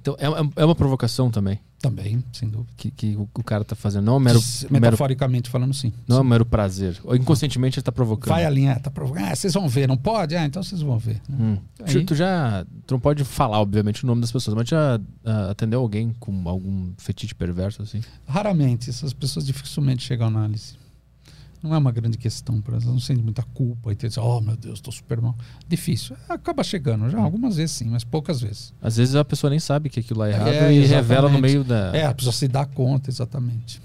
[0.04, 1.58] Então, é, é uma provocação também.
[1.80, 2.70] Também, sem dúvida.
[2.76, 4.04] Que, que o, o cara tá fazendo.
[4.04, 4.40] Não é mero.
[4.70, 5.94] Metaforicamente mero, falando, sim.
[6.06, 6.22] Não sim.
[6.22, 7.00] é mero prazer.
[7.02, 8.28] Ou inconscientemente ele tá provocando.
[8.28, 9.24] Vai alinhar, tá provocando.
[9.24, 10.36] Ah, vocês vão ver, não pode?
[10.36, 11.22] Ah, então vocês vão ver.
[11.30, 11.56] Hum.
[11.82, 12.04] Aí...
[12.04, 12.66] Tu já.
[12.86, 16.46] Tu não pode falar, obviamente, o nome das pessoas, mas já uh, atendeu alguém com
[16.50, 18.02] algum fetiche perverso, assim?
[18.28, 18.90] Raramente.
[18.90, 20.83] Essas pessoas dificilmente chegam à análise
[21.64, 24.54] não é uma grande questão para elas, não sente muita culpa e ter oh meu
[24.54, 25.34] Deus, estou super mal.
[25.66, 26.14] Difícil.
[26.28, 28.74] Acaba chegando já, algumas vezes sim, mas poucas vezes.
[28.82, 31.64] Às vezes a pessoa nem sabe que aquilo é errado é, e revela no meio
[31.64, 31.90] da.
[31.96, 33.80] É, a pessoa se dá conta, exatamente.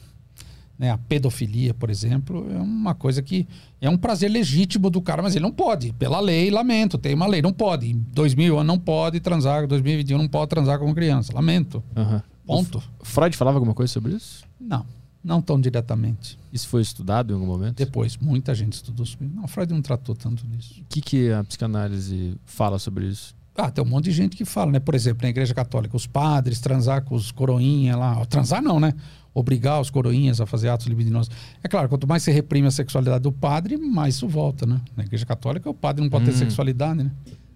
[0.77, 3.47] Né, a pedofilia, por exemplo, é uma coisa que
[3.81, 5.93] é um prazer legítimo do cara, mas ele não pode.
[5.93, 7.89] Pela lei, lamento, tem uma lei, não pode.
[7.89, 11.33] Em 2000 não pode transar, em 2021 não pode transar com criança.
[11.33, 11.81] Lamento.
[11.95, 12.21] Uhum.
[12.45, 12.83] Ponto.
[13.03, 14.43] Freud falava alguma coisa sobre isso?
[14.59, 14.85] Não.
[15.23, 16.39] Não tão diretamente.
[16.51, 17.75] Isso foi estudado em algum momento?
[17.75, 19.35] Depois, muita gente estudou sobre isso.
[19.35, 20.81] Não, Freud não tratou tanto disso.
[20.81, 23.35] O que, que a psicanálise fala sobre isso?
[23.55, 24.79] Ah, tem um monte de gente que fala, né?
[24.79, 28.25] Por exemplo, na igreja católica, os padres transar com os coroinhas lá.
[28.25, 28.93] Transar não, né?
[29.33, 31.29] Obrigar os coroinhas a fazer atos libidinosos.
[31.61, 34.79] É claro, quanto mais você reprime a sexualidade do padre, mais isso volta, né?
[34.95, 36.27] Na igreja católica, o padre não pode hum.
[36.27, 37.11] ter sexualidade, né?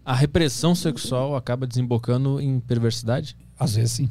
[0.06, 3.38] A repressão sexual acaba desembocando em perversidade?
[3.58, 4.10] Às vezes sim.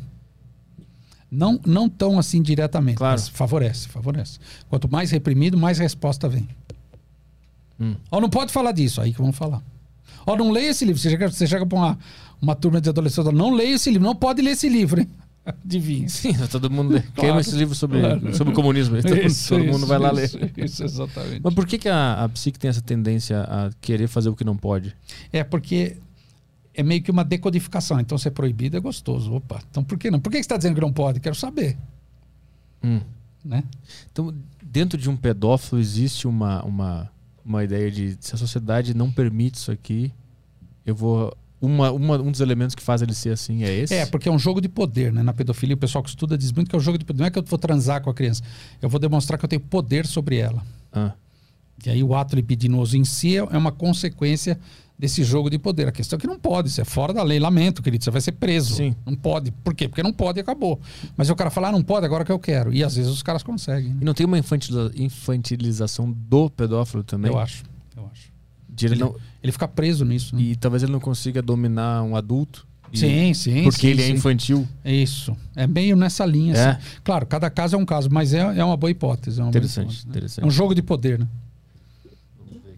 [1.33, 3.19] Não, não tão assim diretamente, claro.
[3.19, 4.39] mas favorece, favorece.
[4.69, 6.47] Quanto mais reprimido, mais resposta vem.
[7.81, 7.95] Hum.
[8.11, 9.63] Ó, não pode falar disso, aí que vamos falar.
[10.27, 11.01] Ó, não leia esse livro.
[11.01, 11.99] Você chega, você chega para uma,
[12.41, 15.09] uma turma de adolescentes, não leia esse livro, não pode ler esse livro, hein?
[15.65, 16.07] Adivinha.
[16.07, 18.37] Sim, todo mundo claro, queima esse livro sobre, claro.
[18.37, 19.01] sobre o comunismo.
[19.01, 20.53] Todo, isso, todo isso, mundo vai lá isso, ler.
[20.59, 21.41] Isso, exatamente.
[21.43, 24.45] Mas por que, que a, a psique tem essa tendência a querer fazer o que
[24.45, 24.95] não pode?
[25.33, 25.97] É porque
[26.75, 28.01] é meio que uma decodificação.
[28.01, 29.35] Então, ser proibido é gostoso.
[29.35, 30.21] Opa, então por que não?
[30.21, 31.21] Por que você está dizendo que não pode?
[31.21, 31.77] Quero saber.
[32.83, 33.01] Hum.
[33.45, 33.65] Né?
[34.11, 37.11] Então, dentro de um pedófilo existe uma, uma,
[37.45, 40.13] uma ideia de se a sociedade não permite isso aqui,
[40.87, 41.37] eu vou.
[41.61, 43.95] Uma, uma, um dos elementos que faz ele ser assim é esse?
[43.95, 45.23] É, porque é um jogo de poder, né?
[45.23, 47.21] Na pedofilia, o pessoal que estuda diz muito que é um jogo de poder.
[47.21, 48.43] Não é que eu vou transar com a criança.
[48.81, 50.61] Eu vou demonstrar que eu tenho poder sobre ela.
[50.93, 51.13] Ah.
[51.85, 54.59] E aí o ato libidinoso em si é uma consequência
[54.99, 55.89] desse jogo de poder.
[55.89, 57.39] A questão é que não pode, isso é fora da lei.
[57.41, 58.75] Lamento, querido, você vai ser preso.
[58.75, 58.95] Sim.
[59.05, 59.51] Não pode.
[59.51, 59.89] Por quê?
[59.89, 60.81] Porque não pode e acabou.
[61.17, 62.73] Mas o cara fala, ah, não pode, agora que eu quero.
[62.73, 63.91] E às vezes os caras conseguem.
[63.91, 63.99] Né?
[64.03, 67.31] E não tem uma infantilização do pedófilo também?
[67.31, 67.65] Eu acho.
[68.75, 70.35] De ele Ele, não- ele fica preso nisso.
[70.35, 70.41] Né?
[70.43, 72.67] e talvez ele não consiga dominar um adulto.
[72.91, 73.63] e- Sim, sim.
[73.65, 74.13] Porque sim, ele é sim.
[74.13, 74.69] infantil.
[74.85, 75.37] Isso.
[75.57, 76.55] É meio nessa linha.
[76.55, 76.69] É.
[76.71, 76.81] assim.
[77.05, 79.41] Claro, cada caso é um caso, mas é, é uma boa hipótese.
[79.41, 80.11] É uma boa Interessante, hipótese, né?
[80.11, 80.45] interessante.
[80.45, 81.29] É um jogo de poder, né?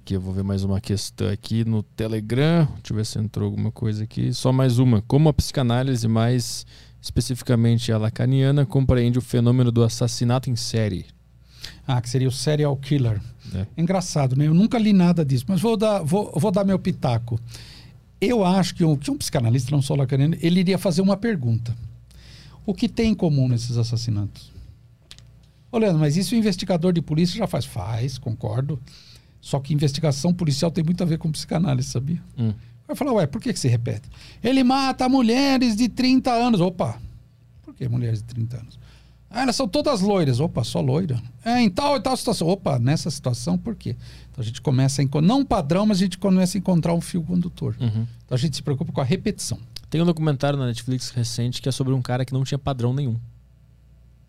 [0.05, 2.69] Aqui eu vou ver mais uma questão aqui no Telegram.
[2.75, 4.35] Deixa eu ver se entrou alguma coisa aqui.
[4.35, 5.01] Só mais uma.
[5.01, 6.67] Como a psicanálise, mais
[7.01, 11.07] especificamente a lacaniana, compreende o fenômeno do assassinato em série?
[11.87, 13.19] Ah, que seria o serial killer.
[13.55, 13.67] É.
[13.79, 14.47] Engraçado, né?
[14.47, 17.41] Eu nunca li nada disso, mas vou dar, vou, vou dar meu pitaco.
[18.21, 21.75] Eu acho que um, que um psicanalista, não só lacaniano, ele iria fazer uma pergunta.
[22.67, 24.53] O que tem em comum nesses assassinatos?
[25.73, 27.65] Ô, Leandro, mas isso o investigador de polícia já faz?
[27.65, 28.79] Faz, concordo.
[29.45, 32.19] Só que investigação policial tem muito a ver com psicanálise, sabia?
[32.39, 32.55] Hum.
[32.87, 34.09] Vai falar, ué, por que, que se repete?
[34.43, 36.63] Ele mata mulheres de 30 anos.
[36.63, 36.99] Opa,
[37.63, 38.79] por que mulheres de 30 anos?
[39.29, 40.41] Ah, elas são todas loiras.
[40.41, 41.23] Opa, só loira.
[41.45, 42.49] É, em tal e tal situação.
[42.49, 43.95] Opa, nessa situação, por quê?
[44.31, 46.95] Então a gente começa a encontrar, não um padrão, mas a gente começa a encontrar
[46.95, 47.77] um fio condutor.
[47.79, 48.07] Uhum.
[48.25, 49.59] Então a gente se preocupa com a repetição.
[49.91, 52.95] Tem um documentário na Netflix recente que é sobre um cara que não tinha padrão
[52.95, 53.21] nenhum.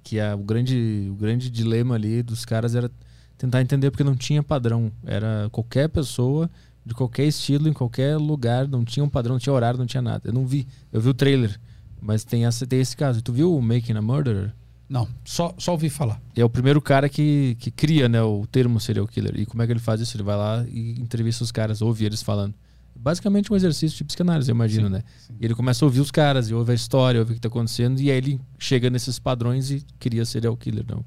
[0.04, 2.92] Que é o grande, o grande dilema ali dos caras era
[3.38, 4.92] tentar entender porque não tinha padrão.
[5.06, 6.50] Era qualquer pessoa,
[6.86, 10.02] de qualquer estilo, em qualquer lugar, não tinha um padrão, não tinha horário, não tinha
[10.02, 10.30] nada.
[10.30, 10.68] Eu não vi.
[10.92, 11.60] Eu vi o trailer,
[12.02, 13.22] mas tem, essa, tem esse caso.
[13.22, 14.54] Tu viu o Making a Murderer?
[14.88, 16.22] Não, só, só ouvi falar.
[16.36, 19.34] É o primeiro cara que, que cria né, o termo serial killer.
[19.36, 20.16] E como é que ele faz isso?
[20.16, 22.54] Ele vai lá e entrevista os caras, ouve eles falando.
[22.96, 25.04] Basicamente um exercício de psicanálise, eu imagino, Sim, né?
[25.18, 25.34] sim.
[25.40, 27.50] E ele começa a ouvir os caras, e ouve a história, ouve o que está
[27.50, 31.04] acontecendo, e aí ele chega nesses padrões e cria serial killer, não,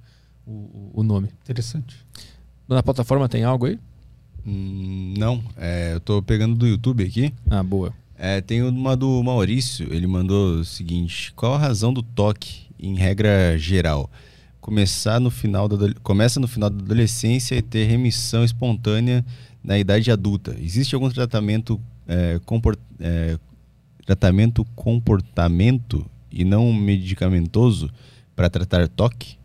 [0.49, 1.29] o, o- nome.
[1.43, 1.97] Interessante.
[2.69, 3.79] Na plataforma tem algo aí?
[4.47, 7.33] Hum, não, é, eu tô pegando do YouTube aqui.
[7.51, 7.93] Ah, boa.
[8.17, 12.95] É, tem uma do Maurício, ele mandou o seguinte: qual a razão do toque, em
[12.97, 14.11] regra geral?
[14.61, 19.25] Começar no final da, começa no final da adolescência e ter remissão espontânea
[19.63, 20.57] na idade adulta.
[20.61, 23.39] Existe algum tratamento, é, compor- é,
[24.05, 27.91] tratamento comportamento e não medicamentoso
[28.37, 29.38] para tratar toque?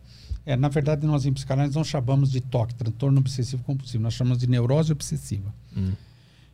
[0.45, 4.37] É, na verdade, nós em psicanálise não chamamos de TOC, transtorno obsessivo compulsivo, nós chamamos
[4.39, 5.53] de neurose obsessiva.
[5.75, 5.91] Hum.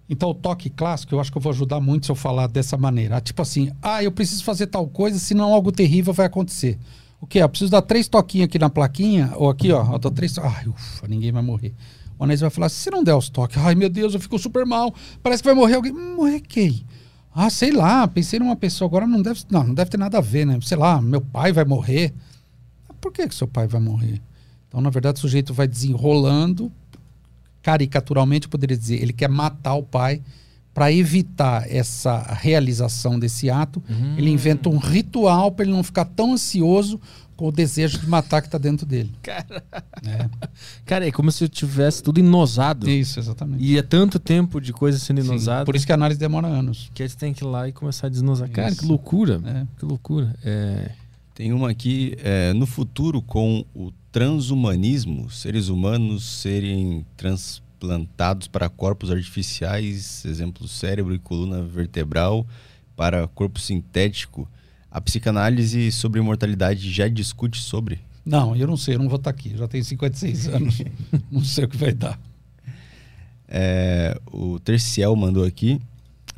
[0.08, 2.76] Então, o toque clássico, eu acho que eu vou ajudar muito se eu falar dessa
[2.77, 3.18] maneira.
[3.18, 6.77] Ah, Tipo assim, ah, eu preciso fazer tal coisa, senão algo terrível vai acontecer.
[7.22, 7.40] O quê?
[7.40, 10.42] Eu preciso dar três toquinhos aqui na plaquinha, ou aqui, ó, eu dou três to-
[10.42, 11.74] Ai, ufa, ninguém vai morrer.
[12.18, 14.66] O Anésio vai falar, se não der os toques, ai meu Deus, eu fico super
[14.66, 14.93] mal,
[15.24, 15.92] parece que vai morrer alguém.
[15.92, 16.84] Hum, Morrer quem?
[17.34, 20.22] Ah, sei lá, pensei numa pessoa, agora não deve, não, não deve ter nada a
[20.22, 20.58] ver, né?
[20.64, 22.14] Sei lá, meu pai vai morrer.
[23.00, 24.22] Por que, que seu pai vai morrer?
[24.68, 26.72] Então, na verdade, o sujeito vai desenrolando,
[27.61, 30.22] caricaturalmente, eu poderia dizer, ele quer matar o pai
[30.74, 33.82] para evitar essa realização desse ato.
[33.90, 34.16] Hum.
[34.18, 37.02] Ele inventa um ritual para ele não ficar tão ansioso
[37.36, 39.11] com o desejo de matar que está dentro dele.
[40.06, 40.30] É,
[40.86, 42.90] Cara, é como se eu tivesse tudo inosado.
[42.90, 43.64] isso, exatamente.
[43.64, 46.92] E é tanto tempo de coisa sendo inosada por isso que a análise demora anos.
[46.94, 48.50] que a gente tem que ir lá e começar a desnosar.
[48.50, 48.82] Cara, Isso.
[48.82, 49.42] que loucura.
[49.45, 49.66] É.
[49.78, 50.36] Que loucura.
[50.44, 50.92] É,
[51.40, 59.09] Tem uma aqui, é, no futuro, com o transhumanismo, seres humanos serem transplantados para corpos
[59.09, 62.45] artificiais, exemplo, cérebro e coluna vertebral,
[62.93, 64.50] para corpo sintético.
[64.92, 68.00] A psicanálise sobre imortalidade já discute sobre?
[68.26, 69.56] Não, eu não sei, eu não vou estar aqui.
[69.56, 70.82] Já tenho 56 anos.
[71.32, 72.19] não sei o que vai dar.
[73.48, 75.80] É, o Terciel mandou aqui.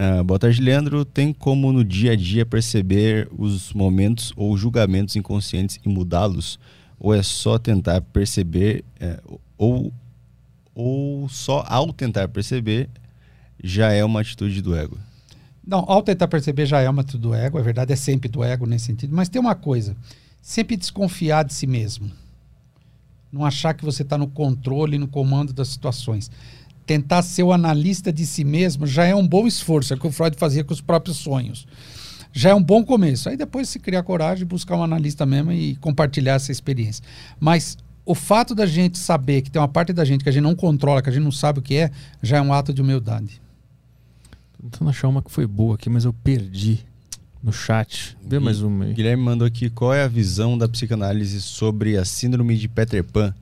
[0.03, 1.05] Ah, boa tarde, Leandro.
[1.05, 6.59] Tem como no dia a dia perceber os momentos ou julgamentos inconscientes e mudá-los?
[6.99, 9.21] Ou é só tentar perceber, é,
[9.55, 9.93] ou,
[10.73, 12.89] ou só ao tentar perceber
[13.63, 14.97] já é uma atitude do ego?
[15.63, 18.43] Não, ao tentar perceber já é uma atitude do ego, é verdade, é sempre do
[18.43, 19.15] ego nesse sentido.
[19.15, 19.95] Mas tem uma coisa:
[20.41, 22.09] sempre desconfiar de si mesmo.
[23.31, 26.31] Não achar que você está no controle, no comando das situações.
[26.91, 30.05] Tentar ser o analista de si mesmo já é um bom esforço, é o que
[30.07, 31.65] o Freud fazia com os próprios sonhos.
[32.33, 33.29] Já é um bom começo.
[33.29, 37.01] Aí depois se criar coragem, buscar um analista mesmo e compartilhar essa experiência.
[37.39, 40.43] Mas o fato da gente saber que tem uma parte da gente que a gente
[40.43, 42.81] não controla, que a gente não sabe o que é, já é um ato de
[42.81, 43.41] humildade.
[44.57, 46.79] tô tentando achar uma que foi boa aqui, mas eu perdi
[47.41, 48.17] no chat.
[48.21, 48.93] Vê mais uma O aí.
[48.93, 53.33] Guilherme mandou aqui qual é a visão da psicanálise sobre a síndrome de Peter Pan,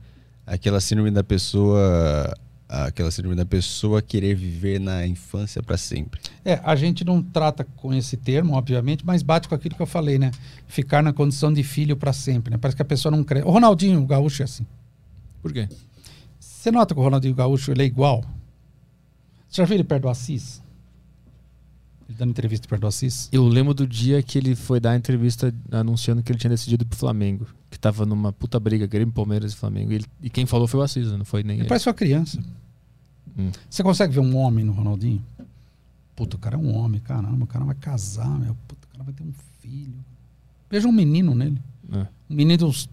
[0.46, 2.32] aquela síndrome da pessoa,
[2.70, 6.20] aquela síndrome da pessoa querer viver na infância para sempre.
[6.44, 9.86] É, a gente não trata com esse termo, obviamente, mas bate com aquilo que eu
[9.86, 10.30] falei, né?
[10.68, 12.58] Ficar na condição de filho para sempre, né?
[12.58, 13.46] Parece que a pessoa não cresce.
[13.46, 14.64] O Ronaldinho Gaúcho é assim.
[15.42, 15.68] Por quê?
[16.38, 18.22] Você nota que o Ronaldinho Gaúcho ele é igual?
[19.48, 20.62] Você já viu ele perto do Assis?
[22.08, 23.28] Ele dando entrevista perto do Assis?
[23.32, 26.84] Eu lembro do dia que ele foi dar a entrevista anunciando que ele tinha decidido
[26.84, 27.46] ir pro Flamengo.
[27.70, 29.92] Que tava numa puta briga, Grêmio, Palmeiras e Flamengo.
[29.92, 31.16] E, ele- e quem falou foi o Assis, né?
[31.16, 31.68] não foi nem Ele ele.
[31.68, 32.42] parece uma criança.
[33.38, 33.50] Hum.
[33.68, 35.22] Você consegue ver um homem no Ronaldinho?
[36.16, 38.56] Puta, o cara é um homem, caramba, o cara vai casar, meu.
[38.66, 39.94] Puta, o cara vai ter um filho.
[40.68, 41.58] Veja um menino nele.
[41.92, 42.06] É.
[42.28, 42.88] Um menino de uns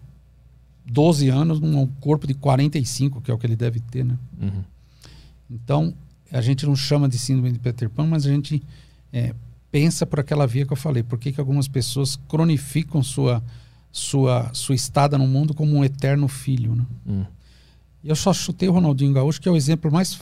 [0.86, 4.16] 12 anos, num corpo de 45, que é o que ele deve ter, né?
[4.40, 4.62] Uhum.
[5.50, 5.94] Então,
[6.32, 8.62] a gente não chama de síndrome de Peter Pan, mas a gente
[9.12, 9.34] é,
[9.70, 11.02] pensa por aquela via que eu falei.
[11.02, 13.42] Por que, que algumas pessoas cronificam sua,
[13.90, 16.86] sua, sua estada no mundo como um eterno filho, né?
[17.06, 17.24] Hum.
[18.02, 20.18] Eu só chutei o Ronaldinho Gaúcho, que é o exemplo mais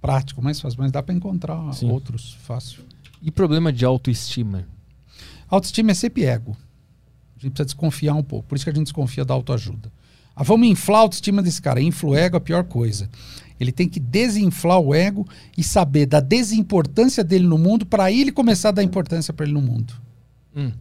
[0.00, 1.90] prático, mais fácil, mas dá para encontrar Sim.
[1.90, 2.84] outros fácil.
[3.22, 4.66] E problema de autoestima?
[5.48, 6.56] Autoestima é sempre ego.
[7.36, 8.48] A gente precisa desconfiar um pouco.
[8.48, 9.90] Por isso que a gente desconfia da autoajuda.
[10.34, 11.80] Ah, vamos inflar a autoestima desse cara.
[11.80, 13.08] Infla o ego é a pior coisa.
[13.58, 15.26] Ele tem que desinflar o ego
[15.56, 19.54] e saber da desimportância dele no mundo para ele começar a dar importância para ele
[19.54, 19.94] no mundo.
[20.54, 20.72] Hum.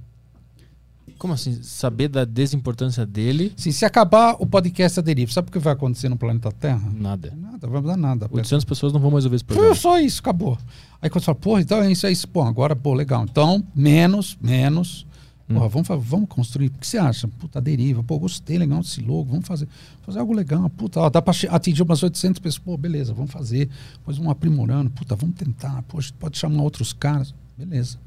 [1.17, 1.61] Como assim?
[1.63, 3.53] Saber da desimportância dele?
[3.57, 6.91] Assim, se acabar o podcast a deriva, sabe o que vai acontecer no planeta Terra?
[6.93, 7.33] Nada.
[7.35, 8.27] Nada, vai mudar nada.
[8.29, 9.75] 800 pessoas não vão mais ouvir esse Foi programa.
[9.75, 10.57] só isso, acabou.
[11.01, 12.27] Aí quando você fala, porra, então é isso, é isso.
[12.27, 13.23] Pô, agora, pô, legal.
[13.23, 15.05] Então, menos, menos.
[15.47, 16.67] Porra, vamos, vamos construir.
[16.67, 17.27] O que você acha?
[17.27, 18.03] Puta, deriva.
[18.03, 19.25] Pô, gostei, legal desse logo.
[19.25, 19.67] Vamos fazer,
[20.01, 20.67] fazer algo legal.
[20.71, 22.63] Puta, ó, dá pra atingir umas 800 pessoas.
[22.65, 23.69] Pô, beleza, vamos fazer.
[23.99, 24.89] Depois vamos aprimorando.
[24.89, 25.83] Puta, vamos tentar.
[25.83, 27.33] Poxa, pode chamar outros caras.
[27.55, 27.99] Beleza.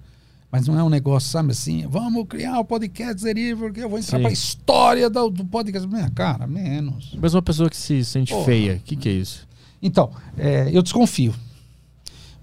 [0.51, 3.99] Mas não é um negócio, sabe assim, vamos criar o podcast deriva, porque eu vou
[3.99, 4.23] entrar Sim.
[4.23, 5.86] pra história do, do podcast.
[5.86, 7.17] Minha cara, menos.
[7.20, 8.44] Mas uma pessoa que se sente Porra.
[8.47, 9.47] feia, o que, que é isso?
[9.83, 11.35] Então, é, eu desconfio.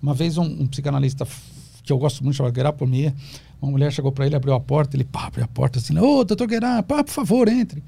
[0.02, 1.28] Uma vez um, um psicanalista
[1.84, 3.14] que eu gosto muito, chamado Gerard Pomier,
[3.60, 6.24] uma mulher chegou para ele, abriu a porta, ele pá, abriu a porta assim, ô,
[6.24, 7.84] doutor Gerard, pá, por favor, entre.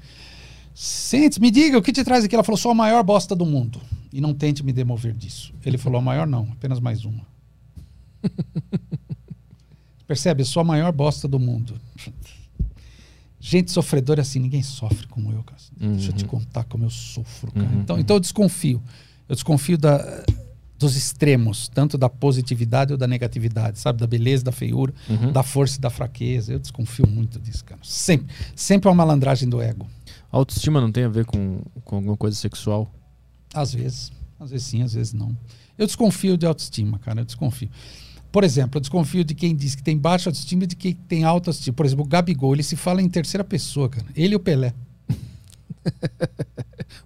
[0.74, 2.34] Sente, me diga, o que te traz aqui?
[2.34, 3.80] Ela falou, sou a maior bosta do mundo.
[4.12, 5.52] E não tente me demover disso.
[5.64, 7.26] Ele falou, a maior não, apenas mais uma.
[10.08, 10.40] Percebe?
[10.42, 11.78] Eu sou a maior bosta do mundo.
[13.40, 15.60] Gente sofredora assim, ninguém sofre como eu, cara.
[15.76, 17.68] Deixa eu te contar como eu sofro, cara.
[17.68, 17.80] Uhum.
[17.82, 18.82] Então, então eu desconfio.
[19.28, 20.24] Eu desconfio da,
[20.78, 24.00] dos extremos, tanto da positividade ou da negatividade, sabe?
[24.00, 25.30] Da beleza, da feiura, Uhum.
[25.30, 26.52] da força e da fraqueza.
[26.54, 27.80] Eu desconfio muito disso, cara.
[27.84, 28.34] Sempre.
[28.56, 29.86] Sempre é uma malandragem do ego.
[30.32, 32.90] Autoestima não tem a ver com, com alguma coisa sexual?
[33.54, 34.10] Às vezes.
[34.40, 35.36] Às vezes sim, às vezes não.
[35.76, 37.20] Eu desconfio de autoestima, cara.
[37.20, 37.70] Eu desconfio.
[38.30, 41.24] Por exemplo, eu desconfio de quem diz que tem baixa autoestima e de quem tem
[41.24, 41.74] alta autoestima.
[41.74, 44.06] Por exemplo, o Gabigol, ele se fala em terceira pessoa, cara.
[44.14, 44.72] Ele e o Pelé.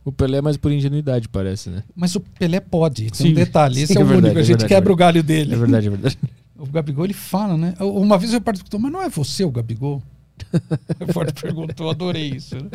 [0.05, 1.84] O Pelé é mais por ingenuidade, parece, né?
[1.94, 3.10] Mas o Pelé pode.
[3.10, 3.83] Tem Sim, um detalhe.
[3.83, 4.39] Esse sim, é, é o verdade, único.
[4.39, 5.55] A é gente verdade, quebra é o galho dele.
[5.55, 6.18] É verdade, é verdade.
[6.55, 7.75] O Gabigol, ele fala, né?
[7.81, 10.01] Uma vez o repórter perguntou, mas não é você o Gabigol?
[11.01, 12.55] o repórter perguntou, adorei isso.
[12.55, 12.70] né?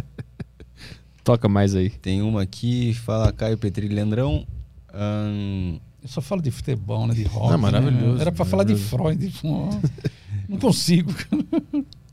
[1.24, 1.90] Toca mais aí.
[1.90, 4.45] Tem uma aqui, fala Caio Petri Leandrão.
[4.93, 7.14] Ahn, Eu só falo de futebol, né?
[7.14, 7.51] De rock.
[7.51, 8.22] Não, maravilhoso, né?
[8.22, 8.76] Era pra falar de.
[8.76, 9.34] Freud.
[10.48, 11.14] Não consigo.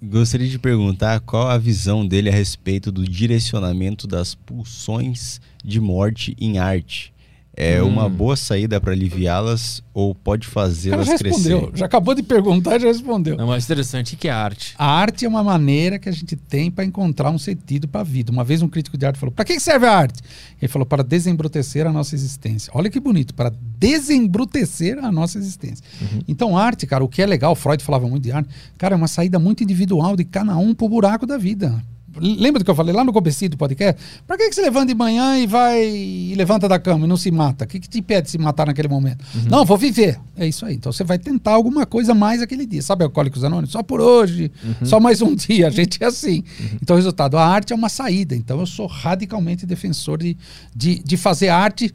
[0.03, 6.35] gostaria de perguntar qual a visão dele a respeito do direcionamento das pulsões de morte
[6.41, 7.14] em arte.
[7.57, 7.87] É Hum.
[7.89, 11.61] uma boa saída para aliviá-las ou pode O fazê-las já respondeu.
[11.63, 11.79] crescer?
[11.79, 13.37] Já acabou de perguntar e já respondeu.
[13.37, 14.75] Não, mas interessante, o que é arte?
[14.77, 18.05] A arte é uma maneira que a gente tem para encontrar um sentido para a
[18.05, 18.33] vida.
[18.33, 20.21] Uma vez um crítico de arte falou: para que serve a arte?
[20.61, 22.73] Ele falou: para desembrutecer a nossa existência.
[22.75, 25.85] Olha que bonito, para desembrutecer a nossa existência.
[26.27, 29.09] Então, arte, cara, o que é legal, Freud falava muito de arte, cara, é uma
[29.09, 31.83] saída muito individual de cada um pro buraco da vida.
[32.21, 34.01] Lembra do que eu falei lá no comecinho do podcast?
[34.27, 37.17] Para que, que você levanta de manhã e vai e levanta da cama e não
[37.17, 37.65] se mata?
[37.65, 39.25] O que, que te impede de se matar naquele momento?
[39.49, 40.19] Não, vou viver.
[40.37, 40.75] É isso aí.
[40.75, 42.83] Então você vai tentar alguma coisa mais aquele dia.
[42.83, 43.73] Sabe Alcoólicos Anônimos?
[43.73, 44.51] Só por hoje,
[44.83, 45.69] só mais um dia.
[45.69, 46.43] A gente é assim.
[46.83, 48.35] Então, resultado, a arte é uma saída.
[48.35, 50.37] Então, eu sou radicalmente defensor de,
[50.75, 51.93] de, de fazer arte,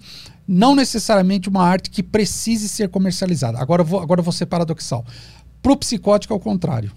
[0.47, 3.59] não necessariamente uma arte que precise ser comercializada.
[3.59, 5.05] Agora, eu vou, agora eu vou ser paradoxal.
[5.61, 6.91] Pro psicótico, é o contrário.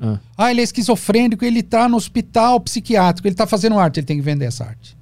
[0.00, 4.06] Ah, Ah, ele é esquizofrênico, ele está no hospital psiquiátrico, ele está fazendo arte, ele
[4.06, 4.96] tem que vender essa arte.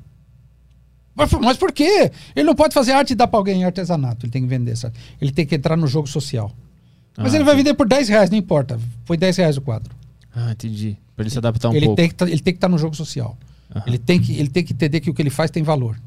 [1.15, 2.13] Mas, mas por quê?
[2.35, 4.73] Ele não pode fazer arte e dar para alguém em artesanato, ele tem que vender
[4.73, 5.01] essa arte.
[5.21, 6.53] Ele tem que entrar no jogo social.
[7.17, 8.79] Mas Ah, ele vai vender por 10 reais, não importa.
[9.05, 9.93] Foi 10 reais o quadro.
[10.35, 10.97] ah, entendi.
[11.17, 11.97] Pra ele se adaptar um ele, pouco.
[11.97, 13.37] tem que tá- ele tem que estar no jogo social.
[13.75, 13.83] Aham.
[13.89, 16.01] Ele, tem que, ele tem que entender que o que ele faz tem valor.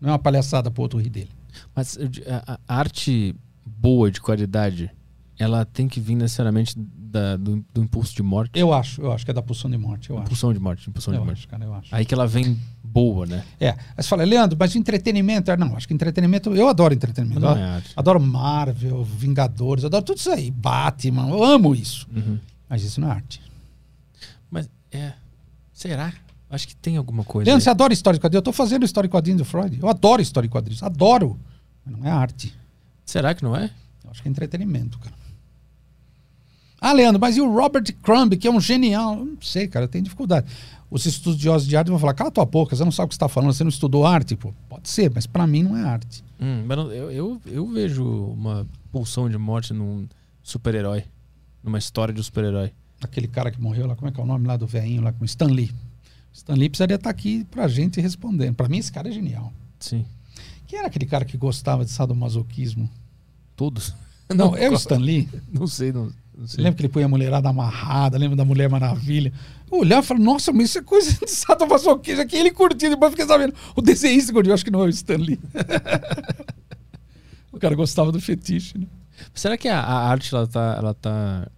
[0.00, 1.28] Não é uma palhaçada para outro rir dele.
[1.76, 3.34] Mas di- a, a arte
[3.66, 4.90] boa, de qualidade,
[5.38, 6.74] ela tem que vir necessariamente
[7.14, 8.58] da- do, do impulso de morte?
[8.58, 10.10] Eu acho, eu acho que é da pulsão de morte.
[10.10, 10.24] Eu acho.
[10.26, 11.38] Impulsão de morte, impulsão de Eu morte.
[11.38, 11.94] acho, cara, eu acho.
[11.94, 13.44] Aí que ela vem boa, né?
[13.60, 13.70] É.
[13.70, 15.50] Aí você fala, Leandro, mas entretenimento.
[15.50, 16.54] é, Não, acho que entretenimento.
[16.54, 17.40] Eu adoro entretenimento.
[17.40, 17.82] Não Eu é.
[17.96, 20.50] Adoro Marvel, Vingadores, adoro tudo isso aí.
[20.50, 22.06] Batman, eu amo isso.
[22.14, 22.38] Uhum.
[22.68, 23.40] Mas isso não é arte.
[24.50, 25.12] Mas é.
[25.72, 26.12] Será?
[26.50, 27.46] Acho que tem alguma coisa.
[27.48, 27.64] Leandro, aí.
[27.64, 28.38] você adora história de quadrinhos?
[28.40, 29.78] Eu tô fazendo história de quadrinhos do Freud.
[29.80, 30.82] Eu adoro história de quadrinhos.
[30.82, 31.38] Adoro.
[31.84, 32.54] Mas não é arte.
[33.04, 33.70] Será que não é?
[34.04, 35.14] Eu acho que é entretenimento, cara.
[36.86, 39.16] Ah, Leandro, mas e o Robert Crumb, que é um genial?
[39.24, 40.46] Não sei, cara, eu tenho dificuldade.
[40.90, 43.16] Os estudiosos de arte vão falar, cala tua boca, você não sabe o que você
[43.16, 44.36] está falando, você não estudou arte?
[44.36, 46.22] Pô, pode ser, mas para mim não é arte.
[46.40, 50.06] Hum, mas não- eu, eu, eu vejo uma pulsão de morte num
[50.42, 51.04] super-herói.
[51.62, 52.70] Numa história de um super-herói.
[53.02, 55.12] Aquele cara que morreu lá, como é que é o nome lá do velhinho lá,
[55.12, 55.70] com Stan Lee.
[56.32, 58.54] Stan Lee precisaria estar aqui pra gente respondendo.
[58.54, 59.52] Pra mim esse cara é genial.
[59.80, 60.04] Sim.
[60.66, 62.90] Quem era aquele cara que gostava de sadomasoquismo?
[63.56, 63.94] Todos.
[64.34, 65.28] Não, é o Stan Lee.
[65.52, 66.12] Não sei, não, não
[66.46, 66.62] sei.
[66.64, 69.32] Lembra que ele põe a mulherada amarrada, lembra da Mulher Maravilha?
[69.70, 72.22] Eu olhava e falava, nossa, mas isso é coisa de sadomasoquismo.
[72.22, 73.54] Aqui ele curtiu, depois fiquei sabendo.
[73.76, 75.38] O desenhista curtiu, eu acho que não é o Stan Lee.
[77.52, 78.86] o cara gostava do fetiche, né?
[79.32, 81.48] Será que a, a arte ela tá, ela tá.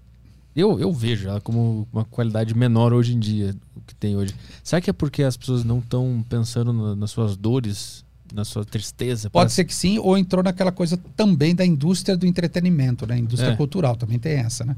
[0.55, 4.35] Eu, eu vejo ela como uma qualidade menor hoje em dia, o que tem hoje.
[4.63, 8.65] Será que é porque as pessoas não estão pensando na- nas suas dores, na sua
[8.65, 9.31] tristeza?
[9.31, 13.19] Pode ser que sim, ou entrou naquela coisa também da indústria do entretenimento, né?
[13.19, 13.57] Indústria É.
[13.57, 14.77] cultural, também tem essa, né?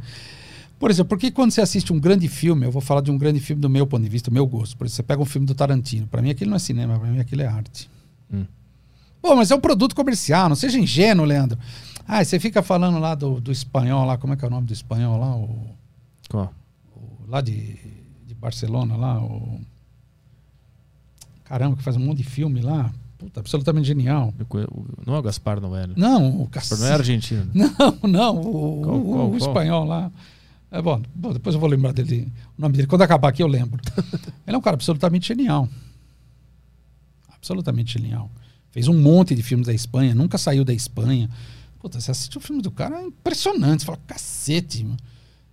[0.79, 3.41] Por exemplo, porque quando você assiste um grande filme, eu vou falar de um grande
[3.41, 4.77] filme do meu ponto de vista, do meu gosto.
[4.77, 7.09] Por exemplo, você pega um filme do Tarantino, para mim aquilo não é cinema, para
[7.11, 7.91] mim aquilo é arte.
[8.33, 8.45] Hum.
[9.21, 11.59] Pô, mas é um produto comercial, não seja ingênuo, Leandro.
[12.07, 14.69] Ah, você fica falando lá do, do espanhol lá, como é que é o nome
[14.69, 15.35] do espanhol lá?
[15.37, 15.67] O,
[16.29, 16.55] Qual?
[16.97, 17.77] o- lá de,
[18.27, 19.61] de Barcelona lá, o
[21.45, 22.93] caramba, que faz um monte de filme lá.
[23.19, 24.33] Puta, absolutamente genial.
[24.49, 25.95] O- Não é o Gaspar Noé, né?
[25.97, 27.51] Não, o Gaspar não é argentino.
[27.53, 27.69] né?
[28.03, 29.37] Não, não, o, Qual, o- qual, o qual?
[29.37, 30.11] espanhol lá.
[30.71, 32.87] É bom, bom, depois eu vou lembrar dele, o nome dele.
[32.87, 33.81] Quando acabar aqui eu lembro.
[34.47, 35.69] Ele é um cara absolutamente genial.
[37.31, 38.31] Absolutamente genial.
[38.71, 41.29] Fez um monte de filmes da Espanha, nunca saiu da Espanha.
[41.81, 43.81] Puta, você assiste o filme do cara, é impressionante.
[43.81, 44.97] Você fala, cacete, mano.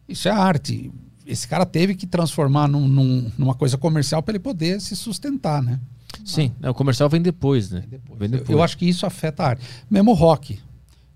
[0.08, 0.92] isso é arte.
[1.26, 5.62] Esse cara teve que transformar num- num- numa coisa comercial para ele poder se sustentar,
[5.64, 5.80] né?
[6.24, 7.84] Sim, é, o comercial vem depois, né?
[7.88, 8.20] Depois.
[8.20, 8.50] Vem Eu- depois.
[8.50, 9.66] Eu, acho que isso afeta a arte.
[9.90, 10.60] Mesmo o rock.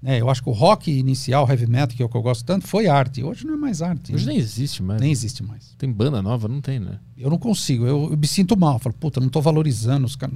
[0.01, 0.21] Né?
[0.21, 2.65] Eu acho que o rock inicial, heavy metal, que é o que eu gosto tanto,
[2.65, 3.21] foi arte.
[3.21, 4.13] Hoje não é mais arte.
[4.13, 4.31] Hoje né?
[4.33, 5.01] nem existe mais.
[5.01, 5.75] Nem existe mais.
[5.77, 6.47] Tem banda nova?
[6.47, 6.99] Não tem, né?
[7.17, 7.85] Eu não consigo.
[7.85, 8.75] Eu, eu me sinto mal.
[8.75, 10.35] Eu falo, puta, não tô valorizando os caras.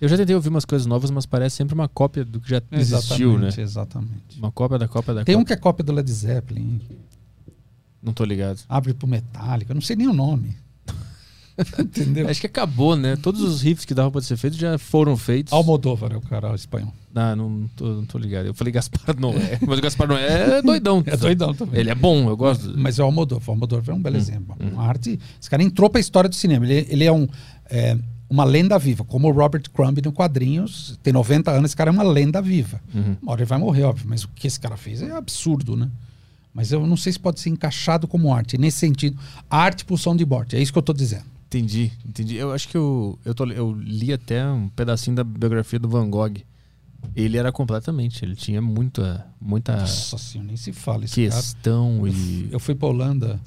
[0.00, 2.62] Eu já tentei ouvir umas coisas novas, mas parece sempre uma cópia do que já
[2.70, 3.48] existiu, né?
[3.48, 4.38] Exatamente, exatamente.
[4.38, 5.56] Uma cópia da cópia da Tem um cópia.
[5.56, 6.80] que é cópia do Led Zeppelin.
[8.00, 8.60] Não tô ligado.
[8.68, 9.72] Abre pro Metallica.
[9.72, 10.56] Eu não sei nem o nome.
[11.78, 12.28] Entendeu?
[12.28, 13.16] Acho que acabou, né?
[13.16, 15.52] Todos os riffs que davam pra ser feitos já foram feitos.
[15.52, 16.92] Almodóvar é o cara espanhol.
[17.14, 18.46] Ah, não tô, não tô ligado.
[18.46, 19.58] Eu falei Gaspar Noé.
[19.66, 21.02] Mas o Gaspar Noé é doidão.
[21.06, 21.80] É doidão também.
[21.80, 22.72] Ele é bom, eu gosto.
[22.76, 23.48] Mas é o Almodóvar.
[23.48, 24.56] O Almodóvar é um belo Hum, exemplo.
[24.60, 25.18] Uma arte...
[25.40, 26.64] Esse cara entrou pra história do cinema.
[26.64, 27.26] Ele, ele é um...
[27.68, 27.98] é,
[28.30, 31.92] uma lenda viva, como o Robert Crumb no quadrinhos, tem 90 anos, esse cara é
[31.92, 32.78] uma lenda viva.
[32.94, 33.16] Uhum.
[33.22, 35.88] Uma hora ele vai morrer, óbvio, mas o que esse cara fez é absurdo, né?
[36.52, 38.58] Mas eu não sei se pode ser encaixado como arte.
[38.58, 40.56] Nesse sentido, arte pulsão de morte.
[40.56, 41.24] É isso que eu tô dizendo.
[41.48, 42.36] Entendi, entendi.
[42.36, 46.08] Eu acho que eu, eu, tô, eu li até um pedacinho da biografia do Van
[46.08, 46.36] Gogh.
[47.16, 51.10] Ele era completamente, ele tinha muita, muita Nossa senhora, nem se fala cara.
[51.12, 52.48] questão e.
[52.52, 53.40] Eu fui pra Holanda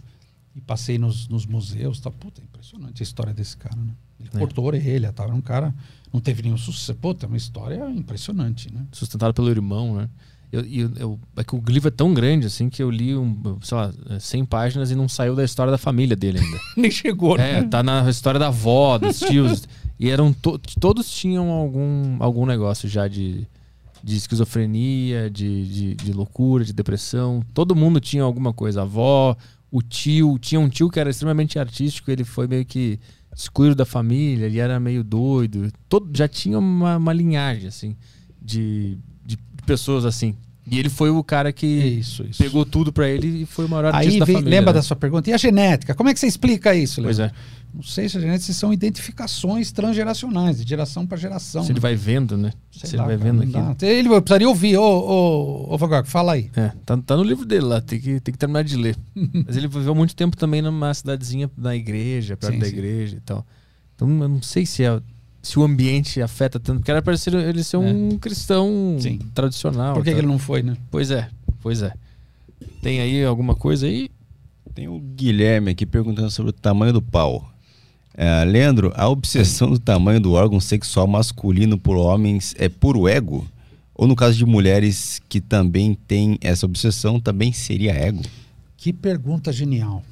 [0.55, 1.99] e passei nos, nos museus.
[1.99, 3.93] Tá, puta, é impressionante a história desse cara, né?
[4.19, 4.39] Ele É.
[4.39, 5.23] cortou a orelha, tá?
[5.25, 5.73] Era um cara.
[6.11, 6.95] Não teve nenhum sucesso.
[6.95, 8.85] Puta, é uma história impressionante, né?
[8.91, 10.09] sustentado pelo irmão, né?
[10.51, 13.57] Eu, eu, eu- é que o livro é tão grande assim que eu li, um,
[13.61, 16.57] sei lá, 100 páginas e não saiu da história da família dele ainda.
[16.75, 19.67] Nem chegou, É, tá na história da avó, dos tios.
[19.99, 23.47] e eram to- todos tinham algum, algum negócio já de,
[24.03, 27.41] de esquizofrenia, de, de, de loucura, de depressão.
[27.53, 28.81] Todo mundo tinha alguma coisa.
[28.81, 29.35] A avó,
[29.71, 32.99] o tio, tinha um tio que era extremamente artístico, ele foi meio que
[33.33, 35.71] excluído da família, ele era meio doido.
[35.88, 37.95] Todo, já tinha uma, uma linhagem, assim,
[38.41, 38.97] de
[39.72, 40.35] pessoas assim.
[40.69, 42.41] E ele foi o cara que Isso, isso.
[42.41, 44.59] pegou tudo pra ele e foi o maior artista Aí da vem, família.
[44.59, 44.77] lembra né?
[44.77, 45.27] da sua pergunta?
[45.30, 45.95] E a genética?
[45.95, 47.35] Como é que você explica isso, Pois Leandro?
[47.35, 47.61] é.
[47.74, 51.64] Não sei se a genética são identificações transgeracionais, de geração para geração.
[51.64, 51.82] Se ele né?
[51.82, 52.51] vai vendo, né?
[52.69, 53.88] Sei Se lá, ele vai cara, vendo dá.
[53.88, 54.77] Ele precisaria ouvir.
[54.77, 56.51] Ô, ô, ô Van Gogh, fala aí.
[56.56, 58.95] É, tá, tá no livro dele lá, tem que, tem que terminar de ler.
[59.48, 62.74] Mas ele viveu muito tempo também numa cidadezinha na igreja, perto Sim, da sim.
[62.74, 63.45] igreja e tal.
[63.95, 65.01] Então eu não sei se, é,
[65.42, 69.20] se o ambiente afeta tanto, porque era parecer ele ser um cristão Sim.
[69.34, 69.94] tradicional.
[69.95, 70.16] Por que, tá?
[70.16, 70.78] que ele não foi, né?
[70.90, 71.28] Pois é,
[71.61, 71.94] pois é.
[72.82, 74.10] Tem aí alguma coisa aí?
[74.76, 77.52] Tem o Guilherme aqui perguntando sobre o tamanho do pau.
[78.14, 83.48] É, Leandro, a obsessão do tamanho do órgão sexual masculino por homens é puro ego?
[83.95, 88.22] Ou no caso de mulheres que também têm essa obsessão, também seria ego?
[88.78, 90.03] Que pergunta genial.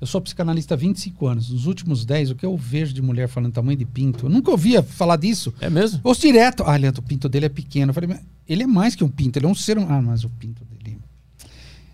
[0.00, 1.50] Eu sou psicanalista há 25 anos.
[1.50, 4.50] Nos últimos 10, o que eu vejo de mulher falando tamanho de pinto, eu nunca
[4.50, 5.54] ouvia falar disso.
[5.60, 6.00] É mesmo?
[6.04, 6.62] Ouço direto.
[6.64, 7.90] Ah, Leandro, o pinto dele é pequeno.
[7.90, 9.94] Eu falei, mas ele é mais que um pinto, ele é um ser humano.
[9.94, 10.98] Ah, mas o pinto dele.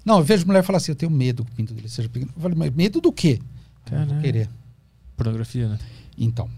[0.04, 2.32] Não, eu vejo mulher falar assim: eu tenho medo que o pinto dele seja pequeno.
[2.34, 3.38] Eu falei, mas medo do quê?
[4.20, 4.48] Querer.
[5.16, 5.78] Pornografia, né?
[6.18, 6.50] Então,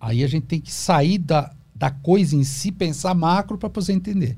[0.00, 3.92] aí a gente tem que sair da, da coisa em si, pensar macro para poder
[3.92, 4.36] entender.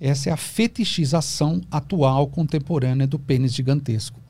[0.00, 4.20] Essa é a fetichização atual, contemporânea do pênis gigantesco.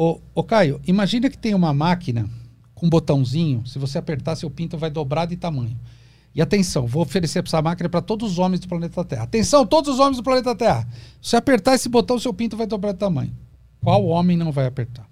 [0.00, 2.30] Ô, ô Caio, imagina que tem uma máquina
[2.72, 5.76] com um botãozinho, se você apertar, seu pinto vai dobrar de tamanho.
[6.32, 9.24] E atenção, vou oferecer essa máquina para todos os homens do planeta Terra.
[9.24, 10.86] Atenção, todos os homens do planeta Terra.
[11.20, 13.34] Se apertar esse botão, seu pinto vai dobrar de tamanho.
[13.82, 15.04] Qual homem não vai apertar?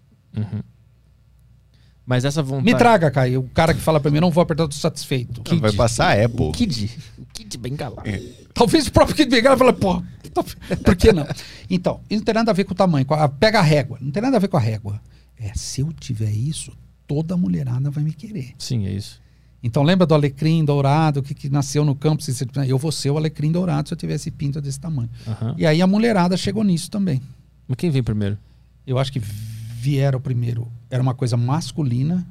[2.06, 2.65] Mas essa vontade.
[2.66, 3.40] Me traga, Caio.
[3.40, 5.42] O cara que fala para mim, não vou apertar, tô satisfeito.
[5.42, 5.60] Kid.
[5.60, 6.44] Vai passar a Apple.
[6.44, 6.97] O Kid.
[7.18, 8.08] O Kid bem galado.
[8.55, 10.00] Talvez o próprio Kid Bengala fale, pô,
[10.84, 11.26] por que não?
[11.70, 13.06] Então, isso não tem nada a ver com o tamanho.
[13.10, 13.98] a- pega a régua.
[14.00, 15.00] Não tem nada a ver com a régua.
[15.39, 16.73] É, se eu tiver isso,
[17.06, 18.55] toda mulherada vai me querer.
[18.58, 19.20] Sim, é isso.
[19.62, 22.23] Então, lembra do alecrim dourado que, que nasceu no campo?
[22.23, 22.32] Se
[22.68, 25.10] Eu vou ser o alecrim dourado se eu tivesse pinto desse tamanho.
[25.26, 25.55] Aham.
[25.58, 27.20] E aí a mulherada chegou nisso também.
[27.66, 28.39] Mas quem vem primeiro?
[28.86, 30.70] Eu acho que vieram primeiro.
[30.89, 32.26] Era uma coisa masculina,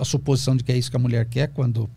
[0.00, 1.88] a suposição de que é isso que a mulher quer quando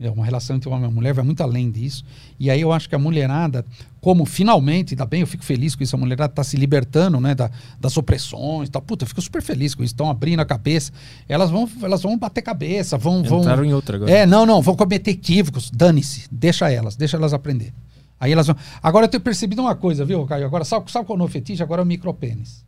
[0.00, 2.04] é uma relação entre homem e mulher vai muito além disso.
[2.38, 3.64] E aí eu acho que a mulherada,
[4.00, 7.34] como finalmente, ainda bem, eu fico feliz com isso, a mulherada está se libertando né,
[7.36, 10.90] da- das opressões, tá, puta, eu fico super feliz com isso, estão abrindo a cabeça.
[11.28, 13.22] Elas vão, elas vão bater cabeça, vão.
[13.22, 14.10] vão Entraram em outra agora.
[14.10, 17.72] É, não, não, vão cometer equívocos, dane-se, deixa elas, deixa elas aprender.
[18.18, 18.56] Aí elas vão.
[18.82, 20.46] Agora eu tenho percebido uma coisa, viu, Caio?
[20.46, 21.62] Agora, sabe, sabe qual é o fetiche?
[21.62, 22.64] Agora é o micropênis.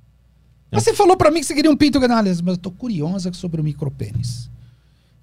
[0.71, 0.77] É.
[0.77, 3.33] Mas Você falou pra mim que você queria um pinto grande, mas eu tô curiosa
[3.33, 4.51] sobre o micropênis.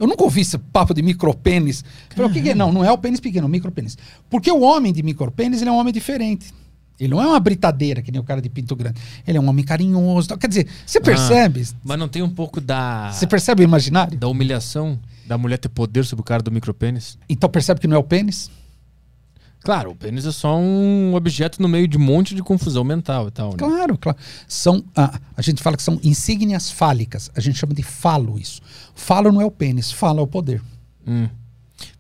[0.02, 1.86] Eu nunca ouvi esse papo de micropênis.
[2.16, 2.56] Falei, o que que é?
[2.56, 3.96] Não, não é o pênis pequeno, é o micropênis.
[4.28, 6.52] Porque o homem de micropênis, ele é um homem diferente.
[7.00, 9.00] Ele não é uma britadeira, que nem o cara de pinto grande.
[9.28, 10.30] Ele é um homem carinhoso.
[10.30, 10.40] tal.
[10.40, 11.68] Quer dizer, você percebe?
[11.84, 13.12] Mas não tem um pouco da.
[13.12, 14.18] Você percebe o imaginário?
[14.18, 17.18] Da humilhação da mulher ter poder sobre o cara do micropênis?
[17.30, 18.50] Então percebe que não é o pênis?
[19.64, 23.28] Claro, o pênis é só um objeto no meio de um monte de confusão mental
[23.28, 23.50] e tal.
[23.52, 23.58] Né?
[23.58, 24.18] Claro, claro.
[24.48, 27.30] São, ah, a gente fala que são insígnias fálicas.
[27.36, 28.60] A gente chama de falo isso.
[28.96, 30.62] Falo não é o pênis, falo é o poder.
[31.08, 31.28] Hum.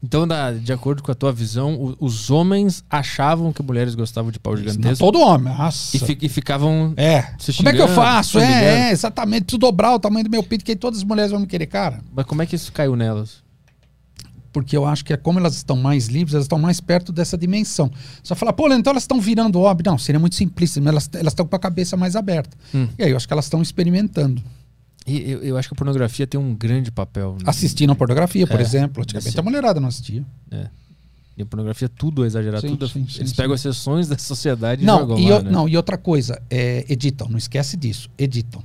[0.03, 4.31] Então, da- de acordo com a tua visão, o- os homens achavam que mulheres gostavam
[4.31, 5.51] de pau Não, gigantesco todo homem.
[5.55, 5.97] Nossa.
[5.97, 6.93] e, fi- e ficavam.
[6.97, 7.21] É.
[7.57, 8.39] Como é que eu faço?
[8.39, 9.43] É, é, exatamente.
[9.45, 11.99] Preciso dobrar o tamanho do meu pinto, que todas as mulheres vão me querer, cara.
[12.13, 13.40] Mas como é que isso caiu nelas?
[14.51, 17.37] Porque eu acho que é como elas estão mais livres, elas estão mais perto dessa
[17.37, 17.89] dimensão.
[18.21, 19.81] Só falar, pô, então elas estão virando homem.
[19.85, 22.57] Não, seria muito simplista, mas elas elas estão com a cabeça mais aberta.
[22.75, 22.87] Hum.
[22.99, 24.41] E aí eu acho que elas estão experimentando.
[25.07, 27.33] E eu, eu acho que a pornografia tem um grande papel.
[27.33, 27.45] né?
[27.45, 29.01] Assistindo a pornografia, por É, exemplo.
[29.03, 30.23] Antigamente a mulherada não assistia.
[30.51, 30.67] É.
[31.37, 32.61] E a pornografia tudo é exagerado.
[32.61, 33.35] Sim, tudo é- sim, sim, Eles sim.
[33.37, 35.49] pegam as exceções da sociedade e Não jogam e, lá, o- né?
[35.51, 38.61] não, e outra coisa, é, editam, não esquece disso, editam.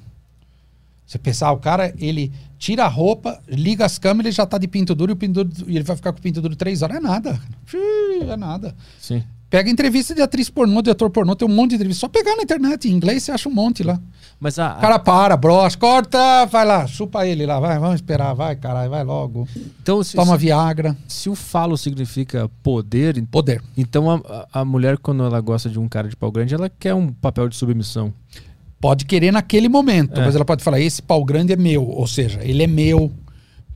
[1.07, 4.67] Você pensar, o cara, ele tira a roupa, liga as câmeras, ele já tá de
[4.67, 6.97] pinto duro e, o pinto duro, ele vai ficar com o pinto duro três horas.
[6.97, 7.41] É nada.
[8.28, 8.75] É nada.
[9.01, 9.23] Sim.
[9.49, 12.01] Pega entrevista de atriz pornô, de ator pornô, tem um monte de entrevista.
[12.01, 14.01] Só pegar na internet, em inglês você acha um monte lá.
[14.41, 18.35] Mas a, O cara para, brocha, corta, vai lá, chupa ele lá, vai, vamos esperar,
[18.35, 19.47] vai, caralho, vai logo.
[19.81, 20.97] então, se, Toma se, Viagra.
[21.07, 23.62] se o falo significa poder, Poder.
[23.76, 24.17] então a,
[24.52, 27.12] a- a mulher, quando ela gosta de um cara de pau grande, ela quer um
[27.12, 28.12] papel de submissão.
[28.81, 30.25] Pode querer naquele momento, É.
[30.25, 33.13] mas ela pode falar: esse pau grande é meu, ou seja, ele é meu.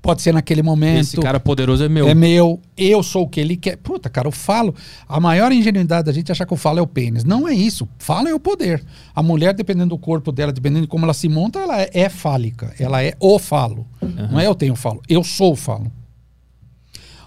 [0.03, 1.01] Pode ser naquele momento.
[1.01, 2.09] Esse cara poderoso é meu.
[2.09, 3.77] É meu, eu sou o que ele quer.
[3.77, 4.75] Puta, cara, eu falo.
[5.07, 7.23] A maior ingenuidade da gente é achar que o falo é o pênis.
[7.23, 7.87] Não é isso.
[7.99, 8.83] Falo é o poder.
[9.15, 12.09] A mulher, dependendo do corpo dela, dependendo de como ela se monta, ela é, é
[12.09, 12.73] fálica.
[12.79, 13.87] Ela é o falo.
[14.31, 15.03] Não é eu tenho falo.
[15.07, 15.93] Eu sou o falo.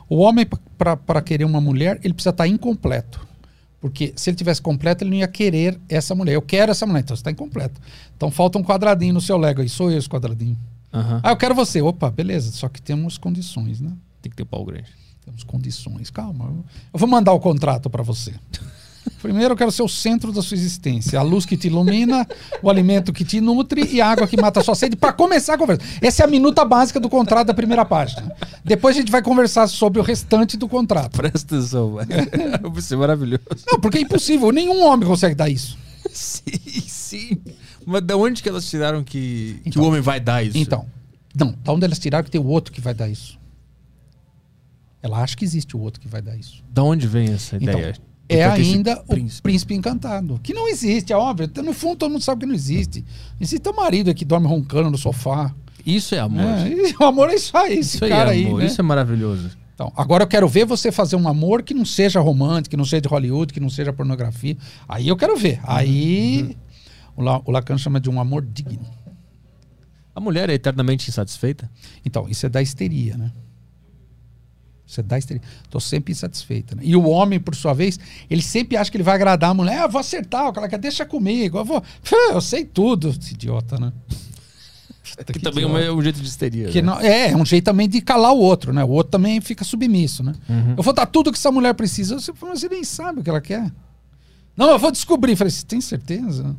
[0.09, 3.21] O homem, para querer uma mulher, ele precisa estar incompleto.
[3.83, 6.35] Porque se ele tivesse completo, ele não ia querer essa mulher.
[6.35, 7.81] Eu quero essa mulher, então você está incompleto.
[8.15, 9.67] Então falta um quadradinho no seu Lego aí.
[9.67, 10.57] Sou eu esse quadradinho.
[10.93, 11.19] Aham.
[11.21, 11.81] Ah, eu quero você.
[11.81, 12.49] Opa, beleza.
[12.53, 13.91] Só que temos condições, né?
[14.21, 14.87] Tem que ter pau grande.
[15.25, 16.09] Temos condições.
[16.09, 16.45] Calma.
[16.93, 18.33] Eu vou mandar o contrato para você.
[19.21, 21.17] Primeiro eu quero ser o centro da sua existência.
[21.19, 22.27] A luz que te ilumina,
[22.61, 24.95] o alimento que te nutre e a água que mata a sua sede.
[24.95, 25.81] Para começar a conversa.
[26.01, 28.33] Essa é a minuta básica do contrato da primeira página.
[28.63, 31.17] Depois a gente vai conversar sobre o restante do contrato.
[31.17, 31.95] Presta atenção.
[32.71, 33.43] Vai ser maravilhoso.
[33.69, 34.51] Não, porque é impossível.
[34.51, 35.77] Nenhum homem consegue dar isso.
[36.11, 36.41] Sim,
[36.87, 37.41] sim.
[37.85, 39.83] Mas da onde que elas tiraram que, que Então.
[39.83, 40.57] o homem vai dar isso?
[40.57, 40.85] Então,
[41.35, 41.53] não.
[41.63, 43.37] Da onde elas tiraram que tem o outro que vai dar isso?
[45.01, 46.63] Ela acha que existe o outro que vai dar isso.
[46.69, 47.95] Da onde vem essa Então, ideia?
[48.29, 49.41] É ainda o príncipe.
[49.43, 49.73] príncipe.
[49.75, 50.39] encantado.
[50.41, 51.49] Que não existe, é óbvio.
[51.63, 53.03] No fundo, todo mundo sabe que não existe.
[53.39, 55.53] Existe teu marido aí que dorme roncando no sofá.
[55.85, 56.41] Isso é amor.
[56.43, 58.45] É, o amor é isso aí, esse Isso aí cara é aí.
[58.45, 58.59] amor.
[58.59, 58.65] né?
[58.65, 59.51] Isso é maravilhoso.
[59.75, 62.85] Então, agora eu quero ver você fazer um amor que não seja romântico, que não
[62.85, 64.55] seja de Hollywood, que não seja pornografia.
[64.87, 65.59] Aí eu quero ver.
[65.63, 66.55] Aí
[67.17, 68.85] o, La- o Lacan chama de um amor digno.
[70.15, 71.69] A mulher é eternamente insatisfeita?
[72.05, 73.31] Então, isso é da histeria, né?
[74.99, 75.41] É da histeria.
[75.69, 76.75] Tô sempre insatisfeita.
[76.75, 76.83] Né?
[76.85, 77.99] E o homem, por sua vez,
[78.29, 79.79] ele sempre acha que ele vai agradar a mulher.
[79.79, 81.57] Ah, eu vou acertar, o cara quer, deixa comigo.
[81.57, 81.83] Eu vou.
[82.31, 83.09] Eu sei tudo.
[83.09, 83.91] Esse idiota, né?
[85.25, 85.85] Que que também idiota.
[85.85, 86.69] é um jeito de histeria.
[86.69, 86.91] Que né?
[86.91, 88.83] não, é, é um jeito também de calar o outro, né?
[88.83, 90.33] O outro também fica submisso, né?
[90.49, 90.75] Uhum.
[90.77, 92.19] Eu vou dar tudo que essa mulher precisa.
[92.19, 93.71] Você, mas você nem sabe o que ela quer.
[94.55, 95.35] Não, eu vou descobrir.
[95.35, 96.55] Falei, você tem certeza?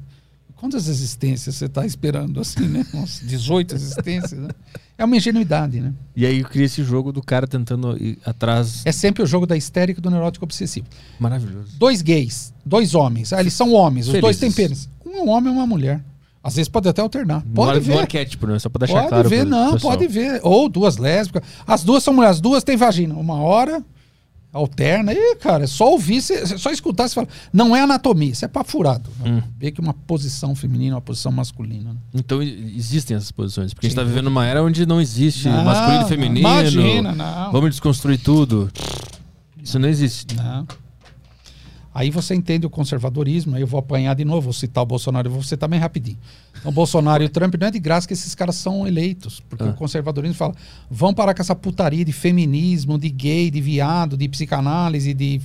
[0.65, 2.87] Quantas existências você está esperando assim, né?
[2.95, 4.49] Uns 18 existências, né?
[4.97, 5.93] É uma ingenuidade, né?
[6.17, 8.81] E aí cria esse jogo do cara tentando ir atrás.
[8.87, 10.87] É sempre o jogo da histérica e do neurótico obsessivo.
[11.21, 11.77] Maravilhoso.
[11.79, 13.35] Dois gays, dois homens.
[13.35, 14.89] Ah, eles são homens, os dois têm Felizes.
[15.05, 15.23] pênis.
[15.23, 16.03] Um homem e uma mulher.
[16.43, 17.45] Às vezes pode até alternar.
[17.55, 17.93] Pode no, ver.
[17.97, 18.59] No arquétipo, né?
[18.59, 19.29] Só pra deixar Pode claro.
[19.29, 19.93] ver, pro não, pessoal.
[19.93, 20.41] pode ver.
[20.43, 21.43] Ou duas lésbicas.
[21.67, 23.15] As duas são mulheres, as duas têm vagina.
[23.15, 23.85] Uma hora
[24.55, 25.13] alterna.
[25.13, 27.29] E, cara, é só ouvir, cê- só escutar, você fala.
[27.53, 29.11] Não é anatomia, isso é pra furado.
[29.27, 29.43] Hum.
[29.59, 31.91] Ver que uma posição feminina, uma posição masculina.
[31.93, 31.97] né?
[32.15, 33.75] Então existem essas posições.
[33.75, 34.03] Porque a gente Sim.
[34.05, 36.09] tá vivendo uma era onde não existe Não, masculino e não.
[36.09, 36.39] feminino.
[36.49, 37.53] Imagina, não.
[37.53, 38.71] Vamos desconstruir tudo.
[39.63, 40.37] Isso não existe.
[40.37, 40.67] Não.
[41.95, 45.29] Aí você entende o conservadorismo, aí eu vou apanhar de novo, vou citar o Bolsonaro,
[45.29, 46.19] eu vou citar bem rapidinho.
[46.59, 49.41] Então, o Bolsonaro e o Trump não é de graça que esses caras são eleitos,
[49.49, 49.69] porque Ah.
[49.69, 50.55] o conservadorismo fala,
[50.91, 55.41] vão parar com essa putaria de feminismo, de gay, de viado, de psicanálise, de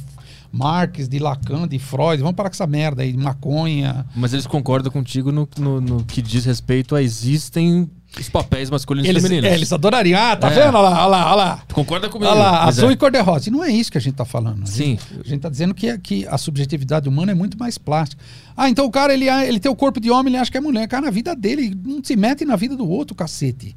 [0.52, 4.06] Marx, de Lacan, de Freud, vamos parar com essa merda aí, de maconha.
[4.16, 9.08] Mas eles concordam contigo no, no, no que diz respeito a existem os papéis masculinos
[9.08, 9.52] Eles, e femininos.
[9.52, 10.56] é, eles adorariam, ah, tá É.
[10.66, 10.76] vendo?
[10.76, 11.64] Olha lá, olha lá, olha lá.
[11.68, 12.32] Tu concorda comigo?
[12.32, 12.94] Olha lá, azul é.
[12.94, 13.50] e cor-de-rosa.
[13.50, 14.64] E não é isso que a gente está falando.
[14.64, 14.98] A Sim.
[14.98, 18.20] gente- A gente está dizendo que, que a subjetividade humana é muito mais plástica.
[18.58, 20.62] Ah, então o cara, ele, ele tem o corpo de homem, ele acha que é
[20.62, 20.88] mulher.
[20.88, 23.76] Cara, na vida dele, ele não se mete na vida do outro, cacete.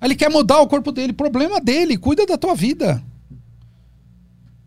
[0.00, 1.12] Ele quer mudar o corpo dele.
[1.12, 3.02] Problema dele, cuida da tua vida.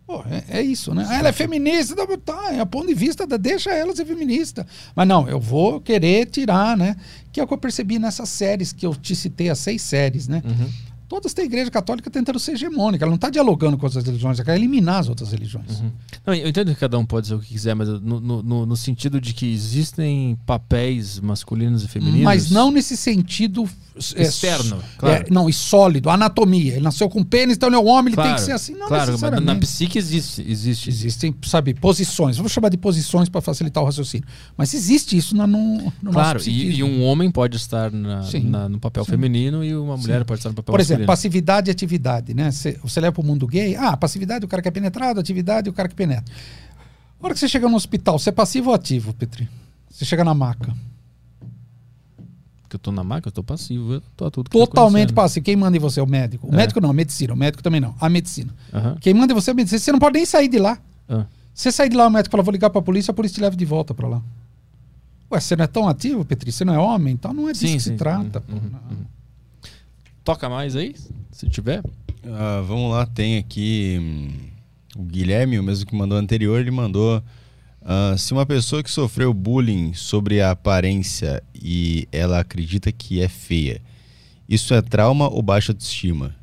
[0.06, 1.04] Pô, é, é isso, né?
[1.08, 4.04] Ah, ela é feminista, tá, tá, é a ponto de vista, da- deixa ela ser
[4.06, 4.64] feminista.
[4.94, 6.96] Mas não, eu vou querer tirar, né?
[7.32, 10.28] Que é o que eu percebi nessas séries que eu te citei, as seis séries,
[10.28, 10.42] né?
[10.44, 10.68] Uhum.
[11.08, 13.04] Todas têm a igreja católica tentando ser hegemônica.
[13.04, 15.82] Ela não está dialogando com outras religiões, ela quer eliminar as outras religiões.
[16.26, 18.76] Não, eu entendo que cada um pode dizer o que quiser, mas no, no, no-
[18.76, 22.22] sentido de que existem papéis masculinos e femininos.
[22.24, 23.68] Mas não nesse sentido
[24.14, 25.24] é, Externo, claro.
[25.26, 26.72] é, não, e sólido, anatomia.
[26.74, 28.74] Ele nasceu com pênis, então ele é um homem, ele Claro, tem que ser assim.
[28.74, 30.42] Não claro, mas na psique existe.
[30.46, 30.90] existe.
[30.90, 32.36] Existem, sabe, posições.
[32.36, 34.26] Vou chamar de posições para facilitar o raciocínio.
[34.56, 38.22] Mas existe isso na, no, no Claro, nosso e, e um homem pode estar na-
[38.24, 38.40] Sim.
[38.50, 41.72] na- no papel feminino e uma mulher pode estar no papel Por exemplo, passividade e
[41.72, 42.50] atividade, né?
[42.50, 45.68] Você, você leva para o mundo gay, ah, passividade o cara que é penetrado, atividade
[45.68, 46.32] o cara que penetra.
[47.20, 49.48] A hora que você chega no hospital, você é passivo ou ativo, Petri?
[49.90, 50.74] Você chega na maca.
[52.62, 54.94] Porque eu tô na maca, eu tô passivo, eu tô a tudo que tá Totalmente
[55.10, 55.14] acontecendo.
[55.14, 55.44] passivo.
[55.44, 56.48] Quem manda em você é o médico.
[56.48, 56.56] O É.
[56.56, 57.32] médico não, a medicina.
[57.32, 57.94] O médico também não.
[58.00, 58.52] A medicina.
[58.72, 58.96] Aham.
[59.00, 59.78] Quem manda em você é a medicina.
[59.78, 60.78] Você não pode nem sair de lá.
[61.08, 61.26] Ah.
[61.54, 63.40] Você sair de lá, o médico fala, vou ligar para a polícia, a polícia te
[63.40, 64.20] leva de volta para lá.
[65.32, 66.52] Ué, você não é tão ativo, Petri?
[66.52, 67.14] Você não é homem?
[67.14, 67.90] Então não é disso Sim, que sim.
[67.92, 68.40] se trata.
[68.40, 68.52] Uhum, pô.
[68.52, 68.96] uhum, Não.
[68.98, 69.04] uhum.
[70.26, 70.92] Toca mais aí,
[71.30, 71.84] se tiver.
[72.26, 74.32] Ah, vamos lá, tem aqui hum,
[74.96, 77.22] o Guilherme, o mesmo que mandou anterior, ele mandou
[77.80, 83.28] ah, se uma pessoa que sofreu bullying sobre a aparência e ela acredita que é
[83.28, 83.80] feia,
[84.48, 86.34] isso é trauma ou baixa autoestima?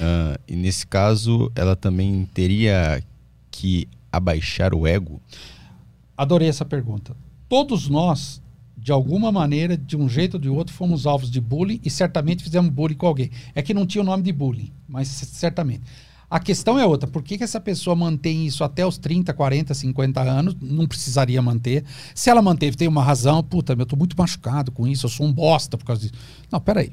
[0.00, 3.02] Ah, e nesse caso, ela também teria
[3.50, 5.20] que abaixar o ego?
[6.16, 7.16] Adorei essa pergunta.
[7.48, 8.40] Todos nós,
[8.84, 12.44] de alguma maneira, de um jeito ou de outro, fomos alvos de bullying e certamente
[12.44, 13.30] fizemos bullying com alguém.
[13.54, 15.80] É que não tinha o nome de bullying, mas certamente.
[16.28, 17.08] A questão é outra.
[17.08, 20.54] Por que, que essa pessoa mantém isso até os 30, 40, 50 anos?
[20.60, 21.82] Não precisaria manter.
[22.14, 23.42] Se ela manteve, tem uma razão.
[23.42, 26.14] Puta, eu tô muito machucado com isso, eu sou um bosta por causa disso.
[26.52, 26.92] Não, peraí.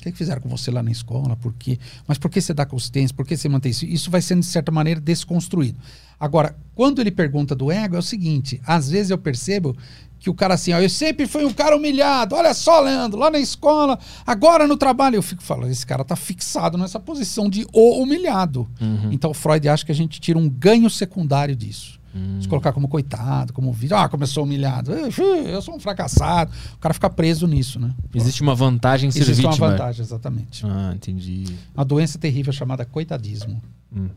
[0.00, 1.36] O que, que fizeram com você lá na escola?
[1.36, 1.78] Por quê?
[2.08, 3.14] Mas por que você dá consistência?
[3.14, 3.84] Por que você mantém isso?
[3.84, 5.78] Isso vai sendo, de certa maneira, desconstruído.
[6.18, 9.76] Agora, quando ele pergunta do ego, é o seguinte: às vezes eu percebo
[10.18, 12.34] que o cara assim, ó, eu sempre fui um cara humilhado.
[12.34, 15.16] Olha só, Leandro, lá na escola, agora no trabalho.
[15.16, 18.66] Eu fico falando, esse cara tá fixado nessa posição de o humilhado.
[19.12, 21.99] Então, Freud acha que a gente tira um ganho secundário disso.
[22.40, 26.52] Se colocar como coitado, como vídeo, ah, sou humilhado, eu, sou um fracassado.
[26.74, 27.94] O cara fica preso nisso, né?
[28.14, 29.70] Existe uma vantagem em ser Existe uma vítima.
[29.70, 30.66] vantagem, exatamente.
[30.66, 31.44] Ah, entendi.
[31.74, 33.62] Uma doença terrível chamada coitadismo.
[33.94, 34.08] Hum.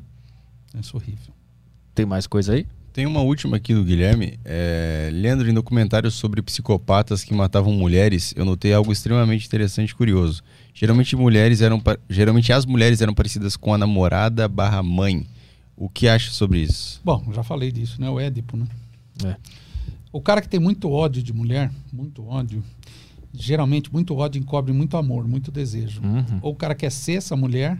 [0.80, 1.34] Isso é horrível.
[1.94, 2.66] Tem mais coisa aí?
[2.92, 4.40] Tem uma última aqui do Guilherme.
[4.46, 9.96] É, Leandro, em documentários sobre psicopatas que matavam mulheres, eu notei algo extremamente interessante e
[9.96, 10.44] curioso.
[10.74, 15.26] Geralmente mulheres eram geralmente as mulheres eram parecidas com a namorada barra mãe.
[15.76, 17.02] O que acha sobre isso?
[17.04, 18.10] Bom, já falei disso, né?
[18.10, 18.68] O Édipo, né?
[19.26, 19.36] É.
[20.12, 22.64] O cara que tem muito ódio de mulher, muito ódio,
[23.34, 26.02] geralmente muito ódio encobre muito amor, muito desejo.
[26.04, 26.40] Uhum.
[26.42, 27.80] Ou o cara quer ser essa mulher,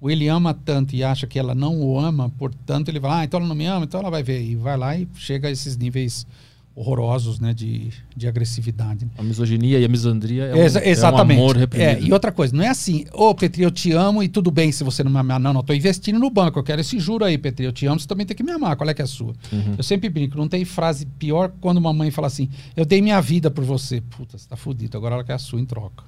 [0.00, 3.24] ou ele ama tanto e acha que ela não o ama, portanto ele vai, ah,
[3.24, 4.42] então ela não me ama, então ela vai ver.
[4.42, 6.26] E vai lá e chega a esses níveis
[6.74, 9.06] horrorosos, né, de, de agressividade.
[9.18, 11.38] A misoginia e a misandria é um, Exa- exatamente.
[11.38, 12.06] é um amor É, reprimido.
[12.06, 14.82] e outra coisa, não é assim, ô Petri, eu te amo e tudo bem se
[14.82, 15.38] você não me amar.
[15.38, 18.00] Não, não, tô investindo no banco, eu quero esse juro aí, Petri, eu te amo,
[18.00, 19.34] você também tem que me amar, qual é que é a sua?
[19.52, 19.74] Uhum.
[19.76, 23.20] Eu sempre brinco, não tem frase pior quando uma mãe fala assim, eu dei minha
[23.20, 24.00] vida por você.
[24.00, 26.04] Puta, você tá fudido, agora ela quer a sua em troca.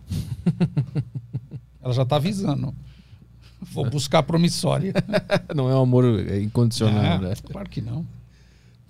[1.83, 2.75] ela já tá avisando.
[3.73, 4.93] Vou buscar a promissória.
[5.55, 7.34] Não é um amor é, incondicional, Ah, né?
[7.51, 8.07] Claro que não.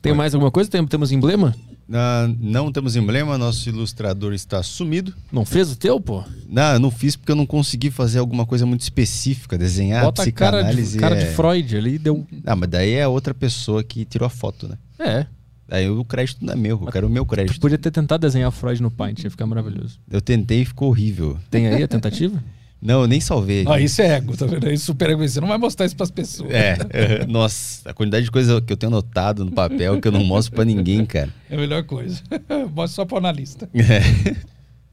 [0.04, 0.70] Tem mais alguma coisa?
[0.70, 1.54] Tem- temos emblema?
[1.92, 5.12] Ah, não temos emblema, nosso ilustrador está sumido.
[5.30, 6.24] Não fez o teu, pô?
[6.48, 10.22] Não, eu não fiz porque eu não consegui fazer alguma coisa muito específica, desenhar Bota
[10.22, 10.98] a cara, de, psicanálise.
[10.98, 12.26] cara de é- Freud ali e deu.
[12.46, 14.78] Ah, mas daí é outra pessoa que tirou a foto, né?
[14.98, 15.26] É.
[15.68, 17.60] Daí o crédito não é meu, eu quero o meu Tu crédito.
[17.60, 19.98] podia ter tentado desenhar Freud no Paint, ia ficar maravilhoso.
[20.10, 21.38] Eu tentei e ficou horrível.
[21.50, 22.42] Tem aí a tentativa?
[22.84, 23.64] Não, eu nem salvei.
[23.66, 24.66] Ah, isso é ego, tá vendo?
[24.70, 25.26] Isso é super ego.
[25.26, 26.50] Você não vai mostrar isso pras pessoas.
[26.52, 30.22] É, nossa, a quantidade de coisa que eu tenho anotado no papel que eu não
[30.22, 31.30] mostro pra ninguém, cara.
[31.48, 32.20] É a melhor coisa.
[32.74, 33.68] Mostra só pro analista.
[33.74, 34.36] É.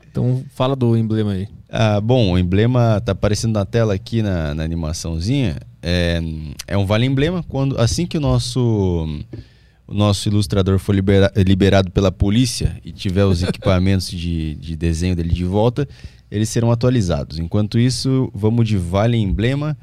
[0.10, 1.48] Então fala do emblema aí.
[1.70, 5.58] Ah, bom, o emblema tá aparecendo na tela aqui na, na animaçãozinha.
[5.82, 6.22] É,
[6.68, 9.20] é um vale emblema quando assim que o nosso
[9.88, 15.16] o nosso ilustrador for libera- liberado pela polícia e tiver os equipamentos de, de desenho
[15.16, 15.88] dele de volta,
[16.32, 17.38] eles serão atualizados.
[17.38, 19.78] Enquanto isso, vamos de vale emblema.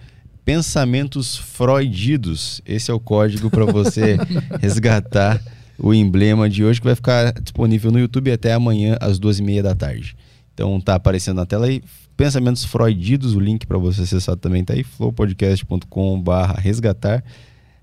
[0.44, 2.62] Pensamentos freudidos.
[2.65, 4.17] Esse é o código para você
[4.59, 5.43] resgatar
[5.78, 9.43] o emblema de hoje que vai ficar disponível no YouTube até amanhã às duas e
[9.43, 10.17] meia da tarde.
[10.55, 11.83] Então tá aparecendo na tela aí.
[12.17, 17.23] Pensamentos freudidos, o link para você acessar também tá aí, flowpodcast.com barra resgatar,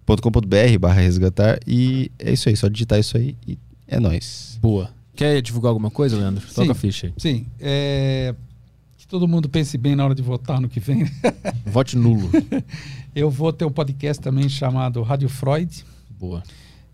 [0.05, 4.59] .com.br barra resgatar e é isso aí, só digitar isso aí e é nóis.
[4.61, 4.89] Boa.
[5.15, 6.45] Quer divulgar alguma coisa, Leandro?
[6.47, 6.71] Toca Sim.
[6.71, 7.13] a ficha aí.
[7.17, 7.45] Sim.
[7.61, 8.35] é,
[9.15, 11.09] todo mundo pense bem na hora de votar no que vem.
[11.65, 12.29] Vote nulo.
[13.15, 15.85] Eu vou ter um podcast também chamado Rádio Freud.
[16.19, 16.43] Boa.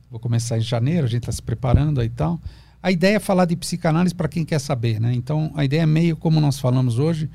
[0.08, 2.40] Vou começar em janeiro, a gente está se preparando aí e tal.
[2.84, 5.12] A ideia é falar de psicanálise para quem quer saber, né?
[5.16, 7.28] Então, a ideia é meio como nós falamos hoje.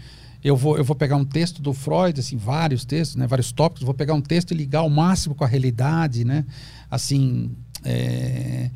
[0.44, 3.26] Eu vou, eu vou pegar um texto do Freud, assim, vários textos, né?
[3.26, 3.82] Vários tópicos.
[3.82, 6.44] Vou pegar um texto e ligar ao máximo com a realidade, né?
[6.88, 7.50] Assim,
[7.84, 8.70] é,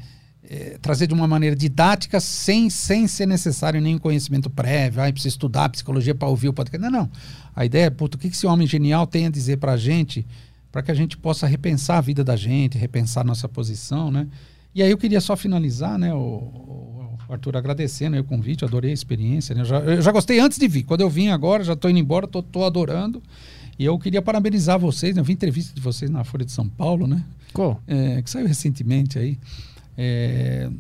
[0.52, 5.00] é, trazer de uma maneira didática, sem, sem ser necessário nenhum conhecimento prévio.
[5.00, 6.90] Ah, precisa estudar psicologia para ouvir o podcast.
[6.90, 7.10] Não, não.
[7.54, 10.26] A ideia é, puto, o que esse homem genial tem a dizer para a gente,
[10.72, 14.26] para que a gente possa repensar a vida da gente, repensar nossa posição, né?
[14.74, 18.90] E aí eu queria só finalizar, né, o, o Arthur, agradecendo aí o convite, adorei
[18.90, 19.60] a experiência, né?
[19.60, 20.82] Eu já, eu já gostei antes de vir.
[20.82, 23.22] Quando eu vim agora, já estou indo embora, tô adorando.
[23.78, 25.20] E eu queria parabenizar vocês, né?
[25.20, 27.24] eu vi entrevista de vocês na Folha de São Paulo, né?
[27.52, 27.80] Qual?
[27.86, 29.38] É, que saiu recentemente aí.
[30.02, 30.70] É,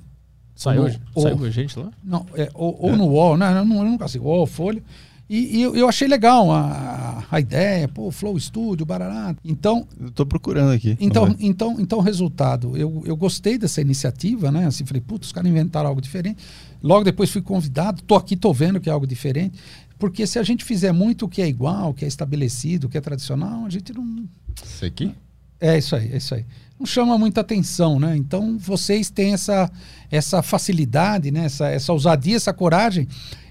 [0.54, 1.90] Saiu, Ou- ou- saiu a gente lá?
[2.04, 4.82] não, é, ou, ou no UOL, não, eu, não, eu nunca sei, UOL, Folha.
[5.28, 9.34] E, e eu, eu achei legal a, a ideia, pô, Flow Studio, barará.
[9.44, 10.96] Então, Eu tô procurando aqui.
[11.00, 14.66] então, então, então o resultado, eu, eu gostei dessa iniciativa, né?
[14.66, 16.38] Assim, falei, putz, os caras inventaram algo diferente.
[16.82, 19.56] Logo depois fui convidado, tô aqui, tô vendo que é algo diferente.
[20.00, 22.90] Porque se a gente fizer muito o que é igual, o que é estabelecido, o
[22.90, 24.24] que é tradicional, a gente não,
[24.64, 25.14] Isso aqui?
[25.60, 26.44] é isso aí, é isso aí.
[26.80, 28.16] Não chama muita atenção, né?
[28.16, 29.70] Então vocês têm essa,
[30.10, 31.44] essa facilidade, né?
[31.44, 33.06] essa, essa ousadia, essa coragem.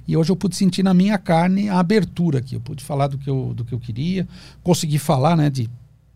[0.08, 2.56] E hoje eu pude sentir na minha carne a abertura aqui.
[2.56, 4.28] Eu pude falar do que eu, do que eu queria,
[4.64, 5.70] consegui falar né, de,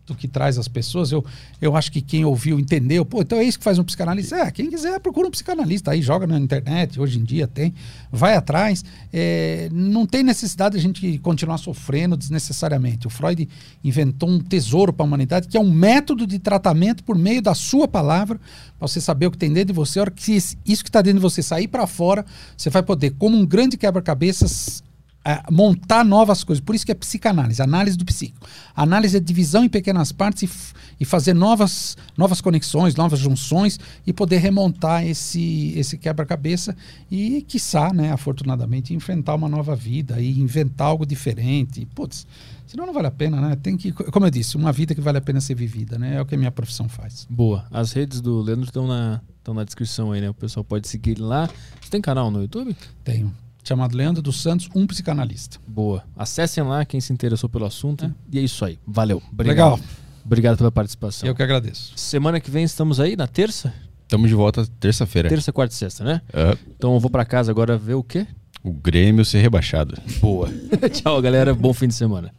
[0.06, 1.10] do que traz as pessoas.
[1.10, 1.24] Eu,
[1.60, 3.04] eu acho que quem ouviu entendeu.
[3.04, 4.36] Pô, então é isso que faz um psicanalista.
[4.36, 5.92] É, quem quiser procura um psicanalista.
[5.92, 7.74] Aí joga na internet, hoje em dia tem.
[8.12, 8.84] Vai atrás.
[9.12, 13.06] É, não tem necessidade de a gente continuar sofrendo desnecessariamente.
[13.06, 13.48] O Freud
[13.82, 17.54] inventou um tesouro para a humanidade, que é um método de tratamento por meio da
[17.54, 18.38] sua palavra,
[18.78, 19.98] para você saber o que tem dentro de você.
[19.98, 22.24] A hora que isso que está dentro de você sair para fora,
[22.56, 24.83] você vai poder, como um grande quebra-cabeças,
[25.24, 26.62] a montar novas coisas.
[26.62, 28.46] Por isso que é psicanálise, análise do psíquico.
[28.76, 34.12] Análise é divisão em pequenas partes e, e fazer novas, novas conexões, novas junções e
[34.12, 36.76] poder remontar esse, esse quebra-cabeça
[37.10, 41.86] e, quiçá, né, afortunadamente, enfrentar uma nova vida e inventar algo diferente.
[41.94, 42.26] Putz,
[42.66, 43.56] senão não vale a pena, né?
[43.56, 46.16] Tem que, como eu disse, uma vida que vale a pena ser vivida, né?
[46.16, 47.26] É o que a minha profissão faz.
[47.30, 47.64] Boa.
[47.70, 50.28] As redes do Leandro estão na, estão na descrição aí, né?
[50.28, 51.48] O pessoal pode seguir lá.
[51.80, 52.76] Você tem canal no YouTube?
[53.02, 53.32] Tenho.
[53.66, 55.58] Chamado Leandro dos Santos, um psicanalista.
[55.66, 56.04] Boa.
[56.16, 58.14] Acessem lá quem se interessou pelo assunto.
[58.30, 58.78] E é isso aí.
[58.86, 59.22] Valeu.
[59.32, 59.74] Obrigado.
[59.76, 59.80] Legal.
[60.24, 61.26] Obrigado pela participação.
[61.26, 61.92] Eu que agradeço.
[61.96, 63.72] Semana que vem estamos aí, na terça?
[64.02, 65.28] Estamos de volta terça-feira.
[65.28, 66.20] Terça, quarta e sexta, né?
[66.32, 68.26] Ah, Então eu vou pra casa agora ver o quê?
[68.62, 69.94] o Grêmio ser rebaixado.
[70.20, 70.48] Boa.
[70.92, 71.54] Tchau, galera.
[71.54, 72.32] Bom fim de semana.